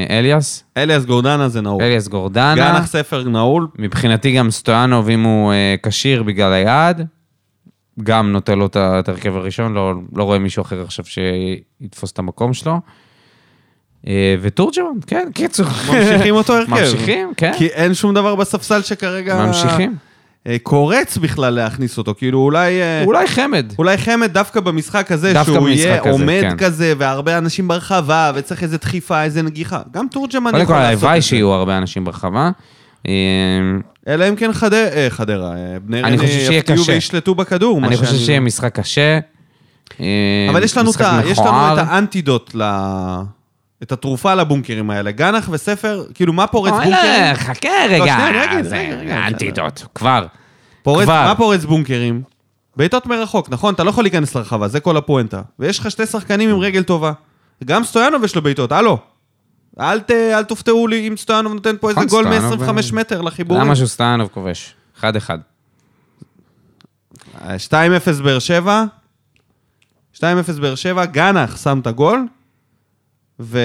אליאס, 0.10 0.64
אליאס 0.78 1.06
גורדנה 1.06 1.50
זה 1.50 1.62
נעול. 1.62 1.84
אליאס 1.84 2.08
גורדנה. 2.08 2.56
גנח 2.56 2.86
ספר 2.86 3.24
נעול. 3.24 3.68
מבחינתי 3.80 4.32
גם 4.32 4.52
סטויאנוב, 4.52 5.10
אם 5.10 5.24
הוא 5.24 5.54
אה, 5.54 5.76
כשיר 5.84 6.24
בגלל 6.24 6.54
היעד, 6.54 7.06
גם 8.04 8.32
נותן 8.32 8.60
לו 8.60 8.66
את 8.66 8.76
ההרכב 9.08 9.36
הראשון, 9.36 9.74
לא, 9.74 9.94
לא 10.16 10.24
רואה 10.24 10.40
מישהו 10.40 10.62
אחר 10.62 10.82
עכשיו 10.82 11.06
שיתפוס 11.06 12.12
את 12.12 12.20
המקום 12.20 12.54
שלו. 12.54 12.80
אה, 14.08 14.36
ותורג'מן, 14.42 15.00
כן, 15.08 15.30
קיצור. 15.34 15.66
ממשיכים 15.66 16.36
אותו 16.36 16.54
הרכב. 16.56 16.72
ממשיכים, 16.72 17.34
כן. 17.38 17.52
כי 17.58 17.68
אין 17.68 17.94
שום 17.94 18.14
דבר 18.14 18.36
בספסל 18.36 18.82
שכרגע... 18.82 19.46
ממשיכים. 19.46 19.96
אה, 20.48 20.58
קורץ 20.64 21.18
בכלל 21.18 21.54
להכניס 21.54 21.98
אותו. 21.98 22.14
כאילו 22.18 22.40
אולי... 22.40 22.82
אה, 22.82 23.04
אולי 23.04 23.28
חמד. 23.28 23.74
אולי 23.78 23.98
חמד 23.98 24.34
דווקא 24.34 24.60
במשחק 24.60 25.12
הזה, 25.12 25.34
דווקא 25.34 25.52
שהוא 25.54 25.68
במשחק 25.68 25.78
יהיה 25.86 26.00
הזה, 26.00 26.10
עומד 26.10 26.42
כן. 26.42 26.58
כזה, 26.58 26.94
והרבה 26.98 27.38
אנשים 27.38 27.68
ברחבה, 27.68 28.32
וצריך 28.36 28.64
איזה 28.64 28.78
דחיפה, 28.78 29.24
איזה 29.24 29.42
נגיחה. 29.42 29.82
גם 29.94 30.08
תורג'מן 30.12 30.52
קודם 30.52 30.64
יכול 30.64 30.76
כל, 30.76 30.82
לעשות 30.82 30.94
הלוואי 31.04 31.18
את 31.18 31.22
זה. 31.22 31.28
שיהיו 31.28 31.52
הרבה 31.54 31.78
אנשים 31.78 32.06
ברחבה. 32.06 32.50
אה, 33.08 33.14
אלא 34.08 34.30
אם 34.30 34.36
כן 34.36 34.54
חדר- 34.54 34.90
אה, 34.94 35.08
חדרה, 35.10 35.54
בני 35.86 36.02
ריינה 36.02 36.24
יפתיעו. 36.24 36.86
וישלטו 36.86 37.36
בכדור. 37.36 37.78
אני 37.78 37.98
חושב 37.98 38.12
שאני- 38.12 38.26
שיהיה 38.26 38.40
משחק 38.40 38.80
קשה. 38.80 39.20
אבל 40.50 40.64
יש 40.64 40.78
לנו, 40.78 40.92
את 40.92 40.96
יש 41.26 41.40
לנו. 41.40 41.50
את 41.74 41.78
האנטידוט, 41.78 42.52
ל... 42.56 42.62
את 43.84 43.92
התרופה 43.92 44.36
לבונקרים 44.36 44.90
האלה. 44.90 45.12
גנח 45.12 45.50
וספר, 45.52 46.06
כאילו 46.14 46.34
מה 46.34 46.48
פורץ 46.48 46.74
אוי, 46.74 46.84
בונקרים? 46.84 47.32
לא, 47.32 47.36
חכה 47.36 47.70
רגע. 47.90 48.44
אגיד, 48.44 48.66
זה 48.66 48.78
רגע, 48.78 48.96
רגע, 48.96 49.28
אנטידוט, 49.28 49.82
כבר. 49.96 50.26
פורץ, 50.84 51.04
כבר. 51.04 51.24
מה 51.28 51.36
פורץ 51.36 51.66
בונקרים? 51.66 52.22
בעיטות 52.76 53.06
מרחוק, 53.06 53.50
נכון? 53.50 53.74
אתה 53.74 53.84
לא 53.84 53.90
יכול 53.90 54.04
להיכנס 54.04 54.36
לרחבה, 54.36 54.68
זה 54.68 54.80
כל 54.80 54.98
הפואנטה. 54.98 55.42
ויש 55.60 55.80
לך 55.80 55.92
שתי 55.92 56.06
שחקנים 56.06 56.50
עם 56.50 56.60
רגל 56.60 56.84
טובה. 56.84 57.12
גם 57.66 57.84
סטויאנוב 57.84 58.24
יש 58.24 58.36
לו 58.36 58.42
בעיטות, 58.42 58.72
הלו. 58.72 58.98
אל, 59.80 60.00
ת, 60.00 60.12
אל 60.12 60.44
תופתעו 60.44 60.88
לי 60.88 61.08
אם 61.08 61.18
סטויאנוב 61.18 61.54
נותן 61.54 61.76
פה 61.80 61.90
איזה 61.90 62.00
נכון, 62.00 62.10
גול 62.10 62.26
סטויאנוב, 62.26 62.64
מ-25 62.64 62.70
אה, 62.70 62.82
מטר 62.94 63.22
לחיבורים. 63.22 63.64
למה 63.64 63.76
שוסטיינוב 63.76 64.30
כובש? 64.34 64.76
1-1. 65.02 65.04
2-0 67.40 67.44
באר 68.24 68.40
שבע, 68.40 68.84
2-0 70.16 70.20
באר 70.62 70.76
שבע, 70.76 71.06
גנח 71.06 71.58
שם 71.58 71.80
את 71.80 71.88
הגול, 71.88 72.26
ו... 73.40 73.60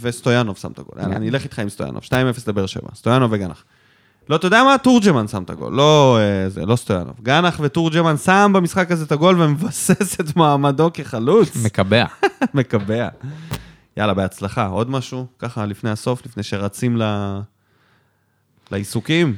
וסטויאנוב 0.00 0.56
שם 0.56 0.72
את 0.72 0.78
הגול. 0.78 0.94
יאללה, 1.02 1.16
אני 1.16 1.28
אלך 1.28 1.44
איתך 1.44 1.58
עם 1.58 1.68
סטויאנוב, 1.68 2.02
2-0 2.02 2.10
לבאר 2.46 2.66
שבע, 2.66 2.88
סטויאנוב 2.94 3.32
וגנח. 3.32 3.64
לא, 4.28 4.36
אתה 4.36 4.46
יודע 4.46 4.64
מה? 4.64 4.78
תורג'מן 4.78 5.28
שם 5.28 5.42
את 5.42 5.50
הגול, 5.50 5.72
לא, 5.72 6.18
אה, 6.20 6.48
זה, 6.48 6.66
לא 6.66 6.76
סטויאנוב. 6.76 7.14
גנח 7.22 7.60
ותורג'מן 7.62 8.16
שם 8.16 8.52
במשחק 8.54 8.90
הזה 8.90 9.04
את 9.04 9.12
הגול 9.12 9.42
ומבסס 9.42 10.20
את 10.20 10.36
מעמדו 10.36 10.90
כחלוץ. 10.94 11.56
מקבע. 11.64 12.04
מקבע. 12.54 13.08
יאללה, 13.96 14.14
בהצלחה. 14.14 14.66
עוד 14.66 14.90
משהו? 14.90 15.26
ככה, 15.38 15.66
לפני 15.66 15.90
הסוף, 15.90 16.26
לפני 16.26 16.42
שרצים 16.42 16.96
ל... 16.96 17.02
לעיסוקים. 18.70 19.36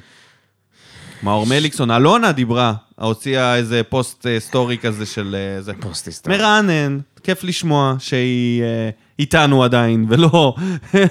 מאור 1.22 1.46
מליקסון, 1.46 1.90
אלונה 1.90 2.32
דיברה, 2.32 2.74
הוציאה 3.00 3.56
איזה 3.56 3.82
פוסט 3.82 4.26
אה, 4.26 4.40
סטורי 4.40 4.78
כזה 4.78 5.06
של 5.06 5.36
אה. 5.68 5.74
פוסט 5.80 6.06
היסטורי. 6.06 6.36
מרענן, 6.36 6.98
כיף 7.22 7.44
לשמוע 7.44 7.94
שהיא 7.98 8.62
אה, 8.62 8.90
איתנו 9.18 9.64
עדיין, 9.64 10.06
ולא, 10.08 10.54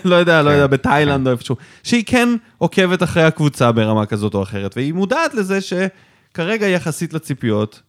לא 0.06 0.15
יודע, 0.15 0.41
לא 0.41 0.49
יודע, 0.49 0.68
בתאילנד 0.68 1.28
או 1.28 1.32
איפשהו. 1.32 1.56
שהיא 1.84 2.03
כן 2.06 2.30
עוקבת 2.57 3.03
אחרי 3.03 3.23
הקבוצה 3.23 3.72
ברמה 3.72 4.06
כזאת 4.06 4.34
או 4.34 4.44
אחרת, 4.44 4.78
והיא 4.78 4.94
מודעת 4.94 5.34
לזה 5.34 5.60
שכרגע 5.61 6.68
יחסית 6.68 7.14
לציפיות, 7.14 7.82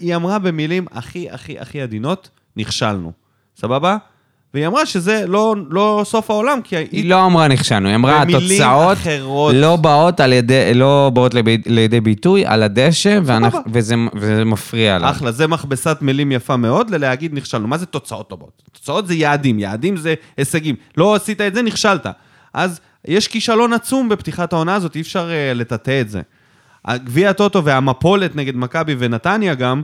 היא 0.00 0.16
אמרה 0.16 0.38
במילים 0.38 0.86
הכי 0.90 1.30
הכי 1.30 1.58
הכי 1.58 1.82
עדינות, 1.82 2.30
נכשלנו. 2.56 3.12
סבבה? 3.56 3.96
והיא 4.54 4.66
אמרה 4.66 4.86
שזה 4.86 5.24
לא, 5.28 5.56
לא 5.70 6.02
סוף 6.04 6.30
העולם, 6.30 6.60
כי 6.64 6.76
היא 6.76 7.10
לא 7.10 7.26
אמרה 7.26 7.48
נכשלנו, 7.48 7.88
היא 7.88 7.94
אמרה 7.94 8.22
התוצאות 8.22 8.98
אחרות. 8.98 9.54
לא 9.54 9.76
באות 9.76 10.20
על 10.20 10.32
ידי, 10.32 10.74
לא 10.74 11.10
באות 11.14 11.34
לידי, 11.34 11.56
לידי 11.66 12.00
ביטוי 12.00 12.46
על 12.46 12.62
הדשא, 12.62 13.18
ואנחנו-. 13.24 13.62
וזה, 13.72 13.94
וזה 14.14 14.44
מפריע 14.44 14.98
לה. 14.98 15.10
אחלה, 15.10 15.32
זה 15.32 15.46
מכבסת 15.46 15.98
מילים 16.00 16.32
יפה 16.32 16.56
מאוד 16.56 16.90
ללהגיד 16.90 17.34
נכשלנו. 17.34 17.68
מה 17.68 17.78
זה 17.78 17.86
תוצאות 17.86 18.28
טובות? 18.28 18.62
תוצאות 18.72 19.06
זה 19.06 19.14
יעדים, 19.14 19.58
יעדים 19.58 19.96
זה 19.96 20.14
הישגים. 20.36 20.74
לא 20.96 21.14
עשית 21.14 21.40
את 21.40 21.54
זה, 21.54 21.62
נכשלת. 21.62 22.06
אז 22.54 22.80
יש 23.04 23.28
כישלון 23.28 23.72
עצום 23.72 24.08
בפתיחת 24.08 24.52
העונה 24.52 24.74
הזאת, 24.74 24.96
אי 24.96 25.00
אפשר 25.00 25.28
uh, 25.28 25.58
לטאטא 25.58 26.00
את 26.00 26.08
זה. 26.08 26.20
גביע 26.90 27.30
הטוטו 27.30 27.64
והמפולת 27.64 28.36
נגד 28.36 28.56
מכבי 28.56 28.96
ונתניה 28.98 29.54
גם, 29.54 29.82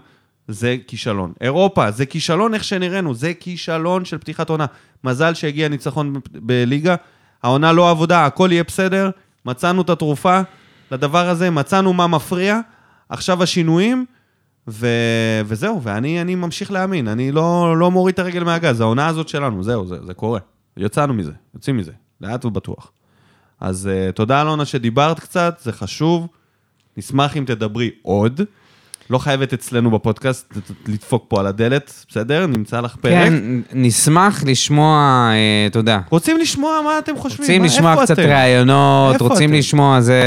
זה 0.49 0.77
כישלון. 0.87 1.33
אירופה, 1.41 1.91
זה 1.91 2.07
כישלון 2.07 2.55
איך 2.55 2.65
שנראינו, 2.65 3.15
זה 3.15 3.35
כישלון 3.35 4.05
של 4.05 4.19
פתיחת 4.19 4.51
עונה. 4.51 4.66
מזל 5.05 5.35
שהגיע 5.35 5.69
ניצחון 5.69 6.20
בליגה, 6.33 6.95
העונה 7.43 7.73
לא 7.73 7.91
עבודה, 7.91 8.27
הכל 8.27 8.49
יהיה 8.53 8.65
בסדר, 8.65 9.11
מצאנו 9.45 9.83
את 9.83 9.91
התרופה 9.91 10.41
לדבר 10.91 11.29
הזה, 11.29 11.51
מצאנו 11.51 11.93
מה 11.93 12.07
מפריע, 12.07 12.61
עכשיו 13.09 13.43
השינויים, 13.43 14.05
ו... 14.69 14.87
וזהו, 15.47 15.83
ואני 15.83 16.20
אני 16.20 16.35
ממשיך 16.35 16.73
להאמין, 16.73 17.09
אני 17.09 17.33
לא, 17.33 17.75
לא 17.79 17.91
מוריד 17.91 18.12
את 18.12 18.19
הרגל 18.19 18.45
מהגז, 18.45 18.81
העונה 18.81 19.07
הזאת 19.07 19.29
שלנו, 19.29 19.62
זהו, 19.62 19.87
זה, 19.87 19.97
זה 20.07 20.15
קורה. 20.15 20.41
יצאנו 20.77 21.15
מזה, 21.15 21.33
יוצאים 21.55 21.77
מזה, 21.77 21.93
לאט 22.20 22.45
ובטוח. 22.45 22.93
אז 23.61 23.89
uh, 23.89 24.12
תודה 24.12 24.43
אלונה 24.43 24.65
שדיברת 24.65 25.20
קצת, 25.20 25.59
זה 25.62 25.73
חשוב. 25.73 26.29
נשמח 26.97 27.37
אם 27.37 27.45
תדברי 27.47 27.91
עוד. 28.03 28.41
לא 29.10 29.18
חייבת 29.18 29.52
אצלנו 29.52 29.90
בפודקאסט 29.90 30.55
לדפוק 30.86 31.24
פה 31.28 31.40
על 31.40 31.47
הדלת, 31.47 32.05
בסדר? 32.09 32.47
נמצא 32.47 32.80
לך 32.80 32.97
פרק. 33.01 33.12
כן, 33.12 33.35
נשמח 33.72 34.43
לשמוע, 34.47 34.97
אה, 35.32 35.66
אתה 35.66 35.78
יודע. 35.78 35.98
רוצים 36.10 36.39
לשמוע 36.39 36.80
מה 36.85 36.98
אתם 36.98 37.12
חושבים? 37.16 37.40
רוצים 37.40 37.60
מה- 37.62 37.66
לשמוע 37.66 38.02
קצת 38.05 38.18
אתם? 38.18 38.28
ראיונות, 38.28 39.20
רוצים 39.20 39.51
אתם? 39.51 39.59
לשמוע 39.59 40.01
זה... 40.01 40.22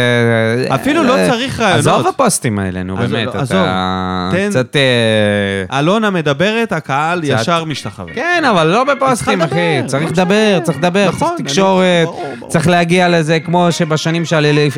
אפילו 0.75 1.03
לא 1.03 1.17
אה, 1.17 1.29
צריך 1.29 1.59
ראיונות. 1.59 1.79
עזוב 1.79 2.07
הפוסטים 2.07 2.59
האלה, 2.59 2.83
נו, 2.83 2.95
באמת, 2.97 3.27
עזוב. 3.35 3.57
אתה 3.57 4.29
תן- 4.31 4.49
קצת... 4.49 4.75
אה, 4.75 5.79
אלונה 5.79 6.09
מדברת, 6.09 6.71
הקהל. 6.71 7.21
ישר 7.23 7.63
משתחווה. 7.63 8.13
כן, 8.13 8.43
אבל 8.49 8.67
לא 8.67 8.83
בפוסטים, 8.83 9.41
אחי. 9.41 9.55
לדבר, 9.55 9.87
צריך 9.87 10.03
לא 10.03 10.09
לדבר, 10.09 10.49
משנה. 10.53 10.65
צריך 10.65 10.77
לדבר, 10.77 11.07
נכון, 11.09 11.29
צריך 11.37 11.41
תקשורת. 11.47 12.07
צריך 12.47 12.67
להגיע 12.67 13.09
לזה, 13.09 13.39
כמו 13.39 13.67
שבשנים 13.71 14.23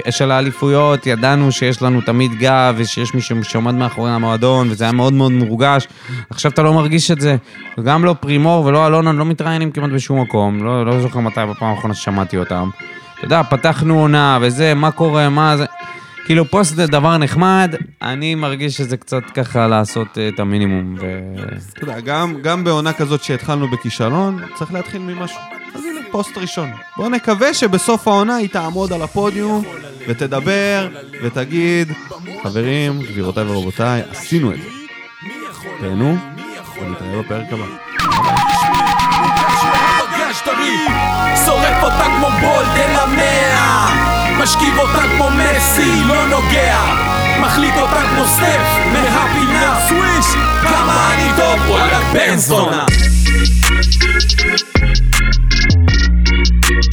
של 0.10 0.32
האליפויות 0.32 1.08
ידענו 1.08 1.52
שיש 1.52 1.82
לנו 1.82 2.02
תמיד 2.02 2.32
גב, 2.40 2.76
ושיש 2.78 3.14
מישהו 3.14 3.44
שעומד 3.44 3.74
מאחורי 3.74 3.93
המועדון, 3.98 4.72
וזה 4.72 4.84
היה 4.84 4.94
מאוד 4.94 5.14
מאוד 5.14 5.32
מורגש. 5.32 5.88
עכשיו 6.30 6.52
אתה 6.52 6.62
לא 6.62 6.74
מרגיש 6.74 7.12
את 7.12 7.22
זה. 7.22 7.36
וגם 7.78 8.06
לא 8.06 8.16
פרימור 8.20 8.66
ולא 8.66 8.88
אלונה 8.88 9.14
לא 9.14 9.26
מתראיינים 9.26 9.72
כמעט 9.72 9.90
בשום 9.90 10.22
מקום. 10.22 10.64
לא 10.64 10.86
לא 10.86 11.02
זוכר 11.02 11.20
מתי 11.20 11.42
בפעם 11.50 11.70
האחרונה 11.70 11.94
ששמעתי 11.94 12.38
אותם. 12.38 12.70
אתה 13.16 13.26
יודע, 13.26 13.44
פתחנו 13.44 14.00
עונה 14.00 14.38
וזה, 14.42 14.74
מה 14.74 14.92
קורה, 14.92 15.30
מה 15.30 15.58
זה... 15.58 15.66
כאילו 16.26 16.46
פוסט 16.46 16.76
זה 16.76 16.88
דבר 16.88 17.18
נחמד, 17.18 17.76
אני 18.02 18.36
מרגיש 18.36 18.78
שזה 18.78 18.98
קצת 18.98 19.24
ככה 19.34 19.68
לעשות 19.68 20.18
אה, 20.18 20.28
את 20.28 20.40
המינימום. 20.40 20.96
ו... 21.00 21.20
אתה 21.74 21.84
יודע, 21.84 22.00
גם, 22.00 22.36
גם 22.42 22.64
בעונה 22.64 22.94
כזאת 22.94 23.24
שהתחלנו 23.24 23.72
בכישלון, 23.72 24.40
צריך 24.56 24.74
להתחיל 24.74 25.02
ממשהו. 25.02 25.40
פוסט 26.14 26.38
ראשון. 26.38 26.72
בואו 26.98 27.10
נקווה 27.10 27.54
שבסוף 27.54 28.08
העונה 28.08 28.36
היא 28.36 28.50
תעמוד 28.50 28.94
על 28.94 29.02
הפודיום 29.02 29.64
ותדבר 30.08 30.88
ותגיד, 31.24 31.92
חברים, 32.44 33.02
גבירותיי 33.02 33.44
ורבותיי, 33.44 34.02
עשינו 34.12 34.52
את 34.52 34.58
זה. 34.58 34.70
תהנו, 35.80 36.18
ונתראה 36.82 37.22
בפרק 37.22 37.54
הבא. 37.54 37.66
שורף 41.46 41.84
אותה 41.84 42.04
כמו 42.04 42.28
בולד 42.42 42.78
אל 42.78 42.96
המאה 42.96 43.90
משכיב 44.44 44.78
אותה 44.78 45.02
כמו 45.18 45.30
מסי, 45.30 46.04
לא 46.08 46.28
נוגע 46.28 46.78
מחליט 47.42 47.76
אותה 47.76 48.02
כמו 48.10 48.26
סטף, 48.26 48.68
מהפינה 48.94 49.80
סוויש 49.88 50.26
כמה 50.62 51.14
אני 51.14 51.30
טוב, 51.38 51.70
וואלה 51.70 52.00
בן 52.14 52.38
זונה 52.38 52.86